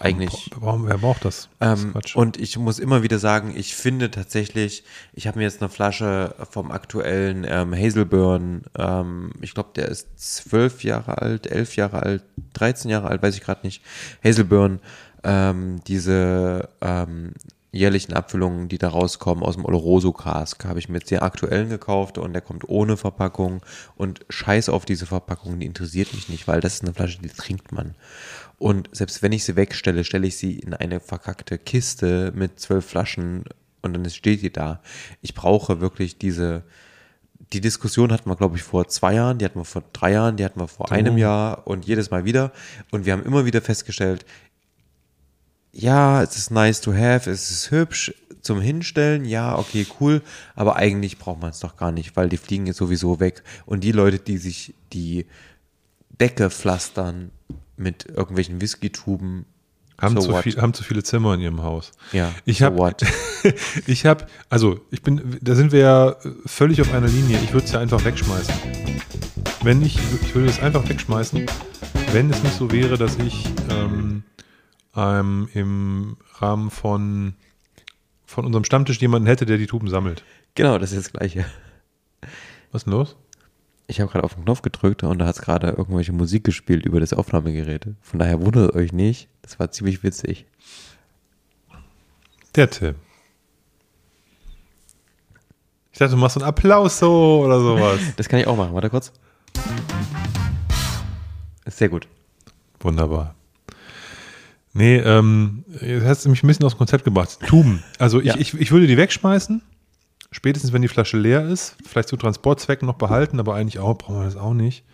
Eigentlich. 0.00 0.50
Warum, 0.58 0.88
wer 0.88 0.98
braucht 0.98 1.24
das? 1.24 1.48
Ähm, 1.60 1.94
und 2.14 2.36
ich 2.36 2.58
muss 2.58 2.80
immer 2.80 3.04
wieder 3.04 3.20
sagen, 3.20 3.52
ich 3.56 3.76
finde 3.76 4.10
tatsächlich, 4.10 4.82
ich 5.12 5.28
habe 5.28 5.38
mir 5.38 5.44
jetzt 5.44 5.62
eine 5.62 5.68
Flasche 5.68 6.34
vom 6.50 6.72
aktuellen 6.72 7.46
ähm, 7.48 7.72
Hazelburn, 7.72 8.62
ähm, 8.76 9.30
ich 9.40 9.54
glaube, 9.54 9.70
der 9.76 9.86
ist 9.86 10.08
zwölf 10.16 10.82
Jahre 10.82 11.18
alt, 11.18 11.46
elf 11.46 11.76
Jahre 11.76 12.02
alt, 12.02 12.24
13 12.54 12.90
Jahre 12.90 13.06
alt, 13.06 13.22
weiß 13.22 13.36
ich 13.36 13.40
gerade 13.42 13.64
nicht. 13.64 13.82
Hazelburn, 14.24 14.80
ähm, 15.22 15.80
diese 15.86 16.68
ähm, 16.80 17.34
jährlichen 17.74 18.12
Abfüllungen, 18.14 18.68
die 18.68 18.78
da 18.78 18.88
rauskommen 18.88 19.44
aus 19.44 19.56
dem 19.56 19.64
Oloroso 19.64 20.12
Cask, 20.12 20.64
habe 20.64 20.78
ich 20.78 20.88
mir 20.88 20.98
jetzt 20.98 21.10
den 21.10 21.20
aktuellen 21.20 21.68
gekauft 21.68 22.18
und 22.18 22.32
der 22.32 22.42
kommt 22.42 22.68
ohne 22.68 22.96
Verpackung 22.96 23.62
und 23.96 24.24
scheiß 24.28 24.68
auf 24.68 24.84
diese 24.84 25.06
Verpackung, 25.06 25.58
die 25.58 25.66
interessiert 25.66 26.14
mich 26.14 26.28
nicht, 26.28 26.46
weil 26.48 26.60
das 26.60 26.74
ist 26.74 26.82
eine 26.82 26.94
Flasche, 26.94 27.20
die 27.20 27.28
trinkt 27.28 27.72
man. 27.72 27.94
Und 28.58 28.88
selbst 28.92 29.22
wenn 29.22 29.32
ich 29.32 29.44
sie 29.44 29.56
wegstelle, 29.56 30.04
stelle 30.04 30.26
ich 30.26 30.36
sie 30.36 30.58
in 30.58 30.74
eine 30.74 31.00
verkackte 31.00 31.58
Kiste 31.58 32.32
mit 32.34 32.60
zwölf 32.60 32.86
Flaschen 32.86 33.44
und 33.82 33.92
dann 33.92 34.08
steht 34.08 34.42
die 34.42 34.52
da. 34.52 34.80
Ich 35.20 35.34
brauche 35.34 35.80
wirklich 35.80 36.16
diese, 36.16 36.64
die 37.52 37.60
Diskussion 37.60 38.12
hatten 38.12 38.28
wir, 38.30 38.36
glaube 38.36 38.56
ich, 38.56 38.62
vor 38.62 38.88
zwei 38.88 39.14
Jahren, 39.14 39.38
die 39.38 39.44
hatten 39.44 39.58
wir 39.58 39.64
vor 39.64 39.84
drei 39.92 40.12
Jahren, 40.12 40.36
die 40.36 40.44
hatten 40.44 40.58
wir 40.58 40.68
vor 40.68 40.90
einem 40.90 41.18
Jahr 41.18 41.66
und 41.66 41.84
jedes 41.84 42.10
Mal 42.10 42.24
wieder. 42.24 42.52
Und 42.90 43.04
wir 43.04 43.12
haben 43.12 43.22
immer 43.24 43.44
wieder 43.44 43.60
festgestellt, 43.60 44.24
ja, 45.74 46.22
es 46.22 46.36
ist 46.36 46.50
nice 46.50 46.80
to 46.80 46.92
have, 46.94 47.28
es 47.28 47.50
ist 47.50 47.70
hübsch 47.70 48.14
zum 48.40 48.60
Hinstellen, 48.60 49.24
ja, 49.24 49.58
okay, 49.58 49.86
cool, 50.00 50.22
aber 50.54 50.76
eigentlich 50.76 51.18
braucht 51.18 51.40
man 51.40 51.50
es 51.50 51.60
doch 51.60 51.76
gar 51.76 51.92
nicht, 51.92 52.14
weil 52.16 52.28
die 52.28 52.36
fliegen 52.36 52.66
jetzt 52.66 52.76
sowieso 52.76 53.18
weg. 53.18 53.42
Und 53.66 53.82
die 53.82 53.92
Leute, 53.92 54.18
die 54.18 54.38
sich 54.38 54.74
die 54.92 55.26
Decke 56.20 56.50
pflastern 56.50 57.30
mit 57.76 58.06
irgendwelchen 58.06 58.60
Whisky-Tuben, 58.60 59.46
haben, 59.98 60.20
so 60.20 60.32
zu 60.32 60.42
viel, 60.42 60.60
haben 60.60 60.74
zu 60.74 60.84
viele 60.84 61.02
Zimmer 61.02 61.34
in 61.34 61.40
ihrem 61.40 61.62
Haus. 61.62 61.92
Ja, 62.12 62.32
Ich 62.44 62.58
so 62.58 62.66
habe, 62.66 62.94
ich 63.86 64.06
habe, 64.06 64.26
also 64.50 64.80
ich 64.90 65.02
bin, 65.02 65.38
da 65.40 65.54
sind 65.54 65.72
wir 65.72 65.80
ja 65.80 66.16
völlig 66.46 66.80
auf 66.80 66.92
einer 66.92 67.08
Linie. 67.08 67.38
Ich 67.42 67.52
würde 67.52 67.66
es 67.66 67.72
ja 67.72 67.80
einfach 67.80 68.04
wegschmeißen. 68.04 68.54
Wenn 69.62 69.82
ich, 69.82 69.98
ich 70.22 70.34
würde 70.34 70.50
es 70.50 70.60
einfach 70.60 70.86
wegschmeißen, 70.88 71.46
wenn 72.12 72.30
es 72.30 72.42
nicht 72.42 72.56
so 72.56 72.70
wäre, 72.70 72.98
dass 72.98 73.16
ich 73.18 73.46
ähm, 73.70 74.24
ähm, 74.96 75.48
im 75.54 76.16
Rahmen 76.38 76.70
von 76.70 77.34
von 78.26 78.44
unserem 78.46 78.64
Stammtisch 78.64 79.00
jemanden 79.00 79.28
hätte, 79.28 79.46
der 79.46 79.58
die 79.58 79.66
Tuben 79.66 79.88
sammelt. 79.88 80.24
Genau, 80.54 80.78
das 80.78 80.92
ist 80.92 81.06
das 81.06 81.12
Gleiche. 81.12 81.44
Was 82.72 82.80
ist 82.80 82.86
denn 82.86 82.92
los? 82.92 83.16
Ich 83.86 84.00
habe 84.00 84.10
gerade 84.10 84.24
auf 84.24 84.34
den 84.34 84.44
Knopf 84.44 84.62
gedrückt 84.62 85.02
und 85.02 85.18
da 85.18 85.26
hat 85.26 85.36
es 85.36 85.42
gerade 85.42 85.68
irgendwelche 85.68 86.12
Musik 86.12 86.42
gespielt 86.42 86.86
über 86.86 87.00
das 87.00 87.12
Aufnahmegerät. 87.12 87.86
Von 88.00 88.18
daher 88.18 88.40
wundert 88.40 88.74
euch 88.74 88.92
nicht. 88.92 89.28
Das 89.42 89.60
war 89.60 89.70
ziemlich 89.70 90.02
witzig. 90.02 90.46
Der 92.54 92.70
Tim. 92.70 92.94
Ich 95.92 95.98
dachte, 95.98 96.12
du 96.12 96.16
machst 96.16 96.34
so 96.34 96.40
einen 96.40 96.48
Applaus 96.48 96.98
so 96.98 97.42
oder 97.44 97.60
sowas. 97.60 98.00
Das 98.16 98.28
kann 98.28 98.40
ich 98.40 98.46
auch 98.46 98.56
machen. 98.56 98.74
Warte 98.74 98.90
kurz. 98.90 99.12
Sehr 101.66 101.88
gut. 101.88 102.08
Wunderbar. 102.80 103.34
Nee, 104.74 104.96
ähm, 104.98 105.64
jetzt 105.80 106.04
hast 106.04 106.24
du 106.24 106.30
mich 106.30 106.42
ein 106.42 106.46
bisschen 106.48 106.64
aus 106.66 106.74
dem 106.74 106.78
Konzept 106.78 107.04
gebracht. 107.04 107.38
Tuben. 107.46 107.82
Also 107.98 108.20
ich, 108.20 108.26
Ja. 108.26 108.34
ich, 108.36 108.54
ich 108.54 108.72
würde 108.72 108.86
die 108.88 108.96
wegschmeißen, 108.96 109.62
spätestens 110.32 110.72
wenn 110.72 110.82
die 110.82 110.88
Flasche 110.88 111.16
leer 111.16 111.46
ist, 111.48 111.76
vielleicht 111.86 112.08
zu 112.08 112.16
Transportzwecken 112.16 112.84
noch 112.86 112.96
behalten, 112.96 113.38
aber 113.38 113.54
eigentlich 113.54 113.78
auch, 113.78 113.96
brauchen 113.96 114.16
wir 114.18 114.24
das 114.24 114.36
auch 114.36 114.52
nicht. 114.54 114.84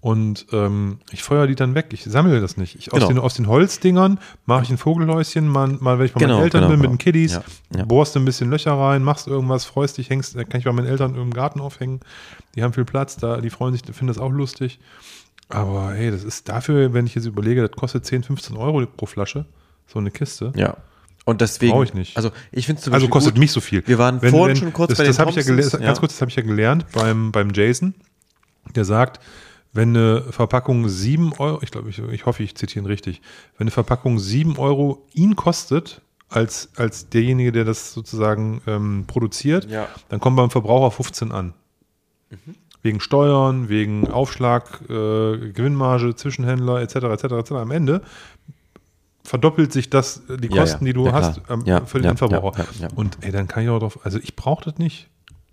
Und 0.00 0.46
ähm, 0.52 0.98
ich 1.12 1.22
feuer 1.22 1.46
die 1.46 1.54
dann 1.54 1.76
weg. 1.76 1.86
Ich 1.92 2.02
sammle 2.02 2.40
das 2.40 2.56
nicht. 2.56 2.74
Ich, 2.74 2.92
aus, 2.92 2.98
Genau. 2.98 3.08
den, 3.08 3.18
aus 3.20 3.34
den 3.34 3.46
Holzdingern 3.46 4.18
mache 4.46 4.64
ich 4.64 4.70
ein 4.70 4.76
Vogelhäuschen, 4.76 5.46
mal, 5.46 5.68
mal 5.68 6.00
wenn 6.00 6.06
ich 6.06 6.12
bei 6.12 6.18
Genau, 6.18 6.34
meinen 6.34 6.42
Eltern 6.42 6.62
genau, 6.62 6.72
bin, 6.72 6.80
mit 6.80 6.90
den 6.90 6.98
Kiddies, 6.98 7.34
Ja, 7.34 7.42
ja. 7.76 7.84
bohrst 7.84 8.16
du 8.16 8.18
ein 8.18 8.24
bisschen 8.24 8.50
Löcher 8.50 8.72
rein, 8.72 9.04
machst 9.04 9.28
irgendwas, 9.28 9.64
freust 9.64 9.98
dich, 9.98 10.10
hängst, 10.10 10.34
kann 10.36 10.58
ich 10.58 10.64
bei 10.64 10.72
meinen 10.72 10.88
Eltern 10.88 11.14
im 11.14 11.32
Garten 11.32 11.60
aufhängen. 11.60 12.00
Die 12.56 12.64
haben 12.64 12.72
viel 12.72 12.84
Platz, 12.84 13.16
da, 13.16 13.40
die 13.40 13.50
freuen 13.50 13.72
sich, 13.74 13.82
finden 13.84 14.08
das 14.08 14.18
auch 14.18 14.32
lustig. 14.32 14.80
Aber 15.54 15.92
hey, 15.92 16.10
das 16.10 16.24
ist 16.24 16.48
dafür, 16.48 16.92
wenn 16.94 17.06
ich 17.06 17.14
jetzt 17.14 17.26
überlege, 17.26 17.60
das 17.66 17.72
kostet 17.72 18.04
10, 18.06 18.22
15 18.24 18.56
Euro 18.56 18.84
pro 18.86 19.06
Flasche, 19.06 19.46
so 19.86 19.98
eine 19.98 20.10
Kiste. 20.10 20.52
Ja. 20.56 20.76
Und 21.24 21.40
deswegen. 21.40 21.72
Brauche 21.72 21.84
ich 21.84 21.94
nicht. 21.94 22.16
Also, 22.16 22.30
ich 22.50 22.66
finde 22.66 22.82
Also 22.90 23.08
kostet 23.08 23.34
gut. 23.34 23.40
mich 23.40 23.52
so 23.52 23.60
viel. 23.60 23.86
Wir 23.86 23.98
waren 23.98 24.20
vorhin 24.20 24.56
schon 24.56 24.72
kurz 24.72 24.90
das, 24.90 24.98
bei 24.98 25.04
das 25.04 25.16
den 25.16 25.20
habe 25.26 25.30
ich 25.38 25.46
ja 25.46 25.54
ja. 25.54 25.86
Ganz 25.86 26.00
kurz, 26.00 26.12
das 26.14 26.20
habe 26.20 26.30
ich 26.30 26.36
ja 26.36 26.42
gelernt 26.42 26.86
beim, 26.92 27.30
beim 27.30 27.50
Jason. 27.54 27.94
Der 28.74 28.84
sagt, 28.84 29.20
wenn 29.72 29.90
eine 29.96 30.22
Verpackung 30.32 30.88
7 30.88 31.32
Euro, 31.38 31.60
ich 31.62 31.70
glaube, 31.70 31.90
ich, 31.90 31.98
ich 31.98 32.26
hoffe, 32.26 32.42
ich 32.42 32.54
zitiere 32.56 32.84
ihn 32.84 32.86
richtig, 32.86 33.20
wenn 33.56 33.64
eine 33.64 33.70
Verpackung 33.70 34.18
7 34.18 34.56
Euro 34.58 35.06
ihn 35.14 35.36
kostet, 35.36 36.00
als, 36.28 36.70
als 36.76 37.08
derjenige, 37.10 37.52
der 37.52 37.64
das 37.64 37.92
sozusagen 37.92 38.62
ähm, 38.66 39.04
produziert, 39.06 39.70
Ja. 39.70 39.86
dann 40.08 40.18
kommen 40.18 40.34
beim 40.36 40.50
Verbraucher 40.50 40.90
15 40.90 41.30
an. 41.30 41.54
Wegen 42.82 43.00
Steuern, 43.00 43.68
wegen 43.68 44.10
Aufschlag, 44.10 44.80
äh, 44.88 45.52
Gewinnmarge, 45.52 46.16
Zwischenhändler 46.16 46.80
etc. 46.82 46.96
etc. 46.96 47.24
etc. 47.24 47.52
Am 47.52 47.70
Ende 47.70 48.02
verdoppelt 49.24 49.72
sich 49.72 49.88
das, 49.88 50.22
äh, 50.28 50.36
die 50.36 50.48
Ja, 50.52 50.62
Kosten, 50.62 50.84
ja. 50.84 50.88
die 50.88 50.92
du 50.94 51.06
Ja, 51.06 51.12
hast 51.12 51.40
ähm, 51.48 51.64
für 51.86 52.00
den 52.00 52.10
Endverbraucher. 52.10 52.66
Und 52.96 53.18
ey, 53.20 53.30
dann 53.30 53.46
kann 53.46 53.62
ich 53.62 53.68
auch 53.68 53.78
drauf, 53.78 54.00
also 54.04 54.18
ich 54.20 54.34
brauche 54.34 54.64
das 54.64 54.78
nicht. 54.78 55.08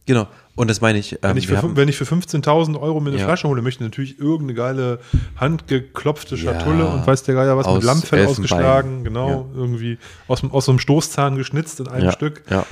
Genau. 0.08 0.26
Und 0.56 0.72
das 0.72 0.82
meine 0.82 0.98
ich. 0.98 1.14
Ähm, 1.14 1.20
Wenn 1.22 1.38
ich, 1.38 1.46
für, 1.48 1.58
haben- 1.62 1.76
wenn 1.78 1.88
ich 1.88 1.96
für 1.96 2.04
15.000 2.04 2.80
Euro 2.82 3.00
mir 3.00 3.12
eine. 3.12 3.20
Flasche 3.20 3.48
hole, 3.48 3.62
möchte 3.62 3.84
ich 3.84 3.88
natürlich 3.92 4.18
irgendeine 4.20 4.56
geile 4.56 5.00
handgeklopfte 5.38 6.36
Schatulle 6.36 6.88
und 6.88 7.06
weiß 7.06 7.22
der 7.24 7.36
Geier 7.36 7.56
was 7.58 7.68
aus 7.68 7.76
mit 7.76 7.84
Lammfell 7.84 8.26
ausgeschlagen, 8.26 9.04
genau, 9.04 9.48
irgendwie 9.56 10.00
aus, 10.28 10.44
aus 10.52 10.66
so 10.66 10.72
einem 10.72 10.80
Stoßzahn 10.80 11.36
geschnitzt 11.36 11.80
in 11.80 11.88
einem 11.90 12.12
Stück. 12.12 12.42
Ja. 12.50 12.66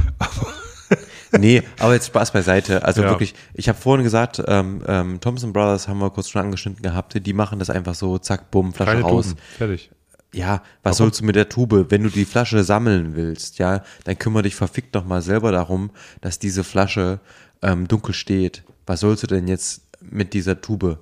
Nee, 1.32 1.64
aber 1.80 1.94
jetzt 1.94 2.08
Spaß 2.08 2.32
beiseite. 2.32 2.84
Also 2.84 3.02
Ja. 3.02 3.10
wirklich, 3.10 3.34
ich 3.54 3.70
habe 3.70 3.78
vorhin 3.78 4.04
gesagt, 4.04 4.42
ähm, 4.48 4.82
ähm, 4.88 5.20
Thompson 5.22 5.54
Brothers 5.54 5.88
haben 5.88 6.00
wir 6.00 6.10
kurz 6.10 6.30
schon 6.30 6.42
angeschnitten 6.44 6.82
gehabt, 6.82 7.14
die 7.26 7.34
machen 7.34 7.60
das 7.60 7.70
einfach 7.70 7.96
so, 7.96 8.18
zack, 8.18 8.52
bumm, 8.52 8.74
Flasche 8.74 8.92
Keine 8.92 9.04
raus. 9.04 9.28
Tuben, 9.30 9.40
fertig. 9.58 9.92
Ja, 10.34 10.62
was 10.84 10.98
sollst 10.98 11.22
du 11.22 11.26
mit 11.26 11.36
der 11.36 11.50
Tube? 11.50 11.88
Wenn 11.90 12.04
du 12.04 12.10
die 12.10 12.26
Flasche 12.26 12.64
sammeln 12.64 13.16
willst, 13.16 13.60
ja, 13.60 13.82
dann 14.04 14.20
kümmere 14.20 14.44
dich 14.44 14.56
verfickt 14.56 14.94
doch 14.94 15.06
mal 15.06 15.22
selber 15.22 15.52
darum, 15.52 15.90
dass 16.22 16.38
diese 16.38 16.64
Flasche 16.64 17.20
ähm, 17.62 17.88
dunkel 17.88 18.14
steht. 18.14 18.64
Was 18.86 19.00
sollst 19.00 19.24
du 19.24 19.28
denn 19.28 19.48
jetzt 19.48 19.82
mit 20.02 20.34
dieser 20.34 20.62
Tube? 20.62 21.00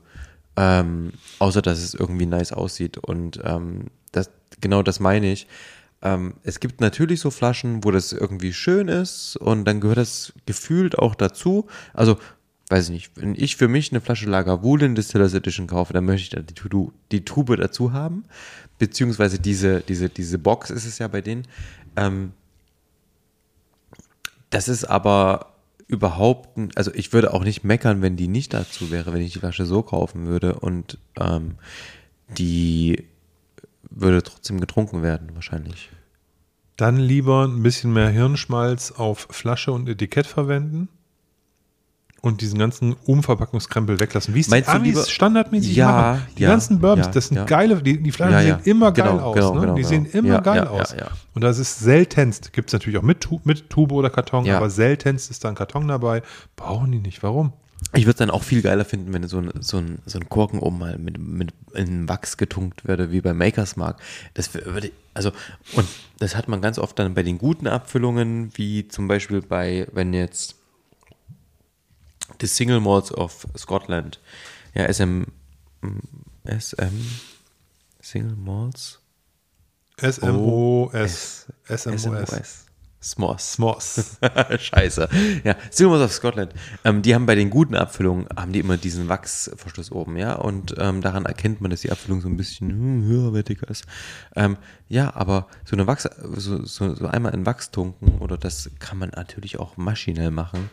Ähm, 0.57 1.11
außer, 1.39 1.61
dass 1.61 1.79
es 1.79 1.93
irgendwie 1.93 2.27
nice 2.27 2.53
aussieht. 2.53 2.97
Und 2.97 3.41
ähm, 3.43 3.87
das, 4.11 4.29
genau 4.61 4.83
das 4.83 4.99
meine 4.99 5.31
ich. 5.31 5.47
Ähm, 6.05 6.35
es 6.43 6.59
gibt 6.59 6.81
natürlich 6.81 7.19
so 7.19 7.31
Flaschen, 7.31 7.83
wo 7.83 7.89
das 7.89 8.13
irgendwie 8.13 8.53
schön 8.53 8.87
ist 8.87 9.37
und 9.37 9.65
dann 9.65 9.81
gehört 9.81 9.97
das 9.97 10.33
gefühlt 10.45 10.99
auch 10.99 11.15
dazu. 11.15 11.65
Also, 11.93 12.19
weiß 12.69 12.85
ich 12.85 12.91
nicht, 12.91 13.11
wenn 13.15 13.33
ich 13.35 13.55
für 13.55 13.67
mich 13.67 13.91
eine 13.91 14.01
Flasche 14.01 14.29
Lagavulin 14.29 14.93
Distillers 14.93 15.33
Edition 15.33 15.65
kaufe, 15.65 15.93
dann 15.93 16.05
möchte 16.05 16.23
ich 16.23 16.29
da 16.29 16.41
die, 16.41 16.53
Tu- 16.53 16.91
die 17.11 17.25
Tube 17.25 17.57
dazu 17.57 17.91
haben. 17.91 18.25
Beziehungsweise 18.77 19.39
diese, 19.39 19.81
diese, 19.81 20.09
diese 20.09 20.37
Box 20.37 20.69
ist 20.69 20.85
es 20.85 20.99
ja 20.99 21.07
bei 21.07 21.21
denen. 21.21 21.47
Ähm, 21.95 22.33
das 24.51 24.67
ist 24.67 24.85
aber 24.85 25.53
überhaupt, 25.87 26.49
also 26.75 26.93
ich 26.93 27.13
würde 27.13 27.33
auch 27.33 27.43
nicht 27.43 27.63
meckern, 27.63 28.03
wenn 28.03 28.15
die 28.15 28.27
nicht 28.27 28.53
dazu 28.53 28.91
wäre, 28.91 29.11
wenn 29.11 29.21
ich 29.21 29.33
die 29.33 29.39
Flasche 29.39 29.65
so 29.65 29.81
kaufen 29.81 30.27
würde 30.27 30.59
und 30.59 30.99
ähm, 31.19 31.55
die 32.37 33.05
würde 33.89 34.21
trotzdem 34.21 34.59
getrunken 34.59 35.01
werden, 35.01 35.29
wahrscheinlich. 35.33 35.89
Dann 36.77 36.97
lieber 36.97 37.45
ein 37.47 37.63
bisschen 37.63 37.93
mehr 37.93 38.09
Hirnschmalz 38.09 38.91
auf 38.91 39.27
Flasche 39.29 39.71
und 39.71 39.87
Etikett 39.87 40.27
verwenden 40.27 40.89
und 42.21 42.41
diesen 42.41 42.57
ganzen 42.59 42.95
Umverpackungskrempel 43.05 43.99
weglassen. 43.99 44.33
Wie 44.33 44.39
es 44.41 44.47
die 44.47 44.65
Amis 44.65 44.87
lieber- 44.95 45.05
standardmäßig 45.05 45.75
Ja, 45.75 45.91
machen. 45.91 46.21
Die 46.37 46.41
ja, 46.43 46.49
ganzen 46.49 46.79
Bourbons, 46.79 47.05
ja, 47.05 47.11
das 47.13 47.27
sind 47.27 47.37
ja. 47.37 47.43
geile, 47.45 47.81
die, 47.81 48.01
die 48.01 48.11
Flaschen 48.11 48.39
sehen 48.41 48.59
immer 48.65 48.91
geil 48.91 49.11
Genau, 49.11 49.23
aus. 49.23 49.35
genau, 49.35 49.53
ne? 49.53 49.61
genau, 49.61 49.75
die 49.75 49.81
genau. 49.83 49.89
sehen 49.89 50.05
immer 50.07 50.27
Ja, 50.29 50.39
geil 50.41 50.67
aus. 50.67 50.95
Und 51.33 51.43
das 51.43 51.59
ist 51.59 51.79
seltenst, 51.79 52.51
gibt 52.51 52.69
es 52.69 52.73
natürlich 52.73 52.97
auch 52.97 53.03
mit, 53.03 53.27
mit 53.45 53.69
Tube 53.69 53.91
oder 53.93 54.09
Karton, 54.09 54.49
aber 54.49 54.69
seltenst 54.69 55.29
ist 55.31 55.43
da 55.45 55.49
ein 55.49 55.55
Karton 55.55 55.87
dabei. 55.87 56.23
Brauchen 56.55 56.91
die 56.91 56.99
nicht. 56.99 57.21
Warum? 57.23 57.53
Ich 57.93 58.05
würde 58.05 58.11
es 58.11 58.17
dann 58.17 58.29
auch 58.29 58.43
viel 58.43 58.61
geiler 58.61 58.83
finden, 58.83 59.13
wenn 59.13 59.27
so 59.27 59.37
ein, 59.37 59.51
so 59.61 59.77
ein, 59.77 59.99
so 60.05 60.19
ein 60.19 60.27
Korken 60.27 60.59
oben 60.59 60.79
mal 60.79 60.97
mit, 60.97 61.17
mit 61.17 61.53
in 61.73 62.09
Wachs 62.09 62.37
getunkt 62.37 62.87
würde, 62.87 63.11
wie 63.11 63.21
bei 63.21 63.33
Makers 63.33 63.75
Mark. 63.77 64.01
Das 64.33 64.53
würde, 64.53 64.91
also, 65.13 65.31
und 65.73 65.87
das 66.19 66.35
hat 66.35 66.47
man 66.47 66.61
ganz 66.61 66.77
oft 66.77 66.97
dann 66.99 67.13
bei 67.13 67.23
den 67.23 67.37
guten 67.37 67.67
Abfüllungen, 67.67 68.51
wie 68.55 68.87
zum 68.87 69.07
Beispiel 69.07 69.41
bei, 69.41 69.87
wenn 69.93 70.13
jetzt 70.13 70.55
The 72.41 72.47
Single 72.47 72.81
Malts 72.81 73.13
of 73.13 73.47
Scotland. 73.57 74.19
Ja, 74.73 74.91
SM, 74.91 75.23
SM, 76.45 77.05
Single 78.01 78.35
Malts. 78.35 78.99
S-M-O-S. 79.97 81.47
S-M-O-S. 81.67 82.64
S'mores. 83.05 83.53
S'mores. 83.53 84.17
Scheiße. 84.59 85.07
Ja, 85.43 85.55
Silmos 85.69 86.01
of 86.01 86.11
Scotland. 86.11 86.53
Ähm, 86.83 87.03
die 87.03 87.13
haben 87.13 87.27
bei 87.27 87.35
den 87.35 87.51
guten 87.51 87.75
Abfüllungen, 87.75 88.27
haben 88.35 88.51
die 88.51 88.59
immer 88.59 88.77
diesen 88.77 89.09
Wachsverschluss 89.09 89.91
oben, 89.91 90.17
ja. 90.17 90.33
Und 90.33 90.73
ähm, 90.79 91.01
daran 91.01 91.25
erkennt 91.25 91.61
man, 91.61 91.69
dass 91.69 91.81
die 91.81 91.91
Abfüllung 91.91 92.21
so 92.21 92.27
ein 92.27 92.35
bisschen 92.35 92.69
hm, 92.69 93.03
höherwertiger 93.05 93.69
ist. 93.69 93.85
Ähm, 94.35 94.57
ja, 94.89 95.15
aber 95.15 95.47
so 95.65 95.75
eine 95.75 95.85
Wachs, 95.85 96.09
so, 96.35 96.65
so, 96.65 96.95
so 96.95 97.05
einmal 97.07 97.33
in 97.35 97.45
Wachs 97.45 97.69
tunken, 97.69 98.17
oder 98.19 98.37
das 98.37 98.71
kann 98.79 98.97
man 98.97 99.09
natürlich 99.09 99.59
auch 99.59 99.77
maschinell 99.77 100.31
machen. 100.31 100.69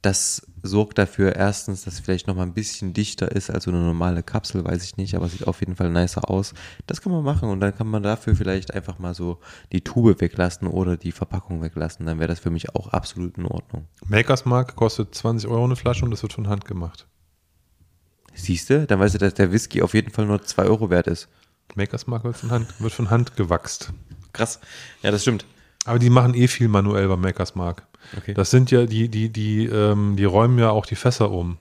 Das 0.00 0.46
sorgt 0.62 0.98
dafür 0.98 1.34
erstens, 1.34 1.82
dass 1.82 1.94
es 1.94 2.00
vielleicht 2.00 2.28
noch 2.28 2.36
mal 2.36 2.44
ein 2.44 2.54
bisschen 2.54 2.92
dichter 2.92 3.32
ist 3.32 3.50
als 3.50 3.64
so 3.64 3.70
eine 3.70 3.80
normale 3.80 4.22
Kapsel, 4.22 4.64
weiß 4.64 4.84
ich 4.84 4.96
nicht, 4.96 5.16
aber 5.16 5.28
sieht 5.28 5.46
auf 5.46 5.58
jeden 5.60 5.74
Fall 5.74 5.90
nicer 5.90 6.30
aus. 6.30 6.54
Das 6.86 7.00
kann 7.00 7.10
man 7.10 7.24
machen 7.24 7.48
und 7.48 7.60
dann 7.60 7.76
kann 7.76 7.88
man 7.88 8.04
dafür 8.04 8.36
vielleicht 8.36 8.74
einfach 8.74 9.00
mal 9.00 9.14
so 9.14 9.40
die 9.72 9.82
Tube 9.82 10.20
weglassen 10.20 10.68
oder 10.68 10.96
die 10.96 11.10
Verpackung 11.10 11.62
weglassen. 11.62 12.06
Dann 12.06 12.20
wäre 12.20 12.28
das 12.28 12.38
für 12.38 12.50
mich 12.50 12.74
auch 12.76 12.88
absolut 12.88 13.38
in 13.38 13.46
Ordnung. 13.46 13.86
Makers 14.06 14.44
Mark 14.44 14.76
kostet 14.76 15.14
20 15.14 15.50
Euro 15.50 15.64
eine 15.64 15.76
Flasche 15.76 16.04
und 16.04 16.12
das 16.12 16.22
wird 16.22 16.32
von 16.32 16.48
Hand 16.48 16.64
gemacht. 16.64 17.08
Siehst 18.34 18.70
du? 18.70 18.86
Dann 18.86 19.00
weißt 19.00 19.14
du, 19.14 19.18
dass 19.18 19.34
der 19.34 19.50
Whisky 19.50 19.82
auf 19.82 19.94
jeden 19.94 20.12
Fall 20.12 20.26
nur 20.26 20.42
2 20.42 20.64
Euro 20.64 20.90
wert 20.90 21.08
ist. 21.08 21.28
Makers 21.74 22.06
Mark 22.06 22.22
wird 22.22 22.36
von 22.36 22.50
Hand, 22.50 22.80
wird 22.80 22.92
von 22.92 23.10
Hand 23.10 23.36
gewachst. 23.36 23.92
Krass. 24.32 24.60
Ja, 25.02 25.10
das 25.10 25.22
stimmt. 25.22 25.44
Aber 25.88 25.98
die 25.98 26.10
machen 26.10 26.34
eh 26.34 26.48
viel 26.48 26.68
manuell 26.68 27.08
beim 27.08 27.20
Makers 27.20 27.54
Mark. 27.54 27.82
Okay. 28.16 28.34
Das 28.34 28.50
sind 28.50 28.70
ja, 28.70 28.86
die, 28.86 29.08
die, 29.08 29.30
die, 29.30 29.66
ähm, 29.66 30.16
die 30.16 30.24
räumen 30.24 30.58
ja 30.58 30.70
auch 30.70 30.86
die 30.86 30.96
Fässer 30.96 31.30
um. 31.30 31.58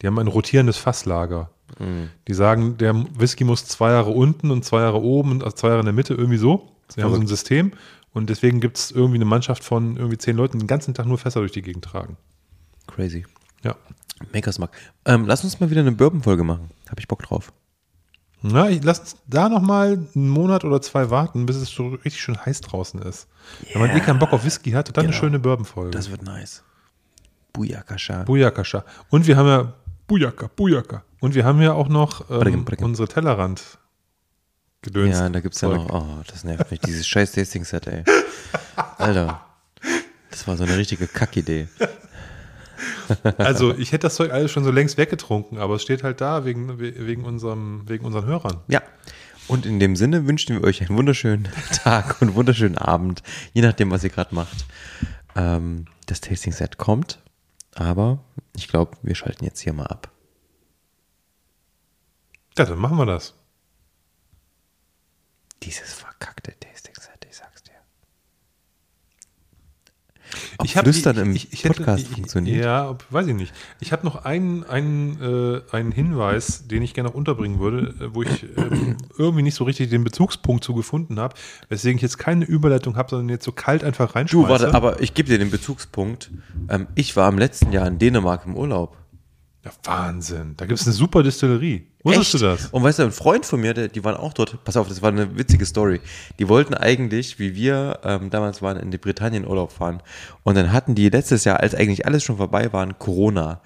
Die 0.00 0.06
haben 0.06 0.18
ein 0.18 0.28
rotierendes 0.28 0.76
Fasslager. 0.76 1.50
Mhm. 1.78 2.10
Die 2.28 2.34
sagen, 2.34 2.78
der 2.78 2.94
Whisky 3.18 3.44
muss 3.44 3.66
zwei 3.66 3.90
Jahre 3.90 4.10
unten 4.10 4.50
und 4.50 4.64
zwei 4.64 4.80
Jahre 4.80 5.02
oben 5.02 5.42
und 5.42 5.56
zwei 5.56 5.68
Jahre 5.68 5.80
in 5.80 5.86
der 5.86 5.94
Mitte, 5.94 6.14
irgendwie 6.14 6.38
so. 6.38 6.72
Sie 6.88 7.02
haben 7.02 7.12
so 7.12 7.20
ein 7.20 7.26
System 7.26 7.72
und 8.12 8.30
deswegen 8.30 8.60
gibt 8.60 8.78
es 8.78 8.90
irgendwie 8.92 9.16
eine 9.16 9.24
Mannschaft 9.24 9.64
von 9.64 9.96
irgendwie 9.96 10.18
zehn 10.18 10.36
Leuten, 10.36 10.58
die 10.58 10.64
den 10.64 10.68
ganzen 10.68 10.94
Tag 10.94 11.06
nur 11.06 11.18
Fässer 11.18 11.40
durch 11.40 11.52
die 11.52 11.62
Gegend 11.62 11.84
tragen. 11.84 12.16
Crazy. 12.86 13.26
Ja. 13.64 13.74
Makers 14.32 14.58
Mark. 14.58 14.70
Ähm, 15.04 15.26
lass 15.26 15.42
uns 15.42 15.58
mal 15.60 15.70
wieder 15.70 15.80
eine 15.80 15.92
Bourbon-Folge 15.92 16.44
machen. 16.44 16.70
Hab 16.88 17.00
ich 17.00 17.08
Bock 17.08 17.22
drauf. 17.22 17.52
Na, 18.52 18.68
ich 18.70 18.82
lass 18.84 19.16
da 19.26 19.48
nochmal 19.48 20.06
einen 20.14 20.28
Monat 20.28 20.64
oder 20.64 20.80
zwei 20.80 21.10
warten, 21.10 21.46
bis 21.46 21.56
es 21.56 21.68
so 21.70 21.88
richtig 21.88 22.20
schön 22.20 22.38
heiß 22.44 22.60
draußen 22.60 23.00
ist. 23.02 23.26
Wenn 23.72 23.80
man 23.82 23.90
eh 23.96 24.00
keinen 24.00 24.18
Bock 24.18 24.32
auf 24.32 24.44
Whisky 24.44 24.70
hat, 24.72 24.88
dann 24.96 25.04
eine 25.04 25.12
Genau. 25.12 25.20
schöne 25.20 25.38
Bourbon-Folge. 25.38 25.90
Das 25.90 26.10
wird 26.10 26.22
nice. 26.22 26.62
Booyakasha. 27.52 28.22
Bujaka. 28.24 28.84
Und 29.10 29.26
wir 29.26 29.36
haben 29.36 29.48
ja 29.48 29.72
Bujaka, 30.06 30.48
Bujaka. 30.54 31.02
Und 31.20 31.34
wir 31.34 31.44
haben 31.44 31.60
ja 31.60 31.72
auch 31.72 31.88
noch 31.88 32.30
ähm, 32.30 32.40
Brigham, 32.40 32.64
Brigham. 32.64 32.84
unsere 32.90 33.08
Tellerrand 33.08 33.78
gedöns. 34.82 35.18
Ja, 35.18 35.28
da 35.28 35.40
gibt's 35.40 35.60
ja 35.62 35.68
noch, 35.70 35.88
oh, 35.90 36.22
das 36.30 36.44
nervt 36.44 36.70
mich, 36.70 36.80
dieses 36.80 37.06
scheiß 37.08 37.32
Tasting-Set, 37.32 37.86
ey. 37.88 38.04
Alter. 38.98 39.40
Das 40.30 40.46
war 40.46 40.56
so 40.56 40.64
eine 40.64 40.76
richtige 40.76 41.06
Kackidee. 41.08 41.66
Also 43.38 43.74
ich 43.74 43.92
hätte 43.92 44.06
das 44.06 44.16
Zeug 44.16 44.32
alles 44.32 44.50
schon 44.50 44.64
so 44.64 44.70
längst 44.70 44.98
weggetrunken, 44.98 45.58
aber 45.58 45.74
es 45.76 45.82
steht 45.82 46.02
halt 46.02 46.20
da 46.20 46.44
wegen, 46.44 46.78
wegen, 46.78 47.24
unserem, 47.24 47.88
wegen 47.88 48.04
unseren 48.04 48.26
Hörern. 48.26 48.60
Ja. 48.68 48.82
Und 49.48 49.64
in 49.64 49.78
dem 49.78 49.94
Sinne 49.94 50.26
wünschen 50.26 50.56
wir 50.56 50.64
euch 50.64 50.80
einen 50.80 50.96
wunderschönen 50.96 51.48
Tag 51.72 52.20
und 52.20 52.34
wunderschönen 52.34 52.78
Abend, 52.78 53.22
je 53.52 53.62
nachdem, 53.62 53.90
was 53.90 54.02
ihr 54.04 54.10
gerade 54.10 54.34
macht. 54.34 54.66
Ähm, 55.36 55.86
das 56.06 56.20
Tasting-Set 56.20 56.78
kommt, 56.78 57.20
aber 57.74 58.18
ich 58.56 58.68
glaube, 58.68 58.96
wir 59.02 59.14
schalten 59.14 59.44
jetzt 59.44 59.60
hier 59.60 59.72
mal 59.72 59.86
ab. 59.86 60.10
Ja, 62.58 62.64
dann 62.64 62.78
machen 62.78 62.96
wir 62.96 63.06
das. 63.06 63.34
Dieses 65.62 65.92
verkackte 65.92 66.54
Tasting-Set, 66.58 67.26
ich 67.28 67.36
sag's 67.36 67.62
dir. 67.62 67.72
Ob 70.58 70.66
Ich 70.66 70.76
hab- 70.76 70.84
Flüstern 70.84 71.16
im 71.18 71.34
ich- 71.34 71.52
ich 71.52 71.64
hätte- 71.64 71.74
Podcast 71.74 72.02
ich- 72.08 72.14
funktioniert. 72.14 72.64
Ja, 72.64 72.90
ob- 72.90 73.04
weiß 73.10 73.26
ich 73.28 73.34
nicht. 73.34 73.52
Ich 73.80 73.92
habe 73.92 74.04
noch 74.04 74.24
einen, 74.24 74.64
einen, 74.64 75.20
äh, 75.20 75.60
einen 75.74 75.92
Hinweis, 75.92 76.66
den 76.66 76.82
ich 76.82 76.94
gerne 76.94 77.08
noch 77.10 77.14
unterbringen 77.16 77.58
würde, 77.58 77.94
äh, 78.00 78.14
wo 78.14 78.22
ich 78.22 78.44
ähm, 78.56 78.96
irgendwie 79.18 79.42
nicht 79.42 79.54
so 79.54 79.64
richtig 79.64 79.90
den 79.90 80.04
Bezugspunkt 80.04 80.64
zu 80.64 80.74
gefunden 80.74 81.18
habe, 81.20 81.34
weswegen 81.68 81.96
ich 81.96 82.02
jetzt 82.02 82.18
keine 82.18 82.44
Überleitung 82.44 82.96
habe, 82.96 83.10
sondern 83.10 83.28
jetzt 83.28 83.44
so 83.44 83.52
kalt 83.52 83.84
einfach 83.84 84.14
reinschmeiße. 84.14 84.46
Du, 84.46 84.48
warte, 84.48 84.74
aber 84.74 85.00
ich 85.00 85.14
gebe 85.14 85.28
dir 85.28 85.38
den 85.38 85.50
Bezugspunkt. 85.50 86.30
Ähm, 86.68 86.86
ich 86.94 87.16
war 87.16 87.28
im 87.28 87.38
letzten 87.38 87.72
Jahr 87.72 87.86
in 87.86 87.98
Dänemark 87.98 88.46
im 88.46 88.56
Urlaub. 88.56 88.96
Ja, 89.66 89.72
Wahnsinn. 89.82 90.54
Da 90.56 90.64
gibt 90.64 90.78
es 90.78 90.86
eine 90.86 90.94
super 90.94 91.24
Distillerie. 91.24 91.88
Wusstest 92.04 92.34
du 92.34 92.38
das? 92.38 92.66
Und 92.66 92.84
weißt 92.84 93.00
du, 93.00 93.02
ein 93.02 93.10
Freund 93.10 93.44
von 93.44 93.60
mir, 93.60 93.74
der, 93.74 93.88
die 93.88 94.04
waren 94.04 94.14
auch 94.14 94.32
dort, 94.32 94.62
pass 94.62 94.76
auf, 94.76 94.86
das 94.86 95.02
war 95.02 95.10
eine 95.10 95.36
witzige 95.36 95.66
Story. 95.66 96.00
Die 96.38 96.48
wollten 96.48 96.72
eigentlich, 96.72 97.40
wie 97.40 97.56
wir 97.56 97.98
ähm, 98.04 98.30
damals 98.30 98.62
waren, 98.62 98.76
in 98.76 98.92
die 98.92 98.98
Britannien 98.98 99.44
Urlaub 99.44 99.72
fahren. 99.72 100.04
Und 100.44 100.54
dann 100.54 100.72
hatten 100.72 100.94
die 100.94 101.08
letztes 101.08 101.42
Jahr, 101.42 101.58
als 101.58 101.74
eigentlich 101.74 102.06
alles 102.06 102.22
schon 102.22 102.36
vorbei 102.36 102.72
war, 102.72 102.86
Corona. 102.94 103.60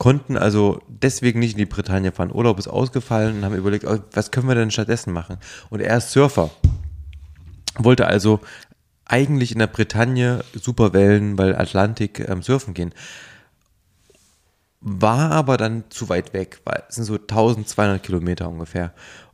Konnten 0.00 0.36
also 0.36 0.82
deswegen 0.88 1.38
nicht 1.38 1.52
in 1.52 1.58
die 1.58 1.66
Bretagne 1.66 2.10
fahren. 2.10 2.32
Urlaub 2.34 2.58
ist 2.58 2.66
ausgefallen 2.66 3.36
und 3.36 3.44
haben 3.44 3.54
überlegt, 3.54 3.84
oh, 3.84 3.98
was 4.10 4.32
können 4.32 4.48
wir 4.48 4.56
denn 4.56 4.72
stattdessen 4.72 5.12
machen? 5.12 5.36
Und 5.70 5.78
er 5.78 5.96
ist 5.96 6.10
Surfer. 6.10 6.50
Wollte 7.78 8.08
also 8.08 8.40
eigentlich 9.04 9.52
in 9.52 9.60
der 9.60 9.68
Bretagne 9.68 10.42
super 10.60 10.92
Wellen, 10.94 11.38
weil 11.38 11.54
Atlantik 11.54 12.28
ähm, 12.28 12.42
surfen 12.42 12.74
gehen 12.74 12.92
war 14.86 15.30
aber 15.32 15.56
dann 15.56 15.84
zu 15.88 16.10
weit 16.10 16.34
weg, 16.34 16.60
weil 16.64 16.82
es 16.88 16.96
sind 16.96 17.04
so 17.04 17.14
1200 17.14 18.02
Kilometer 18.02 18.48
ungefähr. 18.48 18.92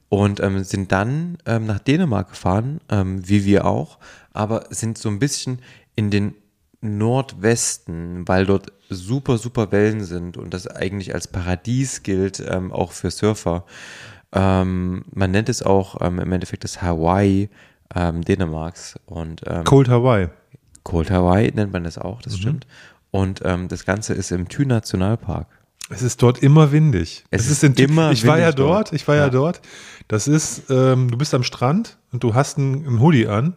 Und 0.08 0.40
ähm, 0.40 0.62
sind 0.64 0.90
dann 0.92 1.38
ähm, 1.46 1.66
nach 1.66 1.80
Dänemark 1.80 2.30
gefahren, 2.30 2.80
ähm, 2.88 3.28
wie 3.28 3.44
wir 3.44 3.64
auch, 3.64 3.98
aber 4.32 4.64
sind 4.70 4.96
so 4.96 5.08
ein 5.08 5.18
bisschen 5.18 5.60
in 5.96 6.10
den 6.10 6.34
Nordwesten, 6.80 8.26
weil 8.26 8.46
dort 8.46 8.72
super, 8.88 9.38
super 9.38 9.70
Wellen 9.72 10.02
sind 10.04 10.36
und 10.36 10.54
das 10.54 10.66
eigentlich 10.66 11.14
als 11.14 11.28
Paradies 11.28 12.02
gilt, 12.02 12.40
ähm, 12.48 12.72
auch 12.72 12.92
für 12.92 13.10
Surfer. 13.10 13.64
Ähm, 14.32 15.04
man 15.12 15.30
nennt 15.30 15.48
es 15.48 15.62
auch 15.62 16.00
ähm, 16.00 16.18
im 16.20 16.32
Endeffekt 16.32 16.64
das 16.64 16.80
Hawaii 16.82 17.48
Dänemarks 17.92 18.94
und 19.06 19.42
Cold 19.64 19.88
Hawaii. 19.88 20.28
Cold 20.84 21.10
Hawaii 21.10 21.50
nennt 21.52 21.72
man 21.72 21.82
das 21.82 21.98
auch, 21.98 22.18
Mhm. 22.18 22.22
das 22.22 22.36
stimmt. 22.38 22.66
Und 23.10 23.40
ähm, 23.44 23.68
das 23.68 23.84
Ganze 23.84 24.14
ist 24.14 24.30
im 24.30 24.48
Thü 24.48 24.64
Nationalpark. 24.66 25.46
Es 25.88 26.02
ist 26.02 26.22
dort 26.22 26.38
immer 26.42 26.70
windig. 26.70 27.24
Es 27.30 27.50
ist 27.50 27.64
immer 27.64 28.12
Ich 28.12 28.24
war 28.26 28.38
ja 28.38 28.52
dort. 28.52 28.88
dort, 28.88 28.92
ich 28.92 29.08
war 29.08 29.16
ja, 29.16 29.24
Ja. 29.24 29.30
dort. 29.30 29.60
Das 30.06 30.28
ist, 30.28 30.70
ähm, 30.70 31.10
du 31.10 31.18
bist 31.18 31.34
am 31.34 31.42
Strand 31.42 31.98
und 32.12 32.22
du 32.22 32.34
hast 32.34 32.58
einen, 32.58 32.86
einen 32.86 33.00
Hoodie 33.00 33.26
an. 33.26 33.56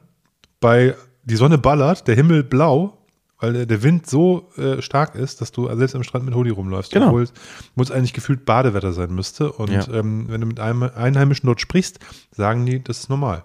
Bei 0.59 0.95
die 1.23 1.35
Sonne 1.35 1.57
ballert, 1.59 2.07
der 2.07 2.15
Himmel 2.15 2.43
blau, 2.43 2.97
weil 3.39 3.53
der, 3.53 3.65
der 3.67 3.83
Wind 3.83 4.09
so 4.09 4.49
äh, 4.57 4.81
stark 4.81 5.13
ist, 5.15 5.41
dass 5.41 5.51
du 5.51 5.67
selbst 5.75 5.95
am 5.95 6.01
Strand 6.03 6.25
mit 6.25 6.33
Hoodie 6.33 6.49
rumläufst. 6.49 6.91
Genau. 6.91 7.07
Obwohl 7.07 7.23
es 7.23 7.33
es 7.77 7.91
eigentlich 7.91 8.13
gefühlt 8.13 8.45
Badewetter 8.45 8.93
sein 8.93 9.13
müsste. 9.13 9.51
Und 9.51 9.69
Ja. 9.71 9.87
ähm, 9.93 10.25
wenn 10.29 10.41
du 10.41 10.47
mit 10.47 10.59
einem 10.59 10.81
Einheimischen 10.83 11.45
dort 11.45 11.61
sprichst, 11.61 11.99
sagen 12.31 12.65
die, 12.65 12.83
das 12.83 12.99
ist 12.99 13.09
normal. 13.09 13.43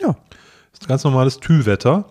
Ja. 0.00 0.08
Das 0.72 0.80
ist 0.80 0.88
ganz 0.88 1.04
normales 1.04 1.38
Thü-Wetter. 1.38 2.06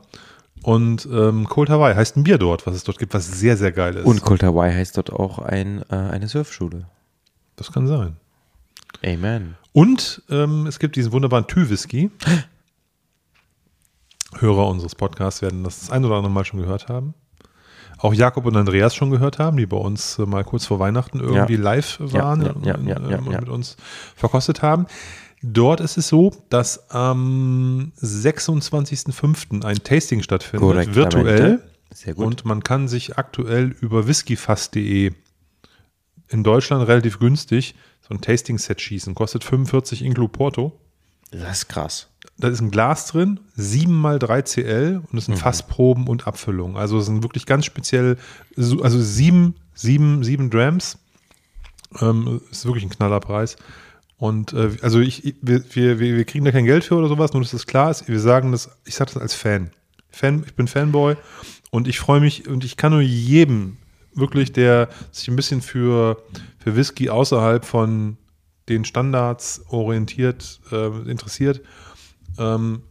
Und 0.64 1.08
ähm, 1.12 1.48
Cold 1.48 1.70
Hawaii 1.70 1.94
heißt 1.94 2.16
ein 2.18 2.24
Bier 2.24 2.38
dort, 2.38 2.66
was 2.66 2.76
es 2.76 2.84
dort 2.84 2.98
gibt, 2.98 3.14
was 3.14 3.28
sehr, 3.28 3.58
sehr 3.58 3.72
geil 3.72 3.96
ist. 3.98 4.06
Und 4.06 4.22
Cold 4.22 4.44
Hawaii 4.44 4.74
heißt 4.74 4.98
dort 4.98 5.12
auch 5.12 5.40
ein, 5.40 5.84
äh, 5.90 5.96
eine 5.96 6.28
Surfschule. 6.28 6.88
das 7.58 7.72
kann 7.72 7.88
sein. 7.88 8.16
Amen. 9.06 9.56
Und 9.74 10.24
ähm, 10.30 10.66
es 10.66 10.80
gibt 10.80 10.96
diesen 10.96 11.12
wunderbaren 11.12 11.46
Thü-Whisky. 11.48 12.10
Hörer 14.40 14.68
unseres 14.68 14.96
Podcasts 14.96 15.42
werden 15.42 15.64
das, 15.64 15.82
das 15.82 15.92
ein 15.92 16.04
oder 16.06 16.16
andere 16.16 16.32
Mal 16.32 16.46
schon 16.46 16.60
gehört 16.60 16.88
haben. 16.88 17.14
Auch 18.00 18.14
Jakob 18.14 18.46
und 18.46 18.56
Andreas 18.56 18.96
schon 18.96 19.12
gehört 19.12 19.40
haben, 19.40 19.58
die 19.58 19.66
bei 19.66 19.78
uns 19.78 20.18
äh, 20.20 20.26
mal 20.26 20.44
kurz 20.44 20.66
vor 20.66 20.80
Weihnachten 20.80 21.20
irgendwie 21.20 21.56
Ja. 21.56 21.62
live 21.62 21.98
waren 22.00 22.42
ja, 22.64 22.64
ja, 22.64 22.76
und, 22.98 23.12
ähm, 23.12 23.26
mit 23.40 23.50
uns 23.50 23.78
verkostet 24.16 24.62
haben. 24.62 24.88
Dort 25.46 25.82
ist 25.82 25.98
es 25.98 26.08
so, 26.08 26.32
dass 26.50 26.90
am 26.90 27.92
26.05. 28.02 29.64
ein 29.64 29.78
Tasting 29.84 30.22
stattfindet, 30.24 30.62
Korrekt. 30.70 30.96
virtuell. 30.96 31.62
Sehr 31.94 32.14
gut. 32.16 32.26
Und 32.26 32.46
man 32.46 32.64
kann 32.64 32.88
sich 32.88 33.18
aktuell 33.18 33.76
über 33.82 34.08
whiskyfass.de 34.08 35.12
in 36.30 36.44
Deutschland 36.44 36.88
relativ 36.88 37.20
günstig 37.20 37.76
so 38.02 38.14
ein 38.16 38.22
Tasting-Set 38.22 38.82
schießen. 38.82 39.14
Kostet 39.16 39.44
45 39.44 40.02
Inclu 40.04 40.28
Porto. 40.28 40.80
das 41.32 41.60
ist 41.60 41.68
krass. 41.70 42.08
Da 42.38 42.48
ist 42.48 42.62
ein 42.62 42.72
Glas 42.72 43.08
drin, 43.08 43.40
7 43.56 43.94
mal 43.94 44.18
3 44.20 44.42
CL 44.44 44.98
und 45.04 45.14
Mhm. 45.14 45.18
es 45.20 45.26
sind 45.26 45.38
Fassproben 45.38 46.08
und 46.08 46.26
Abfüllungen. 46.26 46.78
Also 46.78 46.98
es 47.00 47.06
sind 47.06 47.22
wirklich 47.22 47.46
ganz 47.46 47.66
speziell, 47.66 48.18
so- 48.56 48.82
also 48.82 49.00
7, 49.02 49.56
7, 49.76 50.24
7 50.24 50.50
Drams. 50.50 50.98
Ähm, 52.02 52.42
ist 52.50 52.66
wirklich 52.66 52.84
ein 52.86 52.90
Knallerpreis. 52.90 53.56
Und 54.18 54.54
äh, 54.54 54.72
also 54.82 55.00
ich, 55.00 55.36
wir, 55.42 55.64
wir 55.74 56.00
wir 56.00 56.26
kriegen 56.26 56.46
da 56.46 56.52
kein 56.52 56.66
Geld 56.66 56.84
für 56.84 56.96
oder 56.96 57.08
sowas, 57.08 57.34
nur 57.34 57.42
dass 57.42 57.52
das 57.52 57.68
klar 57.68 57.92
ist. 57.92 58.08
Wir 58.08 58.20
sagen 58.20 58.52
das, 58.52 58.70
ich 58.86 58.96
sage 58.96 59.12
das 59.14 59.22
als 59.22 59.34
Fan. 59.34 59.72
Fan, 60.10 60.44
ich 60.46 60.54
bin 60.54 60.68
Fanboy 60.68 61.16
und 61.72 61.88
ich 61.88 62.00
freue 62.00 62.20
mich 62.20 62.48
und 62.48 62.64
ich 62.64 62.78
kann 62.78 62.92
nur 62.92 63.02
jedem 63.02 63.78
wirklich, 64.14 64.54
der 64.54 64.90
sich 65.12 65.28
ein 65.28 65.36
bisschen 65.36 65.62
für, 65.62 66.22
für 66.60 66.76
Whisky 66.76 67.10
außerhalb 67.10 67.66
von 67.66 68.18
den 68.70 68.86
Standards 68.86 69.66
orientiert, 69.70 70.62
äh, 70.72 71.10
interessiert, 71.10 71.62
ähm, 72.38 72.84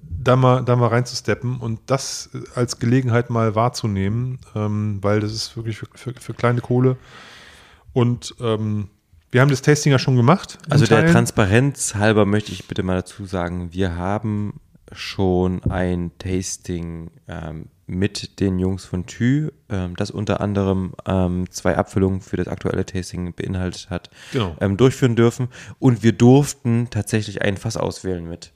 da 0.00 0.36
mal, 0.36 0.62
da 0.64 0.76
mal 0.76 0.88
reinzusteppen 0.88 1.58
und 1.58 1.80
das 1.86 2.30
als 2.54 2.78
Gelegenheit 2.78 3.30
mal 3.30 3.54
wahrzunehmen, 3.54 4.38
ähm, 4.54 4.98
weil 5.00 5.20
das 5.20 5.32
ist 5.32 5.56
wirklich 5.56 5.78
für, 5.78 5.86
für, 5.94 6.14
für 6.14 6.34
kleine 6.34 6.60
Kohle. 6.60 6.96
Und 7.92 8.34
ähm, 8.40 8.88
wir 9.32 9.40
haben 9.40 9.48
das 9.50 9.62
Tasting 9.62 9.90
ja 9.92 9.98
schon 9.98 10.14
gemacht. 10.16 10.58
Also 10.70 10.86
der 10.86 11.00
Teilen. 11.00 11.12
Transparenz 11.12 11.94
halber 11.94 12.26
möchte 12.26 12.52
ich 12.52 12.68
bitte 12.68 12.82
mal 12.82 12.96
dazu 12.96 13.24
sagen, 13.24 13.72
wir 13.72 13.96
haben 13.96 14.60
schon 14.92 15.62
ein 15.64 16.12
Tasting 16.18 17.10
ähm, 17.26 17.66
mit 17.86 18.40
den 18.40 18.58
Jungs 18.58 18.84
von 18.84 19.06
Thü, 19.06 19.50
ähm, 19.70 19.96
das 19.96 20.10
unter 20.10 20.40
anderem 20.40 20.92
ähm, 21.06 21.46
zwei 21.50 21.76
Abfüllungen 21.76 22.20
für 22.20 22.36
das 22.36 22.46
aktuelle 22.46 22.84
Tasting 22.84 23.32
beinhaltet 23.34 23.88
hat, 23.90 24.10
Genau. 24.32 24.54
ähm, 24.60 24.76
durchführen 24.76 25.16
dürfen. 25.16 25.48
Und 25.78 26.02
wir 26.02 26.12
durften 26.12 26.88
tatsächlich 26.90 27.42
ein 27.42 27.56
Fass 27.56 27.76
auswählen 27.76 28.28
mit, 28.28 28.52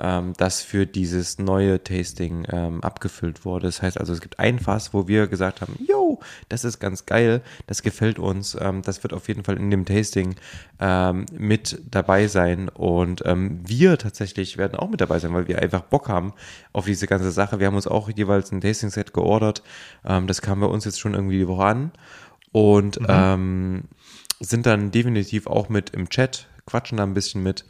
ähm, 0.00 0.32
das 0.36 0.62
für 0.62 0.86
dieses 0.86 1.38
neue 1.38 1.82
Tasting 1.82 2.46
ähm, 2.50 2.82
abgefüllt 2.82 3.44
wurde. 3.44 3.66
Das 3.66 3.82
heißt 3.82 3.98
also, 3.98 4.12
es 4.12 4.20
gibt 4.20 4.38
ein 4.38 4.58
Fass, 4.58 4.94
wo 4.94 5.06
wir 5.06 5.26
gesagt 5.26 5.60
haben, 5.60 5.76
yo, 5.86 6.20
das 6.48 6.64
ist 6.64 6.80
ganz 6.80 7.06
geil, 7.06 7.42
das 7.66 7.82
gefällt 7.82 8.18
uns, 8.18 8.56
ähm, 8.60 8.82
das 8.82 9.02
wird 9.02 9.12
auf 9.12 9.28
jeden 9.28 9.44
Fall 9.44 9.56
in 9.56 9.70
dem 9.70 9.84
Tasting 9.84 10.34
ähm, 10.80 11.26
mit 11.32 11.80
dabei 11.90 12.26
sein. 12.26 12.68
Und 12.68 13.22
ähm, 13.26 13.60
wir 13.64 13.98
tatsächlich 13.98 14.56
werden 14.56 14.78
auch 14.78 14.88
mit 14.88 15.00
dabei 15.00 15.18
sein, 15.18 15.34
weil 15.34 15.48
wir 15.48 15.60
einfach 15.60 15.82
Bock 15.82 16.08
haben 16.08 16.32
auf 16.72 16.86
diese 16.86 17.06
ganze 17.06 17.30
Sache. 17.30 17.60
Wir 17.60 17.66
haben 17.66 17.76
uns 17.76 17.86
auch 17.86 18.08
jeweils 18.08 18.50
ein 18.52 18.60
Tasting-Set 18.60 19.12
geordert. 19.12 19.62
Ähm, 20.04 20.26
das 20.26 20.42
kam 20.42 20.60
bei 20.60 20.66
uns 20.66 20.84
jetzt 20.84 21.00
schon 21.00 21.14
irgendwie 21.14 21.38
die 21.38 21.48
Woche 21.48 21.64
an. 21.64 21.92
Und 22.52 22.98
ähm, 23.06 23.84
sind 24.40 24.66
dann 24.66 24.90
definitiv 24.90 25.46
auch 25.46 25.68
mit 25.68 25.90
im 25.90 26.08
Chat, 26.08 26.48
quatschen 26.66 26.96
da 26.98 27.04
ein 27.04 27.14
bisschen 27.14 27.42
mit 27.42 27.64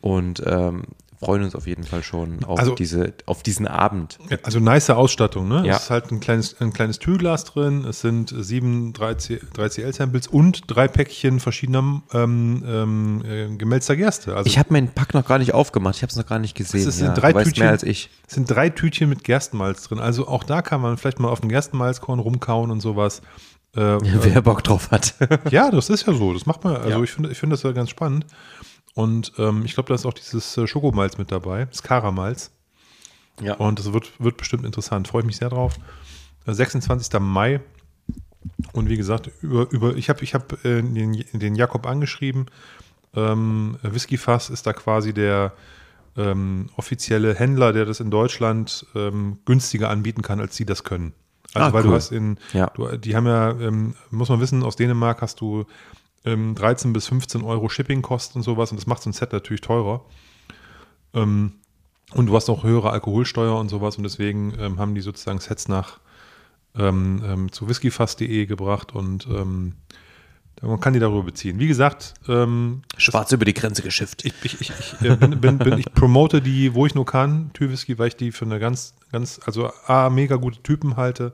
und 0.00 0.42
ähm, 0.46 0.82
freuen 1.20 1.42
uns 1.42 1.54
auf 1.56 1.66
jeden 1.66 1.84
Fall 1.84 2.02
schon 2.02 2.44
auf, 2.44 2.58
Also- 2.58 2.74
diese, 2.74 3.12
auf 3.26 3.42
diesen 3.42 3.66
Abend. 3.66 4.18
Also 4.42 4.60
nice 4.60 4.90
Ausstattung, 4.90 5.48
ne? 5.48 5.64
Ja. 5.66 5.76
Es 5.76 5.84
ist 5.84 5.90
halt 5.90 6.10
ein 6.12 6.20
kleines, 6.20 6.60
ein 6.60 6.72
kleines 6.72 6.98
Türglas 7.00 7.44
drin, 7.44 7.84
es 7.84 8.00
sind 8.00 8.32
sieben 8.36 8.92
3CL-Samples 8.92 10.26
und 10.28 10.62
drei 10.66 10.88
Päckchen 10.88 11.40
verschiedener 11.40 12.02
ähm, 12.12 12.62
ähm, 12.66 13.22
äh, 13.24 13.56
gemälzter 13.56 13.96
Gerste. 13.96 14.36
Also 14.36 14.46
Ich 14.48 14.58
habe 14.58 14.72
meinen 14.72 14.88
Pack 14.88 15.14
noch 15.14 15.26
gar 15.26 15.38
nicht 15.38 15.54
aufgemacht, 15.54 15.96
ich 15.96 16.02
habe 16.02 16.10
es 16.10 16.16
noch 16.16 16.26
gar 16.26 16.38
nicht 16.38 16.54
gesehen. 16.56 16.86
Es 16.88 16.96
sind 16.98 17.08
ja, 17.08 17.14
drei 17.14 17.32
Tütchen, 17.32 17.62
mehr 17.64 17.70
als 17.72 17.82
ich. 17.82 18.10
Es 18.26 18.34
sind 18.34 18.48
drei 18.50 18.70
Tütchen 18.70 19.08
mit 19.08 19.24
Gerstenmalz 19.24 19.82
drin. 19.84 19.98
Also 19.98 20.28
auch 20.28 20.44
da 20.44 20.62
kann 20.62 20.80
man 20.80 20.96
vielleicht 20.98 21.18
mal 21.20 21.28
auf 21.28 21.40
dem 21.40 21.48
Gerstenmalzkorn 21.48 22.18
rumkauen 22.20 22.70
und 22.70 22.80
sowas. 22.80 23.22
Äh, 23.74 23.80
Wer 24.02 24.42
Bock 24.42 24.62
drauf 24.64 24.90
hat. 24.90 25.14
ja, 25.50 25.70
das 25.70 25.90
ist 25.90 26.06
ja 26.06 26.12
so. 26.14 26.32
Das 26.32 26.46
macht 26.46 26.64
man. 26.64 26.76
Also 26.76 26.88
Ja. 26.90 27.02
ich 27.02 27.10
finde, 27.10 27.30
ich 27.30 27.38
finde 27.38 27.54
das 27.54 27.62
ja 27.64 27.72
ganz 27.72 27.90
spannend. 27.90 28.24
Und 28.94 29.32
ähm, 29.38 29.62
ich 29.64 29.74
glaube, 29.74 29.88
da 29.88 29.94
ist 29.94 30.06
auch 30.06 30.14
dieses 30.14 30.56
äh, 30.56 30.66
Schokomalz 30.66 31.18
mit 31.18 31.30
dabei, 31.30 31.66
das 31.66 31.82
Karamalz. 31.82 32.50
ja. 33.40 33.54
Und 33.54 33.78
das 33.78 33.92
wird, 33.92 34.10
wird 34.18 34.36
bestimmt 34.36 34.64
interessant. 34.64 35.08
Freue 35.08 35.22
ich 35.22 35.26
mich 35.26 35.36
sehr 35.36 35.50
drauf. 35.50 35.76
Äh, 36.46 36.52
26. 36.54 37.20
Mai. 37.20 37.60
Und 38.72 38.88
wie 38.88 38.96
gesagt, 38.96 39.30
über, 39.42 39.70
über, 39.70 39.96
ich 39.96 40.08
habe 40.08 40.22
ich 40.24 40.34
hab, 40.34 40.64
äh, 40.64 40.82
den, 40.82 41.24
den 41.32 41.54
Jakob 41.54 41.86
angeschrieben. 41.86 42.46
Ähm, 43.14 43.76
Whiskyfass 43.82 44.50
ist 44.50 44.66
da 44.66 44.72
quasi 44.72 45.12
der 45.12 45.52
ähm, 46.16 46.68
offizielle 46.76 47.34
Händler, 47.34 47.72
der 47.72 47.84
das 47.84 48.00
in 48.00 48.10
Deutschland 48.10 48.84
ähm, 48.94 49.38
günstiger 49.44 49.90
anbieten 49.90 50.22
kann, 50.22 50.40
als 50.40 50.56
sie 50.56 50.66
das 50.66 50.82
können. 50.84 51.12
Also 51.54 51.68
Ah, 51.68 51.72
weil 51.72 51.82
du 51.82 51.88
cool. 51.90 51.94
hast 51.94 52.12
in, 52.12 52.38
Ja. 52.52 52.66
du, 52.74 52.96
die 52.96 53.14
haben 53.16 53.26
ja, 53.26 53.50
ähm, 53.52 53.94
muss 54.10 54.28
man 54.28 54.40
wissen, 54.40 54.62
aus 54.62 54.76
Dänemark 54.76 55.22
hast 55.22 55.40
du 55.40 55.64
ähm, 56.24 56.54
13 56.54 56.92
bis 56.92 57.06
15 57.08 57.42
Euro 57.42 57.68
Shippingkosten 57.68 58.40
und 58.40 58.42
sowas 58.42 58.70
und 58.70 58.78
das 58.78 58.86
macht 58.86 59.02
so 59.02 59.10
ein 59.10 59.12
Set 59.12 59.32
natürlich 59.32 59.60
teurer. 59.60 60.04
Ähm, 61.14 61.52
und 62.14 62.26
du 62.26 62.36
hast 62.36 62.48
auch 62.48 62.64
höhere 62.64 62.90
Alkoholsteuer 62.90 63.58
und 63.58 63.68
sowas 63.68 63.96
und 63.96 64.02
deswegen 64.02 64.54
ähm, 64.58 64.78
haben 64.78 64.94
die 64.94 65.00
sozusagen 65.00 65.40
Sets 65.40 65.68
nach 65.68 66.00
ähm, 66.76 67.22
ähm, 67.24 67.52
zu 67.52 67.68
whiskyfass.de 67.68 68.46
gebracht 68.46 68.94
und 68.94 69.26
ähm, 69.26 69.74
man 70.60 70.80
kann 70.80 70.92
die 70.92 70.98
darüber 70.98 71.22
beziehen. 71.22 71.60
Wie 71.60 71.68
gesagt, 71.68 72.14
Schwarz 72.96 73.30
über 73.30 73.44
die 73.44 73.54
Grenze 73.54 73.82
geschifft. 73.82 74.24
ich, 74.24 74.34
ich, 74.42 74.60
ich, 74.60 74.70
ich, 74.70 75.00
äh, 75.02 75.14
bin, 75.14 75.40
bin, 75.40 75.58
bin, 75.58 75.78
ich 75.78 75.92
promote 75.92 76.42
die, 76.42 76.74
wo 76.74 76.84
ich 76.84 76.96
nur 76.96 77.06
kann, 77.06 77.52
Tür-Whisky, 77.52 77.98
weil 77.98 78.08
ich 78.08 78.16
die 78.16 78.32
für 78.32 78.44
eine 78.44 78.58
ganz, 78.58 78.94
ganz, 79.12 79.40
also 79.44 79.70
A, 79.86 80.10
mega 80.10 80.34
gute 80.34 80.60
Typen 80.62 80.96
halte. 80.96 81.32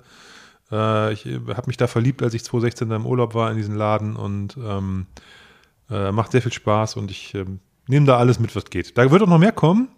Äh, 0.75 1.13
ich 1.13 1.25
habe 1.27 1.67
mich 1.67 1.77
da 1.77 1.87
verliebt, 1.87 2.23
als 2.23 2.35
ich 2.35 2.45
2016 2.45 2.89
da 2.89 2.97
im 2.97 3.07
Urlaub 3.07 3.35
war 3.35 3.51
in 3.51 3.57
diesen 3.57 3.77
Laden 3.77 4.17
und 4.17 4.57
ähm, 4.57 5.07
äh, 5.91 6.11
macht 6.11 6.33
sehr 6.33 6.43
viel 6.43 6.53
Spaß 6.53 6.97
und 6.97 7.11
ich 7.11 7.35
ähm, 7.35 7.61
nehme 7.87 8.07
da 8.07 8.19
alles 8.19 8.41
mit, 8.41 8.55
was 8.57 8.65
geht. 8.67 8.99
Da 8.99 9.11
wird 9.11 9.23
auch 9.23 9.29
noch 9.29 9.39
mehr 9.39 9.53
kommen. 9.53 9.89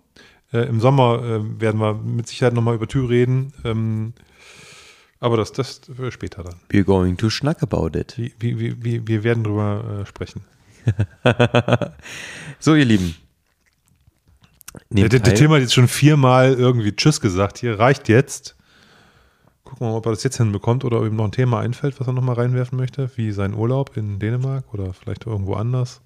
Äh, 0.52 0.68
Im 0.68 0.80
Sommer 0.80 1.22
äh, 1.22 1.60
werden 1.60 1.80
wir 1.80 1.94
mit 1.94 2.28
Sicherheit 2.28 2.52
nochmal 2.52 2.74
über 2.74 2.86
Tür 2.86 3.08
reden. 3.08 3.52
Ähm, 3.64 4.12
aber 5.18 5.38
das, 5.38 5.52
das 5.52 5.80
später 6.10 6.44
dann. 6.44 6.56
We're 6.70 6.84
going 6.84 7.16
to 7.16 7.30
schnack 7.30 7.62
about 7.62 7.98
it. 7.98 8.18
Wie, 8.18 8.34
wie, 8.38 8.84
wie, 8.84 9.06
wir 9.06 9.24
werden 9.24 9.44
drüber 9.44 10.02
äh, 10.02 10.06
sprechen. 10.06 10.42
So, 12.58 12.74
ihr 12.74 12.84
Lieben. 12.84 13.14
Der, 14.90 15.08
der, 15.08 15.20
der. 15.20 15.34
Tim 15.34 15.50
hat 15.50 15.60
jetzt 15.60 15.74
schon 15.74 15.88
viermal 15.88 16.54
irgendwie 16.54 16.94
Tschüss 16.94 17.20
gesagt. 17.20 17.58
Hier 17.58 17.78
reicht 17.78 18.08
jetzt. 18.08 18.55
Gucken 19.66 19.84
wir 19.84 19.90
mal, 19.90 19.96
ob 19.96 20.06
er 20.06 20.12
das 20.12 20.22
jetzt 20.22 20.36
hinbekommt 20.36 20.84
oder 20.84 21.00
ob 21.00 21.06
ihm 21.06 21.16
noch 21.16 21.24
ein 21.24 21.32
Thema 21.32 21.58
einfällt, 21.58 21.98
was 21.98 22.06
er 22.06 22.12
nochmal 22.12 22.36
reinwerfen 22.36 22.78
möchte, 22.78 23.10
wie 23.16 23.32
sein 23.32 23.52
Urlaub 23.52 23.96
in 23.96 24.20
Dänemark 24.20 24.72
oder 24.72 24.94
vielleicht 24.94 25.26
irgendwo 25.26 25.54
anders. 25.54 26.02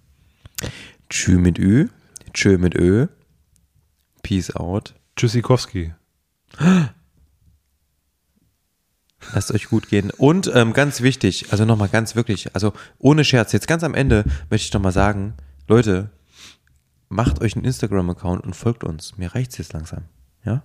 Tschü 1.11 1.37
mit 1.37 1.59
Ü. 1.59 1.89
Tschö 2.33 2.57
mit 2.57 2.75
Ö. 2.75 3.07
Peace 4.23 4.57
out. 4.57 4.95
Tschüssikowski. 5.15 5.93
Lasst 9.35 9.53
euch 9.53 9.69
gut 9.69 9.91
gehen. 9.91 10.11
Und 10.11 10.51
ähm, 10.55 10.73
ganz 10.73 11.03
wichtig, 11.03 11.53
also 11.53 11.67
nochmal 11.67 11.89
ganz 11.89 12.17
wirklich, 12.17 12.55
also 12.55 12.73
ohne 12.99 13.25
Scherz, 13.25 13.53
jetzt 13.53 13.69
ganz 13.69 13.85
am 13.85 13.93
Ende 13.93 14.25
möchte 14.49 14.65
ich 14.65 14.73
nochmal 14.73 14.93
sagen, 14.93 15.35
Leute, 15.69 16.09
macht 17.11 17.43
euch 17.43 17.57
einen 17.57 17.67
Instagram-Account 17.67 18.43
und 18.43 18.57
folgt 18.57 18.85
uns. 18.85 19.19
Mir 19.19 19.35
reicht's 19.35 19.59
jetzt 19.59 19.75
langsam. 19.75 20.05
Ja? 20.47 20.63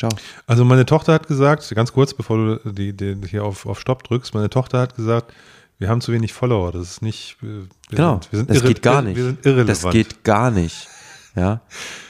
Ciao. 0.00 0.10
Also 0.46 0.64
meine 0.64 0.84
Tochter 0.86 1.12
hat 1.12 1.28
gesagt, 1.28 1.70
ganz 1.74 1.92
kurz, 1.92 2.12
bevor 2.14 2.36
du 2.64 2.70
die, 2.72 2.96
die 2.96 3.16
hier 3.28 3.44
auf, 3.44 3.66
auf 3.66 3.78
Stopp 3.78 4.02
drückst, 4.04 4.34
meine 4.34 4.50
Tochter 4.50 4.80
hat 4.80 4.96
gesagt, 4.96 5.32
wir 5.78 5.88
haben 5.88 6.00
zu 6.00 6.12
wenig 6.12 6.32
Follower. 6.32 6.72
Das 6.72 6.82
ist 6.82 7.02
nicht. 7.02 7.36
äh, 7.42 7.46
Wir 7.46 7.68
Genau. 7.90 8.14
sind, 8.14 8.32
wir 8.32 8.38
sind 8.38 8.50
das 8.50 8.58
irre- 8.58 8.66
geht 8.68 8.82
gar 8.82 9.02
nicht. 9.02 9.16
Wir 9.16 9.24
sind 9.24 9.46
irrelevant. 9.46 9.68
Das 9.84 9.92
geht 9.92 10.24
gar 10.24 10.50
nicht. 10.50 10.88
Ja. 11.36 11.60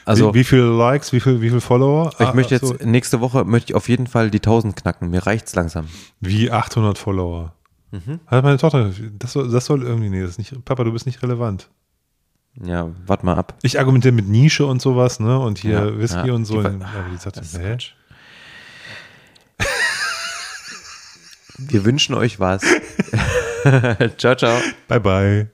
Also, 0.06 0.32
wie, 0.32 0.38
wie 0.40 0.44
viele 0.44 0.62
Likes, 0.76 1.12
wie 1.12 1.20
viel, 1.20 1.40
wie 1.42 1.50
viel 1.50 1.60
Follower? 1.60 2.10
ich 2.18 2.26
Ah, 2.26 2.32
möchte 2.32 2.56
ach 2.56 2.60
so, 2.60 2.72
jetzt, 2.72 2.86
nächste 2.86 3.20
Woche 3.20 3.44
möchte 3.44 3.72
ich 3.72 3.76
auf 3.76 3.88
jeden 3.88 4.06
Fall 4.06 4.30
die 4.30 4.38
1000 4.38 4.76
knacken. 4.76 5.10
Mir 5.10 5.26
reicht's 5.26 5.54
langsam. 5.54 5.86
Wie 6.20 6.50
800 6.50 6.96
Follower. 6.96 7.52
Mhm. 7.90 8.20
Hat 8.26 8.42
meine 8.44 8.56
Tochter, 8.56 8.90
das 9.18 9.32
soll, 9.32 9.50
das 9.50 9.66
soll 9.66 9.82
irgendwie, 9.82 10.08
nee, 10.08 10.20
das 10.22 10.30
ist 10.30 10.38
nicht, 10.38 10.64
Papa, 10.64 10.84
du 10.84 10.92
bist 10.92 11.06
nicht 11.06 11.22
relevant. 11.22 11.68
Ja, 12.62 12.90
wart 13.06 13.24
mal 13.24 13.36
ab. 13.36 13.56
Ich 13.62 13.78
argumentiere 13.78 14.12
mit 14.12 14.28
Nische 14.28 14.66
und 14.66 14.82
sowas, 14.82 15.20
ne? 15.20 15.38
Und 15.38 15.58
hier 15.58 15.70
Ja, 15.72 15.98
Whisky 15.98 16.26
ja. 16.28 16.32
und 16.34 16.44
so. 16.44 16.62
Die- 16.62 16.68
die 16.78 17.30
Das 17.32 17.46
ist 17.46 17.58
hä? 17.58 17.70
Quatsch. 17.70 17.92
Wir 21.58 21.84
wünschen 21.84 22.14
euch 22.14 22.40
was. 22.40 22.62
ciao, 24.16 24.34
ciao. 24.34 24.58
Bye 24.88 25.00
bye. 25.00 25.50